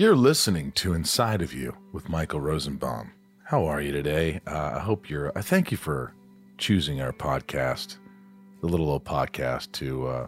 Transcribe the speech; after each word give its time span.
You're 0.00 0.14
listening 0.14 0.70
to 0.76 0.94
Inside 0.94 1.42
of 1.42 1.52
You 1.52 1.76
with 1.90 2.08
Michael 2.08 2.38
Rosenbaum. 2.38 3.10
How 3.42 3.64
are 3.64 3.80
you 3.80 3.90
today? 3.90 4.40
Uh, 4.46 4.74
I 4.76 4.78
hope 4.78 5.10
you're. 5.10 5.32
I 5.34 5.42
thank 5.42 5.72
you 5.72 5.76
for 5.76 6.14
choosing 6.56 7.00
our 7.00 7.12
podcast, 7.12 7.96
the 8.60 8.68
little 8.68 8.90
old 8.90 9.04
podcast, 9.04 9.72
to 9.72 10.06
uh, 10.06 10.26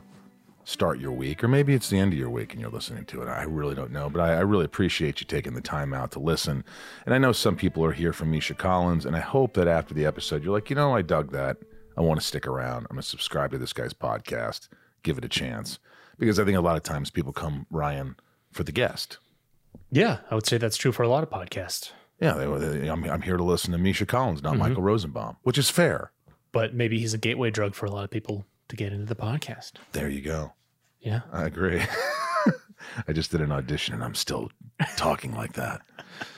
start 0.64 0.98
your 0.98 1.12
week, 1.12 1.44
or 1.44 1.46
maybe 1.46 1.72
it's 1.72 1.88
the 1.88 2.00
end 2.00 2.12
of 2.12 2.18
your 2.18 2.30
week 2.30 2.50
and 2.52 2.60
you're 2.60 2.68
listening 2.68 3.04
to 3.04 3.22
it. 3.22 3.28
I 3.28 3.44
really 3.44 3.76
don't 3.76 3.92
know, 3.92 4.10
but 4.10 4.20
I, 4.20 4.38
I 4.38 4.40
really 4.40 4.64
appreciate 4.64 5.20
you 5.20 5.26
taking 5.28 5.54
the 5.54 5.60
time 5.60 5.94
out 5.94 6.10
to 6.12 6.18
listen. 6.18 6.64
And 7.06 7.14
I 7.14 7.18
know 7.18 7.30
some 7.30 7.54
people 7.54 7.84
are 7.84 7.92
here 7.92 8.12
from 8.12 8.32
Misha 8.32 8.54
Collins, 8.54 9.06
and 9.06 9.14
I 9.14 9.20
hope 9.20 9.54
that 9.54 9.68
after 9.68 9.94
the 9.94 10.04
episode, 10.04 10.42
you're 10.42 10.52
like, 10.52 10.68
you 10.68 10.74
know, 10.74 10.96
I 10.96 11.02
dug 11.02 11.30
that. 11.30 11.58
I 11.96 12.00
want 12.00 12.18
to 12.18 12.26
stick 12.26 12.48
around. 12.48 12.88
I'm 12.90 12.96
going 12.96 13.02
to 13.02 13.08
subscribe 13.08 13.52
to 13.52 13.58
this 13.58 13.72
guy's 13.72 13.94
podcast, 13.94 14.66
give 15.04 15.16
it 15.16 15.24
a 15.24 15.28
chance, 15.28 15.78
because 16.18 16.40
I 16.40 16.44
think 16.44 16.58
a 16.58 16.60
lot 16.60 16.76
of 16.76 16.82
times 16.82 17.08
people 17.08 17.32
come 17.32 17.66
Ryan 17.70 18.16
for 18.50 18.64
the 18.64 18.72
guest. 18.72 19.18
Yeah, 19.90 20.18
I 20.30 20.34
would 20.34 20.46
say 20.46 20.58
that's 20.58 20.76
true 20.76 20.92
for 20.92 21.02
a 21.02 21.08
lot 21.08 21.22
of 21.22 21.30
podcasts. 21.30 21.92
Yeah, 22.20 22.34
they, 22.34 22.46
they, 22.46 22.88
I'm, 22.88 23.02
I'm 23.04 23.22
here 23.22 23.36
to 23.36 23.42
listen 23.42 23.72
to 23.72 23.78
Misha 23.78 24.06
Collins, 24.06 24.42
not 24.42 24.56
Michael 24.56 24.82
Rosenbaum, 24.82 25.38
which 25.42 25.56
is 25.58 25.70
fair. 25.70 26.12
But 26.52 26.74
maybe 26.74 26.98
he's 26.98 27.14
a 27.14 27.18
gateway 27.18 27.50
drug 27.50 27.74
for 27.74 27.86
a 27.86 27.90
lot 27.90 28.04
of 28.04 28.10
people 28.10 28.44
to 28.68 28.76
get 28.76 28.92
into 28.92 29.06
the 29.06 29.16
podcast. 29.16 29.72
There 29.92 30.08
you 30.08 30.20
go. 30.20 30.52
Yeah. 31.00 31.20
I 31.32 31.44
agree. 31.44 31.82
I 33.08 33.12
just 33.12 33.30
did 33.30 33.40
an 33.40 33.52
audition 33.52 33.94
and 33.94 34.02
I'm 34.04 34.14
still 34.14 34.50
talking 34.96 35.34
like 35.34 35.54
that. 35.54 35.80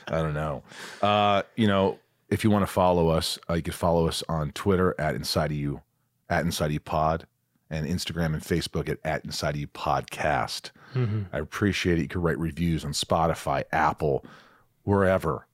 I 0.08 0.22
don't 0.22 0.34
know. 0.34 0.62
Uh, 1.00 1.42
you 1.56 1.66
know, 1.66 1.98
if 2.30 2.44
you 2.44 2.50
want 2.50 2.62
to 2.66 2.72
follow 2.72 3.08
us, 3.08 3.38
uh, 3.50 3.54
you 3.54 3.62
can 3.62 3.72
follow 3.72 4.08
us 4.08 4.22
on 4.28 4.52
Twitter 4.52 4.94
at 4.98 5.14
Inside 5.14 5.50
of 5.50 5.56
You, 5.56 5.82
at 6.30 6.44
Inside 6.44 6.66
of 6.66 6.72
You 6.72 6.80
Pod, 6.80 7.26
and 7.72 7.86
Instagram 7.86 8.34
and 8.34 8.42
Facebook 8.42 8.88
at, 8.88 8.98
at 9.04 9.24
Inside 9.24 9.56
You 9.56 9.66
Podcast. 9.66 10.70
I 10.94 11.38
appreciate 11.38 11.98
it. 11.98 12.02
You 12.02 12.08
can 12.08 12.20
write 12.20 12.38
reviews 12.38 12.84
on 12.84 12.92
Spotify, 12.92 13.64
Apple, 13.72 14.24
wherever. 14.84 15.46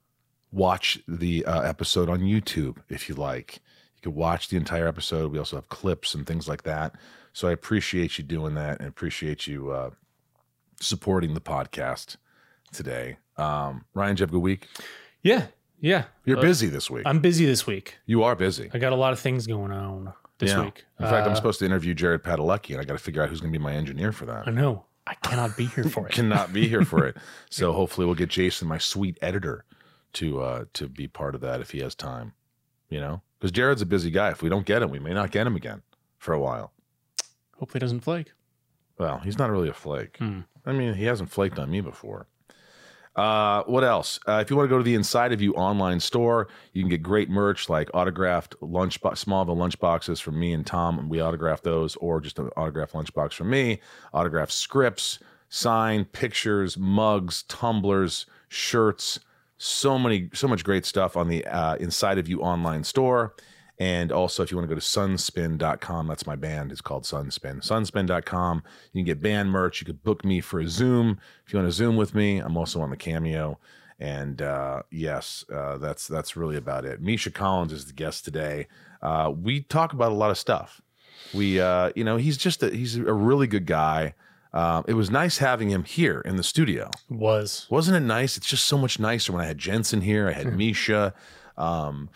Watch 0.50 0.98
the 1.06 1.44
uh, 1.44 1.60
episode 1.62 2.08
on 2.08 2.20
YouTube 2.20 2.78
if 2.88 3.08
you 3.08 3.14
like. 3.14 3.60
You 3.96 4.02
can 4.10 4.14
watch 4.14 4.48
the 4.48 4.56
entire 4.56 4.88
episode. 4.88 5.30
We 5.30 5.38
also 5.38 5.56
have 5.56 5.68
clips 5.68 6.14
and 6.14 6.26
things 6.26 6.48
like 6.48 6.64
that. 6.64 6.94
So 7.32 7.46
I 7.46 7.52
appreciate 7.52 8.18
you 8.18 8.24
doing 8.24 8.54
that 8.54 8.80
and 8.80 8.88
appreciate 8.88 9.46
you 9.46 9.70
uh, 9.70 9.90
supporting 10.80 11.34
the 11.34 11.40
podcast 11.40 12.16
today. 12.72 13.18
Um, 13.36 13.84
Ryan, 13.94 14.16
did 14.16 14.20
you 14.20 14.22
have 14.24 14.30
a 14.30 14.32
good 14.32 14.38
week? 14.42 14.66
Yeah. 15.22 15.46
Yeah. 15.80 16.04
You're 16.24 16.38
Uh, 16.38 16.42
busy 16.42 16.66
this 16.66 16.90
week. 16.90 17.04
I'm 17.06 17.20
busy 17.20 17.46
this 17.46 17.66
week. 17.66 17.98
you 18.06 18.24
are 18.24 18.34
busy. 18.34 18.70
I 18.74 18.78
got 18.78 18.92
a 18.92 18.96
lot 18.96 19.12
of 19.12 19.20
things 19.20 19.46
going 19.46 19.70
on 19.70 20.12
this 20.38 20.50
Yeah. 20.50 20.64
week. 20.64 20.84
In 20.98 21.06
fact, 21.06 21.26
I'm 21.26 21.32
Uh, 21.32 21.36
supposed 21.36 21.58
to 21.60 21.64
interview 21.66 21.94
Jared 21.94 22.22
Padalecki, 22.22 22.70
and 22.72 22.80
I 22.80 22.84
got 22.84 22.94
to 22.94 22.98
figure 22.98 23.22
out 23.22 23.28
who's 23.28 23.40
going 23.40 23.52
to 23.52 23.58
be 23.58 23.62
my 23.62 23.72
engineer 23.74 24.12
for 24.12 24.26
that. 24.26 24.46
I 24.48 24.50
know. 24.50 24.84
I 25.06 25.14
cannot 25.14 25.56
be 25.56 25.66
here 25.66 25.84
for 25.84 26.06
it. 26.08 26.12
Cannot 26.12 26.52
be 26.52 26.68
here 26.68 26.84
for 26.84 27.06
it. 27.06 27.16
So 27.50 27.72
hopefully 27.72 28.04
we'll 28.06 28.14
get 28.14 28.28
Jason, 28.28 28.68
my 28.68 28.78
sweet 28.78 29.18
editor, 29.22 29.64
to 30.14 30.40
uh, 30.42 30.64
to 30.74 30.88
be 30.88 31.08
part 31.08 31.34
of 31.34 31.40
that 31.42 31.60
if 31.60 31.70
he 31.70 31.80
has 31.80 31.94
time. 31.94 32.34
You 32.90 33.00
know, 33.00 33.22
because 33.38 33.52
Jared's 33.52 33.82
a 33.82 33.86
busy 33.86 34.10
guy. 34.10 34.30
If 34.30 34.42
we 34.42 34.48
don't 34.48 34.64
get 34.66 34.82
him, 34.82 34.90
we 34.90 34.98
may 34.98 35.12
not 35.14 35.30
get 35.30 35.46
him 35.46 35.56
again 35.56 35.82
for 36.18 36.32
a 36.32 36.40
while. 36.40 36.72
Hopefully, 37.58 37.80
doesn't 37.80 38.00
flake. 38.00 38.32
Well, 38.98 39.18
he's 39.18 39.38
not 39.38 39.50
really 39.50 39.68
a 39.68 39.72
flake. 39.74 40.16
Hmm. 40.18 40.40
I 40.66 40.72
mean, 40.72 40.94
he 40.94 41.04
hasn't 41.04 41.30
flaked 41.30 41.58
on 41.58 41.70
me 41.70 41.80
before. 41.80 42.26
Uh, 43.18 43.64
what 43.64 43.82
else? 43.82 44.20
Uh, 44.28 44.38
if 44.40 44.48
you 44.48 44.54
want 44.54 44.64
to 44.64 44.70
go 44.70 44.78
to 44.78 44.84
the 44.84 44.94
Inside 44.94 45.32
of 45.32 45.42
You 45.42 45.52
online 45.54 45.98
store, 45.98 46.46
you 46.72 46.82
can 46.82 46.88
get 46.88 47.02
great 47.02 47.28
merch 47.28 47.68
like 47.68 47.90
autographed 47.92 48.54
lunch 48.60 49.00
bo- 49.00 49.10
Smallville 49.10 49.56
lunch 49.56 49.76
boxes 49.80 50.20
from 50.20 50.38
me 50.38 50.52
and 50.52 50.64
Tom, 50.64 51.08
we 51.08 51.20
autograph 51.20 51.62
those, 51.62 51.96
or 51.96 52.20
just 52.20 52.38
an 52.38 52.46
autographed 52.56 52.92
lunchbox 52.92 53.32
from 53.32 53.50
me, 53.50 53.80
autographed 54.14 54.52
scripts, 54.52 55.18
signed 55.48 56.12
pictures, 56.12 56.78
mugs, 56.78 57.42
tumblers, 57.48 58.24
shirts, 58.46 59.18
so 59.56 59.98
many, 59.98 60.30
so 60.32 60.46
much 60.46 60.62
great 60.62 60.86
stuff 60.86 61.16
on 61.16 61.26
the 61.26 61.44
uh, 61.46 61.74
Inside 61.74 62.18
of 62.18 62.28
You 62.28 62.40
online 62.40 62.84
store. 62.84 63.34
And 63.80 64.10
also, 64.10 64.42
if 64.42 64.50
you 64.50 64.56
want 64.56 64.68
to 64.68 64.74
go 64.74 64.80
to 64.80 64.84
sunspin.com, 64.84 66.08
that's 66.08 66.26
my 66.26 66.34
band. 66.34 66.72
It's 66.72 66.80
called 66.80 67.04
Sunspin. 67.04 67.62
Sunspin.com. 67.62 68.62
You 68.92 68.98
can 68.98 69.04
get 69.04 69.22
band 69.22 69.50
merch. 69.50 69.80
You 69.80 69.86
could 69.86 70.02
book 70.02 70.24
me 70.24 70.40
for 70.40 70.58
a 70.58 70.66
Zoom. 70.66 71.20
If 71.46 71.52
you 71.52 71.60
want 71.60 71.68
to 71.68 71.72
Zoom 71.72 71.96
with 71.96 72.12
me, 72.12 72.38
I'm 72.38 72.56
also 72.56 72.80
on 72.80 72.90
the 72.90 72.96
Cameo. 72.96 73.58
And 74.00 74.42
uh, 74.42 74.82
yes, 74.90 75.44
uh, 75.52 75.78
that's 75.78 76.08
that's 76.08 76.36
really 76.36 76.56
about 76.56 76.84
it. 76.84 77.00
Misha 77.00 77.30
Collins 77.30 77.72
is 77.72 77.86
the 77.86 77.92
guest 77.92 78.24
today. 78.24 78.66
Uh, 79.00 79.32
we 79.36 79.60
talk 79.60 79.92
about 79.92 80.10
a 80.12 80.14
lot 80.14 80.30
of 80.30 80.38
stuff. 80.38 80.80
We, 81.34 81.60
uh, 81.60 81.90
you 81.94 82.04
know, 82.04 82.16
he's 82.16 82.36
just 82.36 82.62
a, 82.62 82.70
he's 82.70 82.96
a 82.96 83.12
really 83.12 83.46
good 83.46 83.66
guy. 83.66 84.14
Uh, 84.52 84.82
it 84.86 84.94
was 84.94 85.10
nice 85.10 85.38
having 85.38 85.68
him 85.68 85.84
here 85.84 86.20
in 86.20 86.36
the 86.36 86.42
studio. 86.42 86.90
Was. 87.10 87.66
Wasn't 87.70 87.96
it 87.96 88.00
nice? 88.00 88.36
It's 88.36 88.46
just 88.46 88.64
so 88.64 88.78
much 88.78 88.98
nicer 88.98 89.32
when 89.32 89.42
I 89.42 89.46
had 89.46 89.58
Jensen 89.58 90.00
here. 90.00 90.28
I 90.28 90.32
had 90.32 90.56
Misha. 90.56 91.12
Um, 91.56 92.08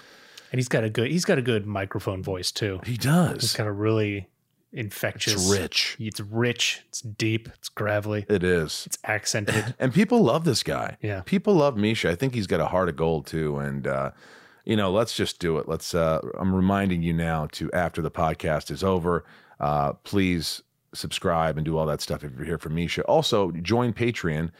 And 0.52 0.58
he's 0.58 0.68
got 0.68 0.84
a 0.84 0.90
good 0.90 1.10
he's 1.10 1.24
got 1.24 1.38
a 1.38 1.42
good 1.42 1.66
microphone 1.66 2.22
voice 2.22 2.52
too. 2.52 2.80
he 2.86 2.96
does. 2.96 3.40
He's 3.40 3.56
got 3.56 3.66
a 3.66 3.72
really 3.72 4.28
infectious 4.72 5.34
It's 5.34 5.50
rich. 5.50 5.96
It's 5.98 6.20
rich, 6.20 6.82
it's 6.88 7.00
deep, 7.00 7.48
it's 7.54 7.68
gravelly, 7.68 8.24
It 8.28 8.42
is. 8.44 8.84
it's 8.86 8.98
accented. 9.04 9.74
And 9.78 9.92
people 9.92 10.22
love 10.22 10.44
this 10.44 10.62
guy. 10.62 10.96
Yeah. 11.02 11.22
People 11.26 11.54
love 11.54 11.76
Misha. 11.76 12.10
I 12.10 12.14
think 12.14 12.34
he's 12.34 12.46
got 12.46 12.60
a 12.60 12.66
heart 12.66 12.88
of 12.88 12.96
gold 12.96 13.26
too. 13.26 13.58
And 13.58 13.86
uh, 13.86 14.12
you 14.64 14.76
know, 14.76 14.92
let's 14.92 15.14
just 15.14 15.40
do 15.40 15.58
it. 15.58 15.68
Let's 15.68 15.94
uh 15.94 16.20
I'm 16.38 16.54
reminding 16.54 17.02
you 17.02 17.12
now 17.12 17.48
to 17.52 17.70
after 17.72 18.00
the 18.02 18.10
podcast 18.10 18.70
is 18.70 18.84
over, 18.84 19.24
uh, 19.60 19.94
please 20.04 20.62
subscribe 20.94 21.56
and 21.56 21.64
do 21.64 21.76
all 21.78 21.86
that 21.86 22.00
stuff 22.02 22.22
if 22.22 22.32
you're 22.36 22.44
here 22.44 22.58
for 22.58 22.68
Misha. 22.68 23.02
Also, 23.04 23.50
join 23.52 23.92
Patreon, 23.94 24.50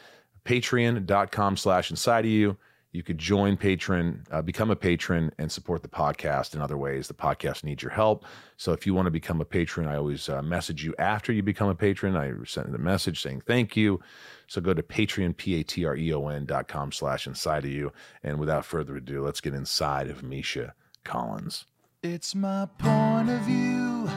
patreon.com 0.46 1.56
slash 1.56 1.90
inside 1.90 2.24
of 2.24 2.30
you. 2.30 2.56
You 2.92 3.02
could 3.02 3.16
join 3.16 3.56
patron, 3.56 4.24
uh, 4.30 4.42
become 4.42 4.70
a 4.70 4.76
patron, 4.76 5.32
and 5.38 5.50
support 5.50 5.80
the 5.82 5.88
podcast 5.88 6.54
in 6.54 6.60
other 6.60 6.76
ways. 6.76 7.08
The 7.08 7.14
podcast 7.14 7.64
needs 7.64 7.82
your 7.82 7.90
help. 7.90 8.26
So 8.58 8.72
if 8.72 8.86
you 8.86 8.92
want 8.92 9.06
to 9.06 9.10
become 9.10 9.40
a 9.40 9.46
patron, 9.46 9.88
I 9.88 9.96
always 9.96 10.28
uh, 10.28 10.42
message 10.42 10.84
you 10.84 10.94
after 10.98 11.32
you 11.32 11.42
become 11.42 11.70
a 11.70 11.74
patron. 11.74 12.16
I 12.16 12.32
send 12.44 12.74
a 12.74 12.78
message 12.78 13.22
saying 13.22 13.44
thank 13.46 13.76
you. 13.76 14.00
So 14.46 14.60
go 14.60 14.74
to 14.74 14.82
Patreon, 14.82 15.38
P-A-T-R-E-O-N 15.38 16.44
dot 16.44 16.68
com 16.68 16.92
slash 16.92 17.26
inside 17.26 17.64
of 17.64 17.70
you. 17.70 17.92
And 18.22 18.38
without 18.38 18.66
further 18.66 18.96
ado, 18.96 19.24
let's 19.24 19.40
get 19.40 19.54
inside 19.54 20.08
of 20.08 20.22
Misha 20.22 20.74
Collins. 21.02 21.64
It's 22.02 22.34
my 22.34 22.68
point 22.78 23.30
of 23.30 23.40
view. 23.40 24.10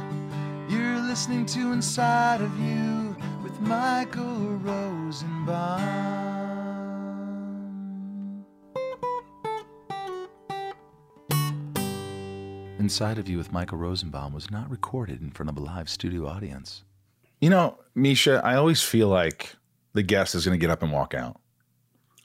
You're 0.67 0.99
listening 0.99 1.45
to 1.47 1.71
Inside 1.71 2.41
of 2.41 2.59
You 2.59 3.15
with 3.41 3.61
Michael 3.61 4.57
Rosenbaum. 4.57 6.24
Inside 12.85 13.17
of 13.17 13.27
You 13.27 13.39
with 13.39 13.51
Michael 13.51 13.79
Rosenbaum 13.79 14.31
was 14.31 14.51
not 14.51 14.69
recorded 14.69 15.19
in 15.19 15.31
front 15.31 15.49
of 15.49 15.57
a 15.57 15.59
live 15.59 15.89
studio 15.89 16.27
audience. 16.27 16.83
You 17.41 17.49
know, 17.49 17.79
Misha, 17.95 18.39
I 18.45 18.57
always 18.57 18.83
feel 18.83 19.07
like 19.07 19.55
the 19.93 20.03
guest 20.03 20.35
is 20.35 20.45
going 20.45 20.53
to 20.59 20.63
get 20.63 20.69
up 20.69 20.83
and 20.83 20.91
walk 20.91 21.15
out. 21.15 21.41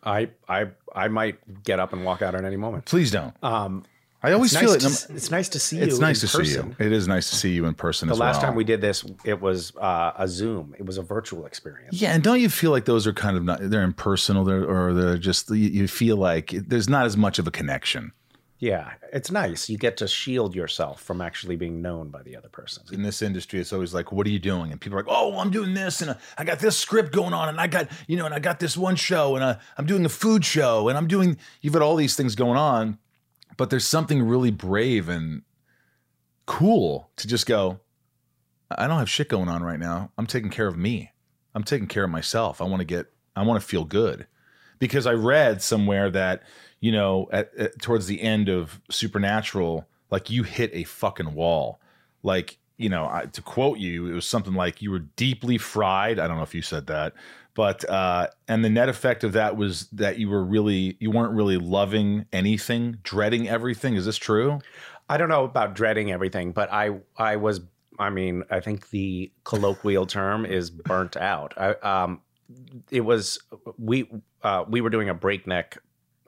I 0.04 0.28
I 0.46 0.66
I 0.94 1.08
might 1.08 1.64
get 1.64 1.80
up 1.80 1.94
and 1.94 2.04
walk 2.04 2.20
out 2.20 2.34
at 2.34 2.44
any 2.44 2.58
moment. 2.58 2.84
Please 2.84 3.10
don't. 3.10 3.32
Um, 3.42 3.86
I 4.22 4.32
always 4.32 4.54
feel 4.54 4.72
nice 4.72 5.04
it. 5.04 5.06
to 5.06 5.14
it's 5.14 5.30
nice 5.30 5.48
to 5.48 5.58
see 5.58 5.78
you. 5.78 5.82
It's 5.84 5.98
nice 5.98 6.22
in 6.22 6.28
to 6.28 6.44
see 6.44 6.52
you. 6.52 6.76
It 6.78 6.92
is 6.92 7.08
nice 7.08 7.30
to 7.30 7.36
see 7.36 7.54
you 7.54 7.64
in 7.64 7.72
person 7.72 8.08
The 8.08 8.12
as 8.12 8.20
last 8.20 8.34
well. 8.36 8.48
time 8.50 8.54
we 8.54 8.64
did 8.64 8.82
this, 8.82 9.02
it 9.24 9.40
was 9.40 9.74
uh, 9.76 10.12
a 10.18 10.28
Zoom. 10.28 10.74
It 10.78 10.84
was 10.84 10.98
a 10.98 11.02
virtual 11.02 11.46
experience. 11.46 11.98
Yeah, 12.02 12.12
and 12.12 12.22
don't 12.22 12.38
you 12.38 12.50
feel 12.50 12.70
like 12.70 12.84
those 12.84 13.06
are 13.06 13.14
kind 13.14 13.38
of 13.38 13.44
not 13.44 13.60
they're 13.62 13.82
impersonal 13.82 14.44
they're, 14.44 14.62
or 14.66 14.92
they're 14.92 15.16
just 15.16 15.48
you, 15.48 15.56
you 15.56 15.88
feel 15.88 16.18
like 16.18 16.50
there's 16.50 16.90
not 16.90 17.06
as 17.06 17.16
much 17.16 17.38
of 17.38 17.46
a 17.46 17.50
connection. 17.50 18.12
Yeah, 18.60 18.92
it's 19.10 19.30
nice. 19.30 19.70
You 19.70 19.78
get 19.78 19.96
to 19.96 20.06
shield 20.06 20.54
yourself 20.54 21.00
from 21.00 21.22
actually 21.22 21.56
being 21.56 21.80
known 21.80 22.10
by 22.10 22.22
the 22.22 22.36
other 22.36 22.50
person. 22.50 22.84
In 22.92 23.02
this 23.02 23.22
industry, 23.22 23.58
it's 23.58 23.72
always 23.72 23.94
like, 23.94 24.12
"What 24.12 24.26
are 24.26 24.30
you 24.30 24.38
doing?" 24.38 24.70
And 24.70 24.78
people 24.78 24.98
are 24.98 25.02
like, 25.02 25.10
"Oh, 25.10 25.38
I'm 25.38 25.50
doing 25.50 25.72
this, 25.72 26.02
and 26.02 26.10
uh, 26.10 26.14
I 26.36 26.44
got 26.44 26.58
this 26.58 26.76
script 26.76 27.10
going 27.10 27.32
on, 27.32 27.48
and 27.48 27.58
I 27.58 27.66
got 27.66 27.88
you 28.06 28.18
know, 28.18 28.26
and 28.26 28.34
I 28.34 28.38
got 28.38 28.60
this 28.60 28.76
one 28.76 28.96
show, 28.96 29.34
and 29.34 29.42
uh, 29.42 29.56
I'm 29.78 29.86
doing 29.86 30.04
a 30.04 30.10
food 30.10 30.44
show, 30.44 30.90
and 30.90 30.98
I'm 30.98 31.08
doing." 31.08 31.38
You've 31.62 31.72
got 31.72 31.80
all 31.80 31.96
these 31.96 32.16
things 32.16 32.34
going 32.34 32.58
on, 32.58 32.98
but 33.56 33.70
there's 33.70 33.86
something 33.86 34.22
really 34.22 34.50
brave 34.50 35.08
and 35.08 35.40
cool 36.44 37.10
to 37.16 37.26
just 37.26 37.46
go. 37.46 37.80
I 38.70 38.86
don't 38.86 38.98
have 38.98 39.08
shit 39.08 39.30
going 39.30 39.48
on 39.48 39.62
right 39.62 39.80
now. 39.80 40.12
I'm 40.18 40.26
taking 40.26 40.50
care 40.50 40.66
of 40.68 40.76
me. 40.76 41.12
I'm 41.54 41.64
taking 41.64 41.88
care 41.88 42.04
of 42.04 42.10
myself. 42.10 42.60
I 42.60 42.64
want 42.64 42.80
to 42.80 42.84
get, 42.84 43.06
I 43.34 43.42
want 43.42 43.60
to 43.60 43.66
feel 43.66 43.84
good 43.84 44.26
because 44.78 45.06
I 45.06 45.12
read 45.12 45.62
somewhere 45.62 46.10
that, 46.10 46.42
you 46.80 46.92
know, 46.92 47.28
at, 47.32 47.54
at 47.56 47.80
towards 47.80 48.06
the 48.06 48.20
end 48.22 48.48
of 48.48 48.80
Supernatural, 48.90 49.86
like 50.10 50.30
you 50.30 50.42
hit 50.42 50.70
a 50.72 50.84
fucking 50.84 51.34
wall. 51.34 51.80
Like, 52.22 52.58
you 52.76 52.88
know, 52.88 53.06
I, 53.06 53.26
to 53.26 53.42
quote 53.42 53.78
you, 53.78 54.06
it 54.06 54.14
was 54.14 54.26
something 54.26 54.54
like 54.54 54.82
you 54.82 54.90
were 54.90 55.00
deeply 55.00 55.58
fried. 55.58 56.18
I 56.18 56.26
don't 56.26 56.36
know 56.36 56.42
if 56.42 56.54
you 56.54 56.62
said 56.62 56.86
that, 56.86 57.12
but 57.54 57.88
uh, 57.88 58.28
and 58.48 58.64
the 58.64 58.70
net 58.70 58.88
effect 58.88 59.24
of 59.24 59.32
that 59.32 59.56
was 59.56 59.88
that 59.88 60.18
you 60.18 60.30
were 60.30 60.42
really, 60.42 60.96
you 60.98 61.10
weren't 61.10 61.34
really 61.34 61.58
loving 61.58 62.26
anything, 62.32 62.98
dreading 63.02 63.48
everything. 63.48 63.94
Is 63.94 64.06
this 64.06 64.16
true? 64.16 64.60
I 65.10 65.16
don't 65.16 65.28
know 65.28 65.44
about 65.44 65.74
dreading 65.74 66.12
everything, 66.12 66.52
but 66.52 66.72
I 66.72 67.00
I 67.16 67.36
was 67.36 67.60
I 67.98 68.10
mean 68.10 68.44
I 68.48 68.60
think 68.60 68.90
the 68.90 69.32
colloquial 69.44 70.06
term 70.06 70.46
is 70.46 70.70
burnt 70.70 71.16
out. 71.16 71.52
I, 71.56 71.72
um, 71.82 72.20
it 72.90 73.00
was 73.00 73.40
we 73.76 74.08
uh, 74.42 74.64
we 74.68 74.80
were 74.80 74.90
doing 74.90 75.08
a 75.08 75.14
breakneck 75.14 75.78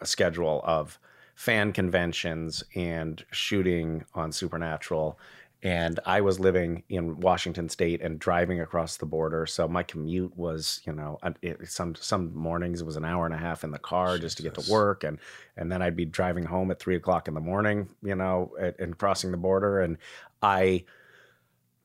schedule 0.06 0.60
of 0.64 0.98
fan 1.34 1.72
conventions 1.72 2.62
and 2.74 3.24
shooting 3.30 4.04
on 4.14 4.32
Supernatural. 4.32 5.18
And 5.64 6.00
I 6.04 6.20
was 6.22 6.40
living 6.40 6.82
in 6.88 7.20
Washington 7.20 7.68
State 7.68 8.00
and 8.00 8.18
driving 8.18 8.60
across 8.60 8.96
the 8.96 9.06
border, 9.06 9.46
so 9.46 9.68
my 9.68 9.84
commute 9.84 10.36
was, 10.36 10.80
you 10.84 10.92
know, 10.92 11.20
it, 11.40 11.68
some 11.68 11.94
some 11.94 12.34
mornings 12.34 12.80
it 12.80 12.84
was 12.84 12.96
an 12.96 13.04
hour 13.04 13.26
and 13.26 13.34
a 13.34 13.38
half 13.38 13.62
in 13.62 13.70
the 13.70 13.78
car 13.78 14.18
just 14.18 14.38
to 14.38 14.42
get 14.42 14.54
to 14.54 14.72
work, 14.72 15.04
and 15.04 15.20
and 15.56 15.70
then 15.70 15.80
I'd 15.80 15.94
be 15.94 16.04
driving 16.04 16.44
home 16.44 16.72
at 16.72 16.80
three 16.80 16.96
o'clock 16.96 17.28
in 17.28 17.34
the 17.34 17.40
morning, 17.40 17.88
you 18.02 18.16
know, 18.16 18.50
and, 18.60 18.74
and 18.80 18.98
crossing 18.98 19.30
the 19.30 19.36
border, 19.36 19.80
and 19.82 19.98
I, 20.42 20.84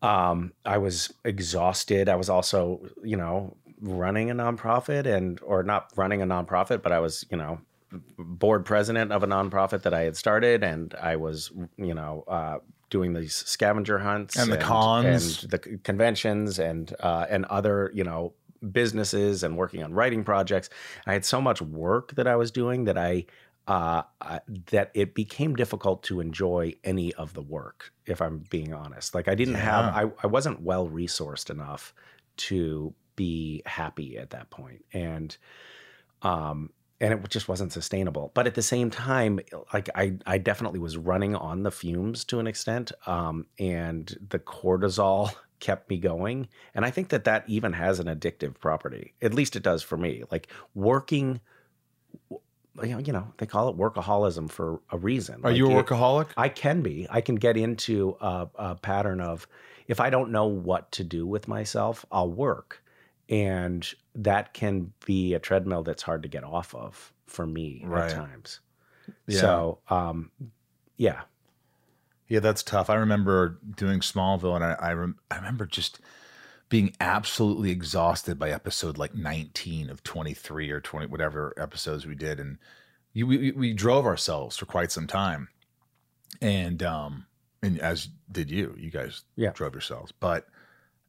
um, 0.01 0.53
I 0.65 0.79
was 0.79 1.13
exhausted. 1.23 2.09
I 2.09 2.15
was 2.15 2.31
also, 2.31 2.81
you 3.03 3.15
know, 3.15 3.57
running 3.79 4.31
a 4.31 4.35
nonprofit 4.35 5.05
and 5.05 5.39
or 5.43 5.61
not 5.61 5.91
running 5.95 6.23
a 6.23 6.25
nonprofit, 6.25 6.81
but 6.81 6.91
I 6.91 6.99
was, 6.99 7.25
you 7.29 7.37
know, 7.37 7.59
board 8.17 8.65
president 8.65 9.11
of 9.11 9.23
a 9.23 9.27
nonprofit 9.27 9.83
that 9.83 9.93
I 9.93 10.01
had 10.01 10.17
started, 10.17 10.63
and 10.63 10.93
I 11.01 11.15
was, 11.15 11.51
you 11.77 11.93
know, 11.93 12.23
uh, 12.27 12.57
doing 12.89 13.13
these 13.13 13.35
scavenger 13.35 13.99
hunts 13.99 14.37
And 14.37 14.51
the 14.51 14.57
cons. 14.57 15.43
and 15.43 15.51
the 15.51 15.59
conventions, 15.83 16.59
and 16.59 16.93
uh, 16.99 17.25
and 17.29 17.45
other, 17.45 17.91
you 17.93 18.03
know, 18.03 18.33
businesses, 18.71 19.43
and 19.43 19.57
working 19.57 19.83
on 19.83 19.93
writing 19.93 20.23
projects. 20.23 20.69
I 21.05 21.13
had 21.13 21.25
so 21.25 21.41
much 21.41 21.61
work 21.61 22.15
that 22.15 22.27
I 22.27 22.35
was 22.35 22.51
doing 22.51 22.85
that 22.85 22.97
I. 22.97 23.25
Uh, 23.69 24.01
that 24.71 24.91
it 24.93 25.13
became 25.13 25.53
difficult 25.53 26.01
to 26.01 26.21
enjoy 26.21 26.73
any 26.85 27.13
of 27.15 27.33
the 27.33 27.41
work, 27.41 27.91
if 28.05 28.21
I'm 28.21 28.37
being 28.49 28.73
honest. 28.73 29.13
Like 29.13 29.27
I 29.27 29.35
didn't 29.35 29.55
have, 29.55 29.93
I, 29.93 30.09
I 30.23 30.27
wasn't 30.27 30.61
well 30.61 30.87
resourced 30.87 31.49
enough 31.49 31.93
to 32.37 32.93
be 33.17 33.61
happy 33.65 34.17
at 34.17 34.29
that 34.29 34.49
point, 34.51 34.85
and 34.93 35.35
um, 36.21 36.69
and 36.99 37.13
it 37.13 37.29
just 37.29 37.47
wasn't 37.47 37.71
sustainable. 37.71 38.31
But 38.33 38.47
at 38.47 38.55
the 38.55 38.61
same 38.61 38.89
time, 38.89 39.39
like 39.73 39.89
I, 39.95 40.17
I 40.25 40.37
definitely 40.39 40.79
was 40.79 40.97
running 40.97 41.35
on 41.35 41.63
the 41.63 41.71
fumes 41.71 42.23
to 42.25 42.39
an 42.39 42.47
extent, 42.47 42.91
um, 43.05 43.45
and 43.59 44.17
the 44.29 44.39
cortisol 44.39 45.31
kept 45.59 45.89
me 45.89 45.97
going. 45.97 46.47
And 46.75 46.85
I 46.85 46.91
think 46.91 47.09
that 47.09 47.23
that 47.25 47.43
even 47.47 47.73
has 47.73 47.99
an 47.99 48.07
addictive 48.07 48.59
property. 48.59 49.13
At 49.21 49.33
least 49.33 49.55
it 49.55 49.63
does 49.63 49.83
for 49.83 49.97
me. 49.97 50.23
Like 50.31 50.47
working, 50.75 51.39
you 52.31 52.39
know, 52.89 52.97
you 52.99 53.13
know 53.13 53.33
they 53.37 53.45
call 53.45 53.69
it 53.69 53.77
workaholism 53.77 54.49
for 54.49 54.81
a 54.91 54.97
reason. 54.97 55.35
Are 55.43 55.49
Like, 55.51 55.57
you 55.57 55.67
a 55.67 55.77
it- 55.79 55.85
workaholic? 55.85 56.27
I 56.37 56.49
can 56.49 56.81
be. 56.81 57.07
I 57.09 57.21
can 57.21 57.35
get 57.35 57.57
into 57.57 58.17
a, 58.21 58.47
a 58.55 58.75
pattern 58.75 59.21
of 59.21 59.47
if 59.87 59.99
I 59.99 60.09
don't 60.09 60.31
know 60.31 60.47
what 60.47 60.91
to 60.93 61.03
do 61.03 61.25
with 61.25 61.47
myself, 61.47 62.05
I'll 62.11 62.29
work. 62.31 62.83
And 63.29 63.87
that 64.15 64.53
can 64.53 64.93
be 65.05 65.33
a 65.33 65.39
treadmill 65.39 65.83
that's 65.83 66.03
hard 66.03 66.23
to 66.23 66.29
get 66.29 66.43
off 66.43 66.73
of 66.73 67.11
for 67.25 67.45
me 67.45 67.81
Right. 67.85 68.09
at 68.11 68.15
times. 68.15 68.59
Yeah. 69.27 69.39
So, 69.41 69.79
um, 69.89 70.31
yeah. 70.95 71.21
Yeah, 72.29 72.39
that's 72.39 72.63
tough. 72.63 72.89
I 72.89 72.95
remember 72.95 73.59
doing 73.75 73.99
Smallville, 74.01 74.55
and 74.55 74.63
I 74.63 74.73
I, 74.73 74.93
rem- 74.93 75.19
I 75.31 75.35
remember 75.37 75.65
just 75.65 75.99
being 76.69 76.93
absolutely 76.99 77.71
exhausted 77.71 78.37
by 78.37 78.49
episode 78.51 78.97
like 78.97 79.15
19 79.15 79.89
of 79.89 80.03
23 80.03 80.69
or 80.71 80.81
20 80.81 81.05
whatever 81.07 81.53
episodes 81.57 82.05
we 82.05 82.15
did, 82.15 82.39
and 82.39 82.57
you, 83.13 83.25
we 83.27 83.51
we 83.51 83.73
drove 83.73 84.05
ourselves 84.05 84.57
for 84.57 84.65
quite 84.65 84.91
some 84.91 85.07
time, 85.07 85.47
and 86.41 86.83
um 86.83 87.25
and 87.61 87.79
as 87.79 88.09
did 88.31 88.51
you, 88.51 88.75
you 88.77 88.91
guys 88.91 89.23
Yeah. 89.35 89.51
drove 89.53 89.73
yourselves, 89.73 90.11
but. 90.19 90.47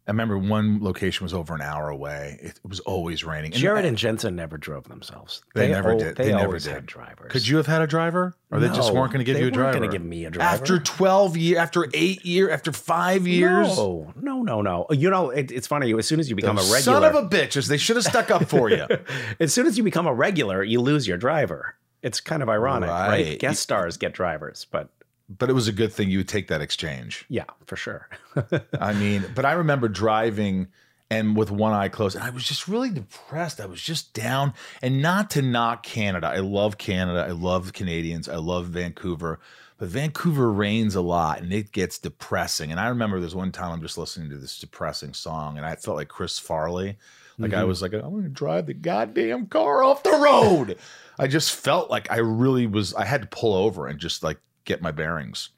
I 0.09 0.11
remember 0.11 0.39
one 0.39 0.83
location 0.83 1.23
was 1.25 1.35
over 1.35 1.55
an 1.55 1.61
hour 1.61 1.91
away. 1.91 2.39
It, 2.43 2.61
was 2.67 2.81
always 2.81 3.25
raining. 3.25 3.53
And- 3.53 3.61
Jared 3.61 3.85
and 3.85 3.95
Jensen 3.97 4.35
never 4.35 4.57
drove 4.57 4.89
themselves. 4.89 5.43
They 5.55 5.69
never 5.69 5.93
al- 5.93 5.99
did. 5.99 6.17
They, 6.17 6.25
They 6.25 6.33
never 6.33 6.47
always 6.47 6.65
did. 6.65 6.73
had 6.73 6.87
drivers. 6.87 7.31
Could 7.31 7.47
you 7.47 7.59
have 7.59 7.67
had 7.67 7.83
a 7.83 7.87
driver, 7.87 8.35
or 8.51 8.59
they 8.59 8.69
just 8.69 8.95
weren't 8.95 9.13
going 9.13 9.25
to 9.25 9.31
give 9.31 9.39
you 9.39 9.49
a 9.49 9.51
driver? 9.51 9.73
They 9.73 9.81
weren't 9.81 9.91
gonna 9.93 9.99
give 10.03 10.09
me 10.09 10.25
a 10.25 10.31
driver. 10.31 10.55
after 10.55 10.79
twelve 10.79 11.37
years, 11.37 11.59
after 11.59 11.87
eight 11.93 12.25
year, 12.25 12.51
after 12.51 12.73
five 12.73 13.27
years. 13.27 13.77
No, 13.77 14.15
no, 14.19 14.43
no, 14.43 14.63
no. 14.63 14.87
You 14.91 15.11
know, 15.11 15.29
it, 15.29 15.51
it's 15.51 15.67
funny. 15.67 15.93
As 15.93 16.07
soon 16.07 16.21
as 16.21 16.31
you 16.31 16.37
become 16.37 16.57
a 16.57 16.63
regular, 16.63 16.81
Son 16.81 17.05
of 17.05 17.15
a 17.15 17.29
bitches. 17.29 17.69
They 17.69 17.77
should 17.77 17.97
have 17.97 18.05
stuck 18.07 18.31
up 18.31 18.49
for 18.49 18.71
you. 18.71 18.87
as 19.41 19.53
soon 19.53 19.67
as 19.67 19.77
you 19.77 19.85
become 19.85 20.07
a 20.07 20.15
regular, 20.15 20.63
you 20.65 20.81
lose 20.81 21.07
your 21.07 21.19
driver. 21.19 21.75
It's 22.03 22.21
kind 22.21 22.43
of 22.43 22.49
ironic, 22.49 22.89
right? 22.89 23.09
Right. 23.09 23.39
Guest 23.39 23.61
stars 23.61 23.99
get 23.99 24.15
drivers, 24.15 24.67
but 24.71 24.89
but 25.29 25.51
it 25.51 25.53
was 25.53 25.69
a 25.69 25.73
good 25.73 25.93
thing 25.93 26.11
you 26.11 26.19
would 26.19 26.29
take 26.29 26.49
that 26.49 26.61
exchange. 26.61 27.25
yeah, 27.29 27.45
for 27.67 27.77
sure. 27.77 28.09
I 28.81 28.93
mean, 28.95 29.25
but 29.35 29.45
I 29.45 29.53
remember 29.53 29.89
driving 29.89 30.69
and 31.11 31.37
with 31.37 31.51
one 31.51 31.73
eye 31.73 31.89
closed, 31.89 32.17
and 32.17 32.25
I 32.25 32.31
was 32.31 32.45
just 32.45 32.69
really 32.69 32.91
depressed. 32.91 33.61
I 33.61 33.67
was 33.67 33.81
just 33.81 34.13
down. 34.13 34.53
And 34.83 35.01
not 35.01 35.31
to 35.31 35.43
knock 35.43 35.83
Canada. 35.83 36.27
I 36.27 36.41
love 36.41 36.77
Canada. 36.77 37.25
I 37.27 37.33
love 37.33 37.73
Canadians. 37.73 38.29
I 38.29 38.37
love 38.37 38.67
Vancouver. 38.67 39.41
But 39.79 39.89
Vancouver 39.89 40.53
rains 40.53 40.97
a 40.97 41.01
lot 41.01 41.41
and 41.41 41.53
it 41.53 41.71
gets 41.71 41.99
depressing. 41.99 42.73
And 42.73 42.81
I 42.81 42.89
remember 42.89 43.21
there's 43.21 43.35
one 43.35 43.53
time 43.53 43.73
I'm 43.73 43.81
just 43.81 43.97
listening 43.97 44.29
to 44.31 44.37
this 44.37 44.59
depressing 44.59 45.15
song, 45.15 45.57
and 45.57 45.65
I 45.65 45.77
felt 45.77 45.97
like 45.97 46.09
Chris 46.09 46.39
Farley. 46.39 46.99
Like 47.41 47.53
I 47.53 47.59
mm-hmm. 47.59 47.69
was 47.69 47.81
like, 47.81 47.93
I'm 47.93 48.01
gonna 48.01 48.29
drive 48.29 48.67
the 48.67 48.75
goddamn 48.75 49.47
car 49.47 49.85
off 49.85 50.03
the 50.03 50.11
road. 50.11 50.77
I 51.21 51.29
just 51.29 51.55
felt 51.55 51.89
like 51.89 52.11
I 52.11 52.17
really 52.17 52.67
was 52.67 52.93
I 52.95 53.05
had 53.05 53.23
to 53.23 53.29
pull 53.29 53.55
over 53.55 53.87
and 53.87 54.01
just 54.01 54.25
like 54.25 54.39
get 54.69 54.83
my 54.83 54.93
bearings 54.93 55.49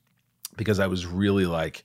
because 0.56 0.78
I 0.78 0.86
was 0.86 1.04
really 1.04 1.44
like 1.44 1.84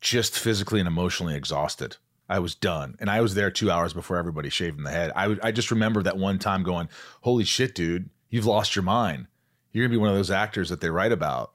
just 0.00 0.38
physically 0.38 0.80
and 0.80 0.88
emotionally 0.88 1.36
exhausted. 1.36 1.96
I 2.28 2.38
was 2.40 2.54
done. 2.54 2.96
And 2.98 3.10
I 3.10 3.20
was 3.20 3.34
there 3.34 3.50
two 3.50 3.70
hours 3.70 3.92
before 3.92 4.16
everybody 4.16 4.48
shaved 4.50 4.78
in 4.78 4.84
the 4.84 4.90
head. 4.90 5.12
I, 5.14 5.36
I 5.42 5.52
just 5.52 5.70
remember 5.70 6.02
that 6.02 6.16
one 6.16 6.38
time 6.38 6.62
going, 6.62 6.88
Holy 7.20 7.44
shit, 7.44 7.74
dude, 7.74 8.10
you've 8.30 8.46
lost 8.46 8.74
your 8.74 8.82
mind. 8.82 9.26
You're 9.72 9.84
going 9.84 9.92
to 9.92 9.98
be 9.98 10.00
one 10.00 10.10
of 10.10 10.16
those 10.16 10.30
actors 10.30 10.70
that 10.70 10.80
they 10.80 10.90
write 10.90 11.12
about, 11.12 11.52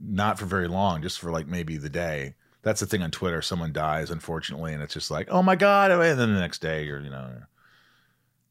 not 0.00 0.38
for 0.38 0.46
very 0.46 0.68
long, 0.68 1.02
just 1.02 1.20
for 1.20 1.30
like 1.30 1.46
maybe 1.46 1.76
the 1.76 1.88
day. 1.88 2.34
That's 2.62 2.80
the 2.80 2.86
thing 2.86 3.02
on 3.02 3.10
Twitter. 3.10 3.42
Someone 3.42 3.72
dies, 3.72 4.10
unfortunately, 4.10 4.72
and 4.72 4.82
it's 4.82 4.94
just 4.94 5.10
like, 5.10 5.28
oh 5.30 5.42
my 5.42 5.56
God. 5.56 5.90
Oh, 5.90 6.00
and 6.00 6.18
then 6.18 6.34
the 6.34 6.40
next 6.40 6.60
day, 6.60 6.84
you're, 6.84 7.00
you 7.00 7.10
know, 7.10 7.42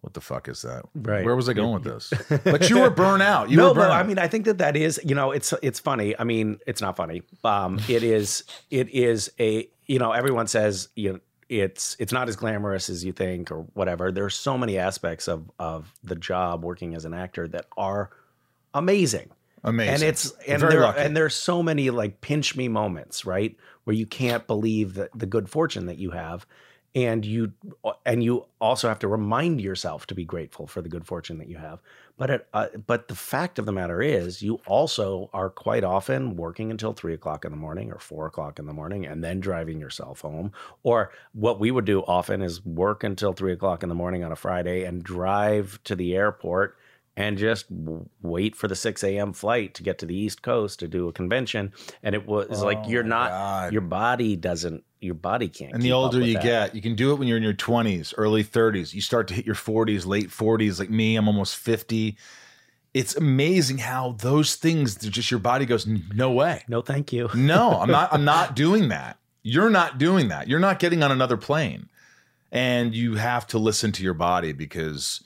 what 0.01 0.15
the 0.15 0.21
fuck 0.21 0.47
is 0.47 0.63
that? 0.63 0.83
Right. 0.95 1.23
Where 1.23 1.35
was 1.35 1.47
I 1.47 1.53
going 1.53 1.73
with 1.75 1.83
this? 1.83 2.11
But 2.43 2.69
you 2.69 2.79
were 2.79 2.89
burnt 2.89 3.21
out. 3.21 3.49
You 3.51 3.57
no, 3.57 3.69
were 3.69 3.75
burnt. 3.75 3.91
I 3.91 4.03
mean, 4.03 4.17
I 4.17 4.27
think 4.27 4.45
that 4.45 4.57
that 4.57 4.75
is, 4.75 4.99
you 5.03 5.13
know, 5.13 5.31
it's 5.31 5.53
it's 5.61 5.79
funny. 5.79 6.17
I 6.17 6.23
mean, 6.23 6.59
it's 6.65 6.81
not 6.81 6.97
funny. 6.97 7.21
Um, 7.43 7.79
it 7.87 8.03
is 8.03 8.43
it 8.71 8.89
is 8.89 9.31
a 9.39 9.69
you 9.85 9.99
know, 9.99 10.11
everyone 10.11 10.47
says 10.47 10.89
you 10.95 11.13
know, 11.13 11.19
it's 11.49 11.95
it's 11.99 12.11
not 12.11 12.29
as 12.29 12.35
glamorous 12.35 12.89
as 12.89 13.05
you 13.05 13.11
think 13.11 13.51
or 13.51 13.67
whatever. 13.73 14.11
There's 14.11 14.35
so 14.35 14.57
many 14.57 14.79
aspects 14.79 15.27
of 15.27 15.51
of 15.59 15.93
the 16.03 16.15
job 16.15 16.63
working 16.63 16.95
as 16.95 17.05
an 17.05 17.13
actor 17.13 17.47
that 17.49 17.67
are 17.77 18.09
amazing. 18.73 19.29
Amazing. 19.63 19.93
And 19.93 20.03
it's 20.03 20.31
and 20.47 20.59
very 20.59 20.73
there 20.73 20.81
lucky. 20.81 21.01
and 21.01 21.15
there's 21.15 21.35
so 21.35 21.61
many 21.61 21.91
like 21.91 22.21
pinch 22.21 22.55
me 22.55 22.67
moments, 22.67 23.25
right? 23.25 23.55
Where 23.83 23.95
you 23.95 24.07
can't 24.07 24.47
believe 24.47 24.95
the, 24.95 25.09
the 25.13 25.27
good 25.27 25.49
fortune 25.49 25.85
that 25.85 25.99
you 25.99 26.11
have. 26.11 26.47
And 26.93 27.25
you 27.25 27.53
and 28.05 28.21
you 28.21 28.47
also 28.59 28.89
have 28.89 28.99
to 28.99 29.07
remind 29.07 29.61
yourself 29.61 30.05
to 30.07 30.15
be 30.15 30.25
grateful 30.25 30.67
for 30.67 30.81
the 30.81 30.89
good 30.89 31.05
fortune 31.05 31.37
that 31.37 31.47
you 31.47 31.57
have. 31.57 31.79
But 32.17 32.29
it, 32.29 32.47
uh, 32.53 32.67
but 32.85 33.07
the 33.07 33.15
fact 33.15 33.57
of 33.59 33.65
the 33.65 33.71
matter 33.71 34.01
is, 34.01 34.41
you 34.41 34.59
also 34.67 35.29
are 35.33 35.49
quite 35.49 35.85
often 35.85 36.35
working 36.35 36.69
until 36.69 36.91
three 36.91 37.13
o'clock 37.13 37.45
in 37.45 37.51
the 37.51 37.57
morning 37.57 37.91
or 37.91 37.97
four 37.97 38.25
o'clock 38.27 38.59
in 38.59 38.65
the 38.65 38.73
morning, 38.73 39.05
and 39.05 39.23
then 39.23 39.39
driving 39.39 39.79
yourself 39.79 40.19
home. 40.21 40.51
Or 40.83 41.11
what 41.33 41.61
we 41.61 41.71
would 41.71 41.85
do 41.85 42.01
often 42.01 42.41
is 42.41 42.63
work 42.65 43.05
until 43.05 43.31
three 43.31 43.53
o'clock 43.53 43.83
in 43.83 43.89
the 43.89 43.95
morning 43.95 44.23
on 44.25 44.33
a 44.33 44.35
Friday 44.35 44.83
and 44.83 45.01
drive 45.01 45.79
to 45.85 45.95
the 45.95 46.13
airport 46.13 46.77
and 47.17 47.37
just 47.37 47.65
wait 48.21 48.55
for 48.55 48.67
the 48.67 48.75
6 48.75 49.03
a.m. 49.03 49.33
flight 49.33 49.73
to 49.75 49.83
get 49.83 49.97
to 49.99 50.05
the 50.05 50.15
East 50.15 50.41
Coast 50.41 50.79
to 50.79 50.87
do 50.87 51.07
a 51.07 51.13
convention. 51.13 51.73
And 52.03 52.15
it 52.15 52.25
was 52.25 52.61
like 52.63 52.79
Oh 52.85 52.89
you're 52.89 53.03
not, 53.03 53.29
God. 53.29 53.73
your 53.73 53.81
body 53.81 54.35
doesn't, 54.35 54.83
your 55.01 55.15
body 55.15 55.49
can't. 55.49 55.73
And 55.73 55.81
the 55.81 55.91
older 55.91 56.21
you 56.21 56.35
that. 56.35 56.43
get, 56.43 56.75
you 56.75 56.81
can 56.81 56.95
do 56.95 57.11
it 57.11 57.15
when 57.19 57.27
you're 57.27 57.37
in 57.37 57.43
your 57.43 57.53
20s, 57.53 58.13
early 58.17 58.43
30s. 58.43 58.93
You 58.93 59.01
start 59.01 59.27
to 59.29 59.33
hit 59.33 59.45
your 59.45 59.55
40s, 59.55 60.05
late 60.05 60.29
40s, 60.29 60.79
like 60.79 60.89
me, 60.89 61.15
I'm 61.15 61.27
almost 61.27 61.55
50. 61.57 62.15
It's 62.93 63.15
amazing 63.15 63.79
how 63.79 64.15
those 64.19 64.55
things, 64.55 64.95
just 64.95 65.31
your 65.31 65.39
body 65.39 65.65
goes, 65.65 65.87
no 65.87 66.31
way. 66.31 66.63
no, 66.67 66.81
thank 66.81 67.11
you. 67.11 67.29
No, 67.35 67.79
I'm 67.79 67.89
not 67.89 68.13
I'm 68.13 68.25
not 68.25 68.55
doing 68.65 68.89
that. 68.89 69.17
You're 69.43 69.69
not 69.71 69.97
doing 69.97 70.27
that. 70.27 70.47
You're 70.47 70.59
not 70.59 70.77
getting 70.79 71.01
on 71.01 71.11
another 71.11 71.37
plane. 71.37 71.89
and 72.51 72.93
you 72.93 73.15
have 73.15 73.47
to 73.47 73.57
listen 73.57 73.91
to 73.93 74.03
your 74.03 74.13
body 74.13 74.51
because 74.51 75.23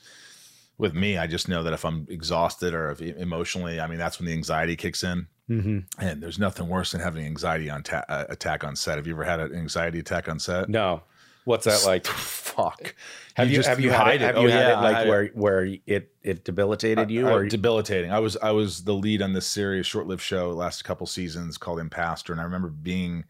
with 0.78 0.94
me, 0.94 1.16
I 1.18 1.26
just 1.26 1.48
know 1.48 1.62
that 1.62 1.72
if 1.72 1.84
I'm 1.84 2.06
exhausted 2.10 2.74
or 2.74 2.90
if 2.90 3.00
emotionally, 3.00 3.80
I 3.80 3.86
mean, 3.86 3.98
that's 3.98 4.18
when 4.18 4.26
the 4.26 4.32
anxiety 4.34 4.76
kicks 4.76 5.02
in. 5.02 5.26
Mm-hmm. 5.48 5.78
And 6.04 6.22
there's 6.22 6.38
nothing 6.38 6.68
worse 6.68 6.92
than 6.92 7.00
having 7.00 7.24
anxiety 7.24 7.70
on 7.70 7.82
ta- 7.82 8.04
uh, 8.08 8.24
attack 8.28 8.64
on 8.64 8.74
set. 8.76 8.96
Have 8.96 9.06
you 9.06 9.14
ever 9.14 9.24
had 9.24 9.38
an 9.40 9.54
anxiety 9.54 10.00
attack 10.00 10.28
on 10.28 10.38
set? 10.40 10.68
No. 10.68 11.02
What's 11.44 11.64
that 11.66 11.84
like? 11.86 12.04
Fuck. 12.06 12.94
Have 13.34 13.48
you, 13.48 13.56
just- 13.56 13.68
have 13.68 13.78
you, 13.78 13.92
hide 13.92 14.20
had 14.20 14.30
it? 14.30 14.34
Have 14.34 14.36
Oh, 14.38 14.40
you 14.42 14.48
had 14.50 14.68
yeah, 14.68 14.78
it 14.78 14.82
like 14.82 14.96
I- 14.96 15.08
where 15.08 15.26
where 15.28 15.64
it 15.86 16.10
it 16.24 16.44
debilitated 16.44 17.10
you 17.10 17.28
Uh, 17.28 17.32
or 17.32 17.46
debilitating. 17.46 18.10
I 18.10 18.18
was 18.18 18.36
I 18.38 18.50
was 18.50 18.82
the 18.82 18.94
lead 18.94 19.22
on 19.22 19.32
this 19.34 19.46
series, 19.46 19.86
short-lived 19.86 20.20
show, 20.22 20.50
last 20.50 20.84
couple 20.84 21.06
seasons 21.06 21.56
called 21.56 21.78
Impastor, 21.78 22.32
and 22.32 22.40
I 22.40 22.44
remember 22.44 22.68
being, 22.68 23.24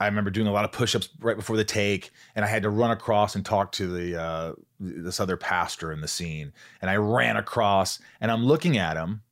I 0.00 0.06
remember 0.06 0.30
doing 0.30 0.46
a 0.46 0.52
lot 0.52 0.64
of 0.64 0.72
push-ups 0.72 1.08
right 1.20 1.36
before 1.36 1.56
the 1.56 1.64
take, 1.64 2.10
and 2.34 2.44
I 2.44 2.48
had 2.48 2.64
to 2.64 2.70
run 2.70 2.90
across 2.90 3.34
and 3.34 3.44
talk 3.44 3.72
to 3.72 3.86
the 3.86 4.20
uh, 4.20 4.52
this 4.80 5.20
other 5.20 5.36
pastor 5.36 5.92
in 5.92 6.00
the 6.00 6.08
scene, 6.08 6.52
and 6.82 6.90
I 6.90 6.96
ran 6.96 7.36
across, 7.36 8.00
and 8.20 8.30
I'm 8.30 8.44
looking 8.44 8.76
at 8.76 8.96
him, 8.96 9.22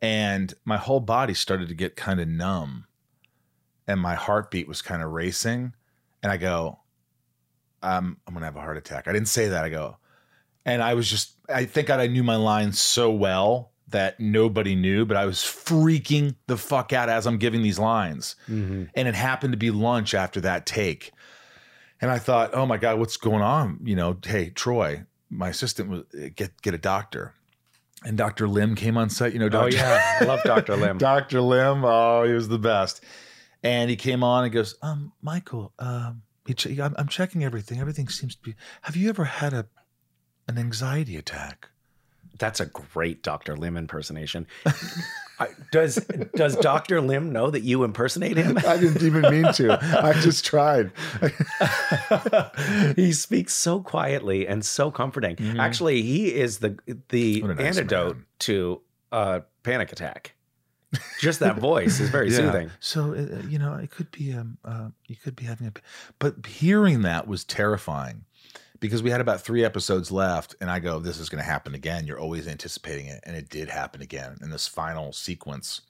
and 0.00 0.54
my 0.64 0.76
whole 0.76 1.00
body 1.00 1.34
started 1.34 1.68
to 1.68 1.74
get 1.74 1.96
kind 1.96 2.20
of 2.20 2.28
numb, 2.28 2.86
and 3.86 4.00
my 4.00 4.14
heartbeat 4.14 4.68
was 4.68 4.80
kind 4.80 5.02
of 5.02 5.10
racing, 5.10 5.74
and 6.22 6.30
I 6.30 6.36
go, 6.36 6.78
um, 7.82 8.18
I'm 8.26 8.34
gonna 8.34 8.46
have 8.46 8.56
a 8.56 8.60
heart 8.60 8.76
attack. 8.76 9.08
I 9.08 9.12
didn't 9.12 9.28
say 9.28 9.48
that. 9.48 9.64
I 9.64 9.70
go, 9.70 9.96
and 10.64 10.82
I 10.82 10.94
was 10.94 11.10
just 11.10 11.32
I 11.48 11.64
think 11.64 11.90
I 11.90 12.06
knew 12.06 12.22
my 12.22 12.36
lines 12.36 12.80
so 12.80 13.10
well 13.10 13.72
that 13.90 14.20
nobody 14.20 14.74
knew, 14.74 15.04
but 15.06 15.16
I 15.16 15.24
was 15.24 15.38
freaking 15.38 16.34
the 16.46 16.56
fuck 16.56 16.92
out 16.92 17.08
as 17.08 17.26
I'm 17.26 17.38
giving 17.38 17.62
these 17.62 17.78
lines. 17.78 18.36
Mhm. 18.48 18.90
And 18.94 19.08
it 19.08 19.14
happened 19.14 19.52
to 19.52 19.58
be 19.58 19.70
lunch 19.70 20.14
after 20.14 20.40
that 20.42 20.66
take. 20.66 21.12
And 22.00 22.10
I 22.10 22.18
thought, 22.18 22.50
"Oh 22.52 22.66
my 22.66 22.76
god, 22.76 22.98
what's 22.98 23.16
going 23.16 23.42
on?" 23.42 23.80
You 23.82 23.96
know, 23.96 24.18
hey, 24.24 24.50
Troy, 24.50 25.04
my 25.30 25.48
assistant 25.48 25.88
was 25.88 26.04
get 26.36 26.60
get 26.62 26.74
a 26.74 26.78
doctor. 26.78 27.34
And 28.04 28.16
Dr. 28.16 28.46
Lim 28.46 28.76
came 28.76 28.96
on 28.96 29.10
set, 29.10 29.32
you 29.32 29.40
know, 29.40 29.46
Oh 29.46 29.48
Dr. 29.48 29.76
yeah, 29.76 30.18
I 30.20 30.24
love 30.24 30.40
Dr. 30.44 30.76
Lim. 30.76 30.98
Dr. 31.10 31.40
Lim, 31.40 31.84
oh, 31.84 32.22
he 32.22 32.32
was 32.32 32.46
the 32.46 32.58
best. 32.58 33.02
And 33.64 33.90
he 33.90 33.96
came 33.96 34.22
on 34.22 34.44
and 34.44 34.52
goes, 34.52 34.76
um, 34.82 35.12
Michael, 35.20 35.72
um, 35.80 36.22
I'm, 36.48 36.94
I'm 36.96 37.08
checking 37.08 37.42
everything. 37.42 37.80
Everything 37.80 38.08
seems 38.08 38.36
to 38.36 38.42
be. 38.42 38.54
Have 38.82 38.94
you 38.94 39.08
ever 39.08 39.24
had 39.24 39.52
a 39.52 39.66
an 40.46 40.58
anxiety 40.58 41.16
attack? 41.16 41.68
That's 42.38 42.60
a 42.60 42.66
great 42.66 43.22
Dr. 43.22 43.56
Lim 43.56 43.76
impersonation. 43.76 44.46
Does 45.70 46.04
does 46.34 46.56
Dr. 46.56 47.00
Lim 47.00 47.32
know 47.32 47.48
that 47.48 47.62
you 47.62 47.84
impersonate 47.84 48.36
him? 48.36 48.58
I 48.66 48.76
didn't 48.76 49.04
even 49.04 49.22
mean 49.22 49.52
to. 49.52 49.78
I 50.04 50.12
just 50.14 50.44
tried. 50.44 50.90
he 52.96 53.12
speaks 53.12 53.54
so 53.54 53.80
quietly 53.80 54.48
and 54.48 54.64
so 54.64 54.90
comforting. 54.90 55.36
Actually, 55.58 56.02
he 56.02 56.34
is 56.34 56.58
the 56.58 56.76
the 57.10 57.42
nice 57.42 57.58
antidote 57.60 58.16
man. 58.16 58.26
to 58.40 58.80
a 59.12 59.42
panic 59.62 59.92
attack. 59.92 60.34
Just 61.20 61.38
that 61.40 61.58
voice 61.58 62.00
is 62.00 62.08
very 62.08 62.30
Yeah. 62.30 62.36
soothing. 62.36 62.70
So 62.80 63.12
uh, 63.14 63.46
you 63.46 63.58
know, 63.60 63.74
it 63.74 63.90
could 63.90 64.10
be 64.10 64.32
um, 64.32 64.58
uh, 64.64 64.88
you 65.06 65.14
could 65.16 65.36
be 65.36 65.44
having 65.44 65.68
a, 65.68 65.72
but 66.18 66.46
hearing 66.46 67.02
that 67.02 67.28
was 67.28 67.44
terrifying 67.44 68.24
because 68.80 69.02
we 69.02 69.10
had 69.10 69.20
about 69.20 69.40
three 69.40 69.64
episodes 69.64 70.10
left, 70.10 70.54
and 70.60 70.70
I 70.70 70.78
go, 70.78 70.98
"This 70.98 71.18
is 71.18 71.28
going 71.28 71.42
to 71.42 71.50
happen 71.50 71.74
again." 71.74 72.06
You're 72.06 72.20
always 72.20 72.46
anticipating 72.46 73.06
it, 73.06 73.20
and 73.24 73.36
it 73.36 73.48
did 73.48 73.68
happen 73.68 74.02
again 74.02 74.38
in 74.42 74.50
this 74.50 74.68
final 74.68 75.12
sequence. 75.12 75.82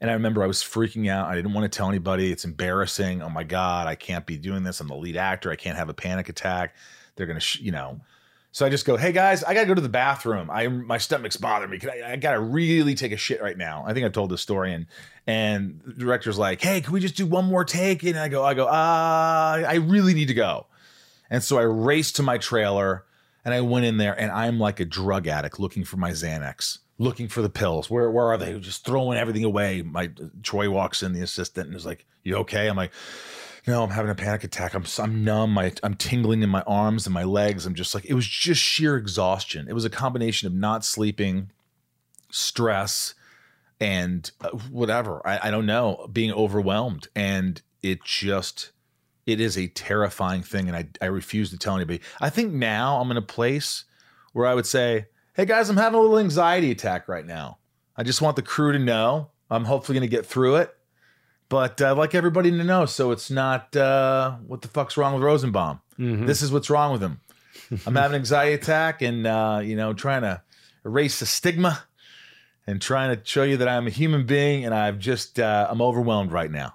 And 0.00 0.10
I 0.10 0.14
remember 0.14 0.42
I 0.42 0.46
was 0.46 0.62
freaking 0.62 1.10
out. 1.10 1.28
I 1.28 1.34
didn't 1.34 1.54
want 1.54 1.70
to 1.70 1.76
tell 1.76 1.88
anybody. 1.88 2.30
It's 2.30 2.44
embarrassing. 2.44 3.22
Oh 3.22 3.30
my 3.30 3.44
god, 3.44 3.86
I 3.86 3.94
can't 3.94 4.26
be 4.26 4.36
doing 4.36 4.62
this. 4.62 4.80
I'm 4.80 4.88
the 4.88 4.96
lead 4.96 5.16
actor. 5.16 5.50
I 5.50 5.56
can't 5.56 5.76
have 5.76 5.88
a 5.88 5.94
panic 5.94 6.28
attack. 6.28 6.76
They're 7.16 7.26
gonna, 7.26 7.40
sh- 7.40 7.60
you 7.60 7.72
know. 7.72 8.00
So 8.52 8.64
I 8.64 8.70
just 8.70 8.86
go, 8.86 8.96
hey 8.96 9.12
guys, 9.12 9.44
I 9.44 9.52
gotta 9.52 9.66
go 9.66 9.74
to 9.74 9.82
the 9.82 9.88
bathroom. 9.88 10.50
I 10.50 10.68
my 10.68 10.96
stomach's 10.96 11.36
bothering 11.36 11.70
me. 11.70 11.78
I, 11.90 12.12
I 12.12 12.16
gotta 12.16 12.40
really 12.40 12.94
take 12.94 13.12
a 13.12 13.16
shit 13.16 13.42
right 13.42 13.56
now. 13.56 13.84
I 13.86 13.92
think 13.92 14.06
I 14.06 14.08
told 14.08 14.30
this 14.30 14.40
story, 14.40 14.72
and 14.72 14.86
and 15.26 15.80
the 15.84 15.92
director's 15.92 16.38
like, 16.38 16.62
hey, 16.62 16.80
can 16.80 16.92
we 16.92 17.00
just 17.00 17.16
do 17.16 17.26
one 17.26 17.44
more 17.44 17.64
take? 17.64 18.02
And 18.02 18.18
I 18.18 18.28
go, 18.28 18.44
I 18.44 18.54
go, 18.54 18.66
uh, 18.66 19.64
I 19.68 19.74
really 19.74 20.14
need 20.14 20.28
to 20.28 20.34
go. 20.34 20.66
And 21.30 21.42
so 21.42 21.58
I 21.58 21.62
raced 21.62 22.16
to 22.16 22.22
my 22.22 22.38
trailer 22.38 23.04
and 23.44 23.54
I 23.54 23.60
went 23.60 23.84
in 23.84 23.96
there 23.96 24.18
and 24.18 24.30
I'm 24.32 24.58
like 24.58 24.80
a 24.80 24.84
drug 24.84 25.26
addict 25.26 25.60
looking 25.60 25.84
for 25.84 25.96
my 25.96 26.10
Xanax, 26.10 26.78
looking 26.98 27.28
for 27.28 27.42
the 27.42 27.48
pills. 27.48 27.88
Where 27.88 28.10
where 28.10 28.26
are 28.26 28.36
they? 28.36 28.58
Just 28.58 28.84
throwing 28.84 29.18
everything 29.18 29.44
away. 29.44 29.82
My 29.82 30.10
Troy 30.42 30.68
walks 30.68 31.02
in, 31.02 31.12
the 31.12 31.22
assistant, 31.22 31.68
and 31.68 31.76
is 31.76 31.86
like, 31.86 32.06
"You 32.24 32.36
okay?" 32.38 32.68
I'm 32.68 32.76
like, 32.76 32.92
"No, 33.66 33.84
I'm 33.84 33.90
having 33.90 34.10
a 34.10 34.16
panic 34.16 34.42
attack. 34.42 34.74
I'm 34.74 34.84
I'm 34.98 35.22
numb. 35.24 35.52
My, 35.52 35.72
I'm 35.84 35.94
tingling 35.94 36.42
in 36.42 36.50
my 36.50 36.62
arms 36.62 37.06
and 37.06 37.14
my 37.14 37.22
legs. 37.22 37.66
I'm 37.66 37.74
just 37.74 37.94
like 37.94 38.04
it 38.06 38.14
was 38.14 38.26
just 38.26 38.60
sheer 38.60 38.96
exhaustion. 38.96 39.68
It 39.68 39.74
was 39.74 39.84
a 39.84 39.90
combination 39.90 40.48
of 40.48 40.54
not 40.54 40.84
sleeping, 40.84 41.50
stress, 42.30 43.14
and 43.78 44.28
uh, 44.40 44.50
whatever. 44.70 45.24
I, 45.24 45.48
I 45.48 45.50
don't 45.52 45.66
know, 45.66 46.08
being 46.12 46.32
overwhelmed, 46.32 47.06
and 47.14 47.62
it 47.80 48.02
just 48.02 48.72
it 49.26 49.40
is 49.40 49.58
a 49.58 49.66
terrifying 49.68 50.42
thing, 50.42 50.68
and 50.68 50.76
I 50.76 50.88
I 51.02 51.06
refuse 51.06 51.50
to 51.50 51.58
tell 51.58 51.76
anybody. 51.76 52.00
I 52.20 52.30
think 52.30 52.52
now 52.52 53.00
I'm 53.00 53.10
in 53.10 53.16
a 53.16 53.22
place 53.22 53.84
where 54.32 54.46
I 54.46 54.54
would 54.54 54.66
say, 54.66 55.06
"Hey 55.34 55.44
guys, 55.44 55.68
I'm 55.68 55.76
having 55.76 55.98
a 55.98 56.02
little 56.02 56.18
anxiety 56.18 56.70
attack 56.70 57.08
right 57.08 57.26
now. 57.26 57.58
I 57.96 58.02
just 58.02 58.22
want 58.22 58.36
the 58.36 58.42
crew 58.42 58.72
to 58.72 58.78
know. 58.78 59.30
I'm 59.50 59.64
hopefully 59.64 59.98
going 59.98 60.08
to 60.08 60.16
get 60.16 60.26
through 60.26 60.56
it, 60.56 60.74
but 61.48 61.80
uh, 61.80 61.90
I'd 61.92 61.98
like 61.98 62.14
everybody 62.14 62.50
to 62.50 62.64
know 62.64 62.84
so 62.86 63.10
it's 63.10 63.30
not 63.30 63.74
uh, 63.76 64.36
what 64.46 64.62
the 64.62 64.68
fuck's 64.68 64.96
wrong 64.96 65.14
with 65.14 65.22
Rosenbaum. 65.22 65.80
This 66.26 66.42
is 66.42 66.52
what's 66.52 66.68
wrong 66.70 66.92
with 66.92 67.02
him. 67.02 67.20
I'm 67.86 67.94
having 67.96 68.14
an 68.16 68.20
anxiety 68.20 68.52
attack, 68.54 69.02
and 69.02 69.26
uh, 69.26 69.60
you 69.62 69.76
know, 69.76 69.92
trying 69.92 70.22
to 70.22 70.42
erase 70.84 71.20
the 71.20 71.26
stigma." 71.26 71.82
And 72.68 72.82
trying 72.82 73.16
to 73.16 73.24
show 73.24 73.44
you 73.44 73.58
that 73.58 73.68
I'm 73.68 73.86
a 73.86 73.90
human 73.90 74.26
being, 74.26 74.64
and 74.64 74.74
I've 74.74 74.98
just 74.98 75.38
uh, 75.38 75.68
I'm 75.70 75.80
overwhelmed 75.80 76.32
right 76.32 76.50
now. 76.50 76.74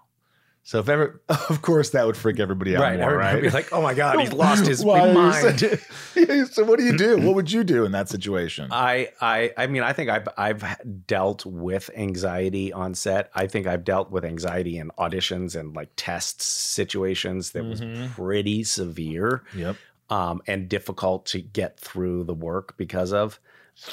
So 0.63 0.79
if 0.79 0.89
ever, 0.89 1.21
of 1.29 1.61
course, 1.61 1.89
that 1.89 2.05
would 2.05 2.15
freak 2.15 2.39
everybody 2.39 2.75
out 2.75 2.81
Right. 2.81 2.99
more, 2.99 3.15
right? 3.15 3.41
be 3.41 3.49
like, 3.49 3.73
oh 3.73 3.81
my 3.81 3.93
God, 3.93 4.19
he's 4.19 4.31
lost 4.45 4.65
his 4.67 4.85
mind. 4.85 5.59
so 6.51 6.63
what 6.63 6.77
do 6.77 6.85
you 6.85 6.95
do? 6.97 7.17
What 7.19 7.35
would 7.35 7.51
you 7.51 7.63
do 7.63 7.83
in 7.83 7.91
that 7.93 8.09
situation? 8.09 8.67
I, 8.71 9.09
I 9.19 9.51
I 9.57 9.67
mean 9.67 9.81
I 9.83 9.93
think 9.93 10.09
I've 10.09 10.27
I've 10.37 10.63
dealt 11.07 11.45
with 11.45 11.89
anxiety 11.95 12.71
on 12.71 12.93
set. 12.93 13.31
I 13.33 13.47
think 13.47 13.65
I've 13.65 13.83
dealt 13.83 14.11
with 14.11 14.23
anxiety 14.23 14.77
in 14.77 14.91
auditions 14.99 15.59
and 15.59 15.75
like 15.75 15.89
test 15.95 16.41
situations 16.41 17.51
that 17.51 17.65
was 17.65 17.81
pretty 18.13 18.63
severe 18.63 19.43
yep. 19.55 19.75
um, 20.09 20.41
and 20.47 20.69
difficult 20.69 21.25
to 21.27 21.41
get 21.41 21.79
through 21.79 22.25
the 22.25 22.35
work 22.35 22.77
because 22.77 23.13
of. 23.13 23.39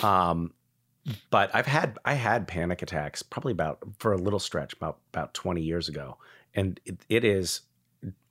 Um, 0.02 0.52
but 1.30 1.50
I've 1.54 1.66
had 1.66 1.98
I 2.04 2.12
had 2.14 2.46
panic 2.46 2.82
attacks 2.82 3.22
probably 3.22 3.52
about 3.52 3.78
for 3.98 4.12
a 4.12 4.18
little 4.18 4.38
stretch 4.38 4.74
about 4.74 4.98
about 5.12 5.32
twenty 5.32 5.62
years 5.62 5.88
ago, 5.88 6.18
and 6.58 6.80
it, 6.84 6.98
it 7.08 7.24
is 7.24 7.62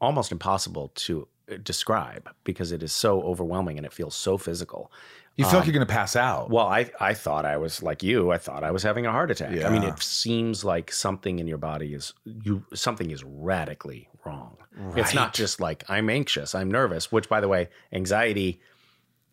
almost 0.02 0.32
impossible 0.32 0.92
to 0.96 1.28
uh, 1.52 1.56
describe 1.64 2.30
because 2.44 2.72
it 2.72 2.84
is 2.84 2.92
so 2.92 3.22
overwhelming 3.22 3.78
and 3.78 3.86
it 3.86 3.94
feels 3.94 4.16
so 4.16 4.38
physical. 4.38 4.92
You 5.38 5.46
feel 5.46 5.60
like 5.60 5.68
you're 5.68 5.74
going 5.74 5.86
to 5.86 5.94
pass 5.94 6.16
out. 6.16 6.50
Well, 6.50 6.66
I 6.66 6.90
I 7.00 7.14
thought 7.14 7.46
I 7.46 7.58
was 7.58 7.84
like 7.84 8.02
you. 8.02 8.32
I 8.32 8.40
thought 8.40 8.64
I 8.64 8.72
was 8.72 8.82
having 8.82 9.06
a 9.06 9.12
heart 9.12 9.30
attack. 9.30 9.52
I 9.52 9.70
mean, 9.70 9.84
it 9.84 10.02
seems 10.02 10.66
like 10.66 10.92
something 10.92 11.38
in 11.38 11.48
your 11.48 11.60
body 11.60 11.94
is 11.94 12.14
you 12.26 12.66
something 12.74 13.12
is 13.12 13.24
radically 13.24 14.10
wrong. 14.26 14.58
It's 14.96 15.14
not 15.14 15.36
just 15.36 15.60
like 15.60 15.84
I'm 15.90 16.10
anxious, 16.10 16.56
I'm 16.56 16.72
nervous. 16.72 17.12
Which, 17.12 17.30
by 17.30 17.40
the 17.40 17.48
way, 17.48 17.70
anxiety 17.94 18.60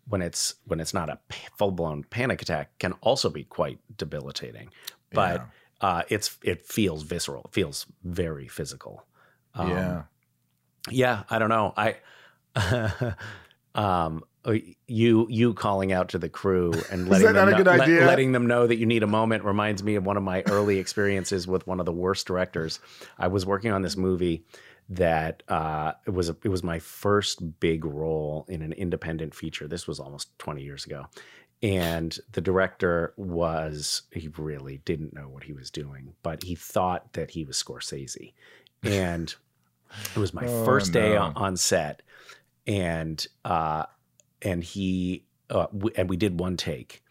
when 0.06 0.20
it's 0.20 0.56
when 0.66 0.78
it's 0.78 0.92
not 0.92 1.08
a 1.08 1.18
full 1.56 1.70
blown 1.70 2.04
panic 2.04 2.42
attack 2.42 2.78
can 2.78 2.92
also 3.00 3.30
be 3.30 3.44
quite 3.44 3.78
debilitating. 3.96 4.68
But 5.10 5.46
uh, 5.80 6.02
it's 6.08 6.38
it 6.42 6.66
feels 6.66 7.02
visceral. 7.02 7.42
It 7.44 7.52
feels 7.52 7.86
very 8.02 8.48
physical. 8.48 9.04
Um, 9.54 9.70
yeah. 9.70 10.02
yeah, 10.90 11.22
I 11.30 11.38
don't 11.38 11.48
know. 11.48 11.74
I 11.76 11.96
um 13.74 14.24
you 14.86 15.26
you 15.30 15.54
calling 15.54 15.92
out 15.92 16.10
to 16.10 16.18
the 16.18 16.28
crew 16.28 16.72
and 16.90 17.08
letting 17.10 17.32
them 17.32 17.50
know, 17.50 17.56
good 17.56 17.66
let- 17.66 17.80
idea? 17.80 18.06
letting 18.06 18.32
them 18.32 18.46
know 18.46 18.66
that 18.66 18.76
you 18.76 18.86
need 18.86 19.02
a 19.02 19.06
moment 19.06 19.44
reminds 19.44 19.82
me 19.82 19.94
of 19.94 20.04
one 20.04 20.16
of 20.16 20.22
my 20.22 20.42
early 20.48 20.78
experiences 20.78 21.46
with 21.46 21.66
one 21.66 21.80
of 21.80 21.86
the 21.86 21.92
worst 21.92 22.26
directors. 22.26 22.78
I 23.18 23.28
was 23.28 23.46
working 23.46 23.72
on 23.72 23.82
this 23.82 23.96
movie 23.96 24.44
that 24.90 25.42
uh, 25.48 25.92
it 26.06 26.10
was 26.10 26.28
a, 26.28 26.36
it 26.44 26.48
was 26.48 26.62
my 26.62 26.78
first 26.78 27.58
big 27.58 27.84
role 27.86 28.44
in 28.48 28.60
an 28.60 28.72
independent 28.72 29.34
feature. 29.34 29.66
This 29.66 29.86
was 29.86 29.98
almost 29.98 30.38
20 30.38 30.62
years 30.62 30.84
ago. 30.84 31.06
And 31.64 32.18
the 32.32 32.42
director 32.42 33.14
was 33.16 34.02
he 34.12 34.28
really 34.36 34.82
didn't 34.84 35.14
know 35.14 35.30
what 35.30 35.44
he 35.44 35.54
was 35.54 35.70
doing, 35.70 36.12
but 36.22 36.42
he 36.42 36.54
thought 36.54 37.14
that 37.14 37.30
he 37.30 37.42
was 37.42 37.56
Scorsese. 37.56 38.34
And 38.82 39.34
it 40.14 40.18
was 40.18 40.34
my 40.34 40.44
Oh, 40.46 40.64
first 40.66 40.92
day 40.92 41.14
no. 41.14 41.22
on, 41.22 41.32
on 41.36 41.56
set, 41.56 42.02
and 42.66 43.26
uh, 43.46 43.86
and 44.42 44.62
he 44.62 45.24
uh, 45.48 45.68
and 45.96 46.10
we 46.10 46.18
did 46.18 46.38
one 46.38 46.58
take, 46.58 47.02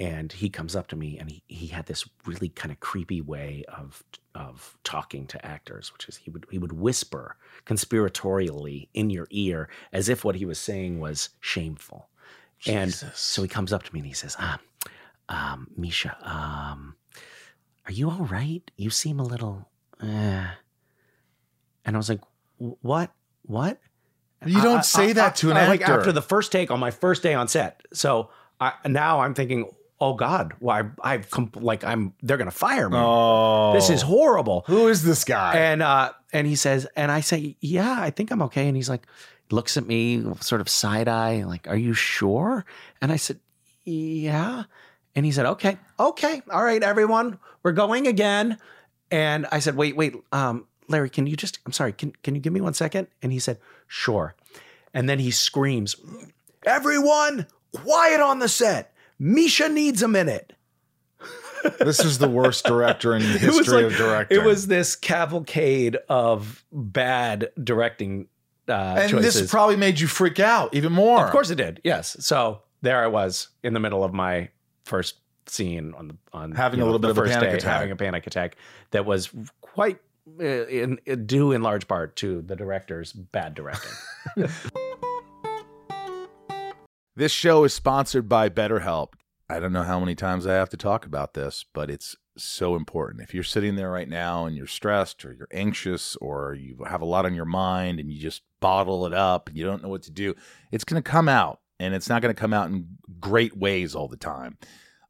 and 0.00 0.32
he 0.32 0.50
comes 0.50 0.74
up 0.74 0.88
to 0.88 0.96
me 0.96 1.16
and 1.18 1.30
he, 1.30 1.42
he 1.46 1.66
had 1.68 1.86
this 1.86 2.08
really 2.26 2.48
kind 2.48 2.72
of 2.72 2.80
creepy 2.80 3.20
way 3.20 3.62
of 3.68 4.02
of 4.34 4.76
talking 4.82 5.26
to 5.26 5.46
actors 5.46 5.92
which 5.92 6.08
is 6.08 6.16
he 6.16 6.30
would 6.30 6.46
he 6.50 6.58
would 6.58 6.72
whisper 6.72 7.36
conspiratorially 7.66 8.88
in 8.94 9.10
your 9.10 9.28
ear 9.30 9.68
as 9.92 10.08
if 10.08 10.24
what 10.24 10.34
he 10.36 10.44
was 10.44 10.58
saying 10.58 10.98
was 10.98 11.28
shameful 11.40 12.08
and 12.66 12.92
so 12.92 13.42
he 13.42 13.48
comes 13.48 13.72
up 13.72 13.82
to 13.82 13.92
me 13.94 14.00
and 14.00 14.06
he 14.06 14.12
says 14.14 14.36
ah 14.38 14.58
um 15.28 15.68
misha 15.76 16.16
um 16.22 16.94
are 17.86 17.92
you 17.92 18.08
all 18.10 18.24
right 18.30 18.70
you 18.76 18.90
seem 18.90 19.18
a 19.20 19.24
little 19.24 19.68
uh. 20.02 20.46
and 21.84 21.94
i 21.94 21.96
was 21.96 22.08
like 22.08 22.20
what 22.58 23.10
what 23.42 23.78
You 24.46 24.60
don't 24.62 24.78
I- 24.78 24.82
say 24.82 25.10
I- 25.10 25.12
that 25.14 25.36
to 25.36 25.50
an 25.50 25.56
I- 25.56 25.66
like 25.68 25.80
actor. 25.82 25.98
after 25.98 26.12
the 26.12 26.22
first 26.22 26.52
take 26.52 26.70
on 26.70 26.78
my 26.80 26.90
first 26.90 27.22
day 27.22 27.34
on 27.34 27.46
set. 27.48 27.82
So 27.92 28.30
I, 28.60 28.72
now 28.86 29.20
I'm 29.20 29.34
thinking, 29.34 29.70
oh 30.00 30.14
God, 30.14 30.54
why 30.58 30.82
I've 31.02 31.30
com- 31.30 31.50
like 31.54 31.82
I'm 31.84 32.12
they're 32.22 32.36
gonna 32.38 32.50
fire 32.50 32.88
me. 32.90 32.96
oh, 32.98 33.72
This 33.72 33.88
is 33.90 34.02
horrible. 34.02 34.64
who 34.66 34.88
is 34.88 35.02
this 35.04 35.22
guy? 35.24 35.54
And 35.56 35.80
uh, 35.82 36.12
and 36.32 36.46
he 36.46 36.54
says, 36.56 36.86
and 36.96 37.10
I 37.12 37.20
say, 37.20 37.56
yeah, 37.60 37.96
I 38.00 38.10
think 38.10 38.30
I'm 38.32 38.42
okay. 38.42 38.66
And 38.68 38.76
he's 38.76 38.88
like, 38.88 39.06
looks 39.52 39.76
at 39.76 39.86
me, 39.86 40.24
sort 40.40 40.60
of 40.60 40.68
side 40.68 41.08
eye, 41.08 41.44
like, 41.44 41.68
are 41.68 41.76
you 41.76 41.94
sure? 41.94 42.64
And 43.00 43.12
I 43.12 43.16
said, 43.16 43.38
yeah. 43.84 44.64
And 45.14 45.26
he 45.26 45.32
said, 45.32 45.46
okay, 45.46 45.78
okay, 46.00 46.42
all 46.50 46.64
right, 46.64 46.82
everyone, 46.82 47.38
we're 47.62 47.72
going 47.72 48.06
again. 48.06 48.58
And 49.10 49.46
I 49.52 49.58
said, 49.58 49.76
wait, 49.76 49.94
wait, 49.94 50.14
um, 50.32 50.66
Larry, 50.88 51.10
can 51.10 51.26
you 51.26 51.36
just? 51.36 51.58
I'm 51.66 51.72
sorry, 51.72 51.92
can 51.92 52.12
can 52.22 52.34
you 52.34 52.40
give 52.40 52.52
me 52.52 52.60
one 52.60 52.74
second? 52.74 53.08
And 53.22 53.30
he 53.32 53.38
said, 53.38 53.58
sure. 53.86 54.34
And 54.94 55.08
then 55.08 55.18
he 55.18 55.30
screams, 55.30 55.96
everyone, 56.64 57.46
quiet 57.72 58.20
on 58.20 58.38
the 58.38 58.48
set. 58.48 58.94
Misha 59.18 59.68
needs 59.68 60.02
a 60.02 60.08
minute. 60.08 60.54
this 61.78 62.00
is 62.00 62.18
the 62.18 62.28
worst 62.28 62.64
director 62.64 63.14
in 63.14 63.22
the 63.22 63.38
history 63.38 63.84
like- 63.84 63.92
of 63.92 63.96
directing. 63.98 64.38
It 64.38 64.44
was 64.44 64.66
this 64.66 64.96
cavalcade 64.96 65.96
of 66.08 66.64
bad 66.72 67.50
directing 67.62 68.28
uh, 68.68 68.72
and 68.72 69.10
choices. 69.10 69.34
this 69.34 69.50
probably 69.50 69.76
made 69.76 70.00
you 70.00 70.06
freak 70.06 70.40
out 70.40 70.74
even 70.74 70.92
more. 70.92 71.24
of 71.24 71.30
course, 71.30 71.50
it 71.50 71.56
did. 71.56 71.80
Yes. 71.84 72.16
So 72.20 72.62
there 72.82 73.02
I 73.02 73.06
was 73.08 73.48
in 73.62 73.72
the 73.74 73.80
middle 73.80 74.04
of 74.04 74.12
my 74.12 74.48
first 74.84 75.16
scene 75.46 75.94
on 75.96 76.08
the 76.08 76.16
on 76.32 76.52
Having 76.52 76.80
you 76.80 76.84
a 76.84 76.86
little 76.86 76.98
bit 77.00 77.10
of 77.10 77.18
a 77.18 77.22
first 77.22 77.34
panic 77.34 77.50
day, 77.50 77.56
attack. 77.56 77.72
having 77.72 77.90
a 77.90 77.96
panic 77.96 78.26
attack 78.26 78.56
that 78.92 79.04
was 79.04 79.30
quite 79.60 79.98
uh, 80.40 80.44
in, 80.44 80.98
due 81.26 81.52
in 81.52 81.62
large 81.62 81.88
part 81.88 82.16
to 82.16 82.42
the 82.42 82.56
director's 82.56 83.12
bad 83.12 83.54
directing. 83.54 83.92
This 87.14 87.32
show 87.32 87.64
is 87.64 87.74
sponsored 87.74 88.26
by 88.26 88.48
BetterHelp. 88.48 89.08
I 89.48 89.60
don't 89.60 89.72
know 89.72 89.82
how 89.82 90.00
many 90.00 90.14
times 90.14 90.46
I 90.46 90.54
have 90.54 90.70
to 90.70 90.78
talk 90.78 91.04
about 91.04 91.34
this, 91.34 91.62
but 91.74 91.90
it's 91.90 92.16
so 92.38 92.74
important. 92.74 93.22
If 93.22 93.34
you're 93.34 93.44
sitting 93.44 93.76
there 93.76 93.90
right 93.90 94.08
now 94.08 94.46
and 94.46 94.56
you're 94.56 94.66
stressed 94.66 95.22
or 95.26 95.34
you're 95.34 95.48
anxious 95.52 96.16
or 96.16 96.54
you 96.54 96.84
have 96.88 97.02
a 97.02 97.06
lot 97.06 97.26
on 97.26 97.34
your 97.34 97.44
mind 97.44 98.00
and 98.00 98.10
you 98.10 98.18
just 98.18 98.42
bottle 98.62 99.04
it 99.04 99.12
up 99.12 99.48
and 99.48 99.58
you 99.58 99.66
don't 99.66 99.82
know 99.82 99.90
what 99.90 100.04
to 100.04 100.10
do, 100.10 100.34
it's 100.70 100.84
going 100.84 101.02
to 101.02 101.10
come 101.10 101.28
out 101.28 101.60
and 101.78 101.94
it's 101.94 102.08
not 102.08 102.22
going 102.22 102.34
to 102.34 102.40
come 102.40 102.54
out 102.54 102.70
in 102.70 102.96
great 103.20 103.56
ways 103.56 103.94
all 103.94 104.08
the 104.08 104.16
time. 104.16 104.56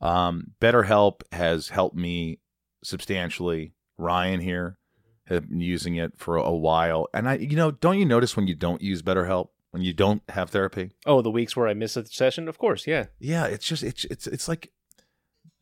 Um, 0.01 0.53
BetterHelp 0.61 1.21
has 1.31 1.69
helped 1.69 1.95
me 1.95 2.41
substantially. 2.83 3.75
Ryan 3.99 4.41
here 4.41 4.79
have 5.27 5.49
been 5.49 5.61
using 5.61 5.97
it 5.97 6.19
for 6.19 6.37
a 6.37 6.51
while. 6.51 7.07
And 7.15 7.29
I, 7.29 7.35
you 7.35 7.57
know, 7.57 7.71
don't 7.71 7.99
you 7.99 8.05
notice 8.05 8.37
when 8.37 8.49
you 8.49 8.55
don't 8.55 8.83
use 8.83 9.03
BetterHelp, 9.03 9.49
when 9.71 9.83
you 9.83 9.93
don't 9.93 10.23
have 10.31 10.51
therapy? 10.51 10.91
Oh, 11.07 11.23
the 11.23 11.31
weeks 11.31 11.55
where 11.55 11.69
I 11.69 11.75
miss 11.75 11.97
a 11.97 12.05
session, 12.07 12.49
of 12.49 12.59
course, 12.59 12.87
yeah. 12.87 13.07
yeah 13.21 13.45
it's 13.45 13.67
just 13.67 13.83
it's 13.83 14.05
it's 14.07 14.27
it's 14.27 14.49
like 14.49 14.73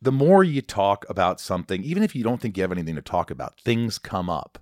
the 0.01 0.11
more 0.11 0.43
you 0.43 0.61
talk 0.61 1.05
about 1.09 1.39
something 1.39 1.83
even 1.83 2.03
if 2.03 2.15
you 2.15 2.23
don't 2.23 2.41
think 2.41 2.57
you 2.57 2.63
have 2.63 2.71
anything 2.71 2.95
to 2.95 3.01
talk 3.01 3.29
about 3.29 3.59
things 3.59 3.99
come 3.99 4.29
up 4.29 4.57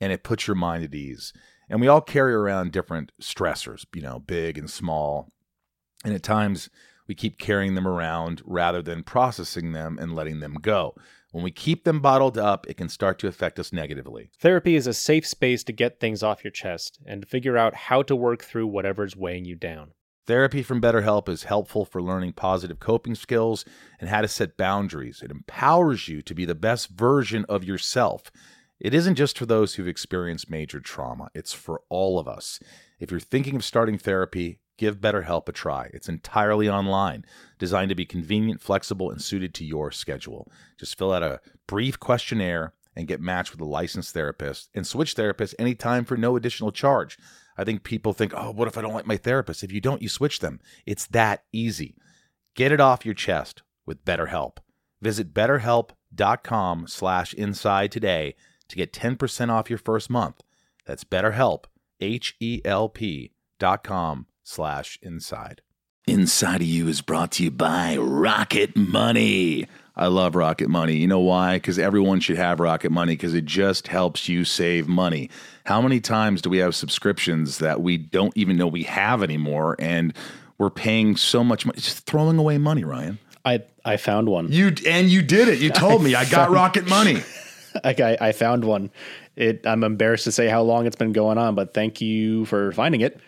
and 0.00 0.12
it 0.12 0.22
puts 0.22 0.46
your 0.46 0.54
mind 0.54 0.82
at 0.82 0.94
ease 0.94 1.32
and 1.68 1.80
we 1.80 1.88
all 1.88 2.00
carry 2.00 2.34
around 2.34 2.72
different 2.72 3.12
stressors 3.20 3.84
you 3.94 4.02
know 4.02 4.18
big 4.18 4.58
and 4.58 4.70
small 4.70 5.32
and 6.04 6.14
at 6.14 6.22
times 6.22 6.68
we 7.06 7.14
keep 7.14 7.38
carrying 7.38 7.74
them 7.74 7.88
around 7.88 8.42
rather 8.44 8.82
than 8.82 9.02
processing 9.02 9.72
them 9.72 9.98
and 10.00 10.14
letting 10.14 10.40
them 10.40 10.54
go 10.60 10.94
when 11.32 11.44
we 11.44 11.50
keep 11.50 11.84
them 11.84 12.00
bottled 12.00 12.38
up 12.38 12.66
it 12.68 12.76
can 12.76 12.88
start 12.88 13.18
to 13.18 13.28
affect 13.28 13.58
us 13.58 13.72
negatively 13.72 14.30
Therapy 14.38 14.76
is 14.76 14.86
a 14.86 14.94
safe 14.94 15.26
space 15.26 15.64
to 15.64 15.72
get 15.72 16.00
things 16.00 16.22
off 16.22 16.44
your 16.44 16.50
chest 16.50 16.98
and 17.06 17.26
figure 17.26 17.56
out 17.56 17.74
how 17.74 18.02
to 18.02 18.16
work 18.16 18.42
through 18.42 18.66
whatever's 18.66 19.16
weighing 19.16 19.44
you 19.44 19.54
down. 19.54 19.92
Therapy 20.28 20.62
from 20.62 20.82
BetterHelp 20.82 21.26
is 21.30 21.44
helpful 21.44 21.86
for 21.86 22.02
learning 22.02 22.34
positive 22.34 22.78
coping 22.78 23.14
skills 23.14 23.64
and 23.98 24.10
how 24.10 24.20
to 24.20 24.28
set 24.28 24.58
boundaries. 24.58 25.22
It 25.24 25.30
empowers 25.30 26.06
you 26.06 26.20
to 26.20 26.34
be 26.34 26.44
the 26.44 26.54
best 26.54 26.90
version 26.90 27.46
of 27.48 27.64
yourself. 27.64 28.30
It 28.80 28.94
isn't 28.94 29.16
just 29.16 29.36
for 29.36 29.46
those 29.46 29.74
who've 29.74 29.88
experienced 29.88 30.50
major 30.50 30.80
trauma, 30.80 31.30
it's 31.34 31.52
for 31.52 31.82
all 31.88 32.18
of 32.18 32.28
us. 32.28 32.60
If 33.00 33.10
you're 33.10 33.20
thinking 33.20 33.56
of 33.56 33.64
starting 33.64 33.98
therapy, 33.98 34.60
give 34.76 35.00
BetterHelp 35.00 35.48
a 35.48 35.52
try. 35.52 35.90
It's 35.92 36.08
entirely 36.08 36.68
online, 36.68 37.24
designed 37.58 37.88
to 37.88 37.96
be 37.96 38.06
convenient, 38.06 38.62
flexible, 38.62 39.10
and 39.10 39.20
suited 39.20 39.52
to 39.54 39.64
your 39.64 39.90
schedule. 39.90 40.50
Just 40.78 40.96
fill 40.96 41.12
out 41.12 41.24
a 41.24 41.40
brief 41.66 41.98
questionnaire 41.98 42.74
and 42.94 43.08
get 43.08 43.20
matched 43.20 43.52
with 43.52 43.60
a 43.60 43.64
licensed 43.64 44.14
therapist 44.14 44.70
and 44.74 44.86
switch 44.86 45.16
therapists 45.16 45.54
anytime 45.58 46.04
for 46.04 46.16
no 46.16 46.36
additional 46.36 46.72
charge. 46.72 47.18
I 47.56 47.64
think 47.64 47.82
people 47.82 48.12
think, 48.12 48.32
oh, 48.36 48.52
what 48.52 48.68
if 48.68 48.78
I 48.78 48.82
don't 48.82 48.94
like 48.94 49.06
my 49.06 49.16
therapist? 49.16 49.64
If 49.64 49.72
you 49.72 49.80
don't, 49.80 50.02
you 50.02 50.08
switch 50.08 50.38
them. 50.38 50.60
It's 50.86 51.06
that 51.08 51.42
easy. 51.52 51.96
Get 52.54 52.70
it 52.70 52.80
off 52.80 53.04
your 53.04 53.14
chest 53.14 53.62
with 53.86 54.04
BetterHelp. 54.04 54.58
Visit 55.00 55.34
betterhelp.com 55.34 56.86
slash 56.86 57.34
inside 57.34 57.90
today 57.90 58.34
to 58.68 58.76
get 58.76 58.92
10% 58.92 59.50
off 59.50 59.70
your 59.70 59.78
first 59.78 60.10
month. 60.10 60.42
That's 60.86 61.04
betterhelp, 61.04 61.64
H-E-L-P 62.00 63.32
dot 63.58 63.82
com 63.84 64.26
slash 64.42 64.98
inside. 65.02 65.62
Inside 66.06 66.62
of 66.62 66.66
You 66.66 66.88
is 66.88 67.02
brought 67.02 67.32
to 67.32 67.44
you 67.44 67.50
by 67.50 67.96
Rocket 67.98 68.74
Money. 68.76 69.66
I 69.94 70.06
love 70.06 70.34
Rocket 70.36 70.68
Money. 70.70 70.96
You 70.96 71.06
know 71.06 71.18
why? 71.20 71.56
Because 71.56 71.78
everyone 71.78 72.20
should 72.20 72.36
have 72.36 72.60
Rocket 72.60 72.90
Money 72.90 73.12
because 73.14 73.34
it 73.34 73.44
just 73.44 73.88
helps 73.88 74.28
you 74.28 74.44
save 74.44 74.88
money. 74.88 75.28
How 75.66 75.82
many 75.82 76.00
times 76.00 76.40
do 76.40 76.48
we 76.48 76.58
have 76.58 76.74
subscriptions 76.74 77.58
that 77.58 77.82
we 77.82 77.98
don't 77.98 78.34
even 78.36 78.56
know 78.56 78.66
we 78.68 78.84
have 78.84 79.22
anymore 79.22 79.76
and 79.78 80.14
we're 80.56 80.70
paying 80.70 81.16
so 81.16 81.44
much 81.44 81.66
money? 81.66 81.76
It's 81.76 81.86
just 81.86 82.06
throwing 82.06 82.38
away 82.38 82.56
money, 82.58 82.84
Ryan. 82.84 83.18
I 83.44 83.64
I 83.84 83.96
found 83.98 84.28
one. 84.28 84.50
You 84.52 84.72
and 84.86 85.08
you 85.08 85.20
did 85.20 85.48
it. 85.48 85.58
You 85.58 85.70
told 85.70 86.02
me 86.02 86.14
I 86.14 86.24
got 86.24 86.50
Rocket 86.52 86.88
Money. 86.88 87.22
Like 87.84 88.00
I, 88.00 88.16
I 88.20 88.32
found 88.32 88.64
one. 88.64 88.90
It 89.36 89.66
I'm 89.66 89.84
embarrassed 89.84 90.24
to 90.24 90.32
say 90.32 90.48
how 90.48 90.62
long 90.62 90.86
it's 90.86 90.96
been 90.96 91.12
going 91.12 91.38
on, 91.38 91.54
but 91.54 91.74
thank 91.74 92.00
you 92.00 92.44
for 92.46 92.72
finding 92.72 93.00
it. 93.02 93.20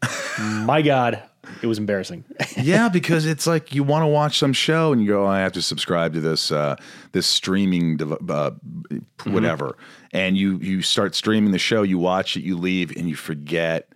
My 0.38 0.82
God, 0.82 1.22
it 1.62 1.66
was 1.66 1.78
embarrassing. 1.78 2.24
yeah, 2.56 2.88
because 2.88 3.26
it's 3.26 3.46
like 3.46 3.74
you 3.74 3.82
want 3.82 4.02
to 4.02 4.06
watch 4.06 4.38
some 4.38 4.52
show 4.52 4.92
and 4.92 5.00
you 5.00 5.08
go, 5.08 5.24
oh, 5.24 5.28
I 5.28 5.40
have 5.40 5.52
to 5.52 5.62
subscribe 5.62 6.14
to 6.14 6.20
this 6.20 6.50
uh, 6.50 6.76
this 7.12 7.26
streaming 7.26 8.00
uh, 8.28 8.50
whatever, 9.24 9.76
and 10.12 10.36
you 10.36 10.58
you 10.58 10.82
start 10.82 11.14
streaming 11.14 11.52
the 11.52 11.58
show, 11.58 11.82
you 11.82 11.98
watch 11.98 12.36
it, 12.36 12.42
you 12.42 12.56
leave, 12.56 12.96
and 12.96 13.08
you 13.08 13.16
forget. 13.16 13.88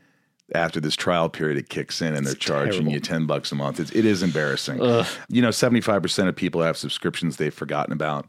After 0.54 0.80
this 0.80 0.94
trial 0.96 1.30
period, 1.30 1.56
it 1.56 1.70
kicks 1.70 2.02
in 2.02 2.14
and 2.14 2.26
they're 2.26 2.34
charging 2.34 2.72
terrible. 2.72 2.92
you 2.92 3.00
ten 3.00 3.24
bucks 3.24 3.52
a 3.52 3.54
month. 3.54 3.80
It's, 3.80 3.90
it 3.92 4.04
is 4.04 4.22
embarrassing. 4.22 4.82
You 5.30 5.40
know, 5.40 5.50
seventy 5.50 5.80
five 5.80 6.02
percent 6.02 6.28
of 6.28 6.36
people 6.36 6.60
have 6.60 6.76
subscriptions 6.76 7.38
they've 7.38 7.54
forgotten 7.54 7.90
about. 7.90 8.28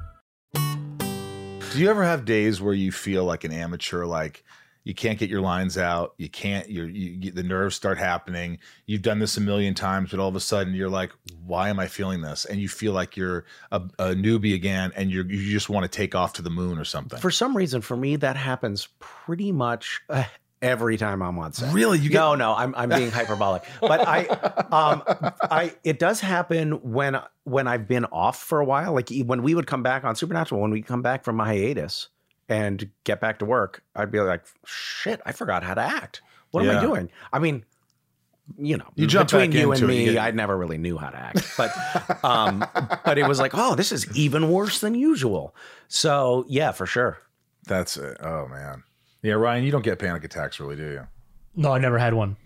Do 1.71 1.79
you 1.79 1.89
ever 1.89 2.03
have 2.03 2.25
days 2.25 2.61
where 2.61 2.73
you 2.73 2.91
feel 2.91 3.23
like 3.23 3.45
an 3.45 3.53
amateur, 3.53 4.05
like 4.05 4.43
you 4.83 4.93
can't 4.93 5.17
get 5.17 5.29
your 5.29 5.39
lines 5.39 5.77
out, 5.77 6.13
you 6.17 6.27
can't, 6.27 6.69
you're, 6.69 6.89
you, 6.89 7.31
the 7.31 7.43
nerves 7.43 7.77
start 7.77 7.97
happening. 7.97 8.59
You've 8.87 9.03
done 9.03 9.19
this 9.19 9.37
a 9.37 9.41
million 9.41 9.73
times, 9.73 10.11
but 10.11 10.19
all 10.19 10.27
of 10.27 10.35
a 10.35 10.41
sudden 10.41 10.73
you're 10.73 10.89
like, 10.89 11.13
why 11.45 11.69
am 11.69 11.79
I 11.79 11.87
feeling 11.87 12.19
this? 12.19 12.43
And 12.43 12.59
you 12.59 12.67
feel 12.67 12.91
like 12.91 13.15
you're 13.15 13.45
a, 13.71 13.77
a 13.99 14.07
newbie 14.09 14.53
again, 14.53 14.91
and 14.97 15.09
you 15.09 15.23
you 15.23 15.49
just 15.49 15.69
want 15.69 15.89
to 15.89 15.89
take 15.89 16.13
off 16.13 16.33
to 16.33 16.41
the 16.41 16.49
moon 16.49 16.77
or 16.77 16.83
something. 16.83 17.19
For 17.19 17.31
some 17.31 17.55
reason, 17.55 17.79
for 17.79 17.95
me, 17.95 18.17
that 18.17 18.35
happens 18.35 18.89
pretty 18.99 19.53
much 19.53 20.01
uh, 20.09 20.25
every 20.61 20.97
time 20.97 21.21
I'm 21.21 21.37
on 21.39 21.53
set. 21.53 21.73
Really? 21.73 21.99
You 21.99 22.09
get- 22.09 22.17
no, 22.19 22.35
no, 22.35 22.53
I'm 22.53 22.73
I'm 22.75 22.89
being 22.89 23.11
hyperbolic, 23.11 23.63
but 23.79 24.07
I, 24.07 24.25
um, 24.71 25.03
I 25.41 25.73
it 25.83 25.99
does 25.99 26.19
happen 26.19 26.73
when 26.91 27.19
when 27.43 27.67
I've 27.67 27.87
been 27.87 28.05
off 28.05 28.41
for 28.41 28.59
a 28.59 28.65
while. 28.65 28.93
Like 28.93 29.09
when 29.25 29.43
we 29.43 29.55
would 29.55 29.67
come 29.67 29.83
back 29.83 30.03
on 30.03 30.15
Supernatural, 30.15 30.61
when 30.61 30.71
we 30.71 30.81
come 30.81 31.01
back 31.01 31.23
from 31.23 31.35
my 31.35 31.45
hiatus 31.47 32.09
and 32.49 32.89
get 33.03 33.19
back 33.21 33.39
to 33.39 33.45
work, 33.45 33.83
I'd 33.95 34.11
be 34.11 34.19
like, 34.19 34.43
shit, 34.65 35.21
I 35.25 35.31
forgot 35.31 35.63
how 35.63 35.73
to 35.73 35.81
act. 35.81 36.21
What 36.51 36.63
am 36.65 36.77
I 36.77 36.81
doing? 36.81 37.09
I 37.33 37.39
mean. 37.39 37.65
You 38.57 38.75
know, 38.75 38.87
You 38.95 39.07
between 39.07 39.53
you 39.53 39.71
and 39.71 39.87
me, 39.87 40.17
I 40.17 40.31
never 40.31 40.57
really 40.57 40.77
knew 40.77 40.97
how 40.97 41.09
to 41.09 41.15
act, 41.15 41.41
but 41.57 41.71
um, 42.25 42.65
but 43.05 43.17
it 43.17 43.25
was 43.25 43.39
like, 43.39 43.51
oh, 43.53 43.75
this 43.75 43.93
is 43.93 44.13
even 44.17 44.49
worse 44.49 44.81
than 44.81 44.93
usual. 44.93 45.55
So 45.87 46.43
yeah, 46.49 46.73
for 46.73 46.85
sure. 46.85 47.19
That's 47.67 47.95
it. 47.95 48.17
Oh 48.19 48.47
man. 48.49 48.83
Yeah, 49.23 49.33
Ryan, 49.33 49.63
you 49.63 49.71
don't 49.71 49.83
get 49.83 49.99
panic 49.99 50.23
attacks, 50.23 50.59
really, 50.59 50.75
do 50.75 50.83
you? 50.89 51.07
No, 51.55 51.71
I 51.73 51.77
never 51.79 51.97
had 51.99 52.13
one. 52.13 52.37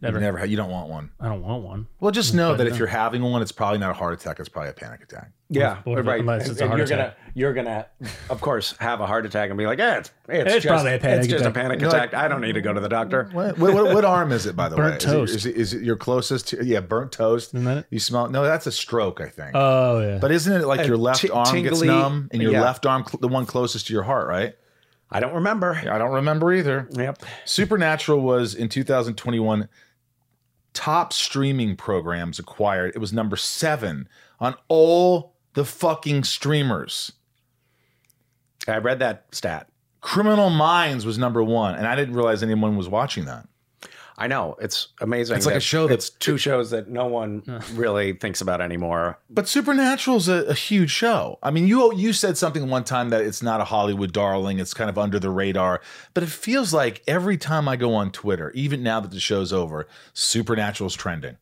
Never. 0.00 0.16
You've 0.16 0.22
never 0.24 0.38
had. 0.38 0.50
You 0.50 0.56
don't 0.58 0.70
want 0.70 0.90
one. 0.90 1.10
I 1.18 1.28
don't 1.28 1.40
want 1.42 1.62
one. 1.62 1.86
Well, 2.00 2.10
just 2.10 2.34
know 2.34 2.50
But 2.50 2.58
that 2.58 2.66
if 2.66 2.76
you're 2.76 2.86
having 2.88 3.22
one, 3.22 3.40
it's 3.40 3.52
probably 3.52 3.78
not 3.78 3.90
a 3.90 3.94
heart 3.94 4.12
attack. 4.12 4.38
It's 4.38 4.50
probably 4.50 4.68
a 4.70 4.74
panic 4.74 5.02
attack. 5.02 5.30
Yeah, 5.48 5.78
What 5.84 5.98
if- 6.00 6.06
right. 6.06 6.20
unless 6.20 6.46
it's 6.48 6.60
a 6.60 6.66
heart 6.66 6.76
you're 6.78 6.84
attack. 6.84 7.16
gonna 7.16 7.30
you're 7.34 7.54
gonna 7.54 7.86
of 8.28 8.40
course 8.42 8.74
have 8.80 9.00
a 9.00 9.06
heart 9.06 9.24
attack 9.24 9.48
and 9.48 9.56
be 9.58 9.66
like, 9.66 9.78
yeah, 9.78 9.98
it's 9.98 10.10
it's, 10.28 10.44
It's 10.46 10.54
just, 10.64 10.66
probably 10.66 10.94
a 10.94 10.98
panic 10.98 11.20
it's 11.20 11.28
just 11.28 11.40
attack. 11.42 11.56
a 11.56 11.58
panic 11.58 11.80
You're 11.80 11.88
attack. 11.88 12.12
like- 12.12 12.22
I 12.22 12.28
don't 12.28 12.40
need 12.42 12.54
to 12.54 12.60
go 12.60 12.72
to 12.74 12.80
the 12.80 12.88
doctor. 12.88 13.30
What, 13.32 13.56
what, 13.56 13.72
what, 13.72 13.94
what 13.94 14.04
arm 14.04 14.32
is 14.32 14.44
it, 14.46 14.54
by 14.56 14.68
the 14.68 14.76
Burnt 14.76 14.94
way? 15.04 15.12
toast. 15.12 15.34
Is 15.36 15.46
it, 15.46 15.54
is, 15.56 15.56
it, 15.56 15.60
is 15.60 15.74
it 15.74 15.82
your 15.84 15.96
closest? 15.96 16.48
To, 16.48 16.64
yeah, 16.64 16.80
burnt 16.80 17.12
toast. 17.12 17.54
Isn't 17.54 17.64
that 17.64 17.78
it? 17.78 17.86
You 17.90 17.98
smell? 18.00 18.28
No, 18.28 18.42
that's 18.42 18.66
a 18.66 18.72
stroke, 18.72 19.20
I 19.22 19.28
think. 19.28 19.52
Oh 19.54 20.00
yeah. 20.00 20.18
but 20.18 20.30
isn't 20.32 20.52
it 20.60 20.66
like 20.66 20.86
your 20.86 20.96
left 20.98 21.20
ti- 21.20 21.30
arm 21.30 21.44
gets 21.62 21.80
tingly- 21.80 21.86
numb 21.86 22.28
and 22.32 22.42
your 22.42 22.52
yeah. 22.52 22.62
left 22.62 22.84
arm 22.84 23.04
cl- 23.06 23.20
the 23.20 23.28
one 23.28 23.46
closest 23.46 23.86
to 23.86 23.92
your 23.94 24.02
heart, 24.02 24.28
right? 24.28 24.54
I 25.14 25.20
don't 25.20 25.34
remember. 25.34 25.74
I 25.74 25.96
don't 25.96 26.12
remember 26.12 26.52
either. 26.52 26.88
Yep. 26.90 27.22
Supernatural 27.44 28.20
was 28.20 28.52
in 28.52 28.68
2021 28.68 29.68
top 30.72 31.12
streaming 31.12 31.76
programs 31.76 32.40
acquired. 32.40 32.96
It 32.96 32.98
was 32.98 33.12
number 33.12 33.36
seven 33.36 34.08
on 34.40 34.56
all 34.66 35.36
the 35.54 35.64
fucking 35.64 36.24
streamers. 36.24 37.12
I 38.66 38.78
read 38.78 38.98
that 38.98 39.26
stat. 39.30 39.68
Criminal 40.00 40.50
Minds 40.50 41.06
was 41.06 41.16
number 41.16 41.44
one, 41.44 41.76
and 41.76 41.86
I 41.86 41.94
didn't 41.94 42.16
realize 42.16 42.42
anyone 42.42 42.76
was 42.76 42.88
watching 42.88 43.24
that. 43.26 43.46
I 44.16 44.26
know 44.28 44.56
it's 44.60 44.88
amazing. 45.00 45.36
It's 45.36 45.46
like 45.46 45.56
a 45.56 45.60
show 45.60 45.88
that's 45.88 46.08
It's 46.08 46.16
two 46.16 46.38
shows 46.38 46.70
that 46.70 46.88
no 46.88 47.06
one 47.06 47.42
really 47.74 48.12
thinks 48.12 48.40
about 48.40 48.60
anymore. 48.60 49.18
But 49.28 49.48
Supernatural's 49.48 50.28
a, 50.28 50.44
a 50.44 50.54
huge 50.54 50.90
show. 50.90 51.38
I 51.42 51.50
mean, 51.50 51.66
you 51.66 51.94
you 51.94 52.12
said 52.12 52.38
something 52.38 52.68
one 52.68 52.84
time 52.84 53.10
that 53.10 53.22
it's 53.22 53.42
not 53.42 53.60
a 53.60 53.64
Hollywood 53.64 54.12
darling; 54.12 54.58
it's 54.58 54.74
kind 54.74 54.88
of 54.88 54.98
under 54.98 55.18
the 55.18 55.30
radar. 55.30 55.80
But 56.14 56.22
it 56.22 56.28
feels 56.28 56.72
like 56.72 57.02
every 57.06 57.36
time 57.36 57.68
I 57.68 57.76
go 57.76 57.94
on 57.94 58.12
Twitter, 58.12 58.50
even 58.52 58.82
now 58.82 59.00
that 59.00 59.10
the 59.10 59.20
show's 59.20 59.52
over, 59.52 59.88
Supernatural's 60.12 60.94
trending. 60.94 61.36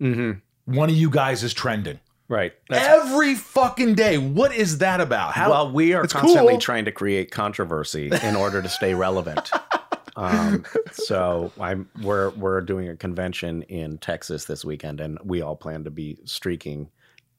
Mm-hmm. 0.00 0.74
One 0.74 0.88
of 0.88 0.96
you 0.96 1.10
guys 1.10 1.42
is 1.42 1.52
trending 1.52 2.00
Right. 2.28 2.54
That's, 2.70 2.86
every 2.86 3.34
fucking 3.34 3.94
day. 3.94 4.16
What 4.16 4.54
is 4.54 4.78
that 4.78 5.00
about? 5.00 5.34
How, 5.34 5.50
well, 5.50 5.72
we 5.72 5.92
are 5.92 6.06
constantly 6.06 6.54
cool. 6.54 6.60
trying 6.60 6.86
to 6.86 6.92
create 6.92 7.30
controversy 7.30 8.10
in 8.22 8.34
order 8.34 8.62
to 8.62 8.68
stay 8.68 8.94
relevant. 8.94 9.50
um, 10.16 10.64
so 10.92 11.52
I'm 11.60 11.88
we're 12.02 12.30
we're 12.30 12.60
doing 12.60 12.88
a 12.88 12.96
convention 12.96 13.62
in 13.62 13.98
Texas 13.98 14.44
this 14.44 14.64
weekend, 14.64 15.00
and 15.00 15.18
we 15.24 15.42
all 15.42 15.56
plan 15.56 15.84
to 15.84 15.90
be 15.90 16.18
streaking 16.24 16.90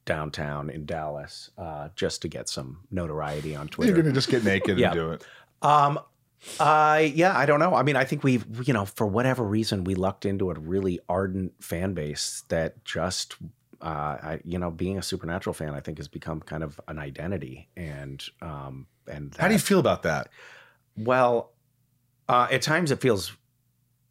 downtown 0.05 0.69
in 0.69 0.85
Dallas 0.85 1.49
uh, 1.57 1.89
just 1.95 2.21
to 2.21 2.27
get 2.27 2.47
some 2.47 2.79
notoriety 2.91 3.55
on 3.55 3.67
Twitter. 3.67 3.93
You're 3.93 4.01
gonna 4.03 4.13
just 4.13 4.29
get 4.29 4.43
naked 4.43 4.77
Yeah. 4.77 4.87
and 4.91 4.95
do 4.95 5.11
it. 5.11 5.25
Um, 5.61 5.99
I 6.59 7.11
yeah, 7.15 7.35
I 7.35 7.45
don't 7.47 7.59
know. 7.59 7.73
I 7.73 7.81
mean, 7.81 7.95
I 7.95 8.03
think 8.03 8.23
we've 8.23 8.45
you 8.67 8.73
know 8.73 8.85
for 8.85 9.07
whatever 9.07 9.43
reason 9.43 9.83
we 9.83 9.95
lucked 9.95 10.25
into 10.25 10.51
a 10.51 10.53
really 10.53 10.99
ardent 11.09 11.53
fan 11.63 11.93
base 11.93 12.43
that 12.49 12.83
just 12.85 13.35
uh, 13.81 13.85
I, 14.21 14.39
you 14.45 14.59
know 14.59 14.69
being 14.69 14.97
a 14.97 15.01
supernatural 15.01 15.53
fan 15.55 15.73
I 15.73 15.79
think 15.79 15.97
has 15.97 16.07
become 16.07 16.41
kind 16.41 16.63
of 16.63 16.79
an 16.87 16.99
identity 16.99 17.67
and 17.75 18.23
um 18.41 18.85
and 19.11 19.35
How 19.39 19.47
do 19.47 19.53
you 19.53 19.59
feel 19.59 19.79
about 19.79 20.03
that? 20.03 20.29
well 20.97 21.51
uh, 22.29 22.47
at 22.51 22.61
times 22.61 22.91
it 22.91 22.99
feels 23.01 23.31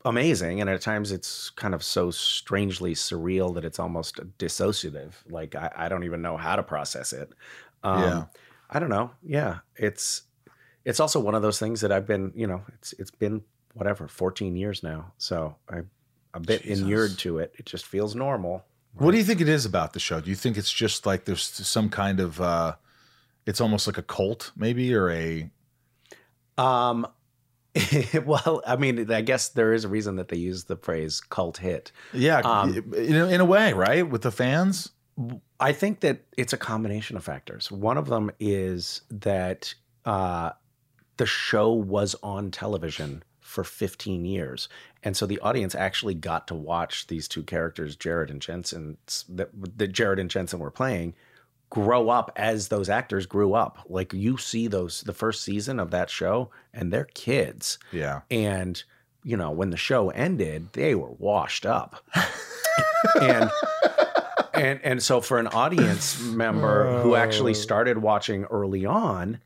amazing 0.05 0.61
and 0.61 0.69
at 0.69 0.81
times 0.83 1.13
it's 1.13 1.49
kind 1.51 1.75
of 1.75 1.83
so 1.83 2.11
strangely 2.11 2.95
surreal 2.95 3.55
that 3.55 3.65
it's 3.65 3.79
almost 3.79 4.21
dissociative 4.39 5.13
like 5.31 5.55
I, 5.55 5.71
I 5.75 5.89
don't 5.89 6.05
even 6.05 6.21
know 6.21 6.37
how 6.37 6.57
to 6.57 6.63
process 6.63 7.13
it 7.15 7.31
um, 7.83 8.03
Yeah. 8.03 8.25
i 8.69 8.79
don't 8.79 8.91
know 8.91 9.13
yeah 9.23 9.61
it's 9.77 10.23
it's 10.85 11.01
also 11.01 11.19
one 11.21 11.35
of 11.35 11.41
those 11.41 11.59
things 11.59 11.81
that 11.81 11.91
i've 11.91 12.07
been 12.07 12.33
you 12.37 12.47
know 12.47 12.63
it's 12.75 12.93
it's 12.99 13.11
been 13.11 13.43
whatever 13.73 14.07
14 14.07 14.55
years 14.57 14.83
now 14.83 15.13
so 15.17 15.57
i'm 15.71 15.89
a 16.35 16.41
bit 16.41 16.63
Jesus. 16.65 16.81
inured 16.81 17.19
to 17.21 17.39
it 17.39 17.55
it 17.59 17.65
just 17.65 17.87
feels 17.87 18.15
normal 18.15 18.63
What 18.97 19.13
do 19.13 19.17
you 19.17 19.25
think 19.25 19.41
it 19.41 19.49
is 19.49 19.65
about 19.65 19.93
the 19.95 20.01
show? 20.01 20.21
Do 20.21 20.29
you 20.31 20.37
think 20.37 20.57
it's 20.59 20.71
just 20.73 21.07
like 21.07 21.25
there's 21.25 21.43
some 21.45 21.89
kind 21.89 22.21
of 22.21 22.41
uh 22.43 22.75
it's 23.47 23.61
almost 23.61 23.87
like 23.87 23.99
a 23.99 24.03
cult, 24.03 24.53
maybe, 24.57 24.95
or 24.95 25.11
a 25.11 25.49
Um, 26.57 27.07
well, 28.25 28.63
I 28.67 28.77
mean, 28.77 29.11
I 29.11 29.21
guess 29.21 29.49
there 29.49 29.73
is 29.73 29.85
a 29.85 29.89
reason 29.89 30.17
that 30.17 30.29
they 30.29 30.37
use 30.37 30.65
the 30.65 30.77
phrase 30.77 31.21
cult 31.21 31.59
hit. 31.59 31.93
yeah, 32.13 32.41
Um, 32.45 32.93
in, 32.97 33.17
a, 33.17 33.27
in 33.29 33.41
a 33.41 33.45
way, 33.45 33.73
right? 33.73 34.09
With 34.09 34.23
the 34.23 34.31
fans. 34.31 34.91
I 35.61 35.73
think 35.73 36.01
that 36.01 36.23
it's 36.37 36.53
a 36.53 36.57
combination 36.57 37.17
of 37.17 37.25
factors. 37.25 37.71
One 37.71 37.99
of 37.99 38.07
them 38.07 38.31
is 38.41 39.03
that 39.11 39.75
uh, 40.05 40.51
the 41.17 41.27
show 41.27 41.73
was 41.73 42.17
on 42.23 42.51
television 42.51 43.23
for 43.41 43.63
15 43.63 44.25
years. 44.25 44.69
And 45.03 45.17
so 45.17 45.27
the 45.27 45.39
audience 45.41 45.75
actually 45.75 46.15
got 46.15 46.49
to 46.49 46.55
watch 46.55 47.07
these 47.07 47.29
two 47.29 47.43
characters, 47.43 47.95
Jared 47.95 48.31
and 48.31 48.41
Jensen, 48.41 48.97
that, 49.29 49.51
that 49.79 49.93
Jared 49.93 50.19
and 50.19 50.31
Jensen 50.31 50.59
were 50.59 50.71
playing, 50.71 51.15
grow 51.75 52.09
up 52.09 52.31
as 52.37 52.69
those 52.69 52.89
actors 52.89 53.27
grew 53.27 53.53
up. 53.53 53.81
Like 53.89 54.13
you 54.13 54.39
see 54.39 54.69
those, 54.69 55.01
the 55.01 55.13
first 55.13 55.43
season 55.43 55.81
of 55.81 55.91
that 55.91 56.09
show, 56.09 56.51
and 56.73 56.93
they're 56.93 57.09
kids. 57.15 57.81
Yeah. 57.91 58.21
And, 58.31 58.81
you 59.25 59.37
know, 59.37 59.51
when 59.51 59.71
the 59.71 59.77
show 59.77 60.11
ended, 60.11 60.69
they 60.75 60.95
were 60.95 61.11
washed 61.11 61.67
up. 61.67 61.97
and 63.21 63.51
and 64.55 64.81
and 64.85 65.03
so 65.03 65.21
for 65.21 65.39
an 65.39 65.49
audience 65.49 66.21
member 66.21 67.03
who 67.03 67.17
actually 67.17 67.55
started 67.55 67.99
watching 67.99 68.45
early 68.45 68.87
on, 68.87 69.41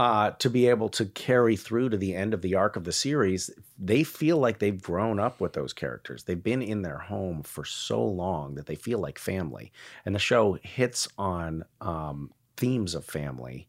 uh, 0.00 0.30
to 0.38 0.48
be 0.48 0.66
able 0.66 0.88
to 0.88 1.04
carry 1.04 1.56
through 1.56 1.90
to 1.90 1.96
the 1.98 2.14
end 2.14 2.32
of 2.32 2.40
the 2.40 2.54
arc 2.54 2.74
of 2.74 2.84
the 2.84 2.92
series, 2.92 3.50
they 3.78 4.02
feel 4.02 4.38
like 4.38 4.58
they've 4.58 4.82
grown 4.82 5.20
up 5.20 5.42
with 5.42 5.52
those 5.52 5.74
characters. 5.74 6.22
They've 6.22 6.42
been 6.42 6.62
in 6.62 6.80
their 6.80 6.96
home 6.96 7.42
for 7.42 7.66
so 7.66 8.02
long 8.02 8.54
that 8.54 8.64
they 8.64 8.76
feel 8.76 8.98
like 8.98 9.18
family. 9.18 9.72
And 10.06 10.14
the 10.14 10.18
show 10.18 10.56
hits 10.62 11.06
on 11.18 11.64
um, 11.82 12.32
themes 12.56 12.94
of 12.94 13.04
family, 13.04 13.68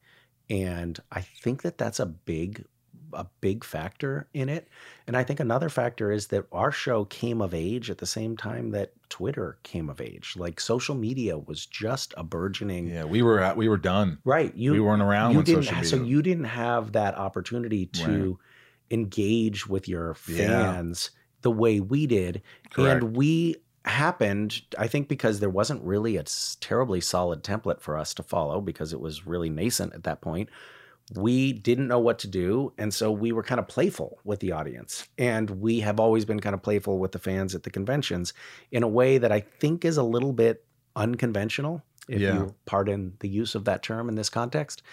and 0.50 0.98
I 1.12 1.20
think 1.20 1.64
that 1.64 1.78
that's 1.78 2.00
a 2.00 2.06
big 2.06 2.64
a 3.14 3.28
big 3.42 3.64
factor 3.64 4.28
in 4.34 4.50
it. 4.50 4.68
And 5.08 5.16
I 5.18 5.24
think 5.24 5.40
another 5.40 5.70
factor 5.70 6.12
is 6.12 6.28
that 6.28 6.46
our 6.52 6.72
show 6.72 7.06
came 7.06 7.42
of 7.42 7.54
age 7.54 7.90
at 7.90 7.98
the 7.98 8.06
same 8.06 8.38
time 8.38 8.72
that 8.72 8.94
Twitter 9.10 9.58
came 9.64 9.90
of 9.90 10.00
age. 10.02 10.36
Like 10.38 10.60
social 10.60 10.96
media 10.96 11.38
was 11.38 11.66
just 11.66 12.14
a 12.18 12.24
burgeoning 12.24 12.88
Yeah, 12.88 13.04
we 13.06 13.22
were 13.22 13.40
at, 13.40 13.58
we 13.58 13.68
were 13.70 13.78
done. 13.78 14.20
Right. 14.24 14.56
You 14.56 14.72
We 14.74 14.80
weren't 14.80 15.02
around 15.02 15.34
You 15.34 15.44
didn't. 15.44 15.86
So 15.86 15.98
you 16.04 16.22
didn't 16.22 16.46
have 16.46 16.94
that 16.94 17.16
opportunity 17.16 17.86
to 17.88 18.40
engage 18.90 19.68
with 19.68 19.88
your 19.88 20.16
Yeah. 20.28 20.48
fans 20.74 21.12
the 21.42 21.52
way 21.52 21.80
we 21.80 22.06
did, 22.06 22.42
Correct. 22.72 23.02
and 23.04 23.16
we 23.16 23.56
happened. 23.86 24.62
I 24.78 24.88
think 24.88 25.08
because 25.08 25.40
there 25.40 25.50
wasn't 25.50 25.82
really 25.84 26.18
a 26.18 26.24
terribly 26.60 27.02
solid 27.02 27.44
template 27.44 27.82
for 27.82 27.98
us 27.98 28.14
to 28.14 28.24
follow 28.24 28.62
because 28.62 28.94
it 28.94 29.00
was 29.00 29.26
really 29.26 29.50
nascent 29.50 29.94
at 29.96 30.04
that 30.04 30.22
point. 30.22 30.50
We 31.14 31.52
didn't 31.54 31.88
know 31.88 32.00
what 32.00 32.20
to 32.20 32.28
do, 32.28 32.72
and 32.78 32.94
so 32.94 33.12
we 33.12 33.32
were 33.32 33.44
kind 33.44 33.60
of 33.60 33.68
playful 33.68 34.20
with 34.24 34.40
the 34.40 34.54
audience, 34.54 35.08
and 35.18 35.50
we 35.50 35.82
have 35.82 36.00
always 36.00 36.24
been 36.26 36.40
kind 36.40 36.54
of 36.54 36.62
playful 36.62 37.00
with 37.00 37.12
the 37.12 37.20
fans 37.20 37.54
at 37.54 37.64
the 37.64 37.70
conventions 37.70 38.34
in 38.72 38.82
a 38.84 38.88
way 38.88 39.18
that 39.18 39.32
I 39.32 39.42
think 39.42 39.84
is 39.84 39.98
a 39.98 40.04
little 40.04 40.32
bit 40.32 40.64
unconventional, 40.96 41.84
if 42.08 42.22
Yeah. 42.22 42.34
you 42.36 42.56
pardon 42.66 43.14
the 43.20 43.28
use 43.28 43.56
of 43.56 43.66
that 43.66 43.84
term 43.84 44.08
in 44.10 44.16
this 44.16 44.30
context. 44.30 44.84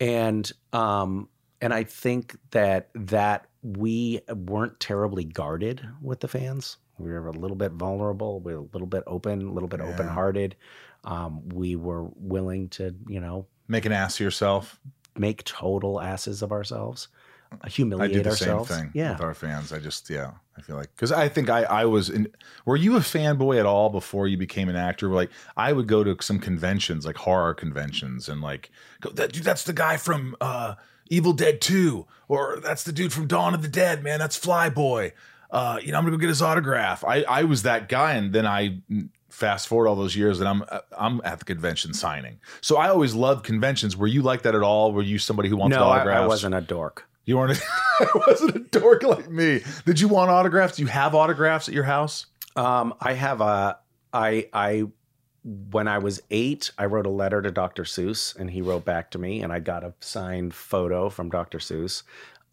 And 0.00 0.50
um, 0.72 1.28
and 1.60 1.72
I 1.72 1.84
think 1.84 2.36
that 2.50 2.90
that 2.94 3.46
we 3.62 4.20
weren't 4.28 4.78
terribly 4.80 5.24
guarded 5.24 5.86
with 6.02 6.20
the 6.20 6.28
fans. 6.28 6.76
We 6.98 7.10
were 7.10 7.28
a 7.28 7.32
little 7.32 7.56
bit 7.56 7.72
vulnerable. 7.72 8.40
We 8.40 8.52
were 8.54 8.60
a 8.60 8.68
little 8.72 8.86
bit 8.86 9.04
open, 9.06 9.46
a 9.48 9.52
little 9.52 9.68
bit 9.68 9.80
open 9.80 10.06
hearted. 10.08 10.56
Um, 11.04 11.48
we 11.48 11.76
were 11.76 12.04
willing 12.16 12.68
to, 12.70 12.94
you 13.08 13.20
know, 13.20 13.46
Make 13.68 13.86
an 13.86 13.92
ass 13.92 14.16
of 14.16 14.20
yourself. 14.20 14.78
Make 15.16 15.44
total 15.44 16.00
asses 16.00 16.42
of 16.42 16.52
ourselves, 16.52 17.08
uh, 17.52 17.56
I 17.62 17.68
humiliate 17.68 18.12
do 18.12 18.22
the 18.22 18.30
ourselves. 18.30 18.68
same 18.68 18.78
thing 18.78 18.90
Yeah. 18.94 19.12
with 19.12 19.20
our 19.20 19.34
fans. 19.34 19.72
I 19.72 19.78
just 19.78 20.08
yeah, 20.10 20.32
I 20.56 20.62
feel 20.62 20.76
like 20.76 20.94
because 20.94 21.12
I 21.12 21.28
think 21.28 21.50
I 21.50 21.62
I 21.64 21.84
was 21.84 22.08
in. 22.10 22.28
Were 22.64 22.76
you 22.76 22.96
a 22.96 23.00
fanboy 23.00 23.58
at 23.58 23.66
all 23.66 23.90
before 23.90 24.26
you 24.28 24.36
became 24.36 24.68
an 24.68 24.76
actor? 24.76 25.08
Like 25.08 25.30
I 25.56 25.72
would 25.72 25.86
go 25.88 26.02
to 26.04 26.16
some 26.22 26.38
conventions, 26.38 27.04
like 27.06 27.16
horror 27.16 27.54
conventions, 27.54 28.28
and 28.28 28.40
like 28.40 28.70
go 29.00 29.10
that 29.10 29.32
dude. 29.32 29.44
That's 29.44 29.64
the 29.64 29.72
guy 29.72 29.96
from 29.96 30.34
uh, 30.40 30.76
Evil 31.08 31.32
Dead 31.34 31.60
Two, 31.60 32.06
or 32.28 32.58
that's 32.62 32.84
the 32.84 32.92
dude 32.92 33.12
from 33.12 33.26
Dawn 33.26 33.54
of 33.54 33.62
the 33.62 33.68
Dead. 33.68 34.02
Man, 34.02 34.18
that's 34.18 34.38
Flyboy. 34.38 35.12
Uh, 35.50 35.78
you 35.82 35.92
know, 35.92 35.98
I'm 35.98 36.04
gonna 36.04 36.16
go 36.16 36.20
get 36.20 36.28
his 36.30 36.40
autograph. 36.40 37.04
I 37.04 37.22
I 37.24 37.42
was 37.44 37.62
that 37.64 37.88
guy, 37.90 38.14
and 38.14 38.32
then 38.32 38.46
I 38.46 38.78
fast 39.32 39.66
forward 39.66 39.88
all 39.88 39.96
those 39.96 40.14
years 40.14 40.40
and 40.40 40.48
I'm 40.48 40.62
I'm 40.96 41.20
at 41.24 41.38
the 41.38 41.44
convention 41.44 41.94
signing. 41.94 42.38
So 42.60 42.76
I 42.76 42.88
always 42.88 43.14
loved 43.14 43.44
conventions. 43.44 43.96
Were 43.96 44.06
you 44.06 44.22
like 44.22 44.42
that 44.42 44.54
at 44.54 44.62
all? 44.62 44.92
Were 44.92 45.02
you 45.02 45.18
somebody 45.18 45.48
who 45.48 45.56
wanted 45.56 45.76
No, 45.76 45.88
I, 45.88 45.96
autographs? 45.96 46.22
I 46.22 46.26
wasn't 46.26 46.54
a 46.54 46.60
dork. 46.60 47.08
You 47.24 47.38
weren't. 47.38 47.60
I 48.00 48.06
wasn't 48.26 48.56
a 48.56 48.58
dork 48.58 49.02
like 49.02 49.30
me. 49.30 49.62
Did 49.86 50.00
you 50.00 50.08
want 50.08 50.30
autographs? 50.30 50.76
Do 50.76 50.82
you 50.82 50.88
have 50.88 51.14
autographs 51.14 51.68
at 51.68 51.74
your 51.74 51.84
house? 51.84 52.26
Um, 52.56 52.94
I 53.00 53.14
have 53.14 53.40
a 53.40 53.78
I 54.12 54.48
I 54.52 54.84
when 55.44 55.88
I 55.88 55.98
was 55.98 56.22
eight, 56.30 56.70
I 56.78 56.86
wrote 56.86 57.06
a 57.06 57.10
letter 57.10 57.42
to 57.42 57.50
Dr. 57.50 57.82
Seuss, 57.84 58.36
and 58.36 58.50
he 58.50 58.62
wrote 58.62 58.84
back 58.84 59.10
to 59.12 59.18
me, 59.18 59.42
and 59.42 59.52
I 59.52 59.58
got 59.58 59.82
a 59.82 59.92
signed 60.00 60.54
photo 60.54 61.08
from 61.08 61.30
Dr. 61.30 61.58
Seuss. 61.58 62.02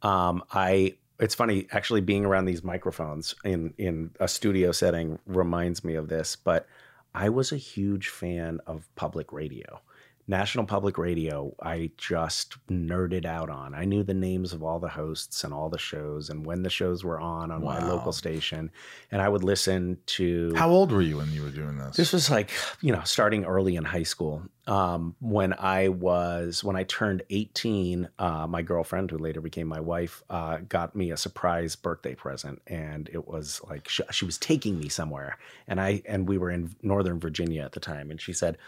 Um, 0.02 0.44
I 0.52 0.96
it's 1.20 1.36
funny 1.36 1.68
actually 1.72 2.02
being 2.02 2.26
around 2.26 2.46
these 2.46 2.64
microphones 2.64 3.36
in 3.44 3.74
in 3.78 4.12
a 4.20 4.28
studio 4.28 4.72
setting 4.72 5.20
reminds 5.26 5.84
me 5.84 5.96
of 5.96 6.08
this, 6.08 6.36
but 6.36 6.68
I 7.14 7.30
was 7.30 7.52
a 7.52 7.58
huge 7.58 8.10
fan 8.10 8.60
of 8.68 8.88
public 8.96 9.34
radio. 9.34 9.82
National 10.30 10.64
Public 10.64 11.00
Radio, 11.00 11.56
I 11.60 11.90
just 11.98 12.56
nerded 12.68 13.26
out 13.26 13.50
on. 13.50 13.74
I 13.74 13.86
knew 13.86 14.04
the 14.04 14.14
names 14.14 14.54
of 14.54 14.62
all 14.62 14.80
the 14.80 14.88
hosts 14.88 15.44
and 15.44 15.52
all 15.52 15.70
the 15.70 15.80
shows 15.80 16.30
and 16.30 16.46
when 16.46 16.62
the 16.62 16.70
shows 16.70 17.04
were 17.04 17.20
on 17.20 17.50
on 17.50 17.64
my 17.64 17.84
local 17.84 18.12
station. 18.12 18.70
And 19.12 19.24
I 19.24 19.28
would 19.28 19.44
listen 19.44 19.98
to 20.06 20.54
How 20.54 20.70
old 20.70 20.92
were 20.92 21.02
you 21.02 21.18
when 21.18 21.32
you 21.32 21.42
were 21.42 21.50
doing 21.50 21.80
this? 21.80 21.96
this 21.98 22.14
was 22.14 22.30
like, 22.30 22.52
you 22.80 22.92
know, 22.92 23.02
starting 23.06 23.44
early 23.44 23.76
in 23.76 23.84
high 23.84 24.04
school. 24.04 24.44
Um, 24.68 25.16
when 25.20 25.54
I 25.54 25.88
was, 25.88 26.64
when 26.64 26.76
I 26.76 26.84
turned 26.84 27.24
18, 27.32 28.08
uh, 28.20 28.46
my 28.46 28.62
girlfriend, 28.62 29.10
who 29.10 29.18
later 29.18 29.42
became 29.42 29.66
my 29.66 29.80
wife, 29.80 30.22
uh, 30.30 30.60
got 30.70 30.96
me 30.96 31.10
a 31.10 31.18
surprise 31.18 31.76
birthday 31.76 32.14
present. 32.14 32.62
And 32.68 33.10
it 33.12 33.28
was 33.28 33.62
like, 33.68 33.90
she, 33.90 34.04
she 34.12 34.26
was 34.26 34.38
taking 34.38 34.78
me 34.78 34.90
somewhere. 34.90 35.40
And 35.68 35.82
I, 35.82 36.04
and 36.06 36.30
we 36.30 36.38
were 36.38 36.52
in 36.52 36.76
Northern 36.84 37.20
Virginia 37.20 37.64
at 37.64 37.72
the 37.72 37.80
time. 37.80 38.12
And 38.12 38.22
she 38.22 38.32
said, 38.32 38.60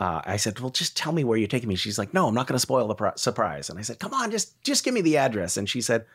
uh, 0.00 0.22
I 0.24 0.36
said, 0.36 0.58
"Well, 0.58 0.70
just 0.70 0.96
tell 0.96 1.12
me 1.12 1.22
where 1.24 1.36
you're 1.38 1.46
taking 1.46 1.68
me." 1.68 1.76
She's 1.76 1.98
like, 1.98 2.14
"No, 2.14 2.26
I'm 2.26 2.34
not 2.34 2.46
going 2.46 2.56
to 2.56 2.60
spoil 2.60 2.88
the 2.88 2.94
pro- 2.94 3.14
surprise." 3.16 3.68
And 3.70 3.78
I 3.78 3.82
said, 3.82 3.98
"Come 3.98 4.14
on, 4.14 4.30
just 4.30 4.60
just 4.64 4.82
give 4.82 4.94
me 4.94 5.02
the 5.02 5.18
address." 5.18 5.56
And 5.56 5.68
she 5.68 5.80
said, 5.80 6.06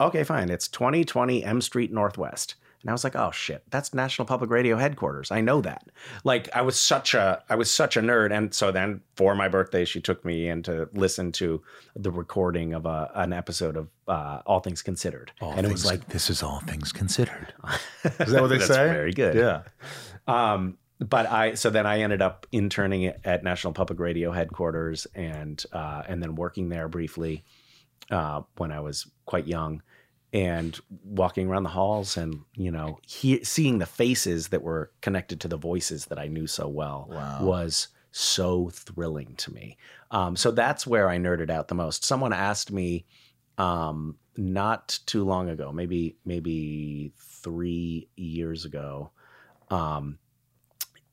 "Okay, 0.00 0.24
fine. 0.24 0.50
It's 0.50 0.68
2020 0.68 1.44
M 1.44 1.60
Street 1.60 1.92
Northwest." 1.92 2.56
And 2.82 2.90
I 2.90 2.92
was 2.92 3.02
like, 3.04 3.16
"Oh 3.16 3.30
shit, 3.30 3.62
that's 3.70 3.92
National 3.94 4.26
Public 4.26 4.50
Radio 4.50 4.76
headquarters. 4.76 5.30
I 5.30 5.40
know 5.40 5.60
that." 5.60 5.88
Like, 6.24 6.48
I 6.54 6.62
was 6.62 6.78
such 6.78 7.14
a 7.14 7.42
I 7.48 7.54
was 7.54 7.70
such 7.70 7.96
a 7.96 8.00
nerd. 8.00 8.32
And 8.36 8.52
so 8.52 8.70
then 8.72 9.02
for 9.14 9.34
my 9.36 9.48
birthday, 9.48 9.84
she 9.84 10.00
took 10.00 10.24
me 10.24 10.48
in 10.48 10.62
to 10.64 10.88
listen 10.92 11.30
to 11.32 11.62
the 11.94 12.10
recording 12.10 12.74
of 12.74 12.86
a, 12.86 13.10
an 13.14 13.32
episode 13.32 13.76
of 13.76 13.88
uh, 14.08 14.42
All 14.46 14.60
Things 14.60 14.82
Considered, 14.82 15.30
and 15.40 15.64
it 15.64 15.70
was 15.70 15.84
like 15.84 16.08
this 16.08 16.28
is 16.28 16.42
all 16.42 16.60
things 16.60 16.92
considered. 16.92 17.52
Is 18.20 18.32
that 18.32 18.40
what 18.42 18.48
they 18.48 18.58
That's 18.58 18.68
say? 18.68 18.88
very 18.88 19.12
good. 19.12 19.36
Yeah. 19.36 19.62
Um, 20.26 20.78
but 21.00 21.26
I 21.26 21.54
so 21.54 21.70
then 21.70 21.86
I 21.86 22.00
ended 22.00 22.22
up 22.22 22.46
interning 22.52 23.06
at 23.24 23.44
National 23.44 23.72
Public 23.72 23.98
Radio 24.00 24.32
headquarters 24.32 25.06
and 25.14 25.62
uh, 25.72 26.02
and 26.08 26.22
then 26.22 26.34
working 26.34 26.68
there 26.68 26.88
briefly 26.88 27.44
uh, 28.10 28.42
when 28.56 28.72
I 28.72 28.80
was 28.80 29.06
quite 29.26 29.46
young 29.46 29.82
and 30.32 30.78
walking 31.04 31.48
around 31.48 31.62
the 31.62 31.68
halls 31.70 32.16
and 32.16 32.40
you 32.54 32.70
know 32.70 32.98
he, 33.06 33.42
seeing 33.44 33.78
the 33.78 33.86
faces 33.86 34.48
that 34.48 34.62
were 34.62 34.90
connected 35.00 35.40
to 35.40 35.48
the 35.48 35.56
voices 35.56 36.06
that 36.06 36.18
I 36.18 36.26
knew 36.26 36.46
so 36.46 36.68
well 36.68 37.06
Wow. 37.10 37.44
was 37.44 37.88
so 38.10 38.68
thrilling 38.70 39.34
to 39.36 39.52
me. 39.52 39.76
Um, 40.10 40.34
so 40.36 40.50
that's 40.50 40.86
where 40.86 41.08
I 41.08 41.18
nerded 41.18 41.50
out 41.50 41.68
the 41.68 41.74
most. 41.74 42.04
Someone 42.04 42.32
asked 42.32 42.72
me 42.72 43.04
um, 43.58 44.16
not 44.36 44.98
too 45.06 45.24
long 45.24 45.48
ago, 45.48 45.72
maybe 45.72 46.16
maybe 46.24 47.12
three 47.18 48.08
years 48.16 48.64
ago, 48.64 49.10
um, 49.70 50.18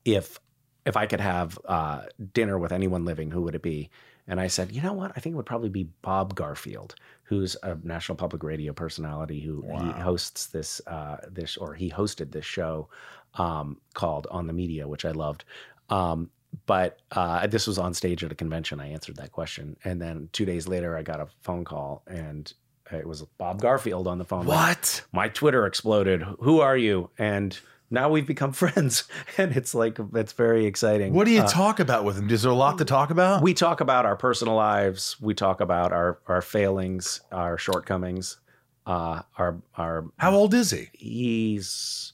if 0.06 0.38
if 0.86 0.96
I 0.96 1.06
could 1.06 1.20
have 1.20 1.58
uh, 1.66 2.02
dinner 2.32 2.58
with 2.58 2.70
anyone 2.72 3.04
living, 3.04 3.30
who 3.30 3.42
would 3.42 3.56
it 3.56 3.62
be? 3.62 3.90
And 4.28 4.40
I 4.40 4.46
said, 4.46 4.72
you 4.72 4.80
know 4.82 4.92
what? 4.92 5.12
I 5.16 5.20
think 5.20 5.34
it 5.34 5.36
would 5.36 5.46
probably 5.46 5.68
be 5.68 5.88
Bob 6.02 6.34
Garfield, 6.34 6.94
who's 7.24 7.56
a 7.62 7.76
National 7.82 8.16
Public 8.16 8.42
Radio 8.44 8.72
personality 8.72 9.40
who 9.40 9.62
he 9.62 9.90
hosts 10.00 10.46
this 10.46 10.80
uh, 10.86 11.16
this 11.30 11.56
or 11.56 11.74
he 11.74 11.90
hosted 11.90 12.30
this 12.32 12.44
show 12.44 12.88
um, 13.34 13.80
called 13.94 14.26
On 14.30 14.46
the 14.46 14.52
Media, 14.52 14.86
which 14.88 15.04
I 15.04 15.10
loved. 15.10 15.44
Um, 15.90 16.30
but 16.66 17.00
uh, 17.12 17.46
this 17.48 17.66
was 17.66 17.78
on 17.78 17.92
stage 17.92 18.24
at 18.24 18.32
a 18.32 18.34
convention. 18.36 18.80
I 18.80 18.90
answered 18.92 19.16
that 19.16 19.32
question, 19.32 19.76
and 19.84 20.00
then 20.00 20.28
two 20.32 20.44
days 20.44 20.66
later, 20.66 20.96
I 20.96 21.02
got 21.02 21.20
a 21.20 21.26
phone 21.42 21.64
call, 21.64 22.02
and 22.06 22.50
it 22.92 23.06
was 23.06 23.22
Bob 23.38 23.60
Garfield 23.60 24.06
on 24.06 24.18
the 24.18 24.24
phone. 24.24 24.46
Like, 24.46 24.68
What? 24.78 25.02
my 25.12 25.28
Twitter 25.28 25.66
exploded. 25.66 26.22
Who 26.40 26.60
are 26.60 26.76
you? 26.76 27.10
And 27.18 27.58
now 27.90 28.08
we've 28.08 28.26
become 28.26 28.52
friends, 28.62 29.04
and 29.38 29.56
it's 29.56 29.74
like 29.74 29.98
it's 30.14 30.32
very 30.32 30.66
exciting. 30.66 31.12
What 31.12 31.24
do 31.26 31.30
you 31.32 31.42
Uh, 31.42 31.48
talk 31.48 31.80
about 31.80 32.04
with 32.04 32.18
him? 32.18 32.28
Is 32.30 32.42
there 32.42 32.52
a 32.52 32.54
lot 32.54 32.78
to 32.78 32.84
talk 32.84 33.10
about? 33.10 33.42
we 33.42 33.54
talk 33.54 33.80
about 33.80 34.06
our 34.06 34.16
personal 34.16 34.54
lives. 34.54 35.16
We 35.20 35.34
talk 35.34 35.60
about 35.60 35.92
our 35.92 36.18
our 36.26 36.42
failings, 36.42 37.20
our 37.32 37.58
shortcomings. 37.58 38.38
Uh, 38.86 39.22
our 39.38 39.60
our 39.76 40.06
How 40.16 40.32
old 40.34 40.54
is 40.54 40.70
he? 40.70 40.88
he's 40.92 42.12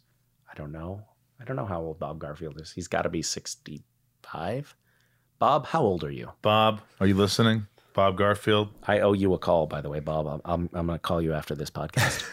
I 0.51 0.55
don't 0.55 0.73
know. 0.73 1.03
I 1.41 1.45
don't 1.45 1.57
know 1.57 1.67
how 1.67 1.81
old 1.81 1.99
Bob 1.99 2.19
Garfield 2.19 2.61
is. 2.61 2.73
He's 2.73 2.89
got 2.89 3.03
to 3.03 3.09
be 3.09 3.23
sixty 3.23 3.83
five. 4.23 4.75
Bob, 5.39 5.67
how 5.67 5.83
old 5.83 6.05
are 6.05 6.11
you? 6.11 6.31
Bob, 6.41 6.81
are 7.01 7.07
you 7.07 7.15
listening? 7.15 7.67
Bob 7.95 8.17
Garfield. 8.17 8.69
I 8.87 9.01
owe 9.01 9.13
you 9.13 9.35
a 9.35 9.39
call, 9.39 9.67
by 9.67 9.81
the 9.81 9.91
way, 9.91 10.01
Bob. 10.01 10.27
I'm 10.27 10.41
I'm, 10.45 10.71
I'm 10.73 10.87
going 10.87 10.99
to 10.99 11.03
call 11.03 11.21
you 11.21 11.33
after 11.35 11.55
this 11.55 11.69
podcast. 11.71 12.25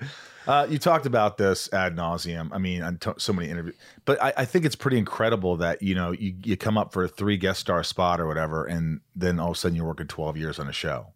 Uh, 0.48 0.66
you 0.70 0.78
talked 0.78 1.04
about 1.04 1.36
this 1.36 1.70
ad 1.74 1.94
nauseum. 1.94 2.48
I 2.52 2.58
mean, 2.58 2.80
to- 3.00 3.14
so 3.18 3.34
many 3.34 3.50
interviews, 3.50 3.76
but 4.06 4.20
I, 4.22 4.32
I 4.38 4.44
think 4.46 4.64
it's 4.64 4.74
pretty 4.74 4.96
incredible 4.96 5.58
that 5.58 5.82
you 5.82 5.94
know 5.94 6.10
you, 6.12 6.34
you 6.42 6.56
come 6.56 6.78
up 6.78 6.90
for 6.94 7.04
a 7.04 7.08
three 7.08 7.36
guest 7.36 7.60
star 7.60 7.84
spot 7.84 8.18
or 8.18 8.26
whatever, 8.26 8.64
and 8.64 9.00
then 9.14 9.38
all 9.38 9.50
of 9.50 9.56
a 9.56 9.58
sudden 9.58 9.76
you're 9.76 9.86
working 9.86 10.06
twelve 10.06 10.38
years 10.38 10.58
on 10.58 10.66
a 10.66 10.72
show. 10.72 11.08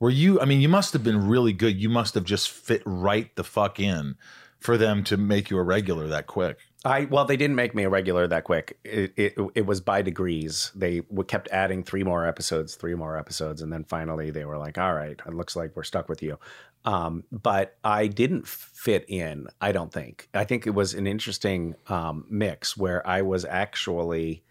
Were 0.00 0.10
you? 0.10 0.40
I 0.40 0.44
mean, 0.44 0.60
you 0.60 0.68
must 0.68 0.92
have 0.92 1.04
been 1.04 1.28
really 1.28 1.52
good. 1.52 1.80
You 1.80 1.88
must 1.88 2.14
have 2.14 2.24
just 2.24 2.50
fit 2.50 2.82
right 2.84 3.34
the 3.36 3.44
fuck 3.44 3.78
in 3.78 4.16
for 4.64 4.78
them 4.78 5.04
to 5.04 5.18
make 5.18 5.50
you 5.50 5.58
a 5.58 5.62
regular 5.62 6.08
that 6.08 6.26
quick. 6.26 6.58
I 6.86 7.04
well, 7.04 7.26
they 7.26 7.36
didn't 7.36 7.54
make 7.54 7.74
me 7.74 7.82
a 7.82 7.90
regular 7.90 8.26
that 8.26 8.44
quick. 8.44 8.78
It 8.82 9.12
it, 9.16 9.34
it 9.54 9.66
was 9.66 9.82
by 9.82 10.00
degrees. 10.00 10.72
They 10.74 11.00
w- 11.00 11.24
kept 11.24 11.48
adding 11.48 11.84
three 11.84 12.02
more 12.02 12.26
episodes, 12.26 12.74
three 12.74 12.94
more 12.94 13.18
episodes, 13.18 13.60
and 13.60 13.70
then 13.70 13.84
finally 13.84 14.30
they 14.30 14.46
were 14.46 14.56
like, 14.56 14.78
"All 14.78 14.94
right, 14.94 15.20
it 15.26 15.34
looks 15.34 15.54
like 15.54 15.76
we're 15.76 15.84
stuck 15.84 16.08
with 16.08 16.22
you." 16.22 16.38
Um, 16.86 17.24
but 17.30 17.76
I 17.84 18.06
didn't 18.06 18.48
fit 18.48 19.04
in. 19.06 19.48
I 19.60 19.72
don't 19.72 19.92
think. 19.92 20.28
I 20.32 20.44
think 20.44 20.66
it 20.66 20.74
was 20.74 20.94
an 20.94 21.06
interesting 21.06 21.74
um, 21.88 22.24
mix 22.30 22.74
where 22.74 23.06
I 23.06 23.20
was 23.20 23.44
actually, 23.44 24.42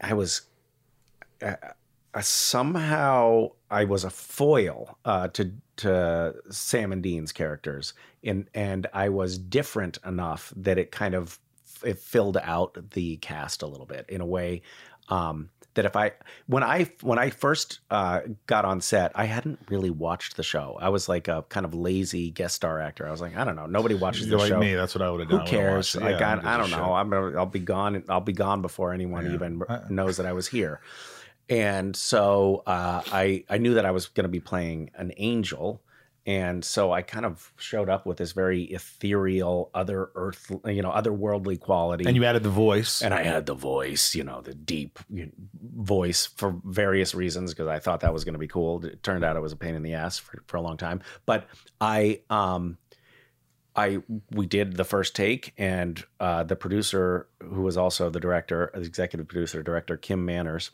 I 0.00 0.14
was. 0.14 0.42
Uh, 1.40 1.54
uh, 2.14 2.20
somehow 2.20 3.48
I 3.70 3.84
was 3.84 4.04
a 4.04 4.10
foil 4.10 4.98
uh, 5.04 5.28
to 5.28 5.52
to 5.78 6.34
Sam 6.50 6.92
and 6.92 7.02
Dean's 7.02 7.32
characters, 7.32 7.94
and 8.22 8.48
and 8.54 8.86
I 8.92 9.08
was 9.08 9.38
different 9.38 9.98
enough 10.04 10.52
that 10.56 10.78
it 10.78 10.90
kind 10.90 11.14
of 11.14 11.38
it 11.84 11.98
filled 11.98 12.36
out 12.38 12.78
the 12.92 13.16
cast 13.18 13.62
a 13.62 13.66
little 13.66 13.86
bit 13.86 14.06
in 14.08 14.20
a 14.20 14.26
way 14.26 14.62
um, 15.10 15.50
that 15.74 15.84
if 15.84 15.96
I 15.96 16.12
when 16.46 16.62
I 16.62 16.90
when 17.02 17.18
I 17.18 17.30
first 17.30 17.80
uh, 17.90 18.20
got 18.46 18.64
on 18.64 18.80
set, 18.80 19.12
I 19.14 19.24
hadn't 19.24 19.58
really 19.68 19.90
watched 19.90 20.36
the 20.36 20.42
show. 20.42 20.78
I 20.80 20.88
was 20.88 21.08
like 21.08 21.28
a 21.28 21.44
kind 21.48 21.66
of 21.66 21.74
lazy 21.74 22.30
guest 22.30 22.54
star 22.54 22.80
actor. 22.80 23.06
I 23.06 23.10
was 23.10 23.20
like, 23.20 23.36
I 23.36 23.44
don't 23.44 23.56
know, 23.56 23.66
nobody 23.66 23.94
watches 23.96 24.26
You're 24.28 24.38
the 24.38 24.44
like 24.44 24.48
show. 24.48 24.58
me. 24.60 24.74
That's 24.74 24.94
what 24.94 25.02
I 25.02 25.10
would 25.10 25.20
have 25.20 25.28
done. 25.28 25.40
I 25.40 25.42
would've 25.42 25.50
cares? 25.50 25.94
watched 25.94 25.96
it. 25.96 26.02
Like 26.12 26.20
Yeah, 26.20 26.28
I, 26.28 26.30
who 26.30 26.36
gives 26.36 26.46
I 26.48 26.56
don't 26.56 26.68
shit? 26.68 26.78
know. 26.78 26.94
I'm 26.94 27.36
I'll 27.38 27.46
be 27.46 27.58
gone. 27.60 28.04
I'll 28.08 28.20
be 28.20 28.32
gone 28.32 28.62
before 28.62 28.92
anyone 28.94 29.26
Yeah. 29.26 29.34
even 29.34 29.62
I- 29.68 29.80
knows 29.90 30.16
that 30.18 30.26
I 30.26 30.32
was 30.32 30.46
here. 30.48 30.80
And 31.48 31.94
so 31.94 32.62
uh, 32.66 33.02
I 33.12 33.44
I 33.48 33.58
knew 33.58 33.74
that 33.74 33.84
I 33.84 33.90
was 33.90 34.08
going 34.08 34.24
to 34.24 34.30
be 34.30 34.40
playing 34.40 34.90
an 34.94 35.12
angel, 35.16 35.82
and 36.26 36.64
so 36.64 36.90
I 36.90 37.02
kind 37.02 37.26
of 37.26 37.52
showed 37.58 37.90
up 37.90 38.06
with 38.06 38.16
this 38.16 38.32
very 38.32 38.62
ethereal, 38.62 39.70
other 39.74 40.10
earth, 40.14 40.50
you 40.64 40.80
know, 40.80 40.90
otherworldly 40.90 41.60
quality. 41.60 42.06
And 42.06 42.16
you 42.16 42.24
added 42.24 42.42
the 42.42 42.48
voice. 42.48 43.02
And 43.02 43.12
I 43.12 43.22
had 43.22 43.44
the 43.44 43.54
voice, 43.54 44.14
you 44.14 44.24
know, 44.24 44.40
the 44.40 44.54
deep 44.54 44.98
voice 45.62 46.24
for 46.24 46.58
various 46.64 47.14
reasons 47.14 47.52
because 47.52 47.68
I 47.68 47.78
thought 47.78 48.00
that 48.00 48.14
was 48.14 48.24
going 48.24 48.34
to 48.34 48.38
be 48.38 48.48
cool. 48.48 48.82
It 48.86 49.02
turned 49.02 49.22
out 49.22 49.36
it 49.36 49.40
was 49.40 49.52
a 49.52 49.56
pain 49.56 49.74
in 49.74 49.82
the 49.82 49.92
ass 49.92 50.18
for, 50.18 50.42
for 50.46 50.56
a 50.56 50.62
long 50.62 50.78
time. 50.78 51.02
But 51.26 51.46
I, 51.78 52.20
um, 52.30 52.78
I 53.76 54.00
we 54.30 54.46
did 54.46 54.76
the 54.76 54.84
first 54.84 55.14
take, 55.14 55.52
and 55.58 56.02
uh, 56.20 56.44
the 56.44 56.56
producer, 56.56 57.28
who 57.42 57.62
was 57.62 57.76
also 57.76 58.08
the 58.08 58.20
director, 58.20 58.70
the 58.72 58.80
executive 58.80 59.28
producer, 59.28 59.62
director 59.62 59.96
Kim 59.96 60.24
Manners, 60.24 60.70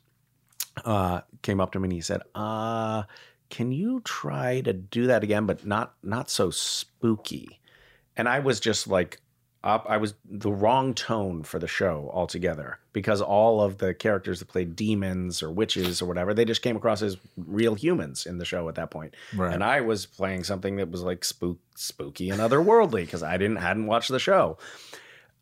uh, 0.84 1.22
came 1.42 1.60
up 1.60 1.72
to 1.72 1.80
me 1.80 1.86
and 1.86 1.92
he 1.92 2.00
said, 2.00 2.22
uh, 2.34 3.04
"Can 3.48 3.72
you 3.72 4.00
try 4.04 4.60
to 4.62 4.72
do 4.72 5.06
that 5.06 5.22
again, 5.22 5.46
but 5.46 5.66
not 5.66 5.94
not 6.02 6.30
so 6.30 6.50
spooky?" 6.50 7.60
And 8.16 8.28
I 8.28 8.40
was 8.40 8.60
just 8.60 8.86
like, 8.86 9.20
up. 9.62 9.86
I 9.88 9.96
was 9.96 10.14
the 10.24 10.52
wrong 10.52 10.94
tone 10.94 11.42
for 11.42 11.58
the 11.58 11.68
show 11.68 12.10
altogether 12.12 12.78
because 12.92 13.20
all 13.20 13.60
of 13.60 13.78
the 13.78 13.94
characters 13.94 14.38
that 14.38 14.48
played 14.48 14.74
demons 14.74 15.42
or 15.42 15.50
witches 15.50 16.00
or 16.00 16.06
whatever, 16.06 16.34
they 16.34 16.44
just 16.44 16.62
came 16.62 16.76
across 16.76 17.02
as 17.02 17.16
real 17.36 17.74
humans 17.74 18.26
in 18.26 18.38
the 18.38 18.44
show 18.44 18.68
at 18.68 18.74
that 18.76 18.90
point. 18.90 19.14
Right. 19.34 19.52
And 19.52 19.62
I 19.62 19.80
was 19.80 20.06
playing 20.06 20.44
something 20.44 20.76
that 20.76 20.90
was 20.90 21.02
like 21.02 21.24
spook, 21.24 21.58
spooky 21.76 22.30
and 22.30 22.40
otherworldly 22.40 23.04
because 23.04 23.22
I 23.22 23.36
didn't 23.36 23.56
hadn't 23.56 23.86
watched 23.86 24.10
the 24.10 24.18
show. 24.18 24.58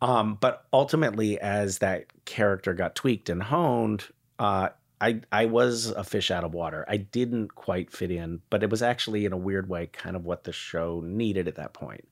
Um, 0.01 0.39
but 0.41 0.65
ultimately, 0.73 1.41
as 1.41 1.79
that 1.79 2.07
character 2.25 2.73
got 2.73 2.95
tweaked 2.95 3.29
and 3.29 3.43
honed, 3.43 4.05
uh, 4.39 4.69
I 5.01 5.21
I 5.31 5.47
was 5.47 5.87
a 5.91 6.03
fish 6.05 6.31
out 6.31 6.45
of 6.45 6.55
water. 6.55 6.85
I 6.89 6.97
didn't 6.97 7.55
quite 7.55 7.93
fit 7.93 8.11
in, 8.11 8.41
but 8.51 8.63
it 8.63 8.71
was 8.71 8.83
actually 8.83 9.25
in 9.25 9.33
a 9.33 9.37
weird 9.37 9.69
way 9.69 9.87
kind 9.87 10.17
of 10.17 10.25
what 10.25 10.45
the 10.45 10.53
show 10.53 11.01
needed 11.05 11.47
at 11.49 11.55
that 11.57 11.73
point. 11.73 12.09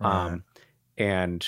Um, 0.00 0.44
and 0.96 1.46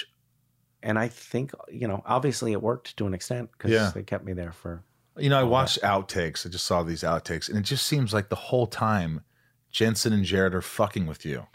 and 0.83 0.99
I 0.99 1.09
think 1.09 1.53
you 1.71 1.89
know, 1.89 2.03
obviously, 2.07 2.53
it 2.53 2.61
worked 2.63 2.97
to 2.99 3.07
an 3.07 3.15
extent 3.15 3.51
because 3.53 3.71
Yeah. 3.71 3.91
they 3.95 4.03
kept 4.03 4.25
me 4.25 4.33
there 4.33 4.53
for. 4.53 4.83
You 5.19 5.29
know, 5.31 5.37
I 5.37 5.41
all 5.41 5.47
that. 5.47 5.51
watched 5.53 5.81
outtakes. 5.83 6.47
I 6.47 6.51
just 6.51 6.67
saw 6.67 6.83
these 6.83 7.03
outtakes, 7.03 7.49
and 7.49 7.59
it 7.59 7.63
just 7.63 7.87
seems 7.87 8.13
like 8.15 8.29
the 8.29 8.37
whole 8.37 8.67
time 8.67 9.23
Jensen 9.71 10.13
and 10.13 10.25
Jared 10.25 10.55
are 10.55 10.61
fucking 10.63 11.07
with 11.07 11.25
you. 11.25 11.47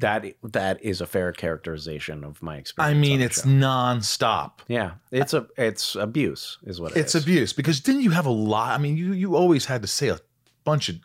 That 0.00 0.24
that 0.42 0.82
is 0.82 1.00
a 1.00 1.06
fair 1.06 1.32
characterization 1.32 2.24
of 2.24 2.42
my 2.42 2.56
experience. 2.56 2.96
I 2.96 2.98
mean, 2.98 3.20
it's 3.20 3.42
show. 3.42 3.48
nonstop. 3.48 4.60
yeah, 4.68 4.92
it's 5.10 5.32
a 5.34 5.46
it's 5.56 5.94
abuse 5.94 6.58
is 6.64 6.80
what 6.80 6.92
it 6.92 6.98
It's 6.98 7.14
is. 7.14 7.22
abuse 7.22 7.52
because 7.52 7.80
didn't 7.80 8.02
you 8.02 8.10
have 8.10 8.26
a 8.26 8.30
lot? 8.30 8.72
I 8.74 8.78
mean, 8.78 8.96
you 8.96 9.12
you 9.12 9.36
always 9.36 9.66
had 9.66 9.82
to 9.82 9.88
say 9.88 10.08
a 10.08 10.18
bunch 10.64 10.88
of. 10.88 10.96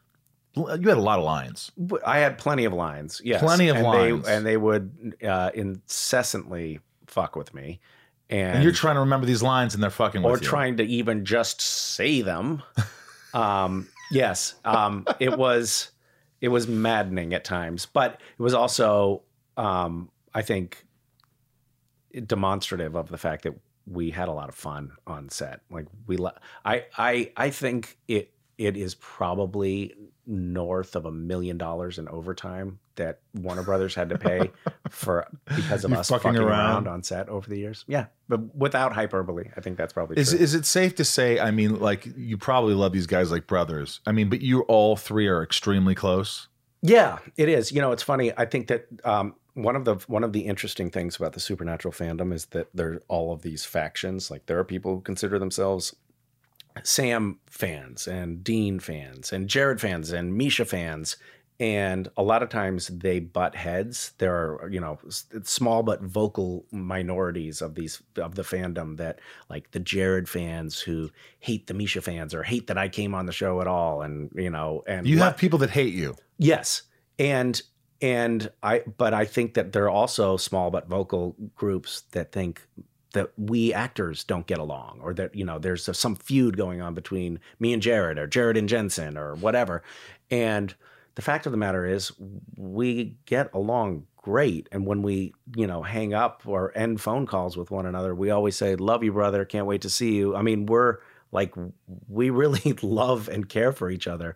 You 0.55 0.65
had 0.67 0.97
a 0.97 1.01
lot 1.01 1.19
of 1.19 1.25
lines. 1.25 1.71
I 2.05 2.19
had 2.19 2.38
plenty 2.38 2.63
of 2.63 2.71
lines. 2.71 3.21
Yes, 3.23 3.41
Plenty 3.41 3.67
of 3.67 3.75
and 3.75 3.86
lines. 3.86 4.25
They, 4.25 4.34
and 4.36 4.45
they 4.45 4.55
would 4.55 5.15
uh, 5.21 5.51
incessantly 5.53 6.79
fuck 7.08 7.36
with 7.36 7.53
me, 7.53 7.81
and, 8.29 8.55
And, 8.55 8.63
you're 8.63 8.71
trying 8.71 8.95
to 8.95 9.01
remember 9.01 9.25
these 9.25 9.43
lines, 9.43 9.73
and 9.73 9.84
they're 9.84 9.89
fucking 9.89 10.21
with 10.23 10.41
or 10.41 10.43
trying 10.43 10.77
to 10.77 10.84
even 10.84 11.25
just 11.25 11.60
say 11.60 12.21
them. 12.21 12.63
um, 13.34 13.89
yes, 14.12 14.55
um, 14.63 15.05
it 15.19 15.38
was 15.38 15.91
it 16.41 16.50
was 16.50 16.67
maddening 16.67 17.34
at 17.34 17.43
times, 17.43 17.86
but 17.86 18.19
it 18.38 18.41
was 18.41 18.54
also 18.54 19.24
um, 19.58 20.10
I 20.34 20.41
think 20.41 20.86
demonstrative 22.28 22.95
of 22.95 23.10
the 23.10 23.17
fact 23.17 23.43
that 23.43 23.54
we 23.88 24.12
had 24.12 24.28
a 24.28 24.32
lot 24.32 24.50
of 24.50 24.56
fun 24.56 24.91
on 25.06 25.30
set. 25.30 25.62
Like 25.69 25.88
we, 26.08 26.17
le- 26.17 26.39
I, 26.63 26.86
I, 26.98 27.32
I 27.38 27.50
think 27.50 27.98
it 28.08 28.32
it 28.58 28.78
is 28.78 28.96
probably 28.96 29.94
north 30.28 30.96
of 30.96 31.06
a 31.06 31.12
million 31.12 31.58
dollars 31.58 32.00
in 32.00 32.08
overtime 32.10 32.80
that 32.96 33.20
Warner 33.36 33.62
Brothers 33.62 33.94
had 33.94 34.10
to 34.10 34.18
pay 34.18 34.50
for 34.89 35.28
because 35.56 35.86
of 35.86 35.91
You 35.91 35.98
us 35.98 36.10
fucking 36.10 36.32
fucking, 36.34 36.41
around. 36.41 36.86
around. 36.86 36.88
on 36.88 37.04
set 37.04 37.30
over 37.30 37.48
the 37.50 37.58
years. 37.58 37.84
Yeah, 37.88 38.08
but 38.28 38.56
without 38.56 38.94
hyperbole, 38.94 39.50
I 39.56 39.62
think 39.62 39.78
that's 39.78 39.94
probably 39.94 40.18
Is 40.18 40.30
true. 40.32 40.39
is 40.39 40.56
it 40.56 40.65
safe 40.65 40.96
to 40.96 41.06
say? 41.06 41.39
I 41.39 41.52
mean, 41.52 41.80
like 41.80 42.08
you 42.18 42.38
probably 42.38 42.74
love 42.74 42.91
these 42.94 43.08
guys 43.08 43.32
like 43.32 43.46
brothers. 43.48 44.00
I 44.08 44.12
mean, 44.13 44.30
but 44.30 44.41
you 44.41 44.62
all 44.62 44.96
three 44.96 45.28
are 45.28 45.44
extremely 45.44 45.94
close. 45.96 46.48
Yeah, 46.82 47.20
it 47.38 47.50
is. 47.50 47.72
You 47.72 47.82
know, 47.82 47.91
it's 47.91 48.04
funny. 48.04 48.32
I 48.38 48.46
think 48.46 48.68
that 48.68 48.88
um, 49.04 49.36
one 49.54 49.76
of 49.76 49.86
the 49.86 49.96
one 50.08 50.24
of 50.24 50.34
the 50.34 50.41
interesting 50.41 50.89
things 50.89 51.15
about 51.18 51.34
the 51.34 51.39
supernatural 51.39 51.91
fandom 51.94 52.34
is 52.34 52.46
that 52.48 52.68
there 52.74 52.94
are 52.94 53.02
all 53.08 53.32
of 53.34 53.41
these 53.41 53.63
factions. 53.65 54.32
Like 54.32 54.46
there 54.48 54.58
are 54.60 54.63
people 54.63 54.96
who 54.96 55.02
consider 55.02 55.38
themselves 55.39 55.96
Sam 56.83 57.39
fans 57.47 58.07
and 58.07 58.43
Dean 58.43 58.79
fans 58.79 59.31
and 59.31 59.47
Jared 59.47 59.79
fans 59.81 60.11
and 60.11 60.35
Misha 60.38 60.65
fans. 60.65 61.17
And 61.57 62.09
a 62.17 62.21
lot 62.23 62.43
of 62.43 62.49
times 62.49 62.88
they 62.88 63.21
butt 63.21 63.55
heads. 63.55 64.11
There 64.17 64.35
are, 64.35 64.69
you 64.69 64.81
know, 64.81 64.99
small 65.43 65.83
but 65.83 66.01
vocal 66.01 66.65
minorities 66.71 67.61
of 67.61 67.75
these 67.75 68.03
of 68.17 68.35
the 68.35 68.41
fandom 68.41 68.97
that, 68.97 69.19
like 69.49 69.71
the 69.71 69.79
Jared 69.79 70.27
fans 70.27 70.81
who 70.81 71.09
hate 71.39 71.67
the 71.67 71.73
Misha 71.73 72.01
fans 72.01 72.33
or 72.33 72.43
hate 72.43 72.67
that 72.67 72.77
I 72.77 72.89
came 72.89 73.15
on 73.15 73.25
the 73.25 73.31
show 73.31 73.61
at 73.61 73.67
all, 73.67 74.01
and 74.01 74.29
you 74.35 74.49
know, 74.49 74.83
and 74.85 75.07
You 75.07 75.17
what- 75.17 75.23
have 75.27 75.38
people 75.38 75.59
that 75.59 75.69
hate 75.69 75.93
you. 75.93 76.17
Yes. 76.38 76.81
And 77.17 77.61
and 78.01 78.51
I 78.61 78.79
but 78.97 79.13
I 79.13 79.23
think 79.23 79.53
that 79.53 79.71
there 79.71 79.85
are 79.85 79.89
also 79.89 80.35
small 80.35 80.71
but 80.71 80.89
vocal 80.89 81.38
groups 81.55 82.01
that 82.11 82.33
think 82.33 82.67
that 83.15 83.32
we 83.38 83.73
actors 83.73 84.23
don't 84.23 84.47
get 84.47 84.60
along 84.60 84.99
or 85.01 85.13
that 85.15 85.36
you 85.36 85.43
know 85.43 85.60
there's 85.60 85.89
some 85.97 86.15
feud 86.15 86.56
going 86.56 86.82
on 86.82 86.93
between 86.93 87.39
me 87.60 87.73
and 87.73 87.82
Jared 87.82 88.17
or 88.17 88.28
Jared 88.28 88.56
and 88.56 88.69
Jensen 88.69 89.17
or 89.17 89.36
whatever. 89.36 89.84
And 90.32 90.73
the 91.15 91.21
fact 91.21 91.45
of 91.45 91.51
the 91.51 91.58
matter 91.58 91.86
is 91.86 92.12
we 92.56 93.15
get 93.25 93.54
along 93.54 94.06
great 94.17 94.67
and 94.71 94.86
when 94.88 95.01
we 95.01 95.34
you 95.56 95.67
know 95.67 95.84
hang 95.84 96.13
up 96.13 96.41
or 96.45 96.75
end 96.75 96.99
phone 96.99 97.28
calls 97.28 97.56
with 97.56 97.69
one 97.69 97.86
another 97.86 98.15
we 98.15 98.32
always 98.32 98.56
say 98.56 98.75
love 98.75 99.04
you 99.04 99.12
brother 99.12 99.45
can't 99.45 99.67
wait 99.67 99.82
to 99.84 99.89
see 99.89 100.15
you 100.15 100.36
i 100.36 100.41
mean 100.41 100.65
we're 100.65 100.97
like 101.32 101.54
we 102.08 102.32
really 102.32 102.73
love 102.82 103.30
and 103.30 103.47
care 103.47 103.71
for 103.71 103.88
each 103.88 104.08
other 104.08 104.36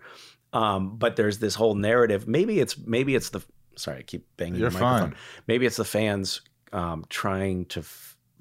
um, 0.53 0.97
but 0.97 1.15
there's 1.15 1.39
this 1.39 1.55
whole 1.55 1.75
narrative. 1.75 2.27
Maybe 2.27 2.59
it's 2.59 2.77
maybe 2.77 3.15
it's 3.15 3.29
the 3.29 3.41
sorry, 3.75 3.99
I 3.99 4.01
keep 4.01 4.25
banging 4.37 4.59
You're 4.59 4.69
the 4.69 4.79
microphone. 4.79 5.11
fine. 5.11 5.19
Maybe 5.47 5.65
it's 5.65 5.77
the 5.77 5.85
fans 5.85 6.41
um, 6.73 7.05
trying 7.09 7.65
to 7.65 7.83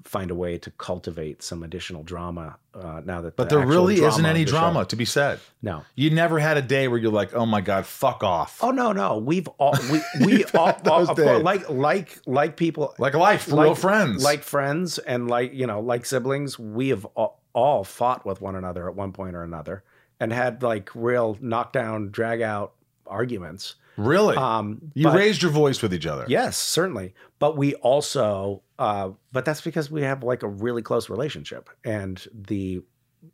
find 0.05 0.31
a 0.31 0.35
way 0.35 0.57
to 0.57 0.71
cultivate 0.71 1.43
some 1.43 1.61
additional 1.61 2.03
drama 2.03 2.57
uh, 2.73 3.01
now 3.05 3.21
that. 3.21 3.35
But 3.35 3.49
the 3.49 3.57
there 3.57 3.67
really 3.67 4.01
isn't 4.01 4.25
any 4.25 4.43
the 4.45 4.51
show- 4.51 4.57
drama 4.57 4.85
to 4.85 4.95
be 4.95 5.05
said. 5.05 5.39
No. 5.61 5.83
You 5.95 6.09
never 6.09 6.39
had 6.39 6.57
a 6.57 6.61
day 6.61 6.87
where 6.87 6.97
you're 6.97 7.11
like, 7.11 7.33
"Oh 7.33 7.45
my 7.45 7.61
god, 7.61 7.85
fuck 7.85 8.23
off." 8.23 8.59
Oh 8.61 8.71
no, 8.71 8.91
no. 8.93 9.17
We've 9.17 9.47
all 9.57 9.75
we 9.91 10.01
we 10.25 10.45
all, 10.55 10.73
all- 10.85 11.13
days. 11.13 11.43
like 11.43 11.69
like 11.69 12.19
like 12.25 12.55
people 12.57 12.93
Like 12.97 13.13
life, 13.13 13.51
real 13.51 13.75
friends. 13.75 14.23
like 14.23 14.43
friends, 14.43 14.97
and 14.99 15.27
like 15.29 15.53
you 15.53 15.67
know, 15.67 15.79
like 15.81 16.05
siblings. 16.05 16.57
We 16.57 16.89
have 16.89 17.05
all, 17.15 17.41
all 17.53 17.83
fought 17.83 18.25
with 18.25 18.41
one 18.41 18.55
another 18.55 18.87
at 18.87 18.95
one 18.95 19.11
point 19.11 19.35
or 19.35 19.43
another, 19.43 19.83
and 20.19 20.31
had 20.31 20.63
like 20.63 20.89
real 20.95 21.37
knockdown, 21.41 22.09
drag 22.11 22.41
out 22.41 22.73
arguments. 23.05 23.75
Really, 23.99 24.35
Um, 24.37 24.91
you 24.93 25.03
but- 25.05 25.15
raised 25.15 25.41
your 25.41 25.51
voice 25.51 25.81
with 25.81 25.93
each 25.93 26.05
other. 26.05 26.25
Yes, 26.27 26.57
certainly. 26.57 27.13
But 27.39 27.57
we 27.57 27.75
also, 27.75 28.61
uh, 28.79 29.09
but 29.31 29.45
that's 29.45 29.61
because 29.61 29.91
we 29.91 30.01
have 30.03 30.23
like 30.23 30.43
a 30.43 30.47
really 30.47 30.81
close 30.81 31.09
relationship, 31.09 31.69
and 31.83 32.25
the 32.33 32.81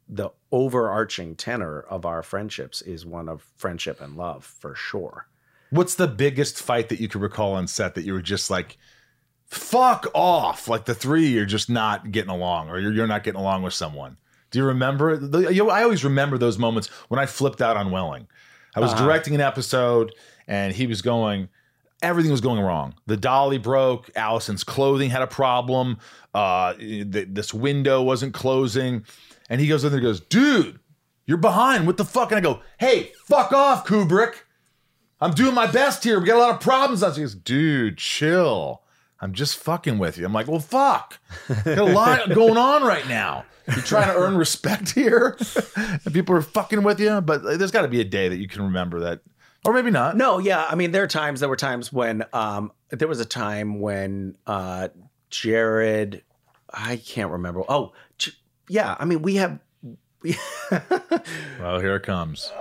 the 0.09 0.29
overarching 0.51 1.35
tenor 1.35 1.79
of 1.81 2.05
our 2.07 2.23
friendships 2.23 2.81
is 2.81 3.05
one 3.05 3.29
of 3.29 3.45
friendship 3.55 4.01
and 4.01 4.17
love 4.17 4.43
for 4.43 4.73
sure. 4.73 5.27
What's 5.69 5.93
the 5.95 6.07
biggest 6.07 6.59
fight 6.59 6.89
that 6.89 6.99
you 6.99 7.07
could 7.07 7.21
recall 7.21 7.53
on 7.53 7.67
set 7.67 7.93
that 7.95 8.03
you 8.03 8.13
were 8.13 8.21
just 8.21 8.49
like, 8.49 8.77
"Fuck 9.47 10.07
off"? 10.13 10.67
Like 10.67 10.85
the 10.85 10.95
three, 10.95 11.27
you're 11.27 11.45
just 11.45 11.69
not 11.69 12.11
getting 12.11 12.31
along, 12.31 12.69
or 12.69 12.79
you're, 12.79 12.93
you're 12.93 13.07
not 13.07 13.23
getting 13.23 13.39
along 13.39 13.61
with 13.63 13.73
someone. 13.73 14.17
Do 14.51 14.59
you 14.59 14.65
remember? 14.65 15.17
The, 15.17 15.53
you, 15.53 15.69
I 15.69 15.83
always 15.83 16.03
remember 16.03 16.37
those 16.37 16.57
moments 16.57 16.87
when 17.09 17.19
I 17.19 17.25
flipped 17.25 17.61
out 17.61 17.77
on 17.77 17.91
Welling. 17.91 18.27
I 18.75 18.79
was 18.79 18.91
Uh-huh. 18.93 19.05
directing 19.05 19.35
an 19.35 19.41
episode, 19.41 20.13
and 20.47 20.73
he 20.73 20.87
was 20.87 21.01
going. 21.01 21.49
Everything 22.01 22.31
was 22.31 22.41
going 22.41 22.59
wrong. 22.61 22.93
The 23.07 23.17
dolly 23.17 23.57
broke. 23.57 24.09
Allison's 24.15 24.63
clothing 24.63 25.09
had 25.09 25.21
a 25.21 25.27
problem. 25.27 25.97
Uh, 26.33 26.73
th- 26.73 27.29
this 27.31 27.53
window 27.53 28.03
wasn't 28.03 28.33
closing, 28.33 29.05
and 29.49 29.61
he 29.61 29.67
goes 29.67 29.83
in 29.83 29.91
there 29.91 29.99
and 29.99 30.05
goes, 30.05 30.19
"Dude, 30.19 30.79
You're 31.25 31.37
behind. 31.37 31.87
What 31.87 31.97
the 31.97 32.05
fuck? 32.05 32.31
And 32.31 32.37
I 32.37 32.41
go, 32.41 32.61
hey, 32.77 33.11
fuck 33.25 33.51
off, 33.51 33.87
Kubrick. 33.87 34.35
I'm 35.19 35.31
doing 35.31 35.55
my 35.55 35.65
best 35.65 36.03
here. 36.03 36.19
We 36.19 36.27
got 36.27 36.35
a 36.37 36.39
lot 36.39 36.53
of 36.53 36.59
problems. 36.59 37.01
He 37.15 37.23
goes, 37.23 37.33
dude, 37.33 37.97
chill. 37.97 38.83
I'm 39.19 39.33
just 39.33 39.57
fucking 39.57 39.97
with 39.97 40.17
you. 40.19 40.25
I'm 40.25 40.33
like, 40.33 40.47
well, 40.47 40.59
fuck. 40.59 41.17
Got 41.63 41.77
a 41.79 41.83
lot 41.85 42.29
going 42.35 42.57
on 42.57 42.83
right 42.83 43.07
now. 43.07 43.45
You're 43.67 43.77
trying 43.83 44.09
to 44.09 44.15
earn 44.15 44.37
respect 44.45 44.91
here, 44.91 45.35
and 45.75 46.13
people 46.13 46.35
are 46.35 46.41
fucking 46.43 46.83
with 46.83 46.99
you. 46.99 47.21
But 47.21 47.41
there's 47.57 47.71
got 47.71 47.81
to 47.83 47.87
be 47.87 48.01
a 48.01 48.05
day 48.05 48.29
that 48.29 48.37
you 48.37 48.47
can 48.47 48.61
remember 48.61 48.99
that, 48.99 49.21
or 49.65 49.73
maybe 49.73 49.91
not. 49.91 50.15
No, 50.15 50.37
yeah. 50.39 50.65
I 50.69 50.75
mean, 50.75 50.91
there 50.91 51.03
are 51.03 51.07
times. 51.07 51.39
There 51.39 51.49
were 51.49 51.55
times 51.55 51.91
when 51.91 52.23
um, 52.33 52.71
there 52.89 53.07
was 53.07 53.19
a 53.19 53.25
time 53.25 53.79
when 53.79 54.37
uh, 54.47 54.89
Jared, 55.29 56.23
I 56.71 56.97
can't 56.97 57.31
remember. 57.31 57.63
Oh, 57.67 57.93
J- 58.17 58.31
yeah. 58.69 58.95
I 58.99 59.05
mean, 59.05 59.21
we 59.21 59.35
have. 59.35 59.59
Well, 61.59 61.79
here 61.79 61.95
it 61.95 62.03
comes. 62.03 62.51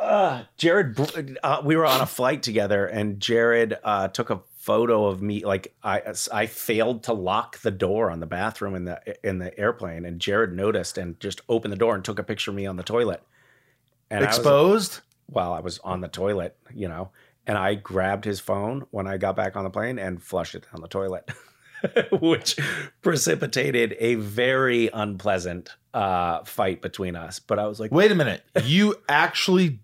Jared, 0.56 1.38
uh, 1.42 1.62
we 1.64 1.76
were 1.76 1.86
on 1.86 2.00
a 2.00 2.06
flight 2.06 2.42
together, 2.42 2.86
and 2.86 3.20
Jared 3.20 3.76
uh, 3.82 4.08
took 4.08 4.30
a 4.30 4.40
photo 4.58 5.06
of 5.06 5.20
me. 5.20 5.44
Like 5.44 5.74
I, 5.82 6.02
I 6.32 6.46
failed 6.46 7.02
to 7.04 7.12
lock 7.12 7.58
the 7.60 7.70
door 7.70 8.10
on 8.10 8.20
the 8.20 8.26
bathroom 8.26 8.74
in 8.74 8.84
the 8.84 9.00
in 9.26 9.38
the 9.38 9.58
airplane, 9.58 10.04
and 10.04 10.20
Jared 10.20 10.54
noticed 10.54 10.96
and 10.98 11.18
just 11.20 11.40
opened 11.48 11.72
the 11.72 11.76
door 11.76 11.94
and 11.94 12.04
took 12.04 12.18
a 12.18 12.22
picture 12.22 12.50
of 12.50 12.56
me 12.56 12.66
on 12.66 12.76
the 12.76 12.82
toilet. 12.82 13.22
And 14.10 14.24
Exposed. 14.24 15.00
While 15.26 15.52
I 15.52 15.60
was 15.60 15.78
on 15.80 16.00
the 16.00 16.08
toilet, 16.08 16.56
you 16.74 16.88
know, 16.88 17.10
and 17.46 17.58
I 17.58 17.74
grabbed 17.74 18.24
his 18.24 18.40
phone 18.40 18.86
when 18.90 19.06
I 19.06 19.16
got 19.16 19.36
back 19.36 19.56
on 19.56 19.64
the 19.64 19.70
plane 19.70 19.98
and 19.98 20.22
flushed 20.22 20.54
it 20.54 20.64
down 20.72 20.80
the 20.82 20.88
toilet, 20.88 21.30
which 22.20 22.56
precipitated 23.02 23.96
a 23.98 24.14
very 24.16 24.88
unpleasant 24.92 25.70
uh, 25.92 26.42
fight 26.44 26.82
between 26.82 27.16
us. 27.16 27.38
But 27.38 27.58
I 27.58 27.66
was 27.66 27.80
like, 27.80 27.92
Wait 27.92 28.10
a 28.10 28.14
minute. 28.14 28.42
You 28.64 28.96
actually 29.08 29.80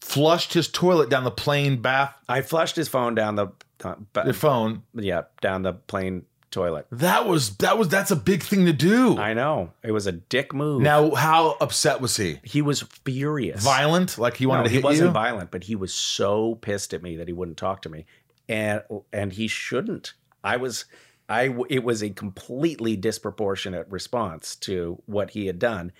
flushed 0.00 0.54
his 0.54 0.68
toilet 0.68 1.10
down 1.10 1.24
the 1.24 1.30
plane 1.30 1.82
bath. 1.82 2.14
I 2.28 2.42
flushed 2.42 2.76
his 2.76 2.88
phone 2.88 3.14
down 3.14 3.36
the, 3.36 3.48
uh, 3.84 3.96
ba- 4.12 4.22
Your 4.24 4.34
phone. 4.34 4.82
yeah, 4.94 5.22
down 5.40 5.62
the 5.62 5.72
plane 5.74 6.24
toilet. 6.50 6.86
That 6.90 7.26
was 7.26 7.56
that 7.56 7.78
was 7.78 7.88
that's 7.88 8.10
a 8.10 8.16
big 8.16 8.42
thing 8.42 8.66
to 8.66 8.72
do. 8.72 9.16
I 9.18 9.34
know 9.34 9.72
it 9.82 9.92
was 9.92 10.06
a 10.06 10.12
dick 10.12 10.52
move. 10.52 10.82
Now, 10.82 11.14
how 11.14 11.56
upset 11.60 12.00
was 12.00 12.16
he? 12.16 12.40
he 12.42 12.62
was 12.62 12.82
furious. 13.04 13.62
Violent? 13.62 14.18
Like 14.18 14.36
he 14.36 14.46
wanted 14.46 14.62
no, 14.62 14.64
to 14.64 14.70
hit 14.70 14.78
he 14.80 14.84
wasn't 14.84 15.08
you? 15.08 15.12
violent, 15.12 15.50
but 15.50 15.64
he 15.64 15.76
was 15.76 15.94
so 15.94 16.56
pissed 16.56 16.92
at 16.94 17.02
me 17.02 17.16
that 17.16 17.28
he 17.28 17.32
wouldn't 17.32 17.56
talk 17.56 17.82
to 17.82 17.88
me, 17.88 18.06
and 18.48 18.82
and 19.12 19.32
he 19.32 19.48
shouldn't. 19.48 20.14
I 20.42 20.56
was, 20.56 20.86
I 21.28 21.54
it 21.68 21.84
was 21.84 22.02
a 22.02 22.10
completely 22.10 22.96
disproportionate 22.96 23.86
response 23.90 24.56
to 24.56 25.02
what 25.06 25.30
he 25.30 25.46
had 25.46 25.58
done, 25.58 25.92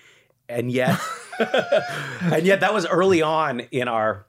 and 0.49 0.71
yet, 0.71 0.99
and 1.39 2.45
yet 2.45 2.59
that 2.61 2.73
was 2.73 2.85
early 2.85 3.21
on 3.21 3.61
in 3.71 3.87
our. 3.87 4.25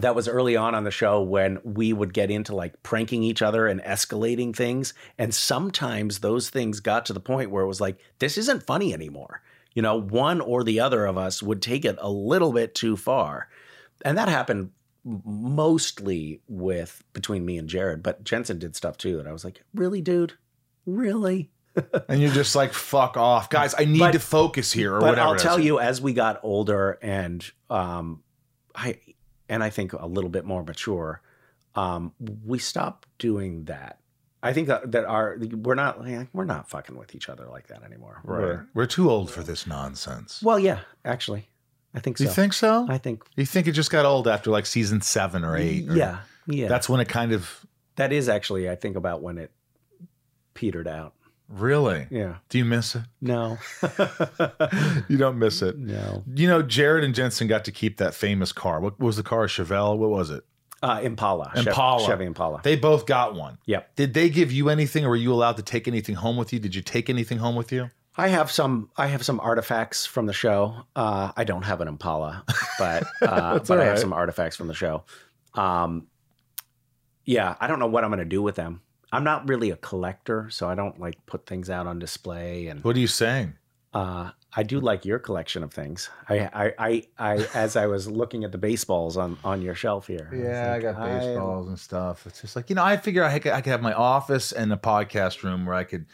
That 0.00 0.14
was 0.14 0.28
early 0.28 0.56
on 0.56 0.74
on 0.74 0.84
the 0.84 0.90
show 0.90 1.22
when 1.22 1.58
we 1.64 1.92
would 1.94 2.12
get 2.12 2.30
into 2.30 2.54
like 2.54 2.82
pranking 2.82 3.22
each 3.22 3.40
other 3.40 3.66
and 3.66 3.80
escalating 3.82 4.54
things. 4.54 4.92
And 5.16 5.34
sometimes 5.34 6.18
those 6.18 6.50
things 6.50 6.80
got 6.80 7.06
to 7.06 7.12
the 7.14 7.20
point 7.20 7.50
where 7.50 7.64
it 7.64 7.68
was 7.68 7.80
like, 7.80 7.98
this 8.18 8.36
isn't 8.36 8.62
funny 8.66 8.92
anymore. 8.92 9.40
You 9.74 9.80
know, 9.82 9.98
one 9.98 10.40
or 10.42 10.64
the 10.64 10.80
other 10.80 11.06
of 11.06 11.16
us 11.16 11.42
would 11.42 11.62
take 11.62 11.84
it 11.86 11.96
a 11.98 12.10
little 12.10 12.52
bit 12.52 12.74
too 12.74 12.96
far. 12.96 13.48
And 14.04 14.18
that 14.18 14.28
happened 14.28 14.70
mostly 15.24 16.40
with 16.48 17.02
between 17.12 17.44
me 17.46 17.56
and 17.58 17.68
Jared, 17.68 18.02
but 18.02 18.24
Jensen 18.24 18.58
did 18.58 18.76
stuff 18.76 18.98
too 18.98 19.16
that 19.16 19.26
I 19.26 19.32
was 19.32 19.44
like, 19.44 19.62
really, 19.74 20.00
dude? 20.00 20.34
Really? 20.84 21.50
and 22.08 22.20
you're 22.20 22.32
just 22.32 22.54
like, 22.56 22.72
fuck 22.72 23.16
off. 23.16 23.48
Guys, 23.50 23.74
I 23.78 23.84
need 23.84 23.98
But- 23.98 24.12
to 24.12 24.18
focus 24.20 24.72
here 24.72 24.94
or 24.94 25.00
but 25.00 25.10
whatever. 25.10 25.28
I'll 25.28 25.36
tell 25.36 25.60
you, 25.60 25.78
as 25.78 26.00
we 26.00 26.12
got 26.12 26.40
older 26.42 26.98
and 27.02 27.44
um, 27.70 28.22
I 28.74 28.98
and 29.48 29.62
I 29.62 29.70
think 29.70 29.92
a 29.92 30.06
little 30.06 30.30
bit 30.30 30.44
more 30.44 30.62
mature, 30.64 31.20
um, 31.74 32.12
we 32.44 32.58
stop 32.58 33.06
doing 33.18 33.64
that. 33.64 33.98
I 34.42 34.52
think 34.52 34.68
that, 34.68 34.92
that 34.92 35.04
our 35.06 35.36
we're 35.40 35.74
not 35.74 35.98
we're 36.32 36.44
not 36.44 36.68
fucking 36.70 36.96
with 36.96 37.14
each 37.14 37.28
other 37.28 37.46
like 37.50 37.66
that 37.68 37.82
anymore. 37.82 38.20
Right. 38.22 38.40
We're- 38.40 38.60
We're 38.74 38.86
too 38.86 39.10
old 39.10 39.30
for 39.30 39.42
this 39.42 39.66
nonsense. 39.66 40.40
well, 40.42 40.58
yeah, 40.58 40.80
actually, 41.04 41.48
I 41.94 42.00
think 42.00 42.18
so. 42.18 42.24
you 42.24 42.30
think 42.30 42.52
so? 42.52 42.86
I 42.88 42.98
think 42.98 43.24
you 43.36 43.44
think 43.46 43.66
it 43.66 43.72
just 43.72 43.90
got 43.90 44.04
old 44.04 44.28
after 44.28 44.50
like 44.50 44.66
season 44.66 45.00
seven 45.00 45.44
or 45.44 45.56
eight? 45.56 45.88
or- 45.88 45.96
yeah, 45.96 46.18
yeah. 46.46 46.68
That's 46.68 46.88
when 46.88 47.00
it 47.00 47.08
kind 47.08 47.32
of 47.32 47.66
that 47.96 48.12
is 48.12 48.28
actually 48.28 48.70
I 48.70 48.76
think 48.76 48.94
about 48.96 49.20
when 49.22 49.38
it 49.38 49.50
petered 50.54 50.86
out. 50.88 51.14
Really. 51.48 52.06
Yeah. 52.10 52.36
Do 52.48 52.58
you 52.58 52.64
miss 52.64 52.94
it? 52.96 53.02
No. 53.20 53.58
You 55.08 55.16
don't 55.18 55.38
miss 55.38 55.62
it. 55.62 55.78
no. 55.78 56.24
You 56.34 56.48
know, 56.48 56.62
Jared 56.62 57.04
and 57.04 57.14
Jensen 57.14 57.46
got 57.46 57.64
to 57.66 57.72
keep 57.72 57.98
that 57.98 58.14
famous 58.14 58.52
car. 58.52 58.80
What 58.80 58.98
was 58.98 59.16
the 59.16 59.22
car? 59.22 59.44
A 59.44 59.46
Chevelle? 59.46 59.96
What 59.96 60.10
was 60.10 60.30
it? 60.30 60.44
Uh, 60.82 61.00
Impala. 61.02 61.52
Impala. 61.54 62.04
Chevy 62.06 62.24
Impala. 62.24 62.60
They 62.62 62.76
both 62.76 63.06
got 63.06 63.34
one. 63.34 63.58
yep. 63.66 63.94
Did 63.96 64.14
they 64.14 64.28
give 64.28 64.52
you 64.52 64.68
anything, 64.68 65.04
or 65.04 65.10
were 65.10 65.16
you 65.16 65.32
allowed 65.32 65.56
to 65.56 65.62
take 65.62 65.86
anything 65.88 66.16
home 66.16 66.36
with 66.36 66.52
you? 66.52 66.58
Did 66.58 66.74
you 66.74 66.82
take 66.82 67.08
anything 67.08 67.38
home 67.38 67.54
with 67.56 67.72
you? 67.72 67.90
I 68.16 68.28
have 68.28 68.50
some. 68.50 68.90
I 68.96 69.06
have 69.08 69.24
some 69.24 69.40
artifacts 69.40 70.06
from 70.06 70.26
the 70.26 70.32
show. 70.32 70.74
Uh, 70.94 71.32
I 71.36 71.44
don't 71.44 71.62
have 71.62 71.80
an 71.80 71.88
Impala, 71.88 72.44
but 72.78 73.04
uh, 73.22 73.58
but 73.60 73.70
all 73.70 73.80
I 73.80 73.84
have 73.84 73.98
some 73.98 74.12
artifacts 74.12 74.56
from 74.56 74.68
the 74.68 74.74
show. 74.74 75.04
Um, 75.54 76.06
yeah, 77.24 77.56
I 77.60 77.66
don't 77.66 77.78
know 77.78 77.88
what 77.88 78.04
I'm 78.04 78.10
going 78.10 78.18
to 78.18 78.24
do 78.24 78.42
with 78.42 78.54
them. 78.56 78.80
I'm 79.12 79.24
not 79.24 79.48
really 79.48 79.70
a 79.70 79.76
collector, 79.76 80.48
so 80.50 80.68
I 80.68 80.74
don't 80.74 80.98
like 81.00 81.24
put 81.26 81.46
things 81.46 81.70
out 81.70 81.86
on 81.86 81.98
display. 81.98 82.66
And 82.66 82.82
What 82.84 82.96
are 82.96 83.00
you 83.00 83.06
saying? 83.06 83.54
uh, 83.94 84.30
I 84.58 84.62
do 84.62 84.80
like 84.80 85.04
your 85.04 85.18
collection 85.18 85.62
of 85.62 85.72
things. 85.72 86.08
I, 86.28 86.40
I, 86.40 86.74
I, 86.78 87.02
I, 87.18 87.34
as 87.54 87.76
I 87.76 87.86
was 87.86 88.08
looking 88.10 88.42
at 88.44 88.52
the 88.52 88.58
baseballs 88.58 89.16
on 89.18 89.38
on 89.44 89.60
your 89.62 89.74
shelf 89.74 90.06
here. 90.06 90.30
Yeah, 90.34 90.70
I 90.70 90.72
like, 90.74 90.82
got 90.82 90.96
baseballs 91.04 91.68
and 91.68 91.78
stuff. 91.78 92.26
It's 92.26 92.40
just 92.40 92.56
like, 92.56 92.68
you 92.70 92.76
know, 92.76 92.82
I 92.84 92.96
figure 92.96 93.22
I 93.22 93.38
could, 93.38 93.52
I 93.52 93.60
could 93.60 93.70
have 93.70 93.82
my 93.82 93.92
office 93.92 94.52
and 94.52 94.72
a 94.72 94.76
podcast 94.76 95.42
room 95.42 95.66
where 95.66 95.74
I 95.74 95.84
could, 95.84 96.06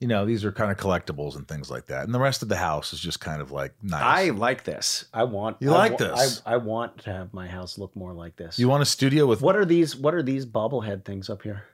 you 0.00 0.08
know, 0.08 0.24
these 0.24 0.42
are 0.44 0.52
kind 0.52 0.70
of 0.70 0.78
collectibles 0.78 1.36
and 1.36 1.46
things 1.46 1.70
like 1.70 1.86
that. 1.86 2.04
And 2.04 2.14
the 2.14 2.18
rest 2.18 2.42
of 2.42 2.48
the 2.48 2.56
house 2.56 2.92
is 2.94 3.00
just 3.00 3.20
kind 3.20 3.40
of 3.42 3.50
like 3.52 3.72
nice. 3.82 4.02
I 4.02 4.30
like 4.30 4.64
this. 4.64 5.04
I 5.14 5.24
want. 5.24 5.58
You 5.60 5.70
I 5.72 5.76
like 5.76 5.92
wa- 5.92 5.98
this? 5.98 6.42
I, 6.46 6.54
I 6.54 6.56
want 6.56 6.98
to 7.04 7.12
have 7.12 7.32
my 7.34 7.46
house 7.46 7.76
look 7.78 7.94
more 7.94 8.12
like 8.14 8.36
this. 8.36 8.58
you 8.58 8.68
want 8.68 8.82
a 8.82 8.86
studio 8.86 9.26
with 9.26 9.40
What 9.42 9.54
are 9.56 9.64
these? 9.66 9.94
What 9.96 10.14
are 10.14 10.22
these 10.22 10.44
bobblehead 10.46 11.04
things 11.04 11.28
up 11.30 11.42
here? 11.42 11.64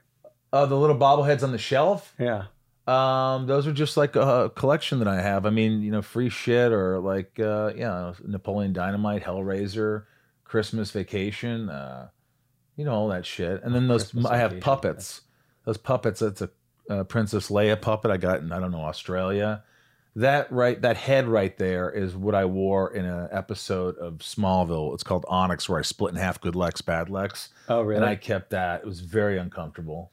Uh, 0.51 0.65
the 0.65 0.75
little 0.75 0.97
bobbleheads 0.97 1.43
on 1.43 1.51
the 1.51 1.57
shelf? 1.57 2.13
Yeah. 2.19 2.45
Um, 2.87 3.45
those 3.45 3.67
are 3.67 3.73
just 3.73 3.97
like 3.97 4.15
a 4.15 4.51
collection 4.55 4.99
that 4.99 5.07
I 5.07 5.21
have. 5.21 5.45
I 5.45 5.51
mean, 5.51 5.81
you 5.81 5.91
know, 5.91 6.01
free 6.01 6.29
shit 6.29 6.71
or 6.71 6.99
like, 6.99 7.39
uh, 7.39 7.71
yeah, 7.75 8.13
Napoleon 8.25 8.73
Dynamite, 8.73 9.23
Hellraiser, 9.23 10.05
Christmas 10.43 10.89
Vacation, 10.89 11.69
uh, 11.69 12.09
you 12.75 12.85
know, 12.85 12.93
all 12.93 13.07
that 13.09 13.25
shit. 13.25 13.61
And 13.63 13.75
then 13.75 13.87
those, 13.87 14.05
Christmas 14.05 14.25
I 14.25 14.37
have 14.37 14.51
Vacation, 14.51 14.63
puppets. 14.63 15.21
Those 15.65 15.77
puppets. 15.77 16.21
That's 16.21 16.41
a 16.41 16.49
uh, 16.89 17.03
Princess 17.03 17.49
Leia 17.49 17.79
puppet 17.79 18.09
I 18.09 18.17
got 18.17 18.39
in 18.39 18.51
I 18.51 18.59
don't 18.59 18.71
know 18.71 18.81
Australia. 18.81 19.63
That 20.19 20.51
right, 20.51 20.81
that 20.81 20.97
head 20.97 21.29
right 21.29 21.57
there 21.57 21.89
is 21.89 22.13
what 22.13 22.35
I 22.35 22.43
wore 22.43 22.93
in 22.93 23.05
an 23.05 23.29
episode 23.31 23.97
of 23.97 24.15
Smallville. 24.17 24.93
It's 24.93 25.01
called 25.03 25.23
Onyx, 25.29 25.69
where 25.69 25.79
I 25.79 25.81
split 25.81 26.13
in 26.13 26.19
half 26.19 26.41
Good 26.41 26.57
Lex, 26.57 26.81
Bad 26.81 27.09
Lex 27.09 27.49
Oh, 27.69 27.81
really? 27.81 28.01
and 28.01 28.05
I 28.05 28.15
kept 28.15 28.49
that. 28.49 28.81
It 28.81 28.85
was 28.85 28.99
very 28.99 29.37
uncomfortable. 29.37 30.11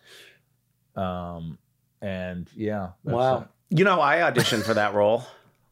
Um, 0.95 1.59
and 2.01 2.49
yeah, 2.55 2.91
that's 3.05 3.17
wow. 3.17 3.37
it. 3.41 3.49
You 3.77 3.85
know, 3.85 4.01
I 4.01 4.19
auditioned 4.19 4.63
for 4.63 4.75
that 4.75 4.95
role. 4.95 5.25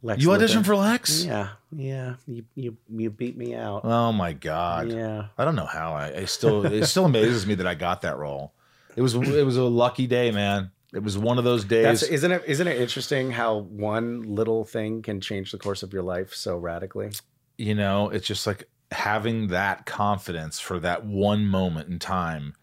Lex 0.02 0.20
You 0.22 0.30
Luthor. 0.30 0.38
auditioned 0.38 0.66
for 0.66 0.74
Lex? 0.74 1.24
Yeah, 1.24 1.50
yeah. 1.70 2.14
You 2.26 2.44
you 2.56 2.76
you 2.90 3.10
beat 3.10 3.36
me 3.36 3.54
out. 3.54 3.82
Oh 3.84 4.10
my 4.10 4.32
god! 4.32 4.90
Yeah. 4.90 5.26
I 5.38 5.44
don't 5.44 5.54
know 5.54 5.64
how 5.66 5.92
I, 5.94 6.12
I 6.12 6.24
still 6.24 6.66
it 6.66 6.86
still 6.86 7.04
amazes 7.04 7.46
me 7.46 7.54
that 7.54 7.68
I 7.68 7.74
got 7.76 8.02
that 8.02 8.18
role. 8.18 8.52
It 8.96 9.02
was 9.02 9.14
it 9.14 9.46
was 9.46 9.56
a 9.56 9.62
lucky 9.62 10.08
day, 10.08 10.32
man. 10.32 10.72
It 10.94 11.02
was 11.02 11.18
one 11.18 11.38
of 11.38 11.44
those 11.44 11.64
days. 11.64 12.00
That's 12.00 12.02
isn't 12.04 12.30
it 12.30 12.44
isn't 12.46 12.68
it 12.68 12.80
interesting 12.80 13.32
how 13.32 13.58
one 13.58 14.22
little 14.22 14.64
thing 14.64 15.02
can 15.02 15.20
change 15.20 15.50
the 15.50 15.58
course 15.58 15.82
of 15.82 15.92
your 15.92 16.02
life 16.02 16.32
so 16.34 16.56
radically? 16.56 17.10
you 17.56 17.74
know, 17.74 18.08
it's 18.08 18.26
just 18.26 18.46
like 18.46 18.68
having 18.90 19.48
that 19.48 19.86
confidence 19.86 20.58
for 20.60 20.78
that 20.80 21.04
one 21.04 21.46
moment 21.46 21.88
in 21.88 21.98
time, 21.98 22.54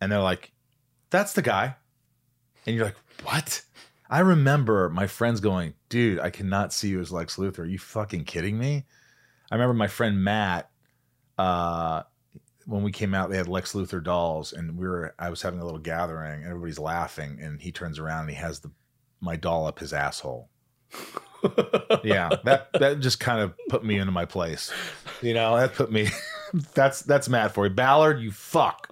and 0.00 0.10
they're 0.10 0.20
like, 0.20 0.52
"That's 1.10 1.32
the 1.32 1.42
guy," 1.42 1.76
and 2.66 2.76
you're 2.76 2.86
like, 2.86 2.96
"What?" 3.22 3.62
I 4.10 4.20
remember 4.20 4.88
my 4.90 5.06
friends 5.06 5.40
going, 5.40 5.74
"Dude, 5.88 6.18
I 6.20 6.30
cannot 6.30 6.72
see 6.72 6.88
you 6.88 7.00
as 7.00 7.12
Lex 7.12 7.36
Luthor. 7.36 7.60
Are 7.60 7.64
you 7.64 7.78
fucking 7.78 8.24
kidding 8.24 8.58
me?" 8.58 8.84
I 9.50 9.54
remember 9.54 9.74
my 9.74 9.88
friend 9.88 10.22
Matt. 10.22 10.70
Uh, 11.38 12.02
when 12.66 12.82
we 12.82 12.92
came 12.92 13.14
out, 13.14 13.30
they 13.30 13.36
had 13.36 13.48
Lex 13.48 13.72
Luthor 13.72 14.02
dolls, 14.02 14.52
and 14.52 14.76
we 14.76 14.86
were. 14.86 15.14
I 15.18 15.30
was 15.30 15.42
having 15.42 15.60
a 15.60 15.64
little 15.64 15.80
gathering, 15.80 16.42
and 16.42 16.46
everybody's 16.46 16.78
laughing, 16.78 17.38
and 17.40 17.60
he 17.60 17.72
turns 17.72 17.98
around 17.98 18.22
and 18.22 18.30
he 18.30 18.36
has 18.36 18.60
the 18.60 18.70
my 19.20 19.36
doll 19.36 19.66
up 19.66 19.78
his 19.78 19.92
asshole. 19.92 20.48
yeah, 22.04 22.30
that 22.44 22.68
that 22.74 23.00
just 23.00 23.20
kind 23.20 23.40
of 23.40 23.54
put 23.68 23.84
me 23.84 23.98
into 23.98 24.12
my 24.12 24.24
place. 24.24 24.72
You 25.20 25.34
know, 25.34 25.56
that 25.56 25.74
put 25.74 25.90
me. 25.90 26.08
that's 26.74 27.02
that's 27.02 27.28
Matt 27.28 27.52
for 27.52 27.66
you, 27.66 27.72
Ballard. 27.72 28.20
You 28.20 28.30
fuck. 28.30 28.91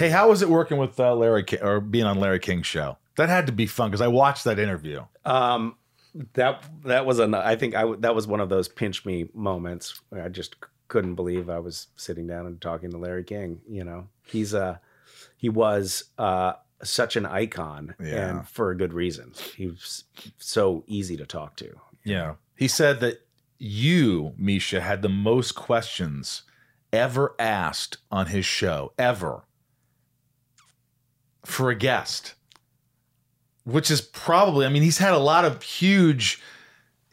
Hey, 0.00 0.08
how 0.08 0.30
was 0.30 0.40
it 0.40 0.48
working 0.48 0.78
with 0.78 0.98
uh, 0.98 1.14
Larry 1.14 1.44
King, 1.44 1.60
or 1.62 1.78
being 1.78 2.06
on 2.06 2.18
Larry 2.18 2.38
King's 2.38 2.66
show? 2.66 2.96
That 3.16 3.28
had 3.28 3.44
to 3.48 3.52
be 3.52 3.66
fun 3.66 3.90
because 3.90 4.00
I 4.00 4.08
watched 4.08 4.44
that 4.44 4.58
interview. 4.58 5.04
Um, 5.26 5.76
that 6.32 6.64
that 6.84 7.04
was 7.04 7.18
an. 7.18 7.34
I 7.34 7.54
think 7.54 7.74
I 7.74 7.82
w- 7.82 8.00
that 8.00 8.14
was 8.14 8.26
one 8.26 8.40
of 8.40 8.48
those 8.48 8.66
pinch 8.66 9.04
me 9.04 9.28
moments 9.34 10.00
where 10.08 10.22
I 10.24 10.30
just 10.30 10.56
couldn't 10.88 11.16
believe 11.16 11.50
I 11.50 11.58
was 11.58 11.88
sitting 11.96 12.26
down 12.26 12.46
and 12.46 12.58
talking 12.62 12.90
to 12.92 12.96
Larry 12.96 13.24
King. 13.24 13.60
You 13.68 13.84
know, 13.84 14.08
he's 14.24 14.54
a 14.54 14.80
he 15.36 15.50
was 15.50 16.04
uh, 16.16 16.54
such 16.82 17.16
an 17.16 17.26
icon, 17.26 17.94
Yeah. 18.00 18.28
and 18.38 18.48
for 18.48 18.70
a 18.70 18.76
good 18.76 18.94
reason. 18.94 19.34
He 19.54 19.66
was 19.66 20.04
so 20.38 20.82
easy 20.86 21.18
to 21.18 21.26
talk 21.26 21.56
to. 21.56 21.74
Yeah. 22.04 22.36
He 22.56 22.68
said 22.68 23.00
that 23.00 23.26
you, 23.58 24.32
Misha, 24.38 24.80
had 24.80 25.02
the 25.02 25.10
most 25.10 25.52
questions 25.56 26.44
ever 26.90 27.34
asked 27.38 27.98
on 28.10 28.26
his 28.28 28.46
show, 28.46 28.92
ever, 28.98 29.44
for 31.44 31.70
a 31.70 31.74
guest. 31.74 32.34
Which 33.64 33.90
is 33.90 34.00
probably, 34.00 34.64
I 34.64 34.70
mean, 34.70 34.82
he's 34.82 34.98
had 34.98 35.12
a 35.12 35.18
lot 35.18 35.44
of 35.44 35.62
huge 35.62 36.42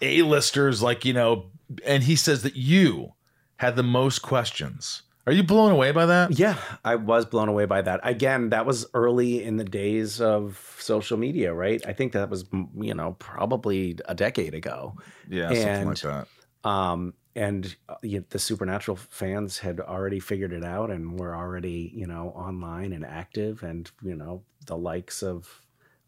A-listers, 0.02 0.82
like, 0.82 1.04
you 1.04 1.14
know, 1.14 1.52
and 1.86 2.04
he 2.04 2.16
says 2.16 2.44
that 2.44 2.56
you 2.56 3.14
had 3.58 3.76
the 3.76 3.84
most 3.84 4.20
questions. 4.20 5.02
Are 5.28 5.34
you 5.34 5.44
blown 5.44 5.74
away 5.74 5.92
by 5.92 6.06
that? 6.06 6.40
Yeah, 6.40 6.58
I 6.86 6.96
was 6.96 7.26
blown 7.26 7.50
away 7.50 7.66
by 7.66 7.82
that. 7.82 8.00
Again, 8.04 8.52
that 8.52 8.66
was 8.66 8.86
early 8.94 9.44
in 9.44 9.58
the 9.58 9.66
days 9.66 10.22
of 10.22 10.78
social 10.80 11.18
media, 11.18 11.54
right? 11.54 11.86
I 11.86 11.92
think 11.92 12.14
that 12.14 12.30
was, 12.30 12.46
you 12.80 12.94
know, 12.94 13.18
probably 13.20 13.98
a 14.06 14.16
decade 14.16 14.54
ago. 14.54 14.96
Yeah, 15.28 15.50
something 15.50 15.88
like 15.90 16.00
that. 16.00 16.28
Um, 16.64 17.14
and 17.38 17.76
uh, 17.88 17.96
you 18.02 18.26
the 18.30 18.40
Supernatural 18.40 18.98
fans 18.98 19.60
had 19.60 19.80
already 19.80 20.20
figured 20.20 20.52
it 20.52 20.64
out 20.66 20.90
and 20.90 21.20
were 21.20 21.36
already, 21.36 21.92
you 21.96 22.08
know, 22.08 22.30
online 22.36 22.92
and 22.92 23.06
active, 23.06 23.64
and 23.64 23.90
you 24.04 24.16
know, 24.16 24.42
the 24.66 24.76
likes 24.76 25.22
of 25.22 25.62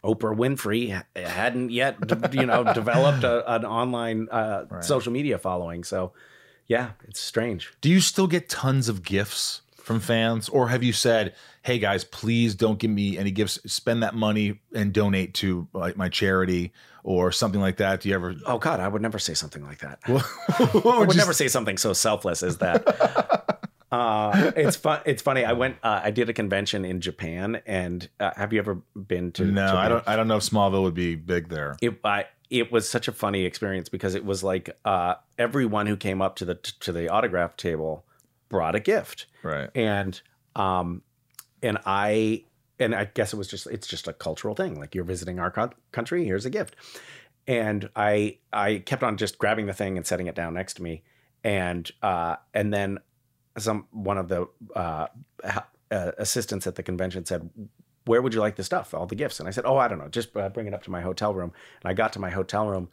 Oprah 0.03 0.35
Winfrey 0.35 1.03
hadn't 1.15 1.71
yet, 1.71 1.97
you 2.33 2.45
know, 2.45 2.63
developed 2.73 3.23
a, 3.23 3.53
an 3.53 3.63
online 3.65 4.27
uh, 4.31 4.65
Right. 4.69 4.83
social 4.83 5.11
media 5.13 5.37
following. 5.37 5.83
So, 5.83 6.13
yeah, 6.67 6.91
it's 7.07 7.19
strange. 7.19 7.73
Do 7.81 7.89
you 7.89 7.99
still 7.99 8.27
get 8.27 8.49
tons 8.49 8.89
of 8.89 9.03
gifts 9.03 9.61
from 9.89 9.99
fans, 9.99 10.49
or 10.49 10.67
have 10.67 10.83
you 10.83 10.93
said, 10.93 11.33
"Hey 11.63 11.79
guys, 11.79 12.03
please 12.03 12.53
don't 12.53 12.77
give 12.77 12.91
me 12.91 13.17
any 13.17 13.31
gifts. 13.31 13.57
Spend 13.65 14.03
that 14.03 14.13
money 14.13 14.59
and 14.71 14.93
donate 14.93 15.33
to 15.35 15.67
like 15.73 15.97
my 15.97 16.09
charity 16.09 16.73
or 17.03 17.31
something 17.31 17.59
like 17.59 17.77
that"? 17.77 18.01
Do 18.01 18.09
you 18.09 18.13
ever? 18.13 18.35
Oh 18.45 18.59
God, 18.59 18.79
I 18.79 18.87
would 18.87 19.01
never 19.01 19.17
say 19.17 19.33
something 19.33 19.63
like 19.63 19.79
that. 19.79 19.97
I 20.07 20.99
would 20.99 21.07
just- 21.07 21.17
never 21.17 21.33
say 21.33 21.47
something 21.47 21.75
so 21.79 21.93
selfless 21.93 22.43
as 22.43 22.59
that. 22.59 23.67
uh, 23.91 24.51
it's 24.55 24.77
fun. 24.77 25.01
It's 25.07 25.23
funny. 25.23 25.43
I 25.43 25.53
went. 25.53 25.77
Uh, 25.81 26.01
I 26.03 26.11
did 26.11 26.29
a 26.29 26.33
convention 26.33 26.85
in 26.85 27.01
Japan, 27.01 27.59
and 27.65 28.07
uh, 28.19 28.29
have 28.37 28.53
you 28.53 28.59
ever 28.59 28.75
been 28.95 29.31
to? 29.31 29.45
No, 29.45 29.69
Japan? 29.69 29.75
I 29.75 29.89
don't. 29.89 30.07
I 30.09 30.15
don't 30.15 30.27
know 30.27 30.37
if 30.37 30.43
Smallville 30.43 30.83
would 30.83 30.93
be 30.93 31.15
big 31.15 31.49
there. 31.49 31.77
It 31.81 31.99
I, 32.03 32.25
it 32.51 32.71
was 32.71 32.87
such 32.87 33.07
a 33.07 33.11
funny 33.11 33.45
experience 33.45 33.89
because 33.89 34.13
it 34.13 34.23
was 34.23 34.43
like 34.43 34.69
uh, 34.85 35.15
everyone 35.39 35.87
who 35.87 35.97
came 35.97 36.21
up 36.21 36.35
to 36.35 36.45
the 36.45 36.55
to 36.81 36.91
the 36.91 37.09
autograph 37.09 37.57
table 37.57 38.05
brought 38.49 38.75
a 38.75 38.79
gift, 38.79 39.27
Right. 39.43 39.69
and 39.75 40.19
um, 40.55 41.01
and 41.63 41.77
I 41.85 42.43
and 42.79 42.93
I 42.95 43.05
guess 43.05 43.33
it 43.33 43.37
was 43.37 43.47
just 43.47 43.67
it's 43.67 43.87
just 43.87 44.07
a 44.07 44.13
cultural 44.13 44.55
thing. 44.55 44.79
Like 44.79 44.93
you're 44.95 45.03
visiting 45.03 45.39
our 45.39 45.51
co- 45.51 45.71
country, 45.91 46.25
here's 46.25 46.45
a 46.45 46.49
gift, 46.49 46.75
and 47.47 47.89
I 47.95 48.37
I 48.51 48.79
kept 48.85 49.03
on 49.03 49.17
just 49.17 49.37
grabbing 49.37 49.65
the 49.67 49.73
thing 49.73 49.97
and 49.97 50.05
setting 50.05 50.27
it 50.27 50.35
down 50.35 50.53
next 50.53 50.73
to 50.75 50.83
me, 50.83 51.03
and 51.43 51.89
uh, 52.01 52.35
and 52.53 52.73
then 52.73 52.99
some 53.57 53.87
one 53.91 54.17
of 54.17 54.27
the 54.29 54.47
uh, 54.75 55.07
uh, 55.43 56.11
assistants 56.17 56.67
at 56.67 56.75
the 56.75 56.83
convention 56.83 57.25
said. 57.25 57.49
Where 58.05 58.23
would 58.23 58.33
you 58.33 58.39
like 58.39 58.55
the 58.55 58.63
stuff? 58.63 58.95
All 58.95 59.05
the 59.05 59.13
gifts, 59.13 59.39
and 59.39 59.47
I 59.47 59.51
said, 59.51 59.65
"Oh, 59.67 59.77
I 59.77 59.87
don't 59.87 59.99
know. 59.99 60.07
Just 60.07 60.35
uh, 60.35 60.49
bring 60.49 60.65
it 60.65 60.73
up 60.73 60.81
to 60.83 60.89
my 60.89 61.01
hotel 61.01 61.31
room." 61.31 61.51
And 61.83 61.91
I 61.91 61.93
got 61.93 62.11
to 62.13 62.19
my 62.19 62.31
hotel 62.31 62.67
room, 62.67 62.89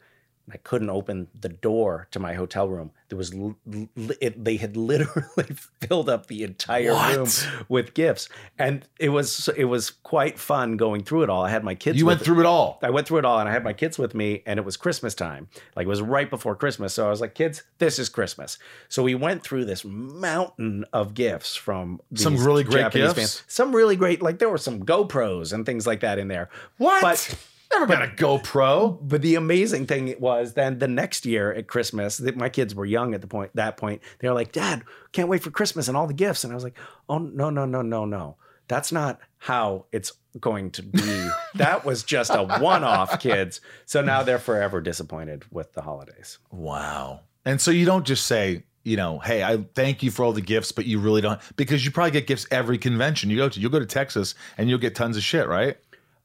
I 0.51 0.57
couldn't 0.57 0.89
open 0.89 1.27
the 1.37 1.49
door 1.49 2.07
to 2.11 2.19
my 2.19 2.33
hotel 2.33 2.69
room. 2.69 2.91
There 3.09 3.17
was 3.17 3.33
l- 3.33 3.57
l- 3.73 3.87
it, 4.21 4.43
they 4.43 4.55
had 4.57 4.77
literally 4.91 5.55
filled 5.81 6.09
up 6.09 6.27
the 6.27 6.43
entire 6.43 6.93
What? 6.93 7.15
room 7.17 7.27
with 7.67 7.93
gifts, 7.93 8.29
and 8.57 8.87
it 8.99 9.09
was 9.09 9.49
it 9.57 9.65
was 9.65 9.89
quite 9.89 10.39
fun 10.39 10.77
going 10.77 11.03
through 11.03 11.23
it 11.23 11.29
all. 11.29 11.43
I 11.43 11.49
had 11.49 11.63
my 11.63 11.75
kids. 11.75 11.97
You 11.97 12.05
went 12.05 12.21
through 12.21 12.39
it 12.39 12.45
all. 12.45 12.79
I 12.81 12.89
went 12.89 13.07
through 13.07 13.19
it 13.19 13.25
all, 13.25 13.39
and 13.39 13.49
I 13.49 13.51
had 13.51 13.63
my 13.63 13.73
kids 13.73 13.97
with 13.97 14.15
me, 14.15 14.41
and 14.45 14.57
it 14.57 14.65
was 14.65 14.77
Christmas 14.77 15.13
time. 15.13 15.49
Like 15.75 15.85
it 15.85 15.89
was 15.89 16.01
right 16.01 16.29
before 16.29 16.55
Christmas, 16.55 16.93
so 16.93 17.05
I 17.07 17.09
was 17.09 17.19
like, 17.21 17.33
"Kids, 17.35 17.63
this 17.79 17.99
is 17.99 18.07
Christmas." 18.07 18.57
So 18.87 19.03
we 19.03 19.15
went 19.15 19.43
through 19.43 19.65
this 19.65 19.83
mountain 19.85 20.85
of 20.93 21.13
gifts 21.13 21.55
from 21.55 21.99
Some 22.15 22.37
really 22.37 22.63
great 22.63 22.81
Japanese 22.81 23.13
gifts? 23.13 23.43
Some 23.47 23.75
really 23.75 23.95
great, 23.95 24.21
like 24.21 24.39
there 24.39 24.49
were 24.49 24.57
some 24.57 24.83
GoPros 24.83 25.51
and 25.53 25.65
things 25.65 25.85
like 25.85 25.99
that 26.01 26.19
in 26.19 26.27
there. 26.29 26.49
What? 26.77 27.01
But 27.01 27.35
Never 27.73 27.85
got 27.85 28.03
a 28.03 28.07
GoPro. 28.07 28.97
but 29.01 29.21
the 29.21 29.35
amazing 29.35 29.87
thing 29.87 30.15
was 30.19 30.53
then 30.53 30.79
the 30.79 30.87
next 30.87 31.25
year 31.25 31.53
at 31.53 31.67
Christmas, 31.67 32.19
my 32.35 32.49
kids 32.49 32.73
were 32.73 32.85
young 32.85 33.13
at 33.13 33.21
the 33.21 33.27
point 33.27 33.51
that 33.55 33.77
point. 33.77 34.01
They 34.19 34.27
were 34.27 34.33
like, 34.33 34.51
"Dad, 34.51 34.83
can't 35.11 35.29
wait 35.29 35.43
for 35.43 35.51
Christmas 35.51 35.87
and 35.87 35.97
all 35.97 36.07
the 36.07 36.13
gifts." 36.13 36.43
And 36.43 36.53
I 36.53 36.55
was 36.55 36.63
like, 36.63 36.77
"Oh 37.09 37.17
no, 37.17 37.49
no, 37.49 37.65
no, 37.65 37.81
no, 37.81 38.05
no. 38.05 38.37
That's 38.67 38.91
not 38.91 39.19
how 39.37 39.85
it's 39.91 40.13
going 40.39 40.71
to 40.71 40.83
be. 40.83 41.29
that 41.55 41.85
was 41.85 42.03
just 42.03 42.31
a 42.33 42.43
one-off, 42.43 43.19
kids." 43.19 43.61
So 43.85 44.01
now 44.01 44.23
they're 44.23 44.39
forever 44.39 44.81
disappointed 44.81 45.45
with 45.51 45.73
the 45.73 45.81
holidays. 45.81 46.37
Wow. 46.51 47.21
And 47.45 47.61
so 47.61 47.71
you 47.71 47.85
don't 47.85 48.05
just 48.05 48.25
say, 48.25 48.63
you 48.83 48.95
know, 48.95 49.19
hey, 49.19 49.43
I 49.43 49.57
thank 49.75 50.01
you 50.01 50.11
for 50.11 50.23
all 50.23 50.31
the 50.31 50.41
gifts, 50.41 50.71
but 50.71 50.85
you 50.85 50.99
really 50.99 51.19
don't 51.19 51.41
because 51.57 51.83
you 51.83 51.91
probably 51.91 52.11
get 52.11 52.25
gifts 52.25 52.47
every 52.51 52.77
convention 52.77 53.29
you 53.29 53.35
go 53.35 53.49
to. 53.49 53.59
You'll 53.59 53.71
go 53.71 53.79
to 53.79 53.85
Texas 53.85 54.33
and 54.57 54.69
you'll 54.69 54.79
get 54.79 54.95
tons 54.95 55.17
of 55.17 55.23
shit, 55.23 55.47
right? 55.47 55.77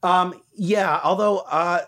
Um, 0.03 0.41
yeah, 0.55 0.99
although 1.03 1.39
uh 1.39 1.81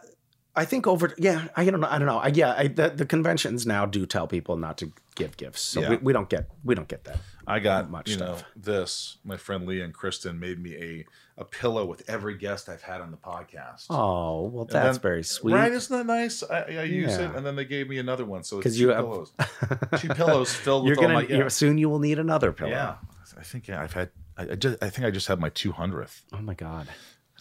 I 0.57 0.63
think 0.63 0.87
over 0.87 1.13
yeah, 1.17 1.47
I 1.57 1.65
don't 1.65 1.81
know, 1.81 1.87
I 1.89 1.97
don't 1.97 2.07
know. 2.07 2.17
I, 2.17 2.27
yeah, 2.29 2.53
I, 2.57 2.67
the, 2.67 2.87
the 2.89 3.05
conventions 3.05 3.65
now 3.65 3.85
do 3.85 4.05
tell 4.05 4.25
people 4.25 4.55
not 4.55 4.77
to 4.77 4.93
give 5.15 5.35
gifts. 5.35 5.59
So 5.59 5.81
Yeah. 5.81 5.89
we, 5.89 5.97
we 5.97 6.13
don't 6.13 6.29
get 6.29 6.49
we 6.63 6.75
don't 6.75 6.87
get 6.87 7.03
that. 7.03 7.19
I 7.45 7.59
got 7.59 7.89
Much 7.89 8.07
you 8.09 8.15
stuff. 8.15 8.39
know 8.39 8.45
this. 8.55 9.17
My 9.25 9.35
friend 9.35 9.67
Leah 9.67 9.83
and 9.83 9.93
Kristen 9.93 10.39
made 10.39 10.59
me 10.63 10.75
a 10.75 11.05
a 11.37 11.43
pillow 11.43 11.83
with 11.83 12.09
every 12.09 12.37
guest 12.37 12.69
I've 12.69 12.83
had 12.83 13.01
on 13.01 13.11
the 13.11 13.17
podcast. 13.17 13.87
Oh, 13.89 14.43
well 14.43 14.63
that's 14.63 14.95
then- 14.97 15.01
very 15.01 15.23
sweet. 15.25 15.53
Right? 15.53 15.73
Isn't 15.73 15.97
that 15.97 16.05
nice? 16.05 16.41
I, 16.41 16.59
I 16.61 16.83
use 16.83 17.17
Yeah. 17.17 17.31
it, 17.31 17.35
and 17.35 17.45
then 17.45 17.57
they 17.57 17.65
gave 17.65 17.89
me 17.89 17.97
another 17.97 18.23
one. 18.23 18.45
So 18.45 18.59
it's 18.59 18.63
'Cause 18.63 18.75
two 18.77 18.81
you 18.83 18.89
have- 18.91 19.03
pillows, 19.03 19.33
two 19.99 20.07
pillows 20.07 20.53
filled 20.53 20.85
You're 20.85 20.93
with 20.95 21.01
gonna 21.01 21.15
all 21.15 21.21
my. 21.23 21.27
Yeah. 21.27 21.37
you're, 21.39 21.49
soon 21.49 21.77
you 21.77 21.89
will 21.89 21.99
need 21.99 22.17
another 22.17 22.53
pillow. 22.53 22.69
yeah, 22.71 22.95
I 23.37 23.43
think 23.43 23.67
yeah, 23.67 23.81
I've 23.81 23.91
had. 23.91 24.09
I, 24.37 24.43
I 24.51 24.55
just 24.55 24.81
I 24.81 24.89
think 24.89 25.05
I 25.05 25.11
just 25.11 25.27
had 25.27 25.41
my 25.41 25.49
two 25.49 25.73
hundredth. 25.73 26.23
Oh 26.31 26.37
my 26.41 26.53
god. 26.53 26.87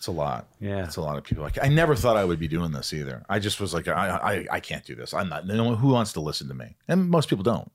It's 0.05 0.09
a 0.09 0.13
lot. 0.13 0.49
Yeah. 0.61 0.85
it's 0.85 0.97
a 0.97 1.01
lot 1.01 1.17
of 1.17 1.25
people. 1.25 1.43
Like 1.45 1.57
I 1.63 1.69
never 1.69 1.97
thought 1.97 2.19
I 2.19 2.27
would 2.27 2.39
be 2.39 2.47
doing 2.47 2.73
this 2.73 2.93
either. 2.93 3.25
I 3.27 3.39
just 3.39 3.59
was 3.59 3.73
like, 3.73 3.89
I 3.89 4.11
I, 4.11 4.47
I 4.57 4.61
can't 4.61 4.85
do 4.85 4.95
this. 4.95 5.15
I'm 5.15 5.31
not. 5.31 5.47
No 5.47 5.65
one 5.65 5.77
who 5.79 5.89
wants 5.89 6.13
to 6.13 6.21
listen 6.21 6.47
to 6.49 6.55
me, 6.55 6.77
and 6.87 7.09
most 7.09 7.31
people 7.31 7.43
don't. 7.43 7.73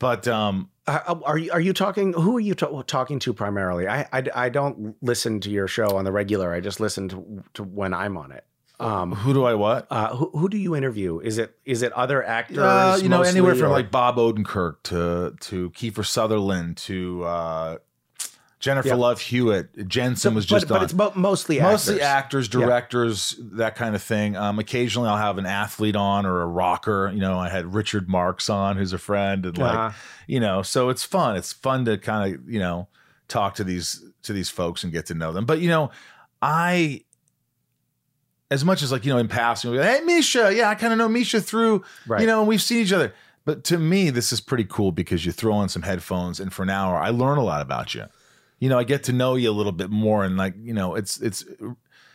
But 0.00 0.26
um, 0.26 0.68
are 0.88 1.38
you 1.38 1.52
are 1.52 1.60
you 1.60 1.72
talking? 1.72 2.12
Who 2.14 2.36
are 2.38 2.40
you 2.40 2.54
ta- 2.56 2.82
talking 2.82 3.20
to 3.20 3.32
primarily? 3.32 3.86
I, 3.86 4.08
I 4.12 4.24
I 4.34 4.48
don't 4.48 4.96
listen 5.00 5.38
to 5.42 5.50
your 5.50 5.68
show 5.68 5.96
on 5.96 6.04
the 6.04 6.10
regular. 6.10 6.52
I 6.52 6.58
just 6.58 6.80
listen 6.80 7.08
to, 7.10 7.44
to 7.54 7.62
when 7.62 7.94
I'm 7.94 8.16
on 8.16 8.32
it. 8.32 8.44
Um, 8.80 9.12
who 9.12 9.32
do 9.34 9.44
I 9.44 9.54
what? 9.54 9.86
uh, 9.90 10.16
who 10.16 10.30
who 10.30 10.48
do 10.48 10.56
you 10.56 10.74
interview? 10.74 11.20
Is 11.20 11.38
it 11.38 11.54
is 11.64 11.82
it 11.82 11.92
other 11.92 12.24
actors? 12.24 12.58
Uh, 12.58 12.98
you 13.00 13.08
know, 13.10 13.18
mostly, 13.18 13.30
anywhere 13.38 13.54
from 13.54 13.66
or- 13.66 13.72
like 13.74 13.92
Bob 13.92 14.16
Odenkirk 14.16 14.76
to 14.84 15.34
to 15.38 15.70
Kiefer 15.70 16.04
Sutherland 16.04 16.78
to 16.78 17.22
uh, 17.24 17.76
Jennifer 18.60 18.88
Yeah. 18.88 18.94
Love 18.94 19.20
Hewitt, 19.22 19.88
Jensen 19.88 20.32
So- 20.32 20.34
was 20.34 20.44
just 20.46 20.68
but 20.68 20.76
on. 20.78 20.84
it's 20.84 20.92
mo- 20.94 21.12
mostly 21.14 21.58
mostly 21.60 22.02
actors. 22.02 22.46
actors, 22.46 22.48
Yeah. 22.52 22.66
directors, 22.66 23.34
that 23.40 23.74
kind 23.74 23.94
of 23.94 24.02
thing. 24.02 24.36
Um, 24.36 24.58
occasionally, 24.58 25.08
I'll 25.08 25.16
have 25.16 25.38
an 25.38 25.46
athlete 25.46 25.96
on 25.96 26.26
or 26.26 26.42
a 26.42 26.46
rocker. 26.46 27.10
You 27.12 27.20
know, 27.20 27.38
I 27.38 27.48
had 27.48 27.74
Richard 27.74 28.08
Marx 28.08 28.50
on, 28.50 28.76
who's 28.76 28.92
a 28.92 28.98
friend, 28.98 29.46
and 29.46 29.56
like, 29.58 29.74
Uh-huh. 29.74 29.90
you 30.26 30.40
know, 30.40 30.60
so 30.62 30.90
it's 30.90 31.02
fun. 31.04 31.36
It's 31.36 31.52
fun 31.54 31.86
to 31.86 31.96
kind 31.98 32.34
of 32.34 32.48
you 32.48 32.58
know 32.60 32.86
talk 33.28 33.54
to 33.54 33.64
these 33.64 34.04
to 34.24 34.32
these 34.34 34.50
folks 34.50 34.84
and 34.84 34.92
get 34.92 35.06
to 35.06 35.14
know 35.14 35.32
them. 35.32 35.46
But 35.46 35.60
you 35.60 35.68
know, 35.68 35.90
I 36.42 37.02
as 38.50 38.64
much 38.64 38.82
as 38.82 38.92
like 38.92 39.04
you 39.06 39.12
know 39.12 39.18
in 39.18 39.28
passing, 39.28 39.70
we'll 39.70 39.80
like, 39.80 40.00
hey 40.00 40.04
Misha, 40.04 40.52
yeah, 40.54 40.68
I 40.68 40.74
kind 40.74 40.92
of 40.92 40.98
know 40.98 41.08
Misha 41.08 41.40
through 41.40 41.84
Right. 42.06 42.20
you 42.20 42.26
know, 42.26 42.40
and 42.40 42.48
we've 42.48 42.60
seen 42.62 42.78
each 42.84 42.92
other. 42.92 43.14
But 43.46 43.64
to 43.64 43.78
me, 43.78 44.10
this 44.10 44.32
is 44.34 44.40
pretty 44.40 44.64
cool 44.68 44.92
because 44.92 45.24
you 45.24 45.32
throw 45.32 45.54
on 45.54 45.68
some 45.70 45.82
headphones, 45.82 46.40
and 46.40 46.52
for 46.52 46.62
an 46.62 46.68
hour, 46.70 46.98
I 46.98 47.08
learn 47.08 47.38
a 47.38 47.42
lot 47.42 47.62
about 47.62 47.94
you. 47.94 48.04
You 48.60 48.68
know, 48.68 48.78
I 48.78 48.84
get 48.84 49.04
to 49.04 49.12
know 49.12 49.34
you 49.34 49.50
a 49.50 49.52
little 49.52 49.72
bit 49.72 49.90
more, 49.90 50.24
and 50.24 50.36
like 50.36 50.54
you 50.60 50.72
know, 50.74 50.94
it's 50.94 51.18
it's 51.20 51.44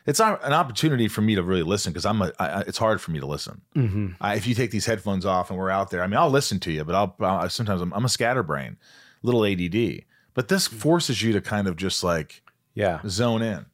it's 0.05 0.19
an 0.19 0.53
opportunity 0.53 1.07
for 1.07 1.21
me 1.21 1.35
to 1.35 1.43
really 1.43 1.63
listen 1.63 1.91
because 1.91 2.05
I'm 2.05 2.21
a. 2.21 2.31
I, 2.39 2.61
it's 2.61 2.77
hard 2.77 3.01
for 3.01 3.11
me 3.11 3.19
to 3.19 3.25
listen. 3.25 3.61
Mm-hmm. 3.75 4.07
I, 4.21 4.35
if 4.35 4.45
you 4.47 4.53
take 4.55 4.71
these 4.71 4.85
headphones 4.85 5.25
off 5.25 5.49
and 5.49 5.57
we're 5.59 5.71
out 5.71 5.89
there, 5.89 6.03
I 6.03 6.07
mean, 6.07 6.17
I'll 6.17 6.29
listen 6.29 6.59
to 6.61 6.71
you, 6.71 6.83
but 6.85 6.95
I'll, 6.95 7.15
I'll 7.19 7.49
sometimes 7.49 7.81
I'm, 7.81 7.91
I'm 7.93 8.05
a 8.05 8.09
scatterbrain, 8.09 8.77
little 9.23 9.43
ADD. 9.45 10.03
But 10.35 10.47
this 10.49 10.67
forces 10.67 11.21
you 11.23 11.33
to 11.33 11.41
kind 11.41 11.67
of 11.67 11.75
just 11.77 12.03
like 12.03 12.43
Yeah. 12.75 12.99
zone 13.07 13.41
in. 13.41 13.65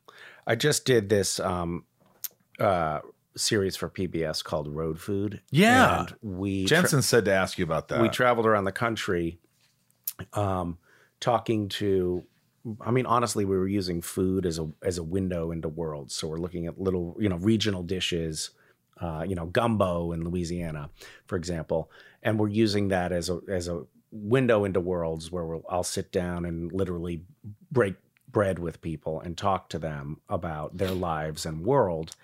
I 0.47 0.55
just 0.55 0.85
did 0.85 1.09
this 1.09 1.39
um, 1.39 1.83
uh, 2.59 2.99
series 3.35 3.75
for 3.75 3.89
PBS 3.89 4.43
called 4.43 4.67
Road 4.69 4.99
Food. 4.99 5.41
Yeah. 5.51 6.01
And 6.01 6.15
we 6.21 6.65
tra- 6.65 6.77
Jensen 6.77 7.01
said 7.01 7.25
to 7.25 7.33
ask 7.33 7.57
you 7.57 7.65
about 7.65 7.87
that. 7.89 7.99
we 8.01 8.09
traveled 8.09 8.45
around 8.45 8.65
the 8.65 8.71
country 8.71 9.39
um, 10.33 10.77
talking 11.19 11.67
to 11.69 12.23
I 12.79 12.91
mean, 12.91 13.05
honestly, 13.05 13.45
we 13.45 13.57
were 13.57 13.67
using 13.67 14.01
food 14.01 14.45
as 14.45 14.59
a 14.59 14.69
as 14.83 14.97
a 14.97 15.03
window 15.03 15.51
into 15.51 15.67
worlds. 15.67 16.15
So 16.15 16.27
we're 16.27 16.37
looking 16.37 16.67
at 16.67 16.79
little, 16.79 17.15
you 17.19 17.29
know, 17.29 17.37
regional 17.37 17.83
dishes, 17.83 18.51
uh, 18.99 19.25
you 19.27 19.35
know, 19.35 19.47
gumbo 19.47 20.11
in 20.11 20.23
Louisiana, 20.23 20.89
for 21.25 21.35
example, 21.35 21.89
and 22.21 22.39
we're 22.39 22.49
using 22.49 22.89
that 22.89 23.11
as 23.11 23.29
a 23.29 23.39
as 23.49 23.67
a 23.67 23.83
window 24.11 24.65
into 24.65 24.79
worlds 24.79 25.31
where 25.31 25.45
we'll, 25.45 25.63
I'll 25.69 25.83
sit 25.83 26.11
down 26.11 26.45
and 26.45 26.71
literally 26.71 27.23
break 27.71 27.95
bread 28.29 28.59
with 28.59 28.81
people 28.81 29.19
and 29.21 29.37
talk 29.37 29.69
to 29.69 29.79
them 29.79 30.19
about 30.29 30.77
their 30.77 30.91
lives 30.91 31.45
and 31.45 31.65
world. 31.65 32.15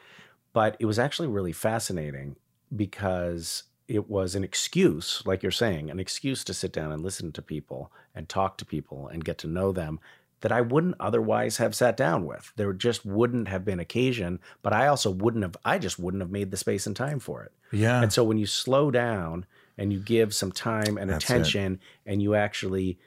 But 0.53 0.75
it 0.79 0.85
was 0.85 0.99
actually 0.99 1.27
really 1.27 1.51
fascinating 1.51 2.35
because 2.75 3.63
it 3.87 4.09
was 4.09 4.35
an 4.35 4.43
excuse, 4.43 5.23
like 5.25 5.41
you're 5.41 5.51
saying, 5.51 5.89
an 5.89 5.99
excuse 5.99 6.43
to 6.43 6.53
sit 6.53 6.73
down 6.73 6.91
and 6.91 7.01
listen 7.01 7.31
to 7.31 7.41
people 7.41 7.91
and 8.13 8.27
talk 8.27 8.57
to 8.57 8.65
people 8.65 9.07
and 9.07 9.23
get 9.23 9.37
to 9.39 9.47
know 9.47 9.71
them 9.71 9.99
that 10.41 10.51
I 10.51 10.61
wouldn't 10.61 10.95
otherwise 10.99 11.57
have 11.57 11.73
sat 11.75 11.97
down 11.97 12.25
with. 12.25 12.51
There 12.55 12.71
just 12.73 13.05
wouldn't 13.05 13.47
have 13.47 13.65
been 13.65 13.79
occasion, 13.79 14.39
but 14.61 14.71
I 14.73 14.87
also 14.87 15.09
wouldn't 15.09 15.43
have, 15.43 15.57
I 15.65 15.79
just 15.79 15.97
wouldn't 15.97 16.21
have 16.21 16.29
made 16.31 16.51
the 16.51 16.57
space 16.57 16.85
and 16.85 16.95
time 16.95 17.19
for 17.19 17.43
it. 17.43 17.51
Yeah. 17.71 18.01
And 18.01 18.13
so 18.13 18.23
when 18.23 18.37
you 18.37 18.45
slow 18.45 18.91
down 18.91 19.45
and 19.77 19.91
you 19.91 19.99
give 19.99 20.33
some 20.35 20.51
time 20.51 20.97
and 20.97 21.09
That's 21.09 21.23
it. 21.23 21.33
attention 21.33 21.79
and 22.05 22.21
you 22.21 22.35
actually 22.35 22.99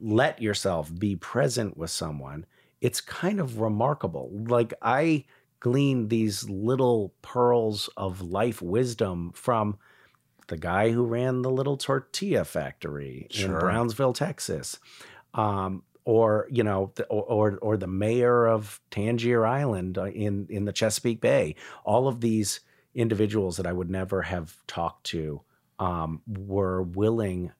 let 0.00 0.40
yourself 0.40 0.90
be 0.98 1.14
present 1.16 1.76
with 1.76 1.90
someone, 1.90 2.46
it's 2.80 3.00
kind 3.00 3.38
of 3.38 3.60
remarkable. 3.60 4.30
Like 4.32 4.72
I 4.80 5.24
gleaned 5.60 6.08
these 6.10 6.48
little 6.48 7.12
pearls 7.22 7.88
of 7.96 8.20
life 8.22 8.60
wisdom 8.62 9.30
from 9.34 9.76
the 10.48 10.56
guy 10.56 10.90
who 10.90 11.04
ran 11.04 11.42
the 11.42 11.50
little 11.50 11.76
tortilla 11.76 12.44
factory 12.44 13.26
Sure. 13.30 13.52
in 13.54 13.58
Brownsville, 13.60 14.12
Texas. 14.14 14.78
Um, 15.34 15.82
or 16.04 16.46
you 16.50 16.64
know, 16.64 16.92
the, 16.96 17.04
or, 17.06 17.58
or 17.62 17.76
the 17.76 17.86
mayor 17.86 18.46
of 18.46 18.80
Tangier 18.90 19.46
Island 19.46 19.98
uh, 19.98 20.06
in 20.06 20.46
in 20.50 20.64
the 20.64 20.72
Chesapeake 20.72 21.20
Bay. 21.20 21.54
All 21.84 22.08
of 22.08 22.20
these 22.20 22.60
individuals 22.94 23.56
that 23.56 23.66
I 23.66 23.72
would 23.72 23.90
never 23.90 24.22
have 24.22 24.56
talked 24.66 25.04
to 25.06 25.40
um, 25.78 26.22
were 26.26 26.82
willing 26.82 27.52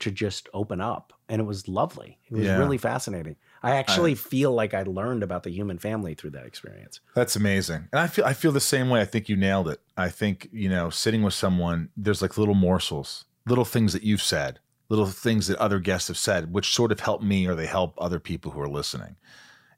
to 0.00 0.10
just 0.10 0.48
open 0.54 0.80
up, 0.80 1.12
and 1.28 1.40
it 1.40 1.44
was 1.44 1.68
lovely. 1.68 2.18
It 2.30 2.34
was 2.34 2.46
Yeah. 2.46 2.58
really 2.58 2.78
fascinating. 2.78 3.36
I 3.62 3.76
actually 3.76 4.14
feel 4.14 4.52
like 4.54 4.72
I 4.72 4.82
learned 4.84 5.22
about 5.22 5.42
the 5.42 5.50
human 5.50 5.78
family 5.78 6.14
through 6.14 6.30
that 6.30 6.46
experience. 6.46 7.00
That's 7.14 7.36
amazing. 7.36 7.88
And 7.92 8.00
I 8.00 8.06
feel 8.06 8.24
I 8.24 8.32
feel 8.32 8.52
the 8.52 8.60
same 8.60 8.88
way. 8.88 9.02
I 9.02 9.04
think 9.04 9.28
you 9.28 9.36
nailed 9.36 9.68
it. 9.68 9.80
I 9.98 10.08
think, 10.08 10.48
you 10.52 10.70
know, 10.70 10.88
sitting 10.88 11.22
with 11.22 11.34
someone, 11.34 11.90
there's 11.98 12.22
like 12.22 12.38
little 12.38 12.54
morsels, 12.54 13.26
little 13.46 13.66
things 13.66 13.92
that 13.92 14.02
you've 14.02 14.22
said, 14.22 14.60
little 14.90 15.06
things 15.06 15.46
that 15.46 15.56
other 15.58 15.78
guests 15.78 16.08
have 16.08 16.18
said, 16.18 16.52
which 16.52 16.74
sort 16.74 16.92
of 16.92 17.00
help 17.00 17.22
me 17.22 17.46
or 17.46 17.54
they 17.54 17.66
help 17.66 17.94
other 17.96 18.18
people 18.18 18.50
who 18.50 18.60
are 18.60 18.68
listening. 18.68 19.16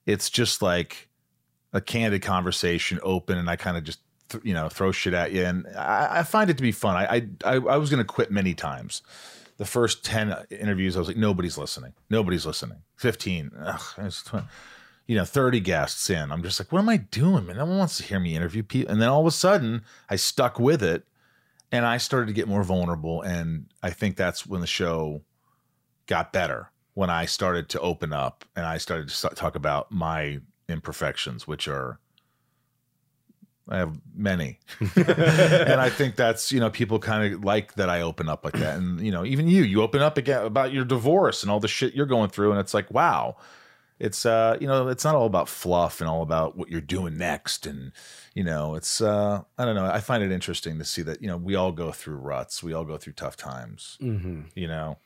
It's 0.07 0.29
just 0.29 0.63
like 0.63 1.09
a 1.73 1.81
candid 1.81 2.23
conversation, 2.23 2.99
open, 3.05 3.39
and 3.39 3.49
I 3.49 3.55
kind 3.55 3.77
of 3.77 3.85
just 3.85 4.01
th- 4.31 4.43
you 4.45 4.55
know 4.55 4.69
throw 4.69 4.91
shit 4.91 5.15
at 5.15 5.31
you, 5.31 5.45
and 5.45 5.67
I, 5.77 6.09
I 6.11 6.23
find 6.25 6.51
it 6.51 6.57
to 6.57 6.63
be 6.63 6.73
fun. 6.73 6.97
I 6.97 7.29
I, 7.45 7.55
I, 7.55 7.77
was 7.77 7.89
going 7.89 7.99
to 7.99 8.05
quit 8.05 8.33
many 8.33 8.55
times. 8.55 9.03
The 9.59 9.65
first 9.65 10.05
ten 10.05 10.33
uh, 10.33 10.45
interviews, 10.51 10.97
I 10.97 10.99
was 10.99 11.09
like, 11.09 11.17
nobody's 11.17 11.57
listening. 11.57 11.93
Nobody's 12.11 12.45
listening. 12.45 12.79
Fifteen, 12.97 13.53
ugh, 13.61 14.45
you 15.07 15.17
know, 15.17 15.25
30 15.25 15.61
guests 15.61 16.09
in. 16.11 16.31
I'm 16.31 16.43
just 16.43 16.61
like, 16.61 16.71
what 16.71 16.79
am 16.79 16.89
I 16.89 16.97
doing, 16.97 17.47
man? 17.47 17.57
No 17.57 17.65
one 17.67 17.79
wants 17.79 17.97
to 17.99 18.05
hear 18.05 18.21
me 18.21 18.37
interview 18.37 18.63
people. 18.63 18.91
And 18.91 19.03
then 19.03 19.09
all 19.09 19.21
of 19.21 19.27
a 19.27 19.33
sudden, 19.33 19.83
I 20.09 20.17
stuck 20.17 20.61
with 20.61 20.83
it 20.83 21.05
and 21.73 21.87
I 21.87 21.97
started 21.97 22.27
to 22.27 22.35
get 22.35 22.47
more 22.47 22.63
vulnerable. 22.63 23.23
And 23.23 23.67
I 23.83 23.91
think 23.91 24.17
that's 24.17 24.47
when 24.47 24.61
the 24.61 24.67
show 24.67 25.23
got 26.07 26.33
better, 26.33 26.71
when 26.93 27.09
I 27.09 27.25
started 27.25 27.71
to 27.71 27.81
open 27.81 28.13
up 28.13 28.45
and 28.55 28.67
I 28.67 28.77
started 28.77 29.09
to 29.09 29.29
talk 29.31 29.57
about 29.57 29.91
my 29.91 30.41
imperfections, 30.69 31.49
which 31.49 31.67
are, 31.67 31.99
I 33.69 33.79
have 33.79 33.99
many. 34.15 34.59
and 34.97 35.81
I 35.81 35.89
think 35.89 36.17
that's, 36.17 36.53
you 36.53 36.61
know, 36.61 36.69
people 36.69 36.99
kind 36.99 37.33
of 37.33 37.43
like 37.43 37.75
that 37.75 37.89
I 37.89 38.03
open 38.03 38.29
up 38.29 38.45
like 38.45 38.55
that. 38.55 38.77
And, 38.77 39.01
you 39.01 39.11
know, 39.11 39.25
even 39.25 39.49
you, 39.49 39.63
you 39.63 39.81
open 39.81 40.03
up 40.03 40.19
again 40.19 40.45
about 40.45 40.73
your 40.73 40.85
divorce 40.85 41.43
and 41.43 41.51
all 41.51 41.61
the 41.61 41.69
shit 41.69 41.95
you're 41.95 42.05
going 42.05 42.29
through. 42.29 42.51
And 42.51 42.61
it's 42.61 42.75
like, 42.75 42.91
wow, 42.91 43.37
it's 44.03 44.27
uh 44.27 44.57
you 44.61 44.67
know 44.67 44.89
it's 44.89 45.05
not 45.05 45.15
all 45.15 45.27
about 45.27 45.49
fluff 45.49 46.01
and 46.01 46.11
all 46.11 46.23
about 46.23 46.57
what 46.57 46.69
you're 46.69 46.81
doing 46.81 47.17
next 47.17 47.67
and 47.67 47.93
you 48.35 48.43
know 48.45 48.75
it's 48.75 49.01
uh 49.01 49.43
i 49.59 49.65
don't 49.65 49.75
know 49.75 49.85
i 49.87 50.01
find 50.01 50.23
it 50.23 50.33
interesting 50.33 50.79
to 50.79 50.85
see 50.85 51.03
that 51.03 51.21
you 51.21 51.29
know 51.29 51.37
we 51.37 51.55
all 51.55 51.73
go 51.73 51.93
through 51.93 52.17
ruts 52.17 52.63
we 52.63 52.73
all 52.73 52.85
go 52.85 52.97
through 52.97 53.13
tough 53.13 53.37
times 53.37 53.99
Mm-hmm. 54.01 54.43
you 54.55 54.69
know 54.69 54.99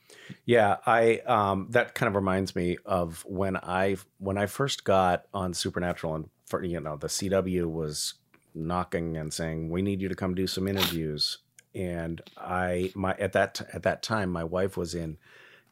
Yeah, 0.45 0.77
I 0.85 1.19
um 1.25 1.67
that 1.71 1.93
kind 1.93 2.07
of 2.07 2.15
reminds 2.15 2.55
me 2.55 2.77
of 2.85 3.23
when 3.27 3.57
I 3.57 3.97
when 4.19 4.37
I 4.37 4.45
first 4.45 4.83
got 4.83 5.25
on 5.33 5.53
Supernatural 5.53 6.15
and 6.15 6.29
for 6.45 6.63
you 6.63 6.79
know 6.79 6.95
the 6.95 7.07
CW 7.07 7.65
was 7.71 8.13
knocking 8.55 9.17
and 9.17 9.33
saying 9.33 9.69
we 9.69 9.81
need 9.81 10.01
you 10.01 10.09
to 10.09 10.15
come 10.15 10.33
do 10.33 10.47
some 10.47 10.67
interviews 10.67 11.39
and 11.75 12.21
I 12.37 12.91
my 12.95 13.13
at 13.19 13.33
that 13.33 13.61
at 13.73 13.83
that 13.83 14.01
time 14.01 14.29
my 14.31 14.43
wife 14.43 14.77
was 14.77 14.95
in 14.95 15.17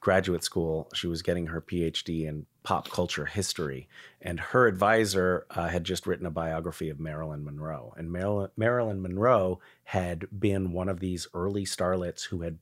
graduate 0.06 0.43
school 0.43 0.88
she 0.93 1.08
was 1.08 1.24
getting 1.24 1.47
her 1.47 1.60
PhD 1.60 2.28
in 2.28 2.45
pop 2.62 2.91
culture 2.91 3.26
history 3.26 3.89
and 4.22 4.39
her 4.39 4.68
advisor 4.68 5.47
uh, 5.49 5.68
had 5.68 5.84
just 5.84 6.06
written 6.06 6.28
a 6.28 6.30
biography 6.30 6.89
of 6.89 6.99
Marilyn 6.99 7.43
Monroe 7.43 7.91
and 7.97 8.12
Marilyn 8.12 8.51
Marilyn 8.56 9.01
Monroe 9.01 9.60
had 9.86 10.28
been 10.39 10.74
one 10.74 10.89
of 10.89 10.99
these 10.99 11.28
early 11.34 11.66
starlets 11.66 12.26
who 12.26 12.43
had 12.43 12.60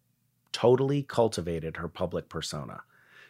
totally 0.53 1.03
cultivated 1.03 1.75
her 1.75 1.89
public 1.89 2.29
persona. 2.29 2.83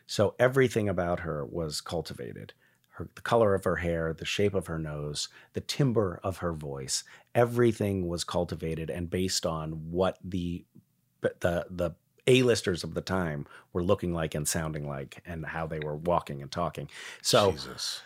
So 0.05 0.35
everything 0.37 0.87
about 0.87 1.21
her 1.21 1.43
was 1.43 1.81
cultivated. 1.81 2.53
Her, 2.89 3.09
the 3.15 3.21
color 3.21 3.55
of 3.55 3.63
her 3.63 3.77
hair, 3.77 4.13
the 4.13 4.25
shape 4.25 4.53
of 4.53 4.67
her 4.67 4.77
nose, 4.77 5.27
the 5.53 5.61
timbre 5.61 6.19
of 6.23 6.37
her 6.37 6.53
voice, 6.53 7.03
everything 7.33 8.07
was 8.07 8.23
cultivated 8.23 8.91
and 8.91 9.09
based 9.09 9.47
on 9.47 9.89
what 9.89 10.19
the 10.23 10.65
the 11.21 11.65
the 11.71 11.95
A-listers 12.27 12.83
of 12.83 12.93
the 12.93 13.01
time 13.01 13.45
were 13.73 13.83
looking 13.83 14.13
like 14.13 14.35
and 14.35 14.47
sounding 14.47 14.87
like 14.87 15.21
and 15.25 15.45
how 15.45 15.67
they 15.67 15.79
were 15.79 15.95
walking 15.95 16.41
and 16.41 16.51
talking. 16.51 16.89
So 17.21 17.51
jesus 17.51 18.01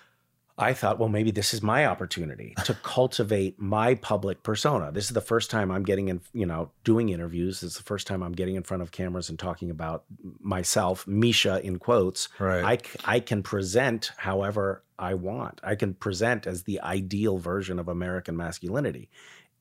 I 0.59 0.73
thought, 0.73 0.97
well, 0.97 1.09
maybe 1.09 1.29
this 1.29 1.53
is 1.53 1.61
my 1.61 1.85
opportunity 1.85 2.55
to 2.65 2.73
cultivate 2.75 3.59
my 3.59 3.95
public 3.95 4.41
persona. 4.41 4.91
This 4.91 5.05
is 5.05 5.11
the 5.11 5.21
first 5.21 5.51
time 5.51 5.71
I'm 5.71 5.83
getting 5.83 6.07
in, 6.09 6.21
you 6.33 6.45
know, 6.45 6.71
doing 6.83 7.09
interviews. 7.09 7.61
This 7.61 7.71
is 7.71 7.77
the 7.77 7.83
first 7.83 8.07
time 8.07 8.23
I'm 8.23 8.33
getting 8.33 8.55
in 8.55 8.63
front 8.63 8.81
of 8.81 8.91
cameras 8.91 9.29
and 9.29 9.37
talking 9.37 9.69
about 9.69 10.05
myself, 10.39 11.05
Misha 11.05 11.61
in 11.63 11.77
quotes. 11.77 12.29
Right. 12.39 12.63
I, 13.05 13.15
I 13.17 13.19
can 13.19 13.43
present 13.43 14.11
however 14.17 14.83
I 14.97 15.13
want. 15.13 15.61
I 15.63 15.75
can 15.75 15.93
present 15.93 16.47
as 16.47 16.63
the 16.63 16.81
ideal 16.81 17.37
version 17.37 17.77
of 17.77 17.87
American 17.87 18.35
masculinity. 18.35 19.09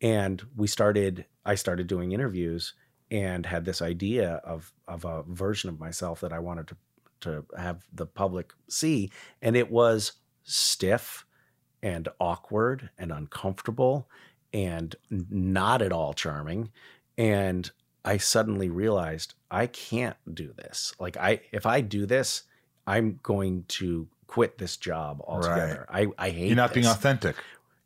And 0.00 0.42
we 0.56 0.66
started, 0.66 1.26
I 1.44 1.56
started 1.56 1.86
doing 1.86 2.12
interviews 2.12 2.72
and 3.10 3.46
had 3.46 3.64
this 3.64 3.80
idea 3.82 4.40
of, 4.44 4.72
of 4.88 5.04
a 5.04 5.22
version 5.28 5.70
of 5.70 5.78
myself 5.78 6.20
that 6.20 6.32
I 6.32 6.38
wanted 6.38 6.68
to, 6.68 6.76
to 7.20 7.44
have 7.58 7.86
the 7.92 8.06
public 8.06 8.52
see. 8.68 9.10
And 9.40 9.56
it 9.56 9.70
was 9.70 10.12
stiff 10.44 11.26
and 11.82 12.08
awkward 12.20 12.90
and 12.98 13.12
uncomfortable 13.12 14.08
and 14.52 14.96
not 15.10 15.82
at 15.82 15.92
all 15.92 16.14
charming 16.14 16.70
and 17.18 17.70
i 18.04 18.16
suddenly 18.16 18.70
realized 18.70 19.34
i 19.50 19.66
can't 19.66 20.16
do 20.32 20.52
this 20.56 20.94
like 21.00 21.16
i 21.16 21.40
if 21.52 21.66
i 21.66 21.80
do 21.80 22.06
this 22.06 22.44
i'm 22.86 23.18
going 23.22 23.64
to 23.66 24.08
quit 24.26 24.58
this 24.58 24.76
job 24.76 25.20
altogether. 25.26 25.86
I 25.88 26.08
I 26.18 26.30
hate. 26.30 26.48
You're 26.48 26.56
not 26.56 26.74
being 26.74 26.86
authentic. 26.86 27.36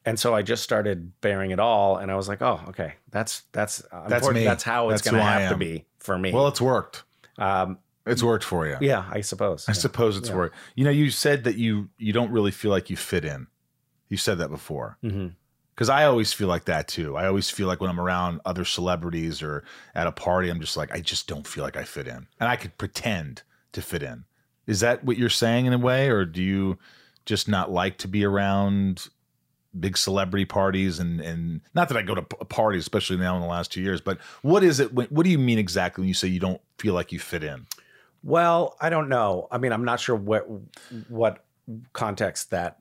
And 0.06 0.18
so 0.18 0.34
I 0.34 0.42
just 0.42 0.62
started 0.62 1.12
bearing 1.20 1.50
it 1.50 1.60
all, 1.60 1.98
and 1.98 2.10
I 2.10 2.16
was 2.16 2.26
like, 2.28 2.40
"Oh, 2.40 2.60
okay, 2.68 2.94
that's 3.10 3.42
that's 3.52 3.82
That's 4.08 4.26
unfor- 4.26 4.34
me. 4.34 4.44
That's 4.44 4.62
how 4.64 4.90
it's 4.90 5.02
going 5.02 5.16
to 5.16 5.22
have 5.22 5.50
to 5.50 5.56
be 5.56 5.84
for 5.98 6.16
me." 6.18 6.32
Well, 6.32 6.48
it's 6.48 6.60
worked. 6.60 7.04
um, 7.38 7.78
It's 8.06 8.22
worked 8.22 8.44
for 8.44 8.66
you. 8.66 8.76
yeah, 8.80 9.04
I 9.10 9.20
suppose. 9.20 9.68
I 9.68 9.72
Yeah. 9.72 9.74
suppose 9.78 10.16
it's 10.16 10.30
Yeah. 10.30 10.36
worked. 10.36 10.56
You 10.74 10.84
know, 10.84 10.90
you 10.90 11.10
said 11.10 11.44
that 11.44 11.56
you 11.56 11.90
you 11.98 12.12
don't 12.14 12.30
really 12.30 12.50
feel 12.50 12.70
like 12.70 12.88
you 12.88 12.96
fit 12.96 13.24
in. 13.26 13.46
You 14.08 14.16
said 14.16 14.38
that 14.38 14.48
before. 14.48 14.96
Mhm. 15.04 15.34
Because 15.74 15.88
I 15.90 16.04
always 16.04 16.32
feel 16.32 16.48
like 16.48 16.64
that 16.64 16.88
too. 16.88 17.16
I 17.16 17.26
always 17.26 17.48
feel 17.50 17.66
like 17.66 17.80
when 17.80 17.88
I'm 17.90 18.00
around 18.00 18.40
other 18.44 18.64
celebrities 18.66 19.42
or 19.42 19.64
at 19.94 20.06
a 20.06 20.12
party, 20.12 20.50
I'm 20.50 20.60
just 20.60 20.76
like, 20.76 20.92
I 20.92 21.00
just 21.00 21.26
don't 21.26 21.46
feel 21.46 21.62
like 21.64 21.76
I 21.76 21.84
fit 21.84 22.06
in. 22.08 22.26
And 22.38 22.48
I 22.50 22.56
could 22.56 22.76
pretend 22.76 23.42
to 23.72 23.80
fit 23.80 24.02
in. 24.02 24.24
Is 24.66 24.80
that 24.80 25.04
what 25.04 25.16
you're 25.16 25.30
saying 25.30 25.64
in 25.66 25.72
a 25.72 25.78
way? 25.78 26.08
Or 26.10 26.24
do 26.26 26.42
you 26.42 26.78
just 27.24 27.48
not 27.48 27.70
like 27.70 27.96
to 27.98 28.08
be 28.08 28.24
around 28.24 29.08
big 29.78 29.96
celebrity 29.96 30.44
parties 30.44 30.98
and 30.98 31.20
and 31.20 31.60
not 31.74 31.88
that 31.88 31.96
I 31.96 32.02
go 32.02 32.14
to 32.14 32.22
parties, 32.22 32.82
especially 32.82 33.18
now 33.18 33.36
in 33.36 33.42
the 33.42 33.48
last 33.48 33.72
two 33.72 33.80
years, 33.80 34.00
but 34.00 34.18
what 34.42 34.64
is 34.64 34.80
it? 34.80 34.92
What, 34.92 35.10
what 35.12 35.24
do 35.24 35.30
you 35.30 35.38
mean 35.38 35.58
exactly 35.58 36.02
when 36.02 36.08
you 36.08 36.14
say 36.14 36.28
you 36.28 36.40
don't 36.40 36.60
feel 36.78 36.94
like 36.94 37.12
you 37.12 37.18
fit 37.18 37.44
in? 37.44 37.66
Well, 38.22 38.76
I 38.80 38.90
don't 38.90 39.08
know. 39.08 39.48
I 39.50 39.58
mean, 39.58 39.72
I'm 39.72 39.84
not 39.84 40.00
sure 40.00 40.16
what 40.16 40.46
what 41.08 41.44
context 41.92 42.50
that 42.50 42.78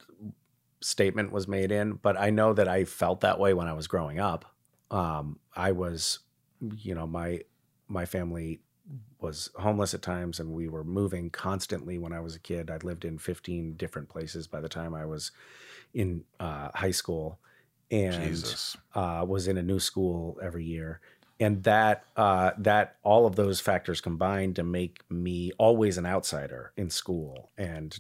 statement 0.82 1.32
was 1.32 1.48
made 1.48 1.72
in, 1.72 1.94
but 1.94 2.20
I 2.20 2.30
know 2.30 2.54
that 2.54 2.68
I 2.68 2.86
felt 2.86 3.22
that 3.22 3.40
way 3.40 3.54
when 3.54 3.68
I 3.68 3.74
was 3.74 3.88
growing 3.88 4.20
up. 4.20 4.46
Um, 4.92 5.40
I 5.56 5.72
was, 5.72 6.20
you 6.78 6.96
know, 6.96 7.06
my 7.06 7.42
my 7.88 8.06
family 8.06 8.60
was 9.20 9.52
homeless 9.58 9.94
at 9.94 10.02
times, 10.02 10.40
and 10.40 10.52
we 10.52 10.68
were 10.68 10.84
moving 10.84 11.30
constantly 11.30 11.98
when 11.98 12.14
I 12.14 12.20
was 12.20 12.36
a 12.36 12.40
kid. 12.40 12.72
I 12.72 12.78
lived 12.78 13.06
in 13.06 13.18
15 13.18 13.74
different 13.74 14.10
places 14.10 14.48
by 14.48 14.62
the 14.62 14.70
time 14.70 14.96
I 14.96 15.06
was 15.06 15.32
in 15.94 16.24
uh, 16.40 16.70
high 16.74 16.92
school, 16.92 17.40
and 17.92 18.22
Jesus. 18.22 18.78
uh, 18.96 19.26
was 19.28 19.48
in 19.48 19.58
a 19.58 19.64
new 19.64 19.80
school 19.80 20.40
every 20.42 20.64
year, 20.64 21.02
and 21.40 21.64
that 21.64 22.04
uh, 22.18 22.52
that 22.58 22.98
all 23.04 23.26
of 23.26 23.36
those 23.36 23.60
factors 23.60 24.02
combined 24.02 24.56
to 24.58 24.64
make 24.64 25.10
me 25.10 25.52
always 25.58 25.98
an 25.98 26.06
outsider 26.06 26.74
in 26.78 26.90
school, 26.90 27.52
and 27.58 27.98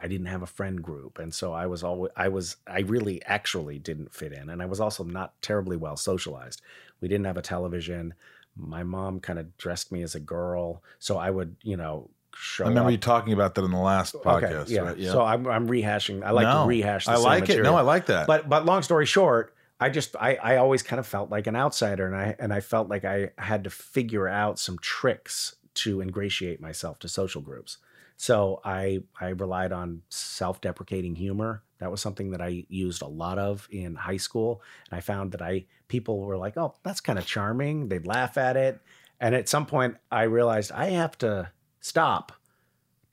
I 0.00 0.08
didn't 0.08 0.26
have 0.26 0.42
a 0.42 0.46
friend 0.46 0.82
group, 0.82 1.18
and 1.18 1.32
so 1.32 1.52
I 1.52 1.66
was 1.66 1.82
always 1.82 2.12
I 2.16 2.28
was 2.28 2.56
I 2.66 2.80
really 2.80 3.24
actually 3.24 3.78
didn't 3.78 4.14
fit 4.14 4.32
in, 4.32 4.50
and 4.50 4.60
I 4.60 4.66
was 4.66 4.80
also 4.80 5.04
not 5.04 5.40
terribly 5.40 5.76
well 5.76 5.96
socialized. 5.96 6.62
We 7.00 7.08
didn't 7.08 7.26
have 7.26 7.38
a 7.38 7.42
television. 7.42 8.14
My 8.56 8.82
mom 8.82 9.20
kind 9.20 9.38
of 9.38 9.56
dressed 9.56 9.92
me 9.92 10.02
as 10.02 10.14
a 10.14 10.20
girl, 10.20 10.82
so 10.98 11.16
I 11.16 11.30
would 11.30 11.56
you 11.62 11.76
know 11.76 12.10
show. 12.34 12.64
I 12.64 12.68
remember 12.68 12.88
up. 12.88 12.92
you 12.92 12.98
talking 12.98 13.32
about 13.32 13.54
that 13.54 13.64
in 13.64 13.70
the 13.70 13.78
last 13.78 14.14
oh, 14.14 14.20
podcast. 14.20 14.52
Okay, 14.52 14.74
yeah. 14.74 14.80
right? 14.80 15.02
So 15.02 15.22
I'm 15.22 15.46
I'm 15.46 15.68
rehashing. 15.68 16.24
I 16.24 16.30
like 16.30 16.44
No, 16.44 16.62
to 16.62 16.68
rehash. 16.68 17.06
The 17.06 17.12
I 17.12 17.16
like 17.16 17.48
it. 17.48 17.62
No. 17.62 17.76
I 17.76 17.82
like 17.82 18.06
that. 18.06 18.26
But 18.26 18.48
but 18.48 18.64
long 18.64 18.82
story 18.82 19.06
short, 19.06 19.54
I 19.78 19.90
just 19.90 20.16
I 20.16 20.36
I 20.36 20.56
always 20.56 20.82
kind 20.82 21.00
of 21.00 21.06
felt 21.06 21.30
like 21.30 21.46
an 21.46 21.56
outsider, 21.56 22.06
and 22.06 22.16
I 22.16 22.36
and 22.38 22.52
I 22.52 22.60
felt 22.60 22.88
like 22.88 23.04
I 23.04 23.30
had 23.38 23.64
to 23.64 23.70
figure 23.70 24.28
out 24.28 24.58
some 24.58 24.78
tricks 24.78 25.56
to 25.74 26.00
ingratiate 26.00 26.60
myself 26.60 26.98
to 27.00 27.08
social 27.08 27.40
groups. 27.40 27.78
So 28.16 28.60
I 28.64 29.02
I 29.18 29.28
relied 29.28 29.72
on 29.72 30.02
self-deprecating 30.10 31.14
humor. 31.14 31.62
That 31.78 31.90
was 31.90 32.02
something 32.02 32.32
that 32.32 32.42
I 32.42 32.66
used 32.68 33.00
a 33.00 33.06
lot 33.06 33.38
of 33.38 33.66
in 33.70 33.94
high 33.94 34.18
school, 34.18 34.60
and 34.90 34.98
I 34.98 35.00
found 35.00 35.32
that 35.32 35.40
I 35.40 35.64
people 35.88 36.20
were 36.20 36.36
like, 36.36 36.58
"Oh, 36.58 36.74
that's 36.82 37.00
kind 37.00 37.18
of 37.18 37.24
charming." 37.24 37.88
They'd 37.88 38.06
laugh 38.06 38.36
at 38.36 38.58
it, 38.58 38.80
and 39.18 39.34
at 39.34 39.48
some 39.48 39.64
point, 39.64 39.96
I 40.10 40.24
realized 40.24 40.72
I 40.72 40.90
have 40.90 41.16
to 41.18 41.50
stop 41.80 42.32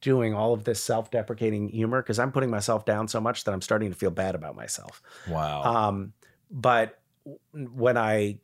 doing 0.02 0.34
all 0.34 0.54
of 0.54 0.64
this 0.64 0.82
self-deprecating 0.84 1.70
humor 1.70 2.02
because 2.02 2.20
I'm 2.20 2.32
putting 2.32 2.52
myself 2.52 2.86
down 2.86 3.08
so 3.08 3.20
much 3.20 3.44
that 3.46 3.52
I'm 3.52 3.62
starting 3.62 3.90
to 3.90 3.96
feel 3.98 4.12
bad 4.12 4.36
about 4.36 4.56
myself. 4.56 5.02
wow. 5.28 5.64
Um, 5.64 6.14
but 6.52 7.00
when 7.54 7.98
I, 7.98 8.40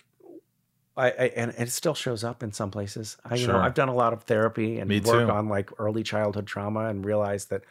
I, 0.97 1.07
I 1.07 1.31
and, 1.35 1.51
and 1.57 1.67
it 1.67 1.71
still 1.71 1.93
shows 1.93 2.23
up 2.23 2.43
in 2.43 2.51
some 2.51 2.71
places. 2.71 3.17
I, 3.23 3.35
you 3.35 3.47
know, 3.47 3.53
Sure. 3.53 3.61
I've 3.61 3.73
done 3.75 3.89
a 3.89 3.93
lot 3.95 4.13
of 4.13 4.23
therapy 4.23 4.79
and 4.79 4.89
Me 4.89 4.99
work 4.99 5.27
too. 5.27 5.31
on 5.31 5.47
like 5.47 5.69
early 5.79 6.03
childhood 6.03 6.47
trauma 6.47 6.85
and 6.87 7.05
realized 7.05 7.49
that, 7.51 7.63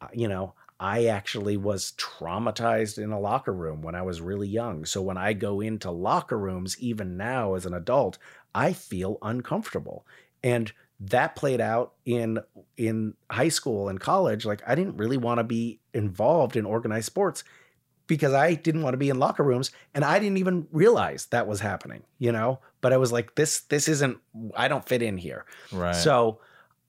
uh, 0.00 0.08
you 0.12 0.28
know, 0.28 0.54
I 0.80 1.06
actually 1.06 1.56
was 1.56 1.92
traumatized 1.96 3.02
in 3.02 3.10
a 3.12 3.18
locker 3.18 3.52
room 3.52 3.80
when 3.80 3.94
I 3.94 4.02
was 4.02 4.20
really 4.20 4.48
young. 4.48 4.84
So 4.84 5.00
when 5.00 5.16
I 5.16 5.32
go 5.32 5.60
into 5.60 5.90
locker 5.90 6.38
rooms, 6.38 6.78
even 6.78 7.16
now 7.16 7.54
as 7.54 7.64
an 7.64 7.74
adult, 7.74 8.18
I 8.54 8.72
feel 8.72 9.18
uncomfortable. 9.22 10.06
And 10.42 10.72
that 11.00 11.34
played 11.36 11.60
out 11.60 11.94
in 12.04 12.38
in 12.76 13.14
high 13.30 13.48
school 13.48 13.88
and 13.88 14.00
college. 14.00 14.44
Like 14.44 14.62
I 14.66 14.74
didn't 14.74 14.96
really 14.96 15.16
want 15.16 15.38
to 15.38 15.44
be 15.44 15.80
involved 15.92 16.56
in 16.56 16.64
organized 16.64 17.06
sports 17.06 17.44
because 18.06 18.32
I 18.32 18.54
didn't 18.54 18.82
want 18.82 18.94
to 18.94 18.98
be 18.98 19.10
in 19.10 19.18
locker 19.18 19.42
rooms 19.42 19.70
and 19.94 20.04
I 20.04 20.18
didn't 20.18 20.36
even 20.38 20.66
realize 20.72 21.26
that 21.26 21.46
was 21.46 21.60
happening, 21.60 22.02
you 22.18 22.32
know? 22.32 22.60
But 22.80 22.92
I 22.92 22.96
was 22.98 23.10
like 23.12 23.34
this 23.34 23.60
this 23.60 23.88
isn't 23.88 24.18
I 24.56 24.68
don't 24.68 24.86
fit 24.86 25.02
in 25.02 25.16
here. 25.18 25.46
right. 25.72 25.94
So 25.94 26.40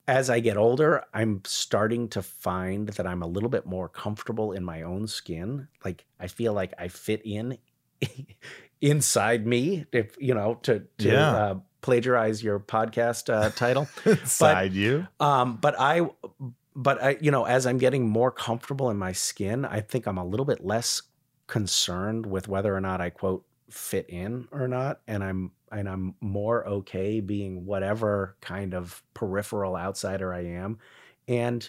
as 0.08 0.30
I 0.30 0.38
get 0.38 0.56
older, 0.56 1.02
I'm 1.12 1.40
starting 1.44 2.08
to 2.10 2.22
find 2.22 2.88
that 2.90 3.08
I'm 3.08 3.22
a 3.22 3.26
little 3.26 3.48
bit 3.48 3.66
more 3.66 3.88
comfortable 3.88 4.52
in 4.52 4.62
my 4.62 4.82
own 4.82 5.08
skin. 5.08 5.66
Like 5.84 6.04
I 6.20 6.28
feel 6.28 6.52
like 6.52 6.72
I 6.78 6.86
fit 6.88 7.22
in 7.24 7.58
inside 8.80 9.46
me, 9.46 9.86
if 9.92 10.16
you 10.18 10.34
know, 10.34 10.54
to 10.62 10.80
to 10.98 11.08
Yeah. 11.08 11.34
uh, 11.36 11.54
plagiarize 11.80 12.42
your 12.42 12.58
podcast 12.58 13.32
uh, 13.32 13.50
title. 13.50 13.88
Inside 14.04 14.72
you. 14.72 15.06
Um, 15.20 15.56
but 15.56 15.78
I, 15.78 16.08
but 16.74 17.02
I, 17.02 17.16
you 17.20 17.30
know, 17.30 17.44
as 17.44 17.66
I'm 17.66 17.78
getting 17.78 18.08
more 18.08 18.30
comfortable 18.30 18.90
in 18.90 18.96
my 18.96 19.12
skin, 19.12 19.64
I 19.64 19.80
think 19.80 20.06
I'm 20.06 20.18
a 20.18 20.24
little 20.24 20.46
bit 20.46 20.64
less 20.64 21.02
concerned 21.46 22.26
with 22.26 22.48
whether 22.48 22.74
or 22.74 22.80
not 22.80 23.00
I 23.00 23.10
quote 23.10 23.44
fit 23.70 24.06
in 24.08 24.48
or 24.52 24.68
not, 24.68 25.00
and 25.06 25.22
I'm 25.22 25.52
and 25.72 25.88
I'm 25.88 26.14
more 26.20 26.66
okay 26.66 27.20
being 27.20 27.66
whatever 27.66 28.36
kind 28.40 28.74
of 28.74 29.02
peripheral 29.14 29.76
outsider 29.76 30.32
I 30.32 30.44
am, 30.44 30.78
and 31.26 31.68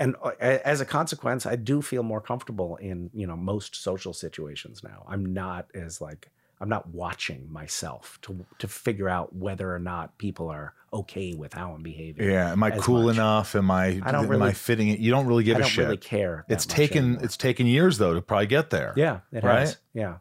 and 0.00 0.16
uh, 0.22 0.32
as 0.40 0.80
a 0.80 0.84
consequence, 0.84 1.46
I 1.46 1.56
do 1.56 1.80
feel 1.80 2.02
more 2.02 2.20
comfortable 2.20 2.76
in 2.76 3.10
you 3.12 3.26
know 3.26 3.36
most 3.36 3.76
social 3.76 4.12
situations 4.12 4.82
now. 4.82 5.04
I'm 5.08 5.34
not 5.34 5.68
as 5.74 6.00
like 6.00 6.30
I'm 6.60 6.68
not 6.68 6.88
watching 6.88 7.52
myself 7.52 8.18
to 8.22 8.44
to 8.58 8.68
figure 8.68 9.08
out 9.08 9.34
whether 9.34 9.74
or 9.74 9.78
not 9.78 10.16
people 10.18 10.48
are 10.50 10.74
okay 10.92 11.34
with 11.34 11.52
how 11.52 11.72
I'm 11.72 11.82
behaving. 11.82 12.28
Yeah. 12.30 12.52
Am 12.52 12.62
I 12.62 12.70
cool 12.70 13.04
much. 13.04 13.16
enough? 13.16 13.54
Am 13.56 13.70
I? 13.70 13.86
I 14.02 14.12
don't 14.12 14.24
am 14.24 14.28
really- 14.28 14.48
I 14.50 14.52
fitting 14.52 14.88
it? 14.88 14.98
You 15.00 15.10
don't 15.10 15.26
really 15.26 15.44
give 15.44 15.56
I 15.56 15.60
a 15.60 15.62
don't 15.62 15.70
shit. 15.70 15.84
really 15.84 15.96
care. 15.96 16.44
it's 16.48 16.66
taken. 16.66 17.04
anymore. 17.04 17.24
It's 17.24 17.36
taken 17.36 17.66
years 17.66 17.98
though 17.98 18.14
to 18.14 18.22
probably 18.22 18.46
get 18.46 18.70
there. 18.70 18.92
Yeah, 18.96 19.20
it 19.32 19.42
Right? 19.44 19.60
has. 19.60 19.78
Yeah. 19.92 20.18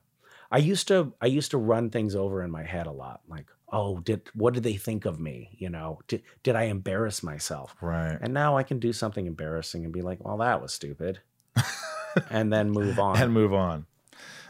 I 0.51 0.57
used 0.57 0.87
to 0.89 1.13
I 1.21 1.27
used 1.27 1.51
to 1.51 1.57
run 1.57 1.89
things 1.89 2.15
over 2.15 2.43
in 2.43 2.51
my 2.51 2.63
head 2.63 2.85
a 2.87 2.91
lot. 2.91 3.21
Like, 3.27 3.47
oh, 3.71 3.99
did 3.99 4.29
what 4.35 4.53
did 4.53 4.63
they 4.63 4.75
think 4.75 5.05
of 5.05 5.19
me? 5.19 5.49
You 5.57 5.69
know, 5.69 5.99
did 6.07 6.21
did 6.43 6.55
I 6.55 6.63
embarrass 6.63 7.23
myself? 7.23 7.75
Right. 7.81 8.17
And 8.21 8.33
now 8.33 8.55
I 8.57 8.63
can 8.63 8.79
do 8.79 8.93
something 8.93 9.25
embarrassing 9.25 9.83
and 9.83 9.93
be 9.93 10.01
like, 10.01 10.23
well, 10.23 10.37
that 10.37 10.61
was 10.61 10.73
stupid. 10.73 11.19
and 12.29 12.51
then 12.53 12.69
move 12.71 12.99
on. 12.99 13.17
and 13.21 13.33
move 13.33 13.53
on. 13.53 13.85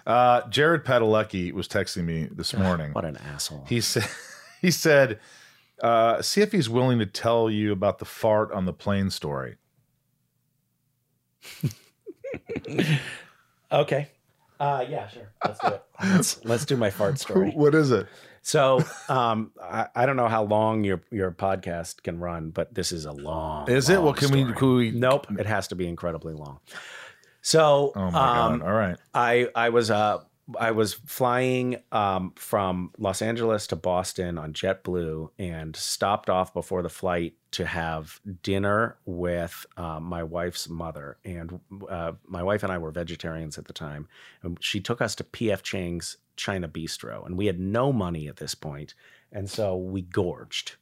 Uh, 0.06 0.48
Jared 0.50 0.84
Padalecki 0.84 1.52
was 1.54 1.68
texting 1.68 2.04
me 2.06 2.28
this 2.32 2.54
morning. 2.54 2.92
what 2.94 3.06
an 3.06 3.18
asshole. 3.18 3.66
He 3.70 3.80
said, 3.82 4.06
he 4.62 4.70
said, 4.72 5.20
uh, 5.82 6.22
see 6.22 6.42
if 6.42 6.52
he's 6.52 6.70
willing 6.70 7.00
to 7.00 7.06
tell 7.06 7.50
you 7.50 7.72
about 7.72 8.00
the 8.00 8.06
fart 8.06 8.52
on 8.52 8.66
the 8.66 8.74
plane 8.74 9.10
story. 9.10 9.56
okay. 13.72 14.10
Uh 14.60 14.86
yeah, 14.88 15.08
sure. 15.10 15.32
Let's 15.44 15.60
do 15.60 15.68
it. 15.68 15.84
Let's, 16.04 16.46
let's 16.46 16.66
do 16.66 16.78
my 16.78 16.90
fart 16.90 17.20
story. 17.26 17.52
What 17.52 17.76
is 17.76 17.92
it? 17.92 18.08
So 18.42 18.82
um 19.10 19.52
I, 19.62 19.88
I 19.96 20.06
don't 20.06 20.16
know 20.16 20.28
how 20.28 20.44
long 20.44 20.84
your 20.84 21.02
your 21.12 21.32
podcast 21.32 22.04
can 22.04 22.20
run, 22.20 22.52
but 22.52 22.74
this 22.74 22.92
is 22.92 23.06
a 23.06 23.12
long 23.12 23.70
Is 23.70 23.90
it? 23.90 23.96
long 23.96 24.06
Well, 24.06 24.14
can 24.14 24.32
we- 24.32 24.42
story. 24.44 24.56
can 24.56 24.76
we- 24.76 24.92
Nope, 24.92 25.28
it 25.38 25.46
has 25.46 25.68
to 25.70 25.76
be 25.76 25.88
incredibly 25.88 26.34
long. 26.34 26.60
So 27.44 27.92
Oh 27.96 28.10
my 28.10 28.46
um, 28.46 28.60
god! 28.60 28.68
All 28.68 28.74
right. 28.74 28.98
I 29.14 29.48
I 29.56 29.70
was 29.70 29.92
uh 29.92 30.24
I 30.60 30.72
was 30.72 30.94
flying 30.94 31.78
um, 31.94 32.34
from 32.36 32.92
Los 32.98 33.22
Angeles 33.22 33.66
to 33.68 33.78
Boston 33.78 34.38
on 34.38 34.52
JetBlue 34.52 35.30
and 35.40 35.74
stopped 35.74 36.30
off 36.30 36.54
before 36.54 36.82
the 36.82 36.90
flight 36.90 37.36
to 37.52 37.66
have 37.66 38.20
dinner 38.42 38.98
with 39.06 39.66
uh, 39.78 40.02
my 40.02 40.22
wife's 40.22 40.68
mother. 40.68 41.18
And 41.24 41.62
uh, 41.90 42.14
my 42.28 42.44
wife 42.44 42.62
and 42.64 42.74
I 42.74 42.78
were 42.78 42.92
vegetarians 42.92 43.58
at 43.58 43.66
the 43.66 43.74
time. 43.74 44.10
And 44.42 44.58
she 44.60 44.82
took 44.82 45.02
us 45.02 45.16
to 45.16 45.24
P.F. 45.24 45.64
Chang's 45.64 46.18
China 46.36 46.68
Bistro, 46.68 47.26
and 47.26 47.38
we 47.38 47.46
had 47.46 47.60
no 47.60 47.94
money 47.94 48.28
at 48.28 48.38
this 48.38 48.56
point, 48.56 48.96
and 49.32 49.50
so 49.50 49.78
we 49.78 50.02
gorged 50.02 50.76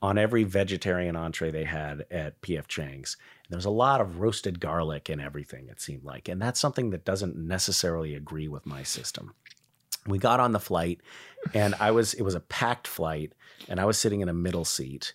on 0.00 0.18
every 0.18 0.44
vegetarian 0.44 1.16
entree 1.16 1.50
they 1.50 1.64
had 1.64 2.06
at 2.10 2.40
PF 2.40 2.68
Chang's. 2.68 3.16
And 3.48 3.54
there 3.54 3.58
was 3.58 3.64
a 3.64 3.70
lot 3.70 4.00
of 4.02 4.20
roasted 4.20 4.60
garlic 4.60 5.08
and 5.08 5.20
everything, 5.20 5.68
it 5.68 5.80
seemed 5.80 6.04
like. 6.04 6.28
And 6.28 6.40
that's 6.40 6.60
something 6.60 6.90
that 6.90 7.04
doesn't 7.06 7.34
necessarily 7.36 8.14
agree 8.14 8.46
with 8.48 8.66
my 8.66 8.82
system. 8.82 9.34
We 10.06 10.18
got 10.18 10.38
on 10.38 10.52
the 10.52 10.60
flight 10.60 11.00
and 11.54 11.74
I 11.80 11.90
was, 11.90 12.12
it 12.14 12.22
was 12.22 12.34
a 12.34 12.40
packed 12.40 12.86
flight 12.86 13.32
and 13.68 13.80
I 13.80 13.84
was 13.86 13.96
sitting 13.98 14.20
in 14.20 14.28
a 14.28 14.34
middle 14.34 14.64
seat. 14.66 15.14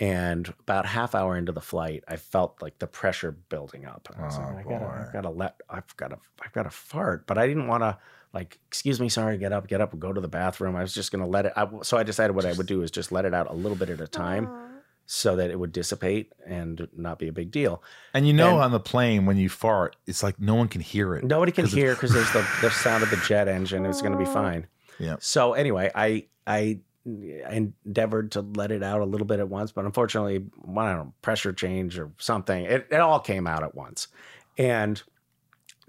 And 0.00 0.52
about 0.60 0.86
half 0.86 1.14
hour 1.14 1.36
into 1.36 1.52
the 1.52 1.60
flight, 1.60 2.02
I 2.08 2.16
felt 2.16 2.60
like 2.60 2.78
the 2.78 2.86
pressure 2.86 3.30
building 3.30 3.84
up. 3.86 4.08
I 4.18 4.24
was 4.24 4.36
Oh, 4.38 4.40
like, 4.54 4.66
I 4.66 4.70
gotta. 4.70 4.86
I've 4.86 5.12
got 5.12 5.20
to 5.20 5.30
let, 5.30 5.60
I've 5.70 5.96
got 5.96 6.08
to, 6.08 6.18
I've 6.44 6.52
got 6.52 6.64
to 6.64 6.70
fart. 6.70 7.26
But 7.26 7.38
I 7.38 7.46
didn't 7.46 7.68
want 7.68 7.82
to 7.84 7.98
like, 8.32 8.58
excuse 8.66 9.00
me, 9.00 9.08
sorry, 9.08 9.38
get 9.38 9.52
up, 9.52 9.68
get 9.68 9.80
up, 9.80 9.96
go 9.98 10.12
to 10.12 10.20
the 10.20 10.26
bathroom. 10.28 10.74
I 10.74 10.82
was 10.82 10.92
just 10.92 11.12
gonna 11.12 11.28
let 11.28 11.46
it. 11.46 11.52
I, 11.56 11.68
so 11.82 11.96
I 11.96 12.02
decided 12.02 12.34
what 12.34 12.44
I 12.44 12.52
would 12.54 12.66
do 12.66 12.82
is 12.82 12.90
just 12.90 13.12
let 13.12 13.24
it 13.24 13.32
out 13.32 13.48
a 13.48 13.54
little 13.54 13.76
bit 13.76 13.90
at 13.90 14.00
a 14.00 14.08
time, 14.08 14.48
so 15.06 15.36
that 15.36 15.50
it 15.50 15.58
would 15.58 15.72
dissipate 15.72 16.32
and 16.46 16.88
not 16.96 17.18
be 17.18 17.28
a 17.28 17.32
big 17.32 17.50
deal. 17.50 17.82
And 18.14 18.26
you 18.26 18.32
know, 18.32 18.52
And- 18.54 18.62
on 18.64 18.70
the 18.72 18.80
plane 18.80 19.26
when 19.26 19.36
you 19.36 19.48
fart, 19.48 19.96
it's 20.06 20.22
like 20.22 20.40
no 20.40 20.54
one 20.54 20.68
can 20.68 20.80
hear 20.80 21.14
it. 21.14 21.24
Nobody 21.24 21.52
can 21.52 21.66
hear 21.66 21.94
because 21.94 22.12
there's 22.12 22.30
the, 22.32 22.46
the 22.62 22.70
sound 22.84 23.02
of 23.02 23.10
the 23.10 23.16
jet 23.18 23.46
engine. 23.48 23.84
It's 23.86 24.00
going 24.00 24.12
to 24.12 24.18
be 24.18 24.24
fine. 24.24 24.66
Yeah. 24.98 25.16
So 25.20 25.52
anyway, 25.54 25.90
I 25.94 26.26
I 26.46 26.78
endeavored 27.50 28.32
to 28.32 28.40
let 28.40 28.70
it 28.70 28.82
out 28.82 29.00
a 29.00 29.04
little 29.04 29.26
bit 29.26 29.40
at 29.40 29.48
once, 29.48 29.72
but 29.72 29.84
unfortunately, 29.84 30.36
I 30.36 30.66
don't 30.66 30.74
know, 30.74 31.12
pressure 31.22 31.52
change 31.52 31.98
or 31.98 32.10
something. 32.18 32.64
It, 32.64 32.86
it 32.90 33.00
all 33.00 33.20
came 33.20 33.46
out 33.46 33.62
at 33.62 33.74
once, 33.74 34.08
and 34.56 35.02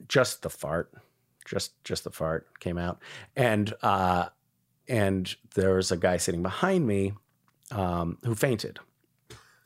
just 0.09 0.41
the 0.41 0.49
fart, 0.49 0.91
just 1.45 1.81
just 1.83 2.03
the 2.03 2.11
fart 2.11 2.47
came 2.59 2.77
out, 2.77 2.99
and 3.35 3.73
uh, 3.81 4.27
and 4.87 5.33
there 5.55 5.75
was 5.75 5.91
a 5.91 5.97
guy 5.97 6.17
sitting 6.17 6.41
behind 6.43 6.85
me 6.85 7.13
um, 7.71 8.17
who 8.23 8.35
fainted 8.35 8.79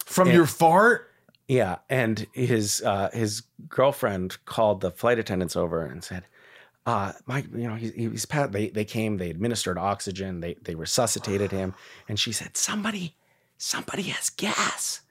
from 0.09 0.27
And- 0.29 0.35
your 0.37 0.45
fart. 0.45 1.11
yeah, 1.47 1.77
and 1.89 2.25
his 2.33 2.81
uh, 2.81 3.09
his 3.13 3.43
girlfriend 3.67 4.37
called 4.45 4.81
the 4.81 4.91
flight 4.91 5.19
attendants 5.19 5.55
over 5.55 5.85
and 5.85 6.03
said, 6.03 6.25
uh, 6.85 7.13
"Mike, 7.25 7.45
you 7.53 7.67
know, 7.67 7.75
he, 7.75 7.89
he's 7.91 8.25
pat. 8.25 8.51
They 8.51 8.69
they 8.69 8.85
came, 8.85 9.17
they 9.17 9.29
administered 9.29 9.77
oxygen, 9.77 10.39
they 10.41 10.55
they 10.61 10.75
resuscitated 10.75 11.51
him." 11.51 11.73
And 12.07 12.19
she 12.19 12.31
said, 12.31 12.57
"Somebody, 12.57 13.15
somebody 13.57 14.03
has 14.03 14.29
gas." 14.29 15.01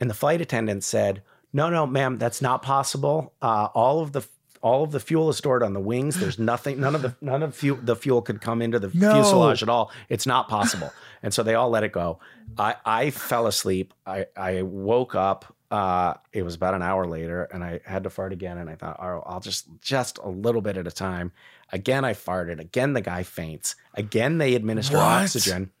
And 0.00 0.08
the 0.08 0.14
flight 0.14 0.40
attendant 0.40 0.84
said, 0.84 1.22
"No, 1.52 1.70
no, 1.70 1.86
ma'am, 1.86 2.18
that's 2.18 2.40
not 2.42 2.62
possible. 2.62 3.32
Uh, 3.42 3.68
all 3.74 4.00
of 4.00 4.12
the 4.12 4.22
all 4.62 4.82
of 4.84 4.90
the 4.92 5.00
fuel 5.00 5.28
is 5.30 5.36
stored 5.36 5.62
on 5.62 5.72
the 5.72 5.80
wings. 5.80 6.18
There's 6.20 6.38
nothing. 6.52 6.80
None 6.80 6.94
of 6.94 7.02
the 7.02 7.14
none 7.20 7.42
of 7.42 7.54
fuel, 7.54 7.78
the 7.82 7.96
fuel 7.96 8.22
could 8.22 8.40
come 8.40 8.60
into 8.62 8.78
the 8.78 8.90
No. 8.94 9.14
fuselage 9.14 9.62
at 9.62 9.68
all. 9.68 9.90
It's 10.08 10.26
not 10.26 10.48
possible." 10.48 10.92
And 11.20 11.34
so 11.34 11.42
they 11.42 11.56
all 11.56 11.68
let 11.68 11.82
it 11.82 11.90
go. 11.90 12.20
I 12.56 12.76
I 12.86 13.10
fell 13.10 13.48
asleep. 13.48 13.92
I 14.06 14.26
I 14.36 14.62
woke 14.62 15.16
up. 15.16 15.52
Uh, 15.68 16.14
it 16.32 16.44
was 16.44 16.54
about 16.54 16.74
an 16.74 16.80
hour 16.80 17.08
later, 17.08 17.42
and 17.52 17.64
I 17.64 17.80
had 17.84 18.04
to 18.04 18.10
fart 18.10 18.32
again. 18.32 18.56
And 18.56 18.70
I 18.70 18.76
thought, 18.76 19.00
oh, 19.02 19.24
I'll 19.26 19.40
just 19.40 19.66
just 19.80 20.18
a 20.18 20.28
little 20.28 20.60
bit 20.62 20.76
at 20.76 20.86
a 20.86 20.92
time. 20.92 21.32
Again, 21.72 22.04
I 22.04 22.12
farted. 22.14 22.60
Again, 22.60 22.92
the 22.92 23.00
guy 23.00 23.24
faints. 23.24 23.74
Again, 23.94 24.38
they 24.38 24.54
administer 24.54 24.96
What? 24.96 25.02
oxygen. 25.24 25.72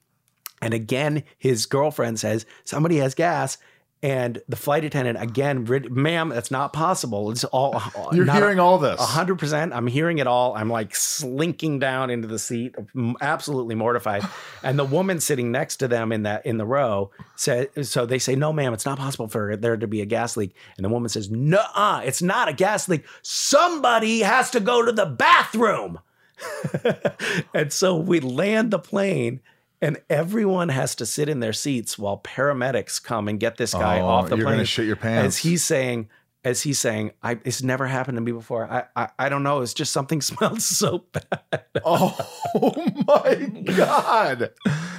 And 0.60 0.74
again, 0.74 1.22
his 1.38 1.66
girlfriend 1.66 2.18
says, 2.18 2.44
somebody 2.64 2.96
has 2.96 3.14
gas. 3.14 3.58
And 4.00 4.40
the 4.48 4.54
flight 4.54 4.84
attendant 4.84 5.20
again, 5.20 5.66
ma'am, 5.90 6.28
that's 6.28 6.52
not 6.52 6.72
possible. 6.72 7.32
It's 7.32 7.42
all 7.44 7.74
uh, 7.76 7.80
uh, 7.96 8.08
You're 8.12 8.24
not- 8.24 8.36
hearing 8.36 8.60
all 8.60 8.78
this. 8.78 9.00
a 9.00 9.04
hundred 9.04 9.40
percent. 9.40 9.72
I'm 9.72 9.88
hearing 9.88 10.18
it 10.18 10.28
all. 10.28 10.54
I'm 10.54 10.70
like 10.70 10.94
slinking 10.94 11.80
down 11.80 12.08
into 12.08 12.28
the 12.28 12.38
seat, 12.38 12.76
absolutely 13.20 13.74
mortified. 13.74 14.22
And 14.62 14.76
the 14.78 14.84
woman 14.84 15.20
sitting 15.20 15.52
next 15.52 15.76
to 15.76 15.88
them 15.88 16.10
in 16.12 16.24
that 16.24 16.44
in 16.44 16.58
the 16.58 16.66
row 16.66 17.10
said, 17.36 17.70
so 17.86 18.06
they 18.06 18.18
say, 18.18 18.34
no, 18.34 18.52
ma'am, 18.52 18.72
it's 18.74 18.84
not 18.84 18.98
possible 18.98 19.28
for 19.28 19.56
there 19.56 19.76
to 19.76 19.86
be 19.86 20.00
a 20.00 20.04
gas 20.06 20.36
leak. 20.36 20.54
And 20.76 20.84
the 20.84 20.88
woman 20.88 21.08
says, 21.08 21.30
no, 21.30 21.62
it's 22.04 22.22
not 22.22 22.48
a 22.48 22.52
gas 22.52 22.88
leak. 22.88 23.04
Somebody 23.22 24.20
has 24.20 24.50
to 24.50 24.60
go 24.60 24.84
to 24.84 24.90
the 24.92 25.06
bathroom. 25.06 26.00
and 27.54 27.72
so 27.72 27.96
we 27.96 28.20
land 28.20 28.70
the 28.72 28.78
plane. 28.78 29.40
And 29.80 29.98
everyone 30.10 30.70
has 30.70 30.94
to 30.96 31.06
sit 31.06 31.28
in 31.28 31.38
their 31.40 31.52
seats 31.52 31.96
while 31.98 32.18
paramedics 32.18 33.00
come 33.02 33.28
and 33.28 33.38
get 33.38 33.58
this 33.58 33.72
guy 33.72 34.00
Oh, 34.00 34.06
off 34.06 34.24
the 34.24 34.30
plane. 34.30 34.38
you're 34.40 34.50
gonna 34.52 34.64
shit 34.64 34.86
your 34.86 34.96
pants. 34.96 35.36
As 35.36 35.38
he's 35.38 35.62
saying, 35.64 36.08
as 36.44 36.62
he's 36.62 36.78
saying, 36.78 37.10
I, 37.22 37.38
it's 37.44 37.62
never 37.62 37.86
happened 37.86 38.16
to 38.16 38.22
me 38.22 38.32
before. 38.32 38.70
I, 38.70 38.84
I, 38.94 39.08
I 39.18 39.28
don't 39.28 39.42
know. 39.42 39.60
It's 39.60 39.74
just 39.74 39.92
something 39.92 40.20
smells 40.22 40.64
so 40.64 41.04
bad. 41.12 41.64
Oh 41.84 42.16
my 43.06 43.62
god, 43.76 44.50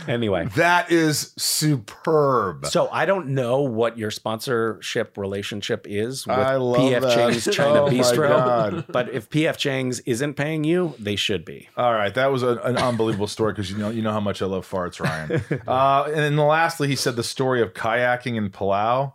Anyway, 0.07 0.45
that 0.55 0.91
is 0.91 1.33
superb. 1.37 2.65
so 2.65 2.89
I 2.91 3.05
don't 3.05 3.29
know 3.29 3.61
what 3.61 3.97
your 3.97 4.11
sponsorship 4.11 5.17
relationship 5.17 5.85
is 5.87 6.25
with 6.25 6.37
I 6.37 6.55
love 6.55 6.81
PF 6.81 7.01
that. 7.01 7.15
Chang's 7.15 7.55
China 7.55 7.81
Oh 7.83 7.85
my 7.87 7.93
Bistro, 7.93 8.29
God. 8.29 8.85
but 8.89 9.09
if 9.13 9.29
PF 9.29 9.57
Chang's 9.57 9.99
isn't 10.01 10.33
paying 10.33 10.63
you, 10.63 10.95
they 10.99 11.15
should 11.15 11.45
be. 11.45 11.69
All 11.77 11.93
right, 11.93 12.13
that 12.15 12.31
was 12.31 12.43
a, 12.43 12.57
an 12.63 12.77
unbelievable 12.77 13.27
story 13.27 13.53
because 13.53 13.71
you 13.71 13.77
know 13.77 13.89
you 13.89 14.01
know 14.01 14.11
how 14.11 14.19
much 14.19 14.41
I 14.41 14.45
love 14.45 14.69
farts, 14.69 14.99
Ryan. 14.99 15.61
uh, 15.67 16.03
and 16.07 16.15
then 16.15 16.37
lastly, 16.37 16.87
he 16.87 16.95
said 16.95 17.15
the 17.15 17.23
story 17.23 17.61
of 17.61 17.73
kayaking 17.73 18.35
in 18.35 18.49
Palau. 18.49 19.13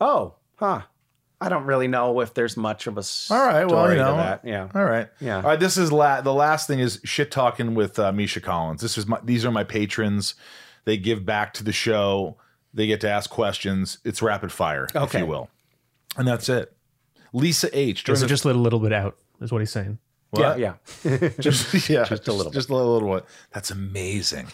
Oh, 0.00 0.34
huh. 0.56 0.82
I 1.40 1.48
don't 1.48 1.64
really 1.66 1.86
know 1.86 2.20
if 2.20 2.34
there's 2.34 2.56
much 2.56 2.86
of 2.88 2.98
a 2.98 3.02
All 3.30 3.38
right, 3.46 3.64
well 3.64 3.84
story 3.84 3.92
you 3.96 4.02
know 4.02 4.10
to 4.10 4.16
that. 4.16 4.40
Yeah. 4.44 4.68
All 4.74 4.84
right, 4.84 5.08
Yeah. 5.20 5.36
All 5.36 5.42
right, 5.42 5.60
this 5.60 5.76
is 5.76 5.92
la- 5.92 6.20
the 6.20 6.34
last 6.34 6.66
thing 6.66 6.80
is 6.80 7.00
shit 7.04 7.30
talking 7.30 7.74
with 7.76 7.98
uh, 7.98 8.10
Misha 8.12 8.40
Collins. 8.40 8.80
This 8.80 8.98
is 8.98 9.06
my 9.06 9.20
these 9.22 9.44
are 9.44 9.52
my 9.52 9.62
patrons. 9.64 10.34
They 10.84 10.96
give 10.96 11.24
back 11.24 11.52
to 11.54 11.64
the 11.64 11.72
show. 11.72 12.36
They 12.74 12.86
get 12.86 13.00
to 13.02 13.08
ask 13.10 13.30
questions. 13.30 13.98
It's 14.04 14.20
rapid 14.20 14.50
fire, 14.52 14.88
if 14.94 15.14
you 15.14 15.26
will, 15.26 15.48
and 16.16 16.26
that's 16.26 16.48
it. 16.48 16.74
Lisa 17.32 17.68
H. 17.76 18.04
during 18.04 18.16
So 18.18 18.24
the- 18.24 18.28
just 18.28 18.44
let 18.44 18.56
a 18.56 18.58
little 18.58 18.80
bit 18.80 18.92
out, 18.92 19.16
is 19.40 19.52
what 19.52 19.60
he's 19.60 19.70
saying. 19.70 19.98
What? 20.30 20.58
Yeah, 20.58 20.74
yeah. 21.04 21.28
just 21.40 21.88
yeah, 21.88 22.04
just 22.04 22.26
a 22.28 22.32
little 22.32 22.50
just 22.52 22.68
a 22.68 22.74
little, 22.74 22.92
little 22.94 23.14
bit. 23.14 23.24
That's 23.52 23.70
amazing. 23.70 24.48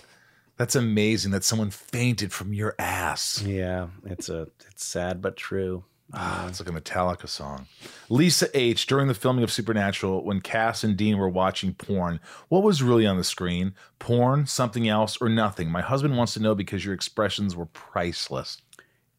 That's 0.56 0.76
amazing 0.76 1.32
that 1.32 1.42
someone 1.44 1.70
fainted 1.70 2.32
from 2.32 2.52
your 2.52 2.74
ass. 2.78 3.42
yeah, 3.42 3.88
it's 4.04 4.28
a 4.28 4.48
it's 4.70 4.84
sad 4.84 5.20
but 5.22 5.36
true. 5.36 5.84
Ah, 6.16 6.46
it's 6.46 6.60
like 6.60 6.68
a 6.68 6.80
Metallica 6.80 7.28
song. 7.28 7.66
Lisa 8.08 8.48
H. 8.56 8.86
During 8.86 9.08
the 9.08 9.14
filming 9.14 9.42
of 9.42 9.50
Supernatural, 9.50 10.24
when 10.24 10.40
Cass 10.40 10.84
and 10.84 10.96
Dean 10.96 11.18
were 11.18 11.28
watching 11.28 11.74
porn, 11.74 12.20
what 12.48 12.62
was 12.62 12.82
really 12.82 13.06
on 13.06 13.16
the 13.16 13.24
screen? 13.24 13.74
Porn, 13.98 14.46
something 14.46 14.88
else, 14.88 15.16
or 15.20 15.28
nothing? 15.28 15.70
My 15.70 15.80
husband 15.80 16.16
wants 16.16 16.34
to 16.34 16.40
know 16.40 16.54
because 16.54 16.84
your 16.84 16.94
expressions 16.94 17.56
were 17.56 17.66
priceless. 17.66 18.58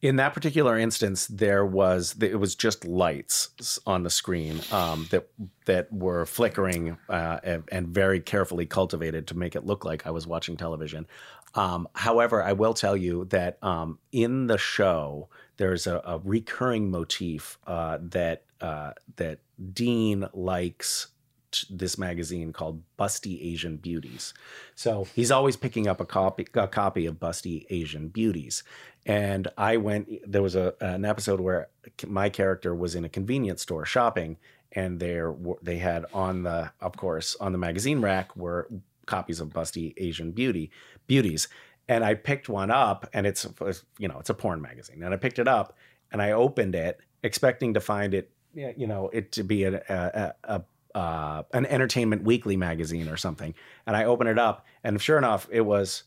In 0.00 0.16
that 0.16 0.34
particular 0.34 0.78
instance, 0.78 1.26
there 1.26 1.66
was 1.66 2.14
it 2.20 2.38
was 2.38 2.54
just 2.54 2.84
lights 2.84 3.78
on 3.86 4.02
the 4.02 4.10
screen 4.10 4.60
um, 4.70 5.06
that 5.10 5.28
that 5.64 5.92
were 5.92 6.24
flickering 6.26 6.96
uh, 7.08 7.40
and, 7.42 7.64
and 7.72 7.88
very 7.88 8.20
carefully 8.20 8.66
cultivated 8.66 9.26
to 9.28 9.36
make 9.36 9.56
it 9.56 9.66
look 9.66 9.84
like 9.84 10.06
I 10.06 10.10
was 10.10 10.26
watching 10.26 10.56
television. 10.56 11.06
Um, 11.54 11.88
however, 11.94 12.42
I 12.42 12.52
will 12.52 12.74
tell 12.74 12.96
you 12.96 13.24
that 13.26 13.58
um, 13.62 13.98
in 14.12 14.46
the 14.46 14.58
show 14.58 15.28
there's 15.56 15.86
a, 15.86 16.00
a 16.04 16.20
recurring 16.24 16.90
motif 16.90 17.58
uh, 17.66 17.98
that 18.00 18.44
uh, 18.60 18.92
that 19.16 19.38
Dean 19.72 20.26
likes 20.32 21.08
t- 21.50 21.66
this 21.70 21.98
magazine 21.98 22.52
called 22.52 22.82
Busty 22.98 23.52
Asian 23.52 23.76
Beauties. 23.76 24.34
So 24.74 25.06
he's 25.14 25.30
always 25.30 25.56
picking 25.56 25.86
up 25.86 26.00
a 26.00 26.06
copy 26.06 26.46
a 26.54 26.68
copy 26.68 27.06
of 27.06 27.16
Busty 27.16 27.66
Asian 27.70 28.08
Beauties. 28.08 28.62
And 29.04 29.48
I 29.56 29.76
went 29.76 30.08
there 30.30 30.42
was 30.42 30.56
a 30.56 30.74
an 30.80 31.04
episode 31.04 31.40
where 31.40 31.68
my 32.06 32.28
character 32.28 32.74
was 32.74 32.94
in 32.94 33.04
a 33.04 33.08
convenience 33.08 33.62
store 33.62 33.84
shopping 33.84 34.36
and 34.72 35.00
there 35.00 35.34
they 35.62 35.78
had 35.78 36.04
on 36.12 36.42
the 36.42 36.72
of 36.80 36.96
course 36.96 37.36
on 37.40 37.52
the 37.52 37.58
magazine 37.58 38.00
rack 38.00 38.36
were 38.36 38.68
copies 39.06 39.40
of 39.40 39.48
Busty 39.50 39.94
Asian 39.96 40.32
Beauty 40.32 40.70
Beauties. 41.06 41.48
And 41.88 42.04
I 42.04 42.14
picked 42.14 42.48
one 42.48 42.70
up 42.70 43.08
and 43.12 43.26
it's 43.26 43.46
you 43.98 44.08
know, 44.08 44.18
it's 44.18 44.30
a 44.30 44.34
porn 44.34 44.60
magazine. 44.60 45.02
And 45.02 45.14
I 45.14 45.16
picked 45.16 45.38
it 45.38 45.48
up 45.48 45.76
and 46.10 46.20
I 46.20 46.32
opened 46.32 46.74
it 46.74 47.00
expecting 47.22 47.74
to 47.74 47.80
find 47.80 48.14
it 48.14 48.30
you 48.56 48.86
know, 48.86 49.10
it 49.12 49.32
to 49.32 49.42
be 49.42 49.64
a, 49.64 49.74
a, 49.88 49.94
a, 49.94 50.34
a 50.44 50.64
uh, 50.96 51.42
an 51.52 51.66
Entertainment 51.66 52.24
Weekly 52.24 52.56
magazine 52.56 53.08
or 53.08 53.18
something. 53.18 53.54
And 53.86 53.94
I 53.94 54.04
opened 54.04 54.30
it 54.30 54.38
up, 54.38 54.64
and 54.82 55.00
sure 55.00 55.18
enough, 55.18 55.46
it 55.50 55.60
was 55.60 56.04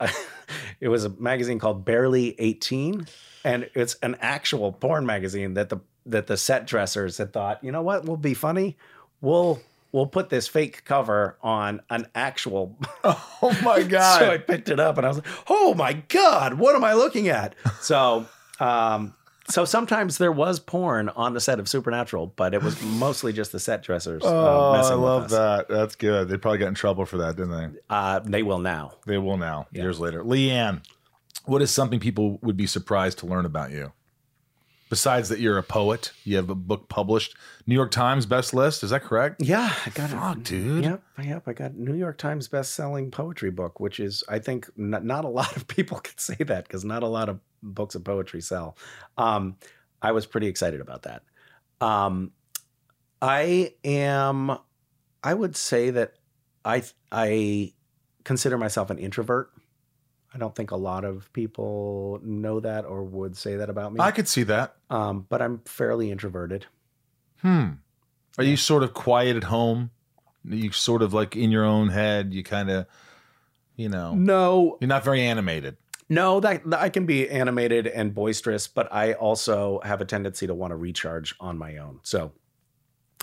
it 0.80 0.88
was 0.88 1.04
a 1.04 1.08
magazine 1.08 1.58
called 1.58 1.84
Barely 1.84 2.40
18, 2.40 3.06
and 3.44 3.68
it's 3.74 3.96
an 3.96 4.16
actual 4.20 4.72
porn 4.72 5.04
magazine 5.06 5.54
that 5.54 5.70
the 5.70 5.78
that 6.06 6.28
the 6.28 6.36
set 6.36 6.66
dressers 6.66 7.18
had 7.18 7.32
thought, 7.32 7.62
you 7.62 7.72
know 7.72 7.82
what, 7.82 8.04
will 8.04 8.16
be 8.16 8.34
funny. 8.34 8.76
We'll 9.20 9.60
we'll 9.92 10.06
put 10.06 10.28
this 10.30 10.48
fake 10.48 10.84
cover 10.84 11.36
on 11.42 11.80
an 11.90 12.06
actual. 12.14 12.76
Oh 13.04 13.58
my 13.64 13.82
God. 13.88 14.18
so 14.20 14.30
I 14.30 14.38
picked 14.38 14.68
it 14.68 14.78
up 14.78 14.96
and 14.98 15.04
I 15.04 15.08
was 15.08 15.18
like, 15.18 15.26
oh 15.48 15.74
my 15.74 15.94
god, 16.08 16.54
what 16.54 16.74
am 16.76 16.84
I 16.84 16.92
looking 16.94 17.28
at? 17.28 17.54
So. 17.80 18.26
um 18.60 19.14
so 19.50 19.64
sometimes 19.64 20.18
there 20.18 20.30
was 20.30 20.60
porn 20.60 21.08
on 21.10 21.34
the 21.34 21.40
set 21.40 21.58
of 21.58 21.68
Supernatural, 21.68 22.32
but 22.36 22.54
it 22.54 22.62
was 22.62 22.80
mostly 22.84 23.32
just 23.32 23.50
the 23.50 23.58
set 23.58 23.82
dressers. 23.82 24.22
uh, 24.22 24.28
Oh, 24.28 24.70
I 24.72 24.76
messing 24.76 24.94
with 24.94 25.04
love 25.04 25.30
that. 25.30 25.68
That's 25.68 25.96
good. 25.96 26.28
They 26.28 26.36
probably 26.38 26.58
got 26.58 26.68
in 26.68 26.74
trouble 26.74 27.04
for 27.04 27.18
that, 27.18 27.34
didn't 27.34 27.50
they? 27.50 27.80
Uh, 27.90 28.20
they 28.20 28.44
will 28.44 28.60
now. 28.60 28.92
They 29.04 29.18
will 29.18 29.36
now, 29.36 29.66
years 29.72 29.98
later. 29.98 30.22
Leanne, 30.22 30.82
what 31.44 31.60
is 31.60 31.72
something 31.72 31.98
people 31.98 32.38
would 32.42 32.56
be 32.56 32.68
surprised 32.68 33.18
to 33.18 33.26
learn 33.26 33.44
about 33.44 33.72
you? 33.72 33.92
Besides 34.92 35.30
that, 35.30 35.40
you're 35.40 35.56
a 35.56 35.62
poet. 35.62 36.12
You 36.22 36.36
have 36.36 36.50
a 36.50 36.54
book 36.54 36.90
published. 36.90 37.34
New 37.66 37.74
York 37.74 37.92
Times 37.92 38.26
best 38.26 38.52
list. 38.52 38.84
Is 38.84 38.90
that 38.90 39.02
correct? 39.02 39.40
Yeah, 39.42 39.72
I 39.86 39.88
got 39.88 40.10
Fuck, 40.10 40.36
it. 40.36 40.44
dude. 40.44 40.84
Yep, 40.84 41.02
yep. 41.24 41.42
I 41.48 41.54
got 41.54 41.74
New 41.74 41.94
York 41.94 42.18
Times 42.18 42.46
best-selling 42.46 43.10
poetry 43.10 43.50
book, 43.50 43.80
which 43.80 43.98
is, 43.98 44.22
I 44.28 44.38
think, 44.38 44.68
not, 44.76 45.02
not 45.02 45.24
a 45.24 45.28
lot 45.40 45.56
of 45.56 45.66
people 45.66 45.98
can 45.98 46.18
say 46.18 46.36
that 46.40 46.64
because 46.64 46.84
not 46.84 47.02
a 47.02 47.06
lot 47.06 47.30
of 47.30 47.40
books 47.62 47.94
of 47.94 48.04
poetry 48.04 48.42
sell. 48.42 48.76
Um, 49.16 49.56
I 50.02 50.12
was 50.12 50.26
pretty 50.26 50.46
excited 50.48 50.82
about 50.82 51.04
that. 51.04 51.22
Um, 51.80 52.32
I 53.22 53.72
am. 53.84 54.58
I 55.24 55.32
would 55.32 55.56
say 55.56 55.88
that 55.88 56.16
I 56.66 56.82
I 57.10 57.72
consider 58.24 58.58
myself 58.58 58.90
an 58.90 58.98
introvert. 58.98 59.52
I 60.34 60.38
don't 60.38 60.54
think 60.54 60.70
a 60.70 60.76
lot 60.76 61.04
of 61.04 61.30
people 61.32 62.18
know 62.22 62.60
that 62.60 62.84
or 62.86 63.02
would 63.04 63.36
say 63.36 63.56
that 63.56 63.68
about 63.68 63.92
me. 63.92 64.00
I 64.00 64.10
could 64.12 64.28
see 64.28 64.44
that. 64.44 64.76
um, 64.90 65.26
but 65.28 65.42
I'm 65.42 65.58
fairly 65.66 66.10
introverted. 66.10 66.66
Hmm. 67.42 67.68
Are 68.38 68.44
you 68.44 68.56
sort 68.56 68.82
of 68.82 68.94
quiet 68.94 69.36
at 69.36 69.44
home? 69.44 69.90
You 70.44 70.72
sort 70.72 71.02
of 71.02 71.12
like 71.12 71.36
in 71.36 71.50
your 71.50 71.64
own 71.64 71.88
head. 71.90 72.32
You 72.32 72.42
kind 72.42 72.70
of, 72.70 72.86
you 73.76 73.88
know, 73.90 74.14
No, 74.14 74.78
you're 74.80 74.88
not 74.88 75.04
very 75.04 75.20
animated. 75.22 75.76
No, 76.08 76.40
that, 76.40 76.68
that- 76.70 76.80
I 76.80 76.88
can 76.88 77.04
be 77.06 77.28
animated 77.28 77.86
and 77.86 78.14
boisterous, 78.14 78.68
but 78.68 78.92
I 78.92 79.12
also 79.14 79.80
have 79.84 80.00
a 80.00 80.04
tendency 80.04 80.46
to 80.46 80.54
want 80.54 80.70
to 80.72 80.76
recharge 80.76 81.34
on 81.40 81.58
my 81.58 81.76
own. 81.76 82.00
So, 82.04 82.32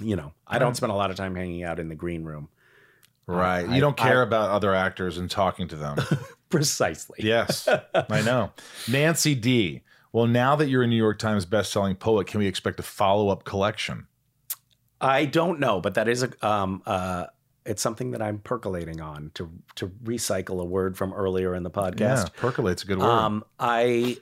you 0.01 0.15
know, 0.15 0.33
I 0.47 0.59
don't 0.59 0.75
spend 0.75 0.91
a 0.91 0.95
lot 0.95 1.09
of 1.11 1.17
time 1.17 1.35
hanging 1.35 1.63
out 1.63 1.79
in 1.79 1.89
the 1.89 1.95
green 1.95 2.23
room. 2.23 2.49
Right. 3.25 3.67
I- 3.67 3.75
you 3.75 3.81
don't 3.81 3.97
care 3.97 4.19
I- 4.21 4.27
about 4.27 4.49
other 4.51 4.75
actors 4.75 5.17
and 5.17 5.29
talking 5.29 5.67
to 5.69 5.75
them. 5.75 5.97
Precisely. 6.49 7.19
yes, 7.19 7.67
I 7.93 8.21
know. 8.21 8.51
Nancy 8.89 9.35
D. 9.35 9.81
Well, 10.11 10.25
now 10.25 10.55
that 10.55 10.67
you're 10.69 10.81
a 10.83 10.87
New 10.87 10.95
York 10.95 11.19
Times 11.19 11.45
best-selling 11.45 11.95
poet, 11.95 12.25
can 12.25 12.39
we 12.39 12.47
expect 12.47 12.79
a 12.79 12.83
follow-up 12.83 13.43
collection? 13.43 14.07
I 14.99 15.25
don't 15.25 15.59
know, 15.59 15.79
but 15.79 15.93
that 15.93 16.07
is 16.07 16.23
a 16.23 16.31
um 16.45 16.81
uh 16.85 17.27
it's 17.65 17.81
something 17.81 18.11
that 18.11 18.21
I'm 18.21 18.39
percolating 18.39 18.99
on 18.99 19.31
to 19.35 19.49
to 19.75 19.87
recycle 20.03 20.59
a 20.59 20.65
word 20.65 20.97
from 20.97 21.13
earlier 21.13 21.53
in 21.53 21.61
the 21.63 21.69
Yeah, 21.73 21.81
podcast. 21.91 22.35
percolate's 22.35 22.83
a 22.83 22.87
good 22.87 22.97
word. 22.97 23.05
Um, 23.05 23.43
I, 23.59 24.17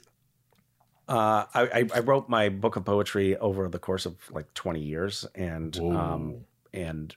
uh, 1.08 1.46
I, 1.54 1.62
I- 1.74 1.90
I 1.96 2.00
wrote 2.00 2.28
my 2.28 2.50
book 2.50 2.76
of 2.76 2.84
poetry 2.86 3.38
over 3.38 3.70
the 3.70 3.80
course 3.80 4.06
of 4.06 4.16
like 4.32 4.54
20 4.54 4.82
years 4.82 5.26
and, 5.36 5.78
um, 5.80 6.42
and 6.74 7.16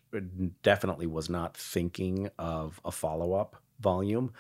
definitely 0.63 1.07
was 1.07 1.29
not 1.29 1.57
thinking 1.57 2.31
of 2.39 2.81
a 2.85 2.93
follow 2.93 3.33
up 3.33 3.57
volume. 3.81 4.33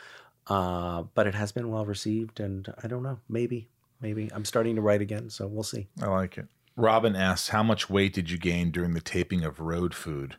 Uh, 0.51 1.05
but 1.14 1.28
it 1.28 1.34
has 1.34 1.53
been 1.53 1.70
well 1.70 1.86
received 1.86 2.40
and 2.40 2.74
I 2.82 2.88
don't 2.88 3.05
know, 3.05 3.20
maybe, 3.28 3.68
maybe 4.01 4.28
I'm 4.34 4.44
starting 4.44 4.74
to 4.74 4.82
write 4.82 5.01
again. 5.01 5.30
So 5.30 5.46
we'll 5.46 5.62
see. 5.62 5.86
I 6.03 6.07
like 6.07 6.36
it. 6.38 6.46
Robin 6.76 7.14
asks, 7.14 7.48
"How 7.51 7.62
much 7.62 7.88
weight 7.88 8.12
did 8.12 8.30
you 8.30 8.38
gain 8.38 8.72
during 8.72 8.94
the 8.94 9.01
taping 9.01 9.44
of 9.44 9.61
Road 9.61 9.94
Food?" 9.94 10.36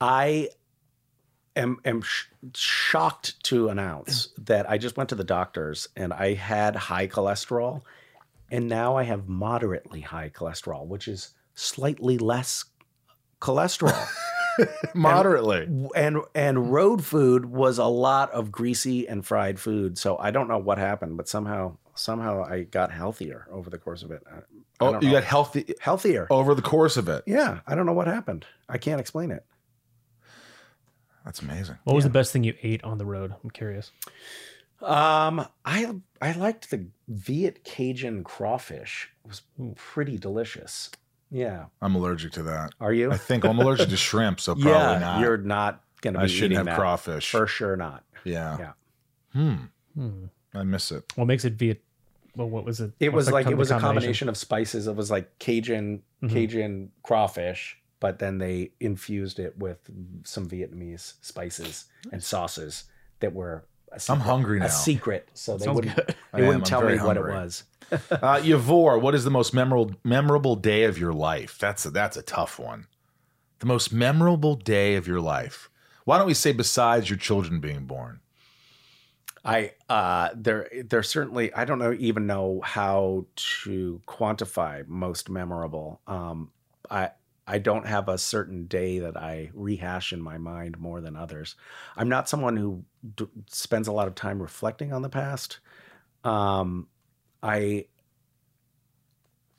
I 0.00 0.48
am 1.54 1.78
am 1.84 2.02
sh- 2.02 2.26
shocked 2.54 3.42
to 3.44 3.68
announce 3.68 4.28
that 4.38 4.68
I 4.68 4.76
just 4.76 4.96
went 4.96 5.10
to 5.10 5.14
the 5.14 5.24
doctors 5.24 5.88
and 5.94 6.12
I 6.12 6.34
had 6.34 6.74
high 6.74 7.06
cholesterol, 7.06 7.82
and 8.50 8.68
now 8.68 8.96
I 8.96 9.04
have 9.04 9.28
moderately 9.28 10.00
high 10.00 10.30
cholesterol, 10.30 10.86
which 10.86 11.06
is 11.06 11.34
slightly 11.54 12.18
less 12.18 12.64
cholesterol. 13.40 14.08
Moderately. 14.94 15.68
and 15.94 16.18
and 16.34 16.72
road 16.72 17.04
food 17.04 17.46
was 17.46 17.78
a 17.78 17.84
lot 17.86 18.30
of 18.32 18.50
greasy 18.52 19.06
and 19.08 19.24
fried 19.26 19.58
food. 19.60 19.98
So 19.98 20.16
I 20.18 20.30
don't 20.30 20.48
know 20.48 20.58
what 20.58 20.78
happened, 20.78 21.16
but 21.16 21.28
somehow 21.28 21.76
somehow 21.94 22.44
I 22.44 22.62
got 22.62 22.90
healthier 22.92 23.46
over 23.50 23.68
the 23.70 23.78
course 23.78 24.02
of 24.02 24.10
it. 24.10 24.22
I- 24.30 24.38
I 24.82 24.86
Oh, 24.86 24.92
don't 24.92 25.02
you 25.02 25.10
got 25.10 25.24
healthy 25.24 25.74
healthier. 25.80 26.26
over 26.30 26.54
the 26.54 26.62
course 26.62 26.96
of 26.96 27.06
it. 27.10 27.22
Yeah, 27.26 27.60
I 27.66 27.74
don't 27.74 27.84
know 27.84 27.92
what 27.92 28.06
happened. 28.06 28.46
I 28.66 28.78
can't 28.78 28.98
explain 28.98 29.30
it. 29.30 29.44
That's 31.24 31.42
amazing. 31.42 31.76
What 31.84 31.94
was 31.94 32.04
the 32.04 32.10
best 32.10 32.32
thing 32.32 32.44
you 32.44 32.54
ate 32.62 32.82
on 32.82 32.96
the 32.96 33.04
road? 33.04 33.34
I'm 33.44 33.50
curious. 33.50 33.90
Um, 34.80 35.46
I 35.66 35.94
I 36.22 36.32
liked 36.32 36.70
the 36.70 36.86
Viet 37.08 37.62
Cajun 37.62 38.24
crawfish. 38.24 39.10
It 39.22 39.28
was 39.28 39.42
pretty 39.76 40.16
delicious. 40.16 40.90
Yeah. 41.30 41.66
I'm 41.80 41.94
allergic 41.94 42.32
to 42.32 42.42
that. 42.44 42.74
Are 42.80 42.92
you? 42.92 43.12
I 43.12 43.16
think 43.16 43.44
I'm 43.44 43.58
allergic 43.58 43.88
to 43.88 43.96
shrimp, 43.96 44.40
so 44.40 44.54
probably 44.56 44.72
yeah, 44.72 44.98
not. 44.98 45.20
you're 45.20 45.36
not 45.38 45.82
gonna 46.02 46.18
be 46.18 46.24
I 46.24 46.26
shouldn't 46.26 46.44
eating 46.52 46.56
have 46.58 46.66
that. 46.66 46.76
crawfish. 46.76 47.30
For 47.30 47.46
sure 47.46 47.76
not. 47.76 48.04
Yeah. 48.24 48.58
Yeah. 48.58 48.72
Hmm. 49.32 49.54
Hmm. 49.94 50.24
I 50.54 50.64
miss 50.64 50.90
it. 50.92 51.04
What 51.16 51.26
makes 51.26 51.44
it 51.44 51.54
Viet? 51.54 51.82
Well, 52.36 52.48
what 52.48 52.64
was 52.64 52.80
it? 52.80 52.92
It 53.00 53.08
What's 53.12 53.26
was 53.26 53.32
like 53.32 53.44
com- 53.44 53.52
it 53.52 53.56
the 53.56 53.60
was 53.60 53.70
a 53.70 53.78
combination 53.78 54.28
of 54.28 54.36
spices. 54.36 54.86
It 54.86 54.94
was 54.96 55.10
like 55.10 55.38
Cajun 55.38 56.02
Mhm. 56.22 56.30
Cajun 56.30 56.90
crawfish, 57.02 57.78
but 58.00 58.18
then 58.18 58.38
they 58.38 58.72
infused 58.80 59.38
it 59.38 59.56
with 59.58 59.78
some 60.24 60.48
Vietnamese 60.48 61.14
spices 61.22 61.86
and 62.12 62.22
sauces 62.22 62.84
that 63.20 63.32
were 63.34 63.64
a 63.92 64.00
secret, 64.00 64.20
hungry 64.22 64.58
now. 64.60 64.66
A 64.66 64.70
secret, 64.70 65.28
so 65.34 65.56
they 65.56 65.64
Sounds 65.64 65.76
wouldn't 65.76 65.96
good. 65.96 66.14
They 66.32 66.42
am. 66.42 66.46
wouldn't 66.48 66.64
I'm 66.64 66.68
tell 66.68 66.80
me 66.82 66.96
very 66.96 66.98
what 67.06 67.16
it 67.16 67.22
was. 67.24 67.64
Uh, 67.92 68.36
Yavor, 68.40 69.00
what 69.00 69.16
is 69.16 69.24
the 69.24 69.32
most 69.32 69.52
memorable 69.52 69.96
memorable 70.04 70.54
day 70.54 70.84
of 70.84 70.96
your 70.96 71.12
life? 71.12 71.58
That's 71.58 71.84
a, 71.84 71.90
that's 71.90 72.16
a 72.16 72.22
tough 72.22 72.56
one. 72.56 72.86
The 73.58 73.66
most 73.66 73.92
memorable 73.92 74.54
day 74.54 74.94
of 74.94 75.08
your 75.08 75.20
life. 75.20 75.68
Why 76.04 76.16
don't 76.16 76.28
we 76.28 76.34
say 76.34 76.52
besides 76.52 77.10
your 77.10 77.18
children 77.18 77.58
being 77.58 77.86
born? 77.86 78.20
I 79.44 79.72
uh 79.88 80.28
there 80.34 80.68
there 80.84 81.02
certainly 81.02 81.52
I 81.52 81.64
don't 81.64 81.78
know 81.78 81.92
even 81.98 82.26
know 82.26 82.60
how 82.62 83.26
to 83.64 84.00
quantify 84.06 84.86
most 84.86 85.28
memorable. 85.30 86.00
Um 86.06 86.50
I 86.90 87.10
I 87.46 87.58
don't 87.58 87.86
have 87.86 88.08
a 88.08 88.18
certain 88.18 88.66
day 88.66 89.00
that 89.00 89.16
I 89.16 89.50
rehash 89.54 90.12
in 90.12 90.22
my 90.22 90.38
mind 90.38 90.78
more 90.78 91.00
than 91.00 91.16
others. 91.16 91.56
I'm 91.96 92.08
not 92.08 92.28
someone 92.28 92.56
who 92.56 92.76
d- 92.76 92.84
spends 93.48 93.88
a 93.88 93.92
lot 93.92 94.08
of 94.08 94.14
time 94.14 94.40
reflecting 94.40 94.92
on 94.92 95.02
the 95.02 95.08
past. 95.08 95.60
Um 96.24 96.88
I 97.42 97.86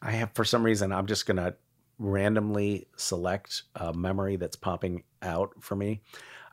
I 0.01 0.11
have 0.11 0.31
for 0.33 0.45
some 0.45 0.63
reason 0.63 0.91
I'm 0.91 1.07
just 1.07 1.25
to 1.37 1.55
randomly 2.01 2.87
select 2.97 3.63
a 3.75 3.93
memory 3.93 4.35
that's 4.35 4.55
popping 4.55 5.03
out 5.21 5.53
for 5.59 5.75
me. 5.75 6.01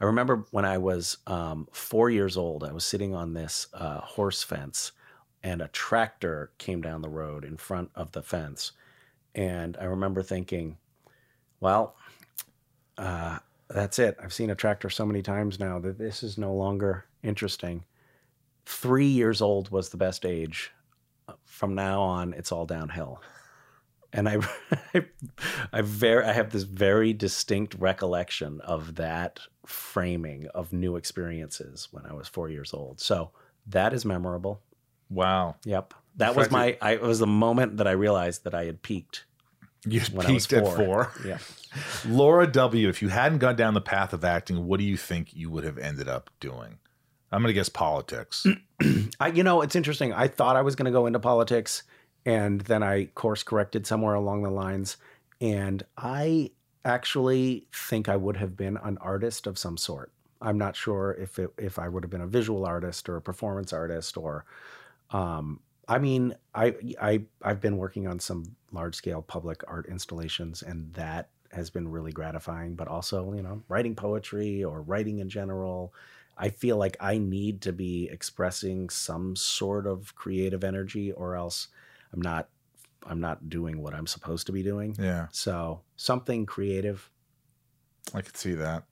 I 0.01 0.05
remember 0.05 0.45
when 0.51 0.65
I 0.65 0.79
was 0.79 1.17
um, 1.27 1.67
four 1.73 2.11
years 2.11 2.37
old, 2.37 2.63
I 2.63 2.73
was 2.73 2.85
sitting 2.85 3.15
on 3.15 3.33
this 3.33 3.67
uh, 3.73 4.01
horse 4.01 4.43
fence, 4.43 4.93
and 5.43 5.63
a 5.63 5.69
tractor 5.69 6.53
came 6.59 6.83
down 6.83 7.03
the 7.03 7.09
road 7.09 7.45
in 7.45 7.57
front 7.57 7.91
of 7.95 8.13
the 8.13 8.23
fence. 8.23 8.73
And 9.35 9.77
I 9.81 9.85
remember 9.85 10.23
thinking, 10.23 10.77
well, 11.61 11.97
uh, 12.97 13.39
that's 13.69 13.99
it. 13.99 14.17
I've 14.23 14.33
seen 14.33 14.51
a 14.51 14.55
tractor 14.55 14.91
so 14.91 15.07
many 15.07 15.23
times 15.23 15.59
now 15.59 15.79
that 15.81 15.99
this 15.99 16.23
is 16.23 16.39
no 16.39 16.55
longer 16.55 17.05
interesting. 17.23 17.85
Three 18.67 19.07
years 19.07 19.41
old 19.41 19.71
was 19.71 19.89
the 19.89 19.97
best 19.97 20.25
age. 20.25 20.73
From 21.45 21.75
now 21.75 22.01
on, 22.01 22.33
it's 22.35 22.53
all 22.53 22.67
downhill 22.67 23.21
and 24.13 24.29
I, 24.29 24.39
I 25.73 25.83
very, 25.83 26.25
I 26.25 26.33
have 26.33 26.51
this 26.51 26.63
very 26.63 27.13
distinct 27.13 27.75
recollection 27.79 28.61
of 28.63 28.97
that 28.97 29.41
framing 29.67 30.47
of 30.55 30.73
new 30.73 30.97
experiences 30.97 31.89
when 31.91 32.07
I 32.07 32.15
was 32.15 32.29
four 32.29 32.49
years 32.49 32.73
old. 32.73 33.01
So 33.01 33.31
that 33.67 33.93
is 33.93 34.05
memorable. 34.05 34.63
Wow. 35.11 35.57
Yep, 35.65 35.95
that 36.17 36.35
was 36.35 36.51
my. 36.51 36.77
I 36.81 36.93
it 36.93 37.03
was 37.03 37.19
the 37.19 37.27
moment 37.27 37.79
that 37.79 37.87
I 37.87 37.93
realized 37.93 38.45
that 38.45 38.55
I 38.55 38.65
had 38.65 38.83
peaked. 38.83 39.25
You 39.87 40.01
when 40.13 40.27
I 40.27 40.33
was 40.33 40.47
peaked 40.47 40.65
at 40.65 40.65
four. 40.65 40.77
four. 40.77 41.13
Yeah. 41.25 41.39
Laura 42.07 42.47
W., 42.47 42.89
if 42.89 43.03
you 43.03 43.09
hadn't 43.09 43.39
gone 43.39 43.57
down 43.57 43.75
the 43.75 43.81
path 43.81 44.13
of 44.13 44.25
acting, 44.25 44.67
what 44.67 44.79
do 44.79 44.85
you 44.85 44.97
think 44.97 45.35
you 45.35 45.51
would 45.51 45.65
have 45.65 45.79
ended 45.79 46.09
up 46.09 46.31
doing? 46.41 46.79
I'm 47.31 47.43
going 47.43 47.49
to 47.49 47.55
guess 47.55 47.69
politics. 47.69 48.47
I, 49.21 49.29
you 49.29 49.43
know, 49.43 49.61
it's 49.61 49.77
interesting. 49.77 50.13
I 50.13 50.29
thought 50.29 50.57
I 50.57 50.63
was 50.63 50.75
going 50.75 50.87
to 50.87 50.91
go 50.91 51.07
into 51.07 51.21
politics, 51.21 51.83
and 52.25 52.63
then 52.63 52.83
I 52.83 53.07
course 53.07 53.43
corrected 53.43 53.87
somewhere 53.87 54.15
along 54.15 54.43
the 54.43 54.51
lines. 54.51 54.97
And 55.41 55.85
I 55.97 56.51
actually 56.85 57.67
think 57.73 58.09
I 58.09 58.17
would 58.17 58.39
have 58.39 58.57
been 58.57 58.79
an 58.79 58.99
artist 59.01 59.47
of 59.47 59.59
some 59.59 59.77
sort. 59.77 60.11
I'm 60.41 60.57
not 60.57 60.75
sure 60.75 61.17
if 61.21 61.39
it, 61.39 61.51
if 61.59 61.79
I 61.79 61.89
would 61.89 62.03
have 62.03 62.11
been 62.11 62.21
a 62.21 62.27
visual 62.27 62.65
artist 62.65 63.09
or 63.09 63.17
a 63.17 63.23
performance 63.23 63.73
artist 63.73 64.17
or, 64.17 64.45
um, 65.11 65.61
I 65.89 65.99
mean, 65.99 66.35
I 66.55 66.75
I 67.01 67.23
I've 67.43 67.61
been 67.61 67.79
working 67.79 68.07
on 68.07 68.21
some 68.21 68.45
large 68.73 68.95
scale 68.95 69.23
public 69.23 69.65
art 69.67 69.87
installations, 69.87 70.63
and 70.63 70.93
that 70.95 71.31
has 71.51 71.71
been 71.71 71.89
really 71.89 72.13
gratifying. 72.13 72.75
But 72.75 72.89
also, 72.89 73.33
you 73.33 73.43
know, 73.43 73.63
writing 73.69 73.95
poetry 73.95 74.63
or 74.63 74.83
writing 74.83 75.19
in 75.19 75.31
general, 75.31 75.95
I 76.37 76.51
feel 76.51 76.77
like 76.77 76.97
I 77.01 77.17
need 77.17 77.63
to 77.63 77.73
be 77.73 78.09
expressing 78.13 78.91
some 78.91 79.35
sort 79.35 79.87
of 79.87 80.15
creative 80.15 80.63
energy, 80.63 81.11
or 81.11 81.35
else 81.35 81.69
I'm 82.13 82.21
not 82.21 82.49
I'm 83.07 83.21
not 83.21 83.49
doing 83.49 83.81
what 83.83 83.95
I'm 83.95 84.07
supposed 84.07 84.47
to 84.47 84.53
be 84.53 84.63
doing. 84.63 84.95
Yeah. 84.99 85.29
So 85.33 85.81
something 85.97 86.45
creative. 86.45 87.11
I 88.13 88.21
could 88.21 88.37
see 88.37 88.53
that. 88.55 88.85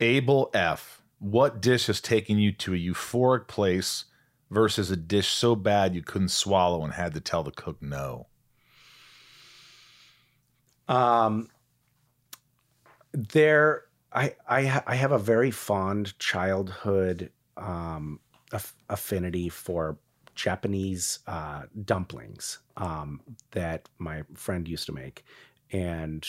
Abel 0.00 0.50
F. 0.54 1.02
What 1.18 1.60
dish 1.60 1.86
has 1.86 2.00
taken 2.00 2.38
you 2.38 2.50
to 2.52 2.74
a 2.74 2.76
euphoric 2.76 3.46
place 3.46 4.06
versus 4.52 4.90
a 4.90 4.96
dish 4.96 5.28
so 5.28 5.56
bad 5.56 5.94
you 5.94 6.02
couldn't 6.02 6.28
swallow 6.28 6.84
and 6.84 6.92
had 6.92 7.14
to 7.14 7.20
tell 7.20 7.42
the 7.42 7.50
cook 7.50 7.80
no? 7.80 8.26
Um, 10.88 11.48
there, 13.12 13.84
I 14.12 14.34
I 14.48 14.82
I 14.86 14.94
have 14.94 15.12
a 15.12 15.18
very 15.18 15.50
fond 15.50 16.18
childhood 16.18 17.30
um, 17.56 18.20
aff- 18.52 18.76
affinity 18.90 19.48
for 19.48 19.98
Japanese 20.34 21.20
uh, 21.26 21.62
dumplings 21.84 22.58
um, 22.76 23.20
that 23.52 23.88
my 23.98 24.22
friend 24.34 24.68
used 24.68 24.86
to 24.86 24.92
make, 24.92 25.24
and 25.70 26.26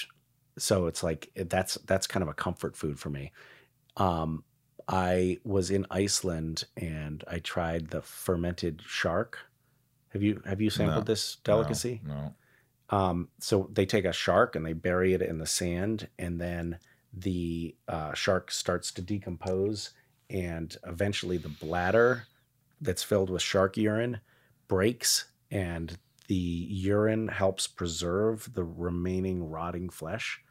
so 0.58 0.88
it's 0.88 1.04
like 1.04 1.30
that's 1.36 1.76
that's 1.86 2.08
kind 2.08 2.24
of 2.24 2.30
a 2.30 2.34
comfort 2.34 2.78
food 2.78 3.00
for 3.00 3.10
me. 3.10 3.32
Um, 3.98 4.44
I 4.88 5.40
was 5.44 5.70
in 5.70 5.86
Iceland 5.90 6.66
and 6.76 7.24
I 7.28 7.40
tried 7.40 7.90
the 7.90 8.02
fermented 8.02 8.82
shark. 8.86 9.40
Have 10.10 10.22
you 10.22 10.42
have 10.46 10.62
you 10.62 10.70
sampled 10.70 11.08
No, 11.08 11.14
this 11.14 11.38
delicacy? 11.44 12.02
No. 12.06 12.36
Um, 12.90 13.30
so 13.40 13.70
they 13.74 13.86
take 13.86 14.06
a 14.06 14.14
shark 14.14 14.56
and 14.56 14.66
they 14.66 14.74
bury 14.74 15.14
it 15.14 15.22
in 15.22 15.40
the 15.40 15.48
sand, 15.48 16.10
and 16.20 16.40
then 16.40 16.78
the 17.12 17.76
uh, 17.88 18.14
shark 18.14 18.52
starts 18.52 18.92
to 18.92 19.02
decompose, 19.02 19.92
and 20.30 20.78
eventually 20.86 21.38
the 21.38 21.50
bladder 21.50 22.28
that's 22.82 23.02
filled 23.02 23.30
with 23.30 23.42
shark 23.42 23.78
urine 23.78 24.20
breaks, 24.68 25.26
and 25.50 25.98
the 26.28 26.36
urine 26.36 27.30
helps 27.30 27.66
preserve 27.66 28.54
the 28.54 28.64
remaining 28.64 29.50
rotting 29.50 29.90
flesh. 29.90 30.44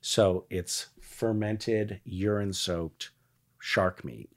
So 0.00 0.46
it's 0.48 0.86
fermented, 1.00 2.00
urine 2.04 2.54
soaked 2.54 3.10
shark 3.60 4.04
meat, 4.04 4.30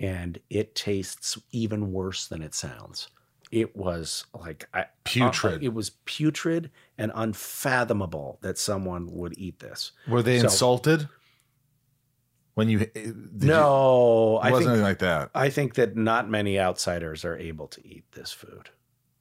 and 0.00 0.38
it 0.50 0.74
tastes 0.74 1.38
even 1.52 1.92
worse 1.92 2.26
than 2.26 2.42
it 2.42 2.54
sounds. 2.54 3.08
It 3.50 3.74
was 3.76 4.26
like 4.38 4.68
I, 4.74 4.86
Putrid. 5.04 5.54
uh, 5.54 5.58
it 5.64 5.72
was 5.72 5.90
putrid 6.04 6.70
and 6.98 7.10
unfathomable 7.14 8.38
that 8.42 8.58
someone 8.58 9.06
would 9.12 9.38
eat 9.38 9.60
this. 9.60 9.92
Were 10.06 10.22
they 10.22 10.38
So- 10.40 10.44
insulted 10.44 11.08
when 12.54 12.68
you? 12.68 12.90
you- 12.94 13.30
no, 13.32 14.38
it 14.42 14.46
I 14.46 14.50
wasn't 14.50 14.52
think, 14.52 14.66
anything 14.68 14.82
like 14.82 14.98
that. 14.98 15.30
I 15.34 15.48
think 15.50 15.74
that 15.74 15.96
not 15.96 16.28
many 16.28 16.58
outsiders 16.58 17.24
are 17.24 17.36
able 17.36 17.68
to 17.68 17.86
eat 17.86 18.04
this 18.12 18.32
food. 18.32 18.70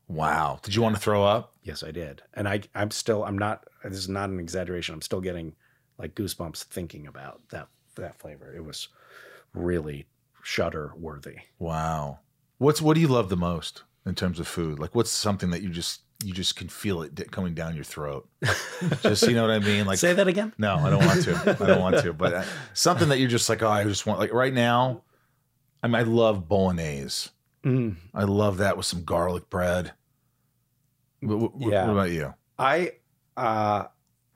Wow. 0.10 0.60
Did 0.64 0.74
you 0.76 0.82
want 0.82 0.96
to 0.96 1.02
throw 1.02 1.24
up? 1.24 1.54
Yes, 1.64 1.84
I 1.84 1.92
did, 1.92 2.22
and 2.34 2.48
I 2.48 2.62
I'm 2.76 2.92
still 2.92 3.24
I'm 3.24 3.38
not. 3.38 3.66
This 3.84 3.98
is 3.98 4.10
not 4.10 4.30
an 4.30 4.40
exaggeration. 4.40 4.94
I'm 4.94 5.02
still 5.02 5.22
getting 5.22 5.56
like 5.98 6.16
goosebumps 6.16 6.64
thinking 6.66 7.08
about 7.08 7.42
that 7.50 7.68
that 7.96 8.18
flavor. 8.20 8.54
It 8.54 8.64
was 8.64 8.88
really 9.58 10.08
shudder 10.44 10.94
worthy. 10.98 11.38
Wow. 11.60 12.20
What's 12.58 12.82
what 12.82 12.96
do 12.96 13.02
you 13.02 13.08
love 13.08 13.30
the 13.30 13.38
most 13.38 13.84
in 14.06 14.16
terms 14.16 14.40
of 14.40 14.48
food? 14.48 14.80
Like, 14.80 14.96
what's 14.96 15.12
something 15.12 15.50
that 15.52 15.62
you 15.62 15.70
just 15.70 16.02
you 16.24 16.34
just 16.34 16.56
can 16.56 16.68
feel 16.68 17.04
it 17.04 17.32
coming 17.32 17.54
down 17.54 17.76
your 17.76 17.84
throat? 17.84 18.28
just 19.02 19.24
you 19.28 19.34
know 19.36 19.44
what 19.44 19.52
I 19.52 19.60
mean? 19.60 19.86
Like, 19.86 20.00
Say 20.00 20.14
that 20.14 20.28
again. 20.28 20.54
no, 20.58 20.76
I 20.76 20.90
don't 20.90 21.06
want 21.06 21.24
to. 21.24 21.58
I 21.62 21.66
don't 21.68 21.82
want 21.82 22.00
to. 22.00 22.14
But 22.14 22.34
uh, 22.34 22.44
something 22.74 23.10
that 23.10 23.20
you're 23.20 23.30
just 23.30 23.50
like, 23.50 23.62
oh, 23.62 23.70
I 23.70 23.84
just 23.84 24.06
want 24.06 24.20
like 24.20 24.34
right 24.34 24.54
now. 24.54 25.04
I 25.84 25.88
mean, 25.88 25.96
I 25.96 26.02
love 26.04 26.48
bolognese. 26.48 27.30
Mm. 27.64 27.98
I 28.16 28.24
love 28.24 28.58
that 28.58 28.78
with 28.78 28.86
some 28.88 29.04
garlic 29.04 29.50
bread. 29.50 29.94
What, 31.22 31.56
what- 31.56 31.72
Yeah. 31.72 31.86
what 31.86 31.92
about 31.94 32.12
you? 32.12 32.34
I 32.58 32.94
uh 33.36 33.86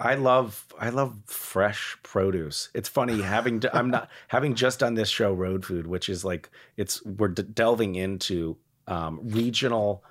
I 0.02 0.16
love 0.16 0.66
I 0.80 0.90
love 0.90 1.16
fresh 1.28 1.96
produce. 2.02 2.70
It's 2.74 2.90
funny 2.90 3.22
having 3.22 3.60
to, 3.60 3.76
I'm 3.76 3.92
not 3.92 4.10
having 4.30 4.56
just 4.56 4.80
done 4.80 4.96
this 4.96 5.10
show 5.10 5.32
Road 5.32 5.64
Food, 5.64 5.86
which 5.86 6.10
is 6.10 6.26
like 6.26 6.50
it's 6.76 7.06
we're 7.06 7.28
d- 7.28 7.44
delving 7.44 7.96
into 7.96 8.58
um, 8.88 9.20
regional 9.22 10.04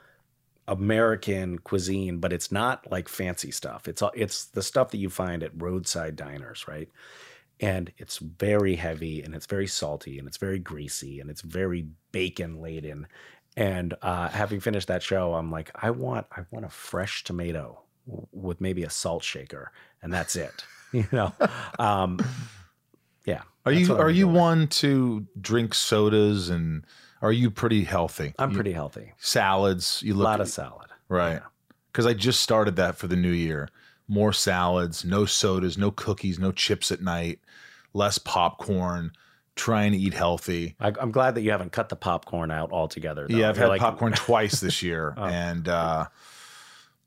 American 0.69 1.59
cuisine, 1.59 2.19
but 2.19 2.33
it's 2.33 2.53
not 2.53 2.89
like 2.93 3.09
fancy 3.09 3.51
stuff. 3.51 3.89
It's 3.89 4.01
all 4.01 4.13
it's 4.15 4.45
the 4.47 4.63
stuff 4.63 4.93
that 4.93 4.99
you 4.99 5.11
find 5.11 5.43
at 5.43 5.61
roadside 5.61 6.15
diners, 6.15 6.69
right? 6.69 6.89
And 7.59 7.93
it's 7.99 8.19
very 8.19 8.77
heavy 8.77 9.23
and 9.23 9.35
it's 9.35 9.47
very 9.47 9.67
salty 9.67 10.21
and 10.21 10.29
it's 10.29 10.39
very 10.39 10.61
greasy 10.61 11.19
and 11.19 11.29
it's 11.29 11.43
very 11.43 11.89
bacon 12.13 12.61
laden. 12.61 13.09
And 13.57 13.95
uh, 14.03 14.29
having 14.29 14.61
finished 14.61 14.87
that 14.87 15.03
show, 15.03 15.35
I'm 15.35 15.51
like, 15.51 15.73
I 15.75 15.91
want 15.91 16.29
I 16.31 16.43
want 16.53 16.65
a 16.65 16.71
fresh 16.71 17.25
tomato 17.25 17.83
with 18.07 18.61
maybe 18.61 18.83
a 18.85 18.91
salt 18.91 19.23
shaker, 19.25 19.73
and 20.03 20.13
that's 20.13 20.37
it. 20.37 20.65
You 20.93 21.07
know, 21.13 21.33
um, 21.79 22.19
yeah. 23.25 23.43
Are 23.65 23.71
you 23.71 23.95
are 23.97 24.11
you 24.11 24.27
one 24.27 24.67
to 24.83 25.25
drink 25.41 25.73
sodas 25.73 26.51
and 26.51 26.85
are 27.23 27.31
you 27.31 27.49
pretty 27.49 27.85
healthy? 27.85 28.35
I'm 28.41 28.51
You- 28.51 28.55
pretty 28.57 28.73
healthy. 28.73 29.13
salads. 29.19 30.03
You 30.05 30.15
A 30.15 30.17
look 30.17 30.25
lot 30.25 30.41
of 30.41 30.49
salad. 30.49 30.89
right 31.09 31.43
because 31.93 32.07
I 32.07 32.15
just 32.15 32.41
started 32.41 32.75
that 32.75 32.97
for 32.97 33.07
the 33.07 33.15
new 33.15 33.31
year. 33.31 33.69
More 34.09 34.33
salads, 34.33 35.05
no 35.05 35.27
sodas, 35.27 35.79
no 35.79 35.93
cookies, 35.93 36.41
no 36.41 36.51
chips 36.51 36.91
at 36.91 37.01
night, 37.03 37.39
less 37.95 38.19
popcorn. 38.19 39.13
Trying 39.55 39.93
to 39.93 39.99
eat 39.99 40.15
healthy. 40.15 40.75
I, 40.81 40.89
I'm 41.01 41.13
glad 41.13 41.35
that 41.37 41.43
you 41.43 41.51
haven't 41.53 41.71
cut 41.71 41.89
the 41.89 41.95
popcorn 41.97 42.51
out 42.51 42.73
altogether. 42.73 43.27
though. 43.29 43.37
Yeah, 43.37 43.51
I've 43.51 43.57
You're 43.57 43.67
had 43.67 43.71
like- 43.71 43.81
popcorn 43.81 44.13
twice 44.17 44.59
this 44.59 44.83
year, 44.83 45.15
Oh. 45.17 45.25
and 45.25 45.69
uh, 45.69 46.07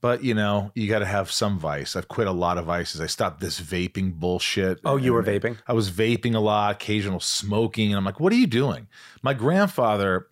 but 0.03 0.21
you 0.21 0.33
know 0.33 0.69
you 0.75 0.89
got 0.89 0.99
to 0.99 1.05
have 1.05 1.31
some 1.31 1.57
vice. 1.57 1.95
I've 1.95 2.09
quit 2.09 2.27
a 2.27 2.31
lot 2.33 2.57
of 2.57 2.65
vices. 2.65 2.99
I 2.99 3.07
stopped 3.07 3.39
this 3.39 3.61
vaping 3.61 4.15
bullshit. 4.15 4.81
Oh, 4.83 4.97
you 4.97 5.13
were 5.13 5.23
vaping? 5.23 5.57
I 5.65 5.71
was 5.71 5.89
vaping 5.89 6.35
a 6.35 6.39
lot, 6.39 6.75
occasional 6.75 7.21
smoking, 7.21 7.87
and 7.87 7.97
I'm 7.97 8.03
like, 8.03 8.19
what 8.19 8.33
are 8.33 8.35
you 8.35 8.45
doing? 8.45 8.89
My 9.21 9.33
grandfather, 9.33 10.27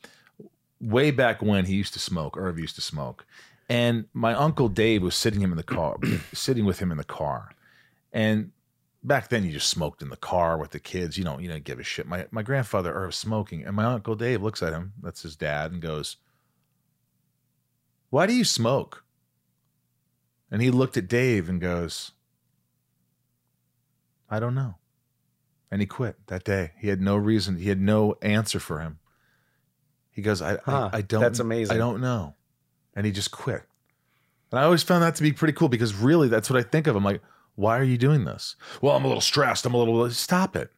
way 0.82 1.10
back 1.12 1.42
when 1.42 1.68
he 1.68 1.76
used 1.76 1.94
to 1.94 2.00
smoke, 2.00 2.36
Irv 2.36 2.60
used 2.60 2.76
to 2.76 2.82
smoke, 2.82 3.26
and 3.70 4.08
my 4.14 4.34
uncle 4.34 4.68
Dave 4.68 5.04
was 5.04 5.16
sitting 5.16 5.40
him 5.40 5.52
in 5.52 5.58
the 5.58 5.64
car, 5.64 5.96
sitting 6.34 6.66
with 6.66 6.80
him 6.80 6.92
in 6.92 6.98
the 6.98 7.06
car, 7.06 7.56
and 8.12 8.52
back 9.06 9.30
then 9.30 9.46
you 9.46 9.54
just 9.54 9.70
smoked 9.70 10.02
in 10.02 10.10
the 10.10 10.18
car 10.18 10.58
with 10.58 10.72
the 10.72 10.82
kids. 10.82 11.18
You 11.18 11.24
don't 11.24 11.42
you 11.42 11.48
don't 11.48 11.64
give 11.64 11.80
a 11.80 11.84
shit. 11.84 12.06
My 12.06 12.28
my 12.30 12.44
grandfather 12.44 12.94
Irv 12.94 13.16
smoking, 13.16 13.64
and 13.64 13.78
my 13.78 13.86
uncle 13.86 14.16
Dave 14.16 14.44
looks 14.44 14.62
at 14.62 14.74
him. 14.74 14.92
That's 15.02 15.22
his 15.22 15.38
dad, 15.38 15.72
and 15.72 15.82
goes, 15.82 16.18
"Why 18.10 18.26
do 18.26 18.34
you 18.34 18.44
smoke?" 18.44 19.01
And 20.52 20.62
he 20.62 20.70
looked 20.70 20.98
at 20.98 21.08
Dave 21.08 21.48
and 21.50 21.62
goes, 21.62 22.12
"I 24.30 24.40
don't 24.40 24.56
know." 24.56 24.76
And 25.72 25.80
he 25.82 25.88
quit 25.88 26.28
that 26.28 26.44
day. 26.44 26.72
He 26.78 26.90
had 26.90 27.02
no 27.02 27.16
reason. 27.16 27.58
He 27.58 27.70
had 27.70 27.80
no 27.80 28.16
answer 28.22 28.60
for 28.60 28.80
him. 28.80 29.00
He 30.12 30.22
goes, 30.22 30.42
"I 30.42 30.58
Huh, 30.66 30.90
I, 30.92 30.98
I 30.98 31.02
don't. 31.02 31.22
that's 31.22 31.40
amazing. 31.40 31.76
I 31.76 31.80
don't 31.80 32.02
know," 32.02 32.36
and 32.96 33.06
he 33.06 33.12
just 33.12 33.32
quit. 33.32 33.64
And 34.52 34.60
I 34.60 34.64
always 34.64 34.84
found 34.84 35.02
that 35.04 35.16
to 35.16 35.24
be 35.24 35.32
pretty 35.32 35.54
cool 35.54 35.70
because 35.70 35.96
really 35.96 36.28
that's 36.28 36.50
what 36.50 36.60
I 36.60 36.64
think 36.64 36.88
of. 36.88 36.96
I'm 36.98 37.06
like, 37.06 37.22
why 37.56 37.80
are 37.80 37.84
you 37.84 37.98
doing 37.98 38.26
this? 38.26 38.56
Well, 38.82 38.96
I'm 38.96 39.06
a 39.06 39.08
little 39.08 39.22
stressed. 39.22 39.66
I'm 39.66 39.74
a 39.74 39.78
little 39.78 40.10
stop 40.12 40.56
it. 40.56 40.72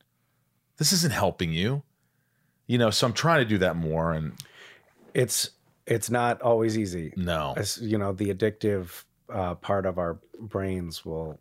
This 0.78 0.92
isn't 0.92 1.14
helping 1.14 1.52
you. 1.52 1.82
You 2.68 2.78
know, 2.78 2.92
so 2.92 3.08
I'm 3.08 3.14
trying 3.14 3.40
to 3.40 3.46
do 3.46 3.58
that 3.60 3.76
more 3.76 4.14
and 4.14 4.34
it's 5.14 5.50
it's 5.86 6.10
not 6.10 6.42
always 6.42 6.78
easy. 6.78 7.14
no. 7.18 7.54
As, 7.58 7.78
you 7.82 7.98
know, 7.98 8.14
the 8.14 8.34
addictive 8.34 9.04
uh, 9.34 9.56
part 9.56 9.86
of 9.86 9.98
our 9.98 10.20
brains 10.40 11.04
will 11.06 11.40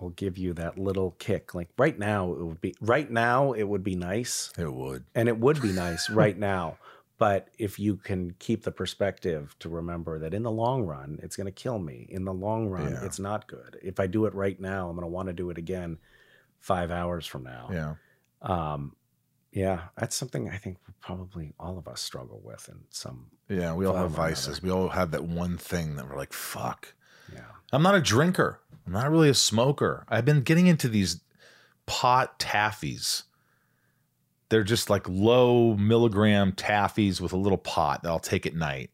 will 0.00 0.10
give 0.10 0.36
you 0.36 0.52
that 0.54 0.76
little 0.76 1.12
kick. 1.18 1.54
Like 1.54 1.68
right 1.78 1.96
now, 1.98 2.32
it 2.32 2.42
would 2.44 2.60
be 2.60 2.74
right 2.80 3.10
now 3.10 3.52
it 3.52 3.62
would 3.64 3.84
be 3.84 3.94
nice, 3.94 4.52
It 4.58 4.72
would. 4.72 5.04
and 5.14 5.28
it 5.28 5.38
would 5.38 5.62
be 5.62 5.72
nice 5.86 6.10
right 6.10 6.36
now. 6.36 6.78
But 7.16 7.48
if 7.58 7.78
you 7.78 7.96
can 7.96 8.34
keep 8.40 8.64
the 8.64 8.72
perspective 8.72 9.54
to 9.60 9.68
remember 9.68 10.18
that 10.18 10.34
in 10.34 10.42
the 10.42 10.50
long 10.50 10.82
run, 10.82 11.20
it's 11.22 11.36
going 11.36 11.46
to 11.46 11.52
kill 11.52 11.78
me. 11.78 12.06
In 12.10 12.24
the 12.24 12.34
long 12.34 12.68
run, 12.68 12.90
Yeah. 12.90 13.04
it's 13.04 13.20
not 13.20 13.46
good. 13.46 13.78
If 13.82 14.00
I 14.00 14.08
do 14.08 14.26
it 14.26 14.34
right 14.34 14.58
now, 14.60 14.88
I'm 14.88 14.96
going 14.96 15.04
to 15.06 15.12
want 15.12 15.28
to 15.28 15.32
do 15.32 15.48
it 15.50 15.56
again 15.56 15.98
five 16.58 16.90
hours 16.90 17.24
from 17.24 17.44
now. 17.44 17.68
Yeah. 17.72 17.94
Um, 18.42 18.96
yeah, 19.52 19.82
that's 19.96 20.16
something 20.16 20.50
I 20.50 20.56
think 20.56 20.78
probably 21.00 21.54
all 21.60 21.78
of 21.78 21.86
us 21.86 22.00
struggle 22.00 22.40
with 22.42 22.68
in 22.68 22.80
some. 22.90 23.26
Yeah. 23.48 23.72
We 23.74 23.86
all 23.86 23.94
have 23.94 24.10
vices. 24.10 24.60
We 24.60 24.72
all 24.72 24.88
have 24.88 25.12
that 25.12 25.22
one 25.24 25.56
thing 25.56 25.94
that 25.94 26.08
we're 26.10 26.16
like, 26.16 26.32
fuck. 26.32 26.94
Yeah. 27.32 27.40
I'm 27.72 27.82
not 27.82 27.94
a 27.94 28.00
drinker. 28.00 28.60
I'm 28.86 28.92
not 28.92 29.10
really 29.10 29.28
a 29.28 29.34
smoker. 29.34 30.04
I've 30.08 30.24
been 30.24 30.42
getting 30.42 30.66
into 30.66 30.88
these 30.88 31.20
pot 31.86 32.38
taffies. 32.38 33.24
They're 34.50 34.64
just 34.64 34.90
like 34.90 35.08
low 35.08 35.74
milligram 35.74 36.52
taffies 36.52 37.20
with 37.20 37.32
a 37.32 37.36
little 37.36 37.58
pot 37.58 38.02
that 38.02 38.08
I'll 38.10 38.18
take 38.18 38.46
at 38.46 38.54
night. 38.54 38.90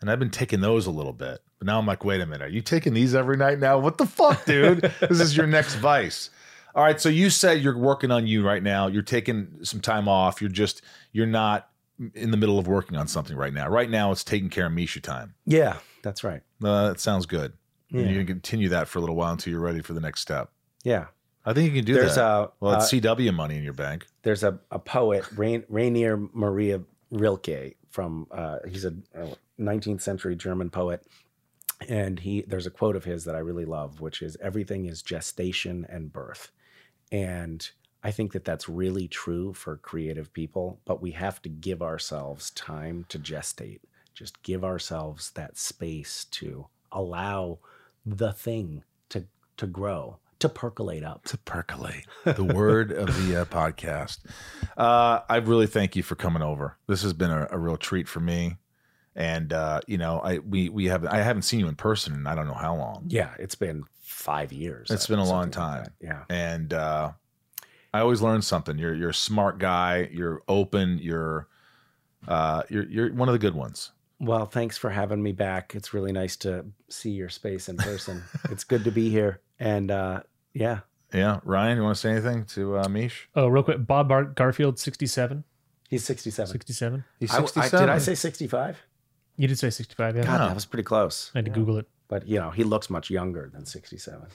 And 0.00 0.10
I've 0.10 0.18
been 0.18 0.30
taking 0.30 0.60
those 0.60 0.86
a 0.86 0.90
little 0.90 1.12
bit. 1.12 1.40
But 1.58 1.66
now 1.66 1.78
I'm 1.78 1.86
like, 1.86 2.04
wait 2.04 2.20
a 2.20 2.26
minute, 2.26 2.42
are 2.42 2.48
you 2.48 2.60
taking 2.60 2.92
these 2.92 3.14
every 3.14 3.36
night 3.36 3.58
now? 3.58 3.78
What 3.78 3.96
the 3.96 4.06
fuck, 4.06 4.44
dude? 4.44 4.80
this 5.00 5.20
is 5.20 5.36
your 5.36 5.46
next 5.46 5.76
vice. 5.76 6.28
All 6.74 6.82
right. 6.82 7.00
So 7.00 7.08
you 7.08 7.30
said 7.30 7.62
you're 7.62 7.78
working 7.78 8.10
on 8.10 8.26
you 8.26 8.44
right 8.44 8.62
now. 8.62 8.88
You're 8.88 9.02
taking 9.02 9.48
some 9.62 9.80
time 9.80 10.08
off. 10.08 10.40
You're 10.40 10.50
just, 10.50 10.82
you're 11.12 11.26
not 11.26 11.70
in 12.14 12.30
the 12.30 12.36
middle 12.36 12.58
of 12.58 12.66
working 12.66 12.96
on 12.96 13.06
something 13.08 13.36
right 13.36 13.54
now. 13.54 13.68
Right 13.68 13.88
now, 13.88 14.10
it's 14.10 14.24
taking 14.24 14.50
care 14.50 14.66
of 14.66 14.72
Misha 14.72 15.00
time. 15.00 15.34
Yeah, 15.46 15.78
that's 16.02 16.24
right. 16.24 16.42
Uh, 16.64 16.88
that 16.88 17.00
sounds 17.00 17.26
good. 17.26 17.52
And 17.90 18.00
Yeah. 18.02 18.08
you 18.08 18.16
can 18.18 18.26
continue 18.26 18.68
that 18.70 18.88
for 18.88 18.98
a 18.98 19.00
little 19.00 19.16
while 19.16 19.32
until 19.32 19.52
you're 19.52 19.60
ready 19.60 19.80
for 19.80 19.92
the 19.92 20.00
next 20.00 20.20
step. 20.20 20.50
Yeah. 20.82 21.06
I 21.46 21.52
think 21.52 21.70
you 21.72 21.78
can 21.80 21.84
do 21.84 21.94
There's 21.94 22.14
that. 22.14 22.24
a- 22.24 22.50
well, 22.60 22.74
it's 22.76 22.86
uh, 22.92 22.96
CW 22.96 23.34
money 23.34 23.56
in 23.56 23.62
your 23.64 23.74
bank. 23.74 24.06
There's 24.22 24.42
a, 24.42 24.58
a 24.70 24.78
poet, 24.78 25.24
Rain, 25.36 25.64
Rainer 25.68 26.16
Maria 26.32 26.80
Rilke, 27.10 27.76
from 27.90 28.26
uh, 28.30 28.58
he's 28.66 28.84
a 28.86 28.94
uh, 29.14 29.34
19th 29.60 30.00
century 30.00 30.34
German 30.36 30.70
poet, 30.70 31.06
and 31.88 32.18
he 32.20 32.42
there's 32.42 32.66
a 32.66 32.70
quote 32.70 32.96
of 32.96 33.04
his 33.04 33.24
that 33.24 33.34
I 33.34 33.40
really 33.40 33.66
love, 33.66 34.00
which 34.00 34.22
is 34.22 34.36
everything 34.40 34.86
is 34.86 35.02
gestation 35.02 35.86
and 35.88 36.10
birth, 36.12 36.50
and 37.12 37.68
I 38.02 38.10
think 38.10 38.32
that 38.32 38.44
that's 38.44 38.68
really 38.68 39.06
true 39.06 39.52
for 39.52 39.76
creative 39.76 40.32
people, 40.32 40.80
but 40.86 41.00
we 41.02 41.10
have 41.12 41.40
to 41.42 41.48
give 41.48 41.82
ourselves 41.82 42.50
time 42.50 43.04
to 43.10 43.18
gestate. 43.18 43.80
Just 44.14 44.42
give 44.42 44.64
ourselves 44.64 45.30
that 45.32 45.58
space 45.58 46.24
to 46.32 46.68
allow 46.92 47.58
the 48.06 48.32
thing 48.32 48.84
to 49.10 49.26
to 49.56 49.66
grow, 49.66 50.18
to 50.38 50.48
percolate 50.48 51.04
up. 51.04 51.24
To 51.24 51.38
percolate. 51.38 52.06
The 52.24 52.44
word 52.44 52.92
of 52.92 53.06
the 53.26 53.42
uh, 53.42 53.44
podcast. 53.44 54.18
Uh, 54.76 55.20
I 55.28 55.36
really 55.36 55.66
thank 55.66 55.96
you 55.96 56.02
for 56.02 56.14
coming 56.14 56.42
over. 56.42 56.76
This 56.86 57.02
has 57.02 57.12
been 57.12 57.30
a, 57.30 57.48
a 57.50 57.58
real 57.58 57.76
treat 57.76 58.08
for 58.08 58.20
me. 58.20 58.58
And 59.16 59.52
uh, 59.52 59.80
you 59.86 59.98
know, 59.98 60.20
I 60.20 60.38
we 60.38 60.68
we 60.68 60.86
have 60.86 61.04
I 61.06 61.18
haven't 61.18 61.42
seen 61.42 61.60
you 61.60 61.68
in 61.68 61.76
person 61.76 62.14
in 62.14 62.26
I 62.26 62.34
don't 62.34 62.46
know 62.46 62.54
how 62.54 62.74
long. 62.74 63.04
Yeah, 63.08 63.30
it's 63.38 63.54
been 63.54 63.84
five 64.02 64.52
years. 64.52 64.90
It's 64.90 65.08
uh, 65.08 65.12
been 65.12 65.18
a 65.20 65.24
long 65.24 65.52
something 65.52 65.62
like 65.62 65.84
time. 65.84 65.92
yeah. 66.00 66.24
And 66.28 66.72
uh, 66.72 67.12
I 67.92 68.00
always 68.00 68.22
learn 68.22 68.42
something. 68.42 68.76
You're 68.76 68.94
you're 68.94 69.10
a 69.10 69.14
smart 69.14 69.58
guy. 69.58 70.08
You're 70.12 70.42
open. 70.48 70.98
You're 71.00 71.46
uh, 72.26 72.62
you're 72.68 72.84
you're 72.84 73.12
one 73.12 73.28
of 73.28 73.32
the 73.34 73.38
good 73.38 73.54
ones. 73.54 73.92
Well, 74.24 74.46
thanks 74.46 74.78
for 74.78 74.90
having 74.90 75.22
me 75.22 75.32
back. 75.32 75.74
It's 75.74 75.92
really 75.92 76.12
nice 76.12 76.36
to 76.38 76.64
see 76.88 77.10
your 77.10 77.28
space 77.28 77.68
in 77.68 77.76
person. 77.76 78.22
it's 78.50 78.64
good 78.64 78.84
to 78.84 78.90
be 78.90 79.10
here. 79.10 79.40
And 79.58 79.90
uh, 79.90 80.20
yeah, 80.52 80.80
Yeah, 81.12 81.40
Ryan, 81.44 81.76
you 81.78 81.82
want 81.84 81.96
to 81.96 82.00
say 82.00 82.10
anything 82.12 82.44
to 82.46 82.78
uh, 82.78 82.88
Mish? 82.88 83.28
Oh, 83.34 83.46
real 83.48 83.62
quick, 83.62 83.86
Bob 83.86 84.08
Bar- 84.08 84.24
Garfield, 84.24 84.78
sixty-seven. 84.78 85.44
he's 85.88 86.04
67. 86.04 86.50
67. 86.50 87.04
He's 87.20 87.32
I- 87.32 87.38
I- 87.38 87.40
67. 87.40 87.86
did 87.86 87.92
I 87.92 87.98
say 87.98 88.14
65? 88.14 88.82
You 89.36 89.48
did 89.48 89.58
say 89.58 89.70
sixty-five, 89.70 90.16
yeah. 90.16 90.24
God, 90.24 90.48
that 90.48 90.54
was 90.54 90.64
pretty 90.64 90.84
close. 90.84 91.30
I 91.34 91.38
had 91.38 91.44
to 91.46 91.50
Google 91.50 91.76
it. 91.78 91.88
But, 92.08 92.28
you 92.28 92.38
know, 92.38 92.50
he 92.50 92.62
looks 92.64 92.88
much 92.90 93.10
younger 93.10 93.50
than 93.52 93.64
67. 93.66 94.28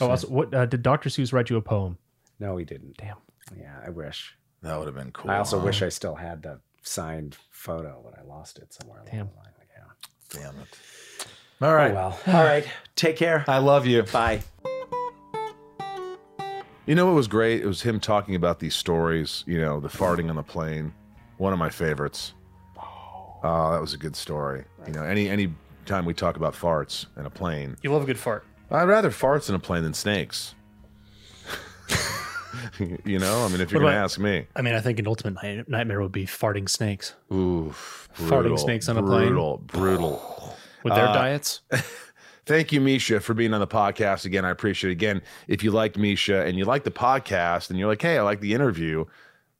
Oh, 0.00 0.10
also, 0.10 0.26
what 0.28 0.52
uh, 0.54 0.66
did 0.66 0.82
Dr. 0.82 1.08
Seuss 1.08 1.32
write 1.32 1.50
you 1.50 1.56
a 1.56 1.62
poem? 1.62 1.98
No, 2.40 2.56
he 2.56 2.64
didn't. 2.64 2.96
Damn. 2.96 3.16
Yeah, 3.56 3.78
I 3.84 3.90
wish. 3.90 4.34
that 4.62 4.76
would 4.76 4.86
have 4.86 4.94
been 4.96 5.12
cool. 5.12 5.30
I 5.30 5.38
also 5.38 5.58
huh? 5.60 5.66
wish 5.66 5.82
I 5.82 5.88
still 5.90 6.14
had 6.14 6.42
the 6.42 6.60
signed 6.82 7.36
photo, 7.50 8.00
but 8.04 8.18
I 8.18 8.22
lost 8.24 8.58
it 8.58 8.72
somewhere 8.72 9.00
along 9.00 9.10
Damn. 9.10 9.28
the 9.28 9.36
line. 9.36 9.46
Yeah. 9.76 10.40
Damn 10.40 10.60
it. 10.60 10.78
All 11.62 11.70
oh, 11.70 11.74
right. 11.74 11.90
Oh, 11.90 11.94
well. 11.94 12.20
All 12.28 12.44
right. 12.44 12.66
Take 12.96 13.16
care. 13.16 13.44
I 13.46 13.58
love 13.58 13.86
you. 13.86 14.02
Bye. 14.04 14.40
You 16.86 16.94
know 16.94 17.06
what 17.06 17.14
was 17.14 17.28
great? 17.28 17.62
It 17.62 17.66
was 17.66 17.82
him 17.82 18.00
talking 18.00 18.34
about 18.34 18.58
these 18.58 18.74
stories. 18.74 19.44
You 19.46 19.60
know, 19.60 19.78
the 19.78 19.88
farting 19.88 20.30
on 20.30 20.36
the 20.36 20.42
plane. 20.42 20.92
One 21.36 21.52
of 21.52 21.58
my 21.58 21.70
favorites. 21.70 22.32
Oh, 22.78 23.38
ah, 23.44 23.72
that 23.72 23.80
was 23.80 23.94
a 23.94 23.98
good 23.98 24.16
story. 24.16 24.64
You 24.86 24.92
know, 24.92 25.04
any 25.04 25.28
any 25.28 25.54
time 25.86 26.04
we 26.04 26.14
talk 26.14 26.36
about 26.36 26.54
farts 26.54 27.06
in 27.16 27.26
a 27.26 27.30
plane, 27.30 27.76
You 27.82 27.92
love 27.92 28.02
a 28.02 28.06
good 28.06 28.18
fart. 28.18 28.44
I'd 28.70 28.84
rather 28.84 29.10
farts 29.10 29.48
in 29.48 29.54
a 29.54 29.58
plane 29.58 29.82
than 29.82 29.94
snakes. 29.94 30.54
you 33.04 33.18
know, 33.18 33.44
I 33.44 33.48
mean, 33.48 33.60
if 33.60 33.70
you're 33.72 33.80
going 33.80 33.92
to 33.94 33.98
ask 33.98 34.18
me, 34.18 34.46
I 34.56 34.62
mean, 34.62 34.74
I 34.74 34.80
think 34.80 34.98
an 34.98 35.06
ultimate 35.06 35.42
night- 35.42 35.68
nightmare 35.68 36.00
would 36.00 36.12
be 36.12 36.26
farting 36.26 36.68
snakes 36.68 37.14
oof, 37.32 38.08
Farting 38.16 38.58
snakes 38.58 38.88
on 38.88 38.96
a 38.96 39.02
plane? 39.02 39.28
brutal, 39.28 39.58
brutal. 39.66 40.56
with 40.84 40.94
their 40.94 41.08
Uh, 41.08 41.12
diets. 41.12 41.60
Thank 42.46 42.72
you, 42.72 42.80
Misha, 42.80 43.20
for 43.20 43.34
being 43.34 43.52
on 43.54 43.60
the 43.60 43.66
podcast 43.66 44.24
again. 44.24 44.44
I 44.44 44.50
appreciate 44.50 44.90
it. 44.90 44.94
Again, 44.94 45.22
if 45.46 45.62
you 45.62 45.70
liked 45.70 45.96
Misha 45.96 46.44
and 46.44 46.56
you 46.58 46.64
like 46.64 46.84
the 46.84 46.90
podcast 46.90 47.70
and 47.70 47.78
you're 47.78 47.86
like, 47.88 48.02
hey, 48.02 48.18
I 48.18 48.22
like 48.22 48.40
the 48.40 48.54
interview, 48.54 49.04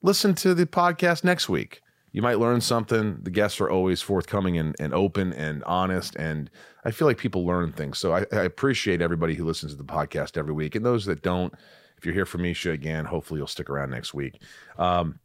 listen 0.02 0.34
to 0.36 0.54
the 0.54 0.66
podcast 0.66 1.22
next 1.22 1.48
week. 1.48 1.82
You 2.12 2.22
might 2.22 2.40
learn 2.40 2.60
something. 2.60 3.18
The 3.22 3.30
guests 3.30 3.60
are 3.60 3.70
always 3.70 4.02
forthcoming 4.02 4.58
and, 4.58 4.74
and 4.80 4.92
open 4.92 5.32
and 5.34 5.62
honest. 5.62 6.16
And 6.16 6.50
I 6.84 6.90
feel 6.90 7.06
like 7.06 7.18
people 7.18 7.46
learn 7.46 7.70
things. 7.72 7.98
So 7.98 8.12
I, 8.12 8.24
I 8.32 8.40
appreciate 8.42 9.00
everybody 9.00 9.34
who 9.34 9.44
listens 9.44 9.70
to 9.72 9.78
the 9.78 9.84
podcast 9.84 10.36
every 10.36 10.52
week. 10.54 10.74
And 10.74 10.84
those 10.84 11.04
that 11.04 11.22
don't, 11.22 11.54
if 12.00 12.06
you're 12.06 12.14
here 12.14 12.24
for 12.24 12.38
Misha 12.38 12.70
again, 12.70 13.04
hopefully 13.04 13.38
you'll 13.38 13.46
stick 13.46 13.68
around 13.68 13.90
next 13.90 14.14
week. 14.14 14.40
Um, 14.78 15.20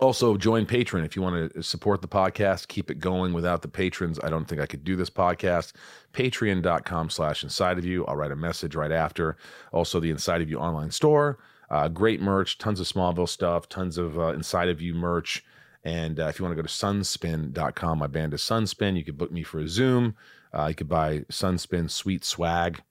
also, 0.00 0.36
join 0.36 0.66
Patreon 0.66 1.06
if 1.06 1.16
you 1.16 1.22
want 1.22 1.54
to 1.54 1.62
support 1.62 2.02
the 2.02 2.08
podcast. 2.08 2.68
Keep 2.68 2.90
it 2.90 2.98
going. 2.98 3.32
Without 3.32 3.62
the 3.62 3.68
patrons, 3.68 4.20
I 4.22 4.28
don't 4.28 4.46
think 4.46 4.60
I 4.60 4.66
could 4.66 4.84
do 4.84 4.96
this 4.96 5.08
podcast. 5.08 5.72
Patreon.com 6.12 7.08
slash 7.08 7.42
inside 7.42 7.78
of 7.78 7.86
you. 7.86 8.04
I'll 8.04 8.16
write 8.16 8.32
a 8.32 8.36
message 8.36 8.74
right 8.74 8.92
after. 8.92 9.38
Also, 9.72 9.98
the 9.98 10.10
Inside 10.10 10.42
of 10.42 10.50
You 10.50 10.58
online 10.58 10.90
store. 10.90 11.38
Uh, 11.70 11.88
great 11.88 12.20
merch, 12.20 12.58
tons 12.58 12.80
of 12.80 12.86
Smallville 12.86 13.28
stuff, 13.28 13.66
tons 13.68 13.96
of 13.96 14.18
uh, 14.18 14.28
Inside 14.28 14.68
of 14.68 14.82
You 14.82 14.92
merch. 14.92 15.42
And 15.84 16.20
uh, 16.20 16.26
if 16.26 16.38
you 16.38 16.44
want 16.44 16.54
to 16.54 16.62
go 16.62 16.66
to 16.66 16.68
sunspin.com, 16.68 17.98
my 17.98 18.06
band 18.06 18.34
is 18.34 18.42
Sunspin. 18.42 18.96
You 18.98 19.04
could 19.04 19.16
book 19.16 19.32
me 19.32 19.42
for 19.42 19.60
a 19.60 19.68
Zoom. 19.68 20.14
Uh, 20.52 20.66
you 20.66 20.74
could 20.74 20.88
buy 20.88 21.20
Sunspin 21.30 21.90
sweet 21.90 22.24
swag, 22.24 22.82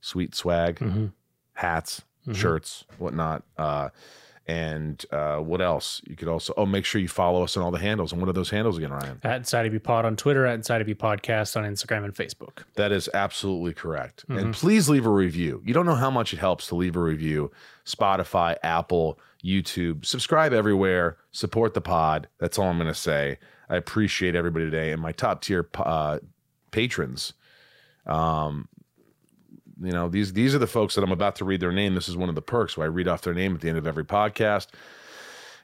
sweet 0.00 0.34
swag, 0.34 0.80
hats, 1.54 2.02
shirts, 2.34 2.84
whatnot. 2.98 3.42
Uh, 3.56 3.88
and 4.48 5.04
uh, 5.12 5.36
what 5.36 5.60
else? 5.60 6.00
You 6.08 6.16
could 6.16 6.26
also, 6.26 6.54
oh, 6.56 6.64
make 6.64 6.86
sure 6.86 7.02
you 7.02 7.08
follow 7.08 7.42
us 7.42 7.54
on 7.58 7.62
all 7.62 7.70
the 7.70 7.78
handles. 7.78 8.12
And 8.12 8.20
what 8.20 8.30
are 8.30 8.32
those 8.32 8.48
handles 8.48 8.78
again, 8.78 8.90
Ryan? 8.90 9.20
At 9.22 9.36
Inside 9.36 9.66
of 9.66 9.74
You 9.74 9.80
Pod 9.80 10.06
on 10.06 10.16
Twitter, 10.16 10.46
at 10.46 10.54
Inside 10.54 10.80
of 10.80 10.88
You 10.88 10.96
Podcast 10.96 11.54
on 11.54 11.64
Instagram 11.64 12.04
and 12.04 12.14
Facebook. 12.14 12.62
That 12.74 12.90
is 12.90 13.10
absolutely 13.12 13.74
correct. 13.74 14.24
And 14.30 14.54
please 14.54 14.88
leave 14.88 15.04
a 15.04 15.10
review. 15.10 15.62
You 15.66 15.74
don't 15.74 15.84
know 15.84 15.94
how 15.94 16.10
much 16.10 16.32
it 16.32 16.38
helps 16.38 16.66
to 16.68 16.76
leave 16.76 16.96
a 16.96 17.00
review. 17.00 17.50
Spotify, 17.84 18.56
Apple, 18.62 19.18
YouTube. 19.44 20.06
Subscribe 20.06 20.54
everywhere. 20.54 21.18
Support 21.30 21.74
the 21.74 21.82
pod. 21.82 22.28
That's 22.38 22.58
all 22.58 22.68
I'm 22.68 22.78
going 22.78 22.88
to 22.88 22.94
say. 22.94 23.38
I 23.68 23.76
appreciate 23.76 24.34
everybody 24.34 24.64
today 24.64 24.92
and 24.92 25.02
my 25.02 25.12
top 25.12 25.42
tier 25.42 25.68
uh, 25.74 26.20
patrons. 26.70 27.34
Um, 28.06 28.68
you 29.80 29.92
know 29.92 30.08
these 30.08 30.32
these 30.32 30.54
are 30.54 30.58
the 30.58 30.66
folks 30.66 30.94
that 30.94 31.04
I'm 31.04 31.12
about 31.12 31.36
to 31.36 31.44
read 31.44 31.60
their 31.60 31.72
name. 31.72 31.94
This 31.94 32.08
is 32.08 32.16
one 32.16 32.28
of 32.28 32.34
the 32.34 32.42
perks 32.42 32.76
where 32.76 32.86
I 32.86 32.90
read 32.90 33.08
off 33.08 33.22
their 33.22 33.34
name 33.34 33.54
at 33.54 33.60
the 33.60 33.68
end 33.68 33.78
of 33.78 33.86
every 33.86 34.04
podcast 34.04 34.68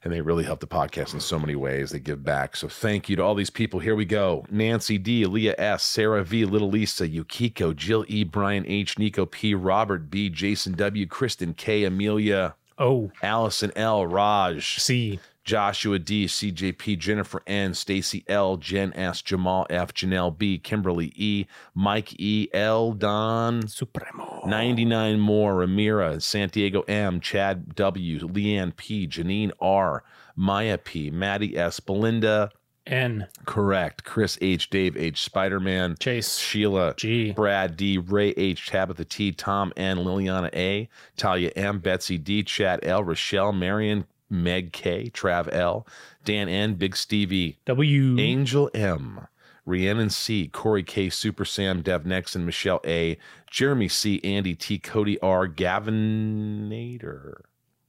and 0.05 0.13
they 0.13 0.21
really 0.21 0.45
help 0.45 0.61
the 0.61 0.67
podcast 0.67 1.15
in 1.15 1.21
so 1.21 1.39
many 1.39 1.57
ways. 1.57 1.91
They 1.91 1.99
give 1.99 2.23
back. 2.23 2.57
So 2.57 2.69
thank 2.69 3.09
you 3.09 3.17
to 3.17 3.23
all 3.23 3.35
these 3.35 3.51
people. 3.51 3.81
Here 3.81 3.97
we 3.97 4.05
go. 4.05 4.45
Nancy 4.51 4.99
D, 4.99 5.25
Leah 5.25 5.55
S, 5.57 5.83
Sarah 5.83 6.23
V, 6.23 6.45
Little 6.45 6.69
Lisa, 6.69 7.09
Yukiko, 7.09 7.73
Jill 7.73 8.05
E, 8.07 8.23
Brian 8.23 8.67
H, 8.67 8.99
Nico 8.99 9.25
P, 9.25 9.55
Robert 9.55 10.11
B, 10.11 10.29
Jason 10.29 10.75
W, 10.75 11.07
Kristen 11.07 11.55
K, 11.55 11.85
Amelia, 11.85 12.55
Oh, 12.77 13.13
Allison 13.23 13.71
L, 13.77 14.07
Raj, 14.07 14.81
C. 14.81 15.21
Joshua 15.45 15.99
D, 15.99 16.25
CJP, 16.25 16.99
Jennifer 16.99 17.43
N, 17.47 17.75
Stacy 17.75 18.25
L, 18.29 18.57
Jen 18.57 18.93
S, 18.95 19.21
Jamal 19.21 19.67
F, 19.69 19.93
Janelle 19.93 20.37
B, 20.37 20.59
Kimberly 20.59 21.13
E, 21.15 21.47
Mike 21.75 22.19
E, 22.19 22.49
L, 22.55 22.93
Don, 22.93 23.69
Supremo. 23.69 24.43
99 24.47 25.21
more, 25.21 25.55
Ramira, 25.55 26.21
Santiago 26.21 26.81
M, 26.89 27.21
Chad 27.21 27.75
W, 27.75 28.21
Leanne 28.21 28.75
P, 28.75 29.07
Janine 29.07 29.53
R, 29.61 30.03
Maya 30.35 30.79
P, 30.79 31.11
Maddie 31.11 31.59
S, 31.59 31.79
Belinda, 31.79 32.51
N. 32.87 33.27
correct, 33.45 34.05
Chris 34.05 34.39
H, 34.41 34.71
Dave 34.71 34.97
H, 34.97 35.23
Spider 35.23 35.61
Man, 35.61 35.97
Chase. 36.01 36.39
Sheila 36.39 36.95
G. 36.97 37.33
Brad 37.33 37.77
D, 37.77 37.99
Ray 37.99 38.31
H, 38.37 38.69
Tabitha 38.69 39.05
T, 39.05 39.33
Tom 39.33 39.75
N, 39.77 39.99
Liliana 39.99 40.49
A, 40.55 40.89
Talia 41.19 41.51
M, 41.55 41.81
Betsy 41.81 42.17
D, 42.17 42.43
Chad 42.43 42.81
L, 42.83 43.05
Rochelle, 43.05 43.53
Marion, 43.53 44.07
Meg 44.31 44.73
K, 44.73 45.11
Trav 45.11 45.53
L, 45.53 45.87
Dan 46.25 46.49
N, 46.49 46.75
Big 46.75 46.97
Stevie, 46.97 47.59
W. 47.67 48.19
Angel 48.19 48.71
M, 48.75 49.27
Rhiannon 49.67 50.11
C, 50.11 50.49
Corey 50.49 50.83
K, 50.83 51.09
Super 51.11 51.45
Sam, 51.45 51.83
Dev 51.83 52.05
Nexon, 52.05 52.45
Michelle 52.45 52.81
A, 52.85 53.17
Jeremy 53.51 53.89
C, 53.89 54.21
Andy 54.25 54.55
T, 54.55 54.79
Cody 54.79 55.19
R, 55.21 55.47
Gavin 55.47 56.69
Nader, 56.71 57.43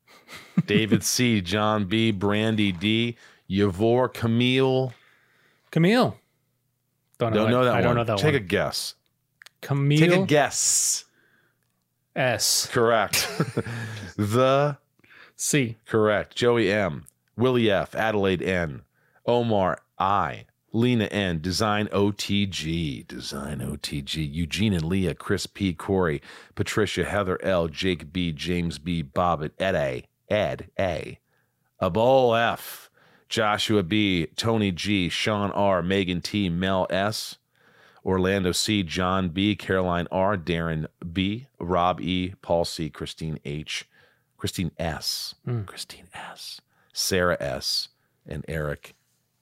David 0.65 1.03
C, 1.03 1.41
John 1.41 1.85
B, 1.85 2.11
Brandy 2.11 2.71
D, 2.71 3.17
Yavor 3.49 4.13
Camille. 4.13 4.93
Camille. 5.71 6.17
Don't 7.17 7.33
know, 7.33 7.43
Don't 7.43 7.51
know 7.51 7.63
that 7.65 7.71
I 7.71 7.75
one. 7.75 7.83
don't 7.83 7.95
know 7.95 8.03
that 8.03 8.17
Take 8.17 8.33
one. 8.33 8.35
a 8.35 8.39
guess. 8.39 8.95
Camille 9.61 9.99
Take 9.99 10.11
a 10.11 10.25
guess. 10.25 11.05
S. 12.15 12.67
Correct. 12.71 13.27
the 14.17 14.77
C. 15.35 15.77
correct. 15.85 16.35
Joey 16.35 16.71
M. 16.71 17.05
Willie 17.37 17.69
F. 17.69 17.95
Adelaide 17.95 18.41
N. 18.41 18.81
Omar 19.25 19.79
I. 19.99 20.45
Lena 20.71 21.05
N. 21.05 21.41
Design 21.41 21.87
OTG. 21.87 23.07
Design 23.07 23.59
OTG. 23.59 24.33
Eugene 24.33 24.73
and 24.73 24.85
Leah. 24.85 25.15
Chris 25.15 25.47
P. 25.47 25.73
Corey. 25.73 26.21
Patricia. 26.55 27.03
Heather 27.03 27.41
L. 27.43 27.67
Jake 27.67 28.11
B. 28.13 28.31
James 28.31 28.79
B. 28.79 29.03
Bobbit. 29.03 29.51
Ed 29.59 29.75
A. 29.75 30.05
Ed 30.29 30.69
A. 30.79 31.19
Abol 31.81 32.37
F. 32.39 32.89
Joshua 33.27 33.83
B. 33.83 34.27
Tony 34.35 34.71
G. 34.71 35.09
Sean 35.09 35.51
R. 35.51 35.81
Megan 35.81 36.21
T. 36.21 36.49
Mel 36.49 36.87
S. 36.89 37.37
Orlando 38.05 38.51
C, 38.51 38.83
John 38.83 39.29
B, 39.29 39.55
Caroline 39.55 40.07
R, 40.11 40.37
Darren 40.37 40.85
B, 41.11 41.47
Rob 41.59 41.99
E, 41.99 42.35
Paul 42.41 42.63
C, 42.63 42.89
Christine 42.89 43.39
H, 43.43 43.89
Christine 44.45 44.71
S, 44.77 45.33
Christine 45.65 46.07
S, 46.13 46.61
Sarah 46.93 47.35
S, 47.39 47.87
and 48.27 48.45
Eric 48.47 48.93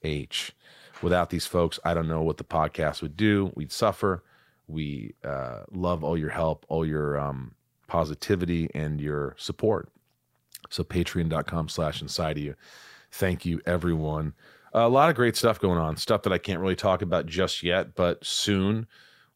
H. 0.01 0.53
Without 1.01 1.29
these 1.29 1.45
folks, 1.45 1.77
I 1.83 1.93
don't 1.93 2.07
know 2.07 2.21
what 2.21 2.37
the 2.37 2.45
podcast 2.45 3.01
would 3.01 3.17
do. 3.17 3.51
We'd 3.53 3.73
suffer. 3.73 4.23
we 4.69 5.13
uh, 5.21 5.63
love 5.73 6.05
all 6.05 6.17
your 6.17 6.29
help, 6.29 6.65
all 6.69 6.85
your 6.85 7.19
um, 7.19 7.53
positivity, 7.85 8.69
and 8.73 9.01
your 9.01 9.35
support. 9.37 9.89
So 10.69 10.85
patreon.com 10.85 11.67
slash 11.67 12.01
inside 12.01 12.37
of 12.37 12.43
you. 12.45 12.55
Thank 13.11 13.45
you, 13.45 13.59
everyone. 13.65 14.33
a 14.71 14.87
lot 14.87 15.09
of 15.09 15.17
great 15.17 15.35
stuff 15.35 15.59
going 15.59 15.77
on, 15.77 15.97
stuff 15.97 16.21
that 16.23 16.31
I 16.31 16.37
can't 16.37 16.61
really 16.61 16.77
talk 16.77 17.01
about 17.01 17.25
just 17.25 17.61
yet, 17.61 17.93
but 17.93 18.23
soon 18.25 18.87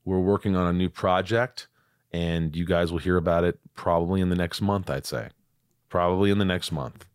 we're 0.05 0.17
working 0.21 0.55
on 0.55 0.65
a 0.67 0.71
new 0.73 0.87
project 0.87 1.67
and 2.13 2.55
you 2.55 2.65
guys 2.65 2.89
will 2.89 2.99
hear 2.99 3.17
about 3.17 3.43
it 3.43 3.59
probably 3.75 4.21
in 4.21 4.29
the 4.29 4.35
next 4.37 4.61
month, 4.61 4.89
I'd 4.89 5.05
say. 5.05 5.27
Probably 5.89 6.31
in 6.31 6.37
the 6.37 6.45
next 6.45 6.71
month. 6.71 7.05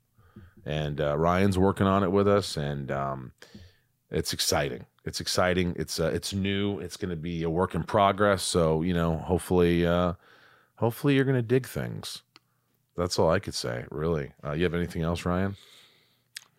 And 0.64 1.00
uh, 1.00 1.18
Ryan's 1.18 1.58
working 1.58 1.86
on 1.86 2.04
it 2.04 2.12
with 2.12 2.28
us, 2.28 2.56
and 2.56 2.90
um, 2.90 3.32
it's 4.10 4.32
exciting. 4.32 4.86
It's 5.04 5.20
exciting. 5.20 5.74
It's 5.76 5.98
uh, 5.98 6.12
it's 6.14 6.32
new. 6.32 6.78
It's 6.78 6.96
going 6.96 7.10
to 7.10 7.16
be 7.16 7.42
a 7.42 7.50
work 7.50 7.74
in 7.74 7.82
progress. 7.82 8.42
So 8.42 8.82
you 8.82 8.94
know, 8.94 9.16
hopefully, 9.16 9.84
uh, 9.84 10.14
hopefully 10.76 11.16
you're 11.16 11.24
going 11.24 11.36
to 11.36 11.42
dig 11.42 11.66
things. 11.66 12.22
That's 12.96 13.18
all 13.18 13.30
I 13.30 13.40
could 13.40 13.54
say. 13.54 13.84
Really. 13.90 14.32
Uh, 14.44 14.52
you 14.52 14.62
have 14.64 14.74
anything 14.74 15.02
else, 15.02 15.24
Ryan? 15.24 15.56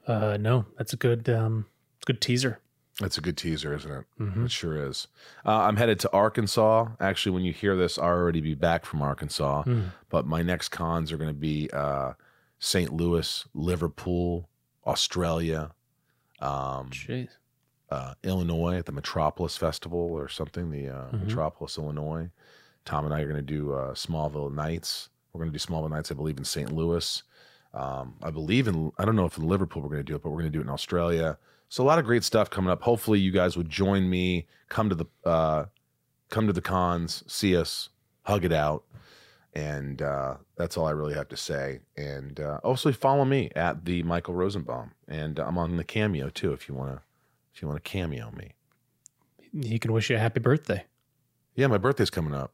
Uh, 0.06 0.38
no, 0.38 0.66
that's 0.78 0.94
a 0.94 0.98
good, 0.98 1.30
um, 1.30 1.66
good 2.06 2.20
teaser. 2.20 2.60
That's 3.00 3.18
a 3.18 3.22
good 3.22 3.38
teaser, 3.38 3.74
isn't 3.74 3.92
it? 3.92 4.06
Mhm. 4.20 4.46
It 4.46 4.52
sure 4.52 4.78
is. 4.88 5.08
Uh, 5.46 5.62
I'm 5.62 5.78
headed 5.78 6.00
to 6.02 6.12
Arkansas. 6.14 6.90
Actually, 7.00 7.32
when 7.34 7.44
you 7.44 7.52
hear 7.52 7.76
this, 7.76 7.98
I'll 7.98 8.06
already 8.06 8.40
be 8.42 8.54
back 8.54 8.86
from 8.86 9.02
Arkansas. 9.02 9.64
Mm. 9.64 9.90
But 10.10 10.28
my 10.28 10.44
next 10.44 10.70
cons 10.70 11.12
are 11.12 11.18
going 11.18 11.30
to 11.34 11.40
be 11.40 11.70
uh, 11.74 12.14
St. 12.60 12.94
Louis, 12.94 13.46
Liverpool, 13.56 14.48
Australia, 14.86 15.72
um, 16.40 16.90
uh, 17.90 18.14
Illinois 18.24 18.76
at 18.78 18.86
the 18.86 18.92
Metropolis 18.92 19.58
Festival 19.58 20.00
or 20.00 20.28
something, 20.28 20.70
the 20.72 20.90
uh, 20.90 21.10
Mhm. 21.12 21.24
Metropolis, 21.26 21.78
Illinois. 21.78 22.30
Tom 22.86 23.06
and 23.06 23.14
I 23.14 23.22
are 23.22 23.26
going 23.28 23.36
to 23.38 23.42
do 23.42 23.74
uh, 23.74 23.94
Smallville 23.94 24.54
Nights. 24.54 25.10
We're 25.32 25.40
going 25.40 25.52
to 25.52 25.58
do 25.58 25.64
Smallville 25.66 25.90
Nights, 25.90 26.12
I 26.12 26.16
believe, 26.16 26.38
in 26.38 26.44
St. 26.46 26.72
Louis. 26.72 27.24
Um, 27.74 28.16
I 28.22 28.30
believe 28.30 28.68
in, 28.68 28.92
I 29.00 29.06
don't 29.06 29.16
know 29.16 29.26
if 29.26 29.38
in 29.38 29.48
Liverpool 29.48 29.82
we're 29.82 29.90
going 29.90 30.00
to 30.00 30.04
do 30.04 30.16
it, 30.16 30.22
but 30.22 30.30
we're 30.30 30.40
going 30.42 30.52
to 30.52 30.56
do 30.56 30.60
it 30.60 30.66
in 30.66 30.70
Australia. 30.70 31.40
So 31.74 31.84
a 31.84 31.88
lot 31.88 31.98
of 31.98 32.06
great 32.06 32.24
stuff 32.24 32.52
coming 32.52 32.70
up. 32.70 32.84
Hopefully, 32.84 33.20
you 33.20 33.32
guys 33.32 33.58
would 33.58 33.68
join 33.68 34.08
me. 34.08 34.46
Come 34.70 34.90
to 34.90 34.96
the, 34.96 35.06
uh, 35.26 35.66
come 36.30 36.46
to 36.46 36.54
the 36.54 36.62
cons, 36.62 37.24
see 37.26 37.58
us, 37.58 37.90
hug 38.22 38.46
it 38.46 38.54
out, 38.54 38.84
and 39.56 40.00
uh, 40.00 40.36
that's 40.56 40.78
all 40.78 40.86
I 40.86 40.92
really 40.92 41.16
have 41.16 41.30
to 41.30 41.36
say. 41.36 41.80
And 41.98 42.40
uh, 42.40 42.60
also 42.64 42.92
follow 42.92 43.26
me 43.26 43.50
at 43.56 43.86
the 43.86 44.04
Michael 44.04 44.36
Rosenbaum, 44.36 44.92
and 45.08 45.40
I'm 45.40 45.58
on 45.58 45.78
the 45.78 45.84
Cameo 45.84 46.30
too. 46.30 46.54
If 46.54 46.70
you 46.70 46.76
want 46.76 46.92
to, 46.92 47.02
if 47.56 47.64
you 47.64 47.68
want 47.68 47.84
to 47.84 47.90
cameo 47.90 48.30
me. 48.30 48.52
He 49.52 49.80
can 49.80 49.94
wish 49.94 50.12
you 50.12 50.18
a 50.18 50.20
happy 50.20 50.42
birthday. 50.42 50.86
Yeah, 51.56 51.66
my 51.66 51.80
birthday's 51.80 52.12
coming 52.12 52.36
up. 52.36 52.54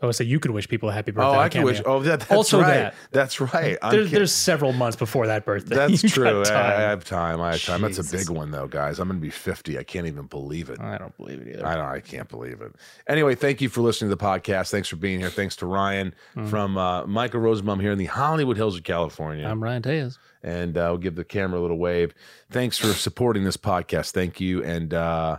Oh, 0.00 0.12
so 0.12 0.22
you 0.22 0.38
could 0.38 0.52
wish 0.52 0.68
people 0.68 0.88
a 0.88 0.92
happy 0.92 1.10
birthday. 1.10 1.36
oh, 1.36 1.40
I 1.40 1.48
can 1.48 1.64
wish. 1.64 1.82
Oh, 1.84 2.00
that, 2.02 2.20
that's 2.20 2.30
also 2.30 2.60
right. 2.60 2.68
that. 2.74 2.94
That's 3.10 3.40
right. 3.40 3.76
There, 3.90 4.04
there's 4.04 4.32
several 4.32 4.72
months 4.72 4.96
before 4.96 5.26
that 5.26 5.44
birthday. 5.44 5.74
That's 5.88 6.04
You 6.04 6.08
true. 6.08 6.44
I, 6.44 6.50
I 6.76 6.80
have 6.82 7.04
time. 7.04 7.40
I 7.40 7.50
have 7.52 7.64
time. 7.64 7.80
That's 7.82 7.98
a 7.98 8.04
big 8.16 8.30
one, 8.30 8.52
though, 8.52 8.68
guys. 8.68 9.00
I'm 9.00 9.08
going 9.08 9.18
to 9.18 9.20
be 9.20 9.30
50. 9.30 9.76
I 9.76 9.82
can't 9.82 10.06
even 10.06 10.26
believe 10.26 10.70
it. 10.70 10.78
I 10.78 10.98
don't 10.98 11.16
believe 11.16 11.40
it 11.40 11.48
either. 11.56 11.66
I 11.66 11.74
don't. 11.74 11.84
I 11.86 11.98
can't 11.98 12.28
believe 12.28 12.60
it. 12.60 12.76
Anyway, 13.08 13.34
thank 13.34 13.60
you 13.60 13.68
for 13.68 13.80
listening 13.80 14.08
to 14.10 14.14
the 14.14 14.22
podcast. 14.24 14.70
Thanks 14.70 14.86
for 14.86 14.94
being 14.94 15.18
here. 15.18 15.30
Thanks 15.30 15.56
to 15.56 15.66
Ryan 15.66 16.14
Mm. 16.36 16.48
from 16.48 16.78
uh, 16.78 17.04
Michael 17.06 17.40
Rosenbaum 17.40 17.80
here 17.80 17.90
in 17.90 17.98
the 17.98 18.04
Hollywood 18.06 18.56
Hills 18.56 18.76
of 18.76 18.84
California. 18.84 19.48
I'm 19.48 19.60
Ryan 19.60 19.82
Tejas. 19.82 20.16
and 20.44 20.76
uh, 20.78 20.86
we'll 20.90 20.98
give 20.98 21.16
the 21.16 21.24
camera 21.24 21.58
a 21.58 21.62
little 21.62 21.78
wave. 21.78 22.14
Thanks 22.50 22.78
for 22.78 22.92
supporting 22.92 23.42
this 23.42 23.56
podcast. 23.56 24.12
Thank 24.12 24.40
you, 24.40 24.62
and 24.62 24.94
uh, 24.94 25.38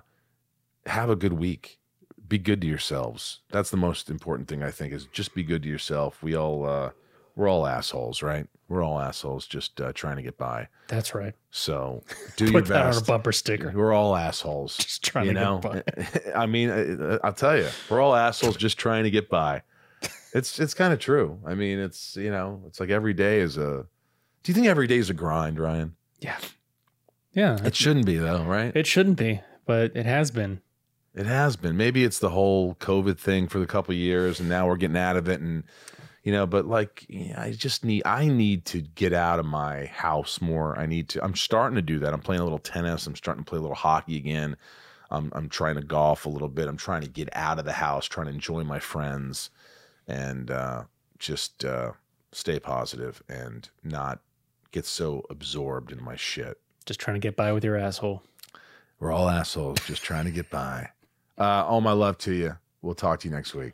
have 0.86 1.10
a 1.10 1.16
good 1.16 1.34
week. 1.34 1.79
Be 2.30 2.38
good 2.38 2.62
to 2.62 2.68
yourselves. 2.68 3.40
That's 3.52 3.72
the 3.72 3.78
most 3.78 4.10
important 4.10 4.48
thing 4.48 4.64
I 4.64 4.72
think 4.72 4.94
is 4.94 5.06
just 5.08 5.34
be 5.34 5.44
good 5.44 5.64
to 5.64 5.70
yourself. 5.70 6.22
We 6.24 6.36
all 6.36 6.66
uh, 6.66 6.92
we're 7.36 7.50
all 7.50 7.66
assholes, 7.66 8.22
right? 8.22 8.48
We're 8.68 8.84
all 8.84 9.00
assholes, 9.00 9.48
just 9.48 9.82
uh, 9.82 9.92
trying 9.94 10.18
to 10.18 10.22
get 10.22 10.38
by. 10.38 10.68
That's 10.90 11.16
right. 11.16 11.34
So 11.50 12.04
do 12.36 12.46
Put 12.46 12.54
your 12.54 12.62
that 12.78 12.86
on 12.86 12.98
a 12.98 13.02
bumper 13.02 13.32
sticker. 13.32 13.72
We're 13.76 13.94
all 13.94 14.16
assholes. 14.16 14.78
Just 14.78 15.04
trying 15.04 15.26
you 15.26 15.34
to 15.34 15.40
know? 15.40 15.58
get 15.60 16.24
by. 16.24 16.32
I 16.36 16.46
mean, 16.46 16.70
uh, 16.70 17.18
I'll 17.24 17.34
tell 17.34 17.58
you, 17.58 17.68
we're 17.90 18.00
all 18.00 18.16
assholes 18.16 18.58
just 18.58 18.78
trying 18.78 19.06
to 19.06 19.10
get 19.10 19.30
by. 19.30 19.64
It's 20.34 20.60
it's 20.60 20.76
kind 20.76 20.94
of 20.94 21.00
true. 21.00 21.40
I 21.46 21.56
mean, 21.56 21.80
it's 21.80 22.16
you 22.16 22.30
know, 22.30 22.62
it's 22.68 22.80
like 22.80 22.90
every 22.90 23.14
day 23.14 23.40
is 23.40 23.58
a. 23.58 23.88
Do 24.44 24.52
you 24.52 24.54
think 24.54 24.68
every 24.68 24.86
day 24.86 24.98
is 24.98 25.10
a 25.10 25.14
grind, 25.14 25.60
Ryan? 25.60 25.96
Yeah. 26.20 26.38
Yeah. 27.34 27.58
It 27.64 27.76
shouldn't 27.76 28.06
be 28.06 28.18
though, 28.18 28.44
right? 28.44 28.76
It 28.76 28.86
shouldn't 28.86 29.18
be, 29.18 29.42
but 29.66 29.96
it 29.96 30.06
has 30.06 30.30
been. 30.30 30.62
It 31.16 31.26
has 31.26 31.56
been. 31.56 31.76
Maybe 31.76 32.04
it's 32.04 32.20
the 32.20 32.30
whole 32.30 32.76
COVID 32.76 33.18
thing 33.18 33.48
for 33.48 33.60
the 33.60 33.66
couple 33.66 33.92
of 33.94 33.98
years, 33.98 34.40
and 34.40 34.48
now 34.48 34.68
we're 34.68 34.78
getting 34.78 34.98
out 34.98 35.18
of 35.18 35.28
it, 35.28 35.42
and 35.42 35.64
you 36.24 36.32
know. 36.32 36.46
But 36.46 36.66
like, 36.66 37.06
yeah, 37.10 37.42
I 37.42 37.52
just 37.52 37.84
need. 37.84 38.04
I 38.06 38.28
need 38.28 38.66
to 38.66 38.82
get 38.82 39.12
out 39.12 39.40
of 39.40 39.46
my 39.46 39.86
house 39.88 40.40
more. 40.40 40.78
I 40.78 40.86
need 40.86 41.10
to. 41.10 41.24
I'm 41.24 41.36
starting 41.36 41.76
to 41.76 41.82
do 41.82 42.00
that. 42.00 42.14
I'm 42.14 42.22
playing 42.22 42.42
a 42.42 42.44
little 42.44 42.60
tennis. 42.60 43.08
I'm 43.08 43.16
starting 43.16 43.44
to 43.44 43.50
play 43.50 43.58
a 43.58 43.62
little 43.62 43.76
hockey 43.76 44.18
again. 44.18 44.56
I'm 45.10 45.32
I'm 45.34 45.50
trying 45.50 45.76
to 45.76 45.82
golf 45.82 46.26
a 46.26 46.30
little 46.30 46.48
bit. 46.48 46.68
I'm 46.68 46.78
trying 46.78 47.02
to 47.02 47.10
get 47.10 47.30
out 47.34 47.60
of 47.60 47.66
the 47.66 47.74
house, 47.74 48.06
trying 48.06 48.28
to 48.28 48.34
enjoy 48.34 48.64
my 48.64 48.80
friends, 48.80 49.50
and 50.08 50.52
uh, 50.52 50.84
just 51.18 51.66
uh, 51.66 51.94
stay 52.32 52.60
positive 52.60 53.24
and 53.28 53.68
not 53.84 54.20
get 54.72 54.86
so 54.86 55.26
absorbed 55.30 55.92
in 55.92 56.04
my 56.04 56.16
shit. 56.16 56.60
Just 56.86 57.00
trying 57.00 57.16
to 57.16 57.20
get 57.20 57.36
by 57.36 57.52
with 57.52 57.64
your 57.64 57.76
asshole. 57.76 58.22
We're 59.00 59.12
all 59.12 59.30
assholes 59.30 59.80
just 59.86 60.04
trying 60.04 60.26
to 60.26 60.32
get 60.32 60.50
by. 60.50 60.90
Uh, 61.40 61.66
all 61.66 61.82
my 61.82 61.94
love 61.94 62.18
to 62.20 62.34
you. 62.34 62.58
We'll 62.82 62.96
talk 62.96 63.22
to 63.22 63.28
you 63.30 63.34
next 63.34 63.54
week. 63.54 63.74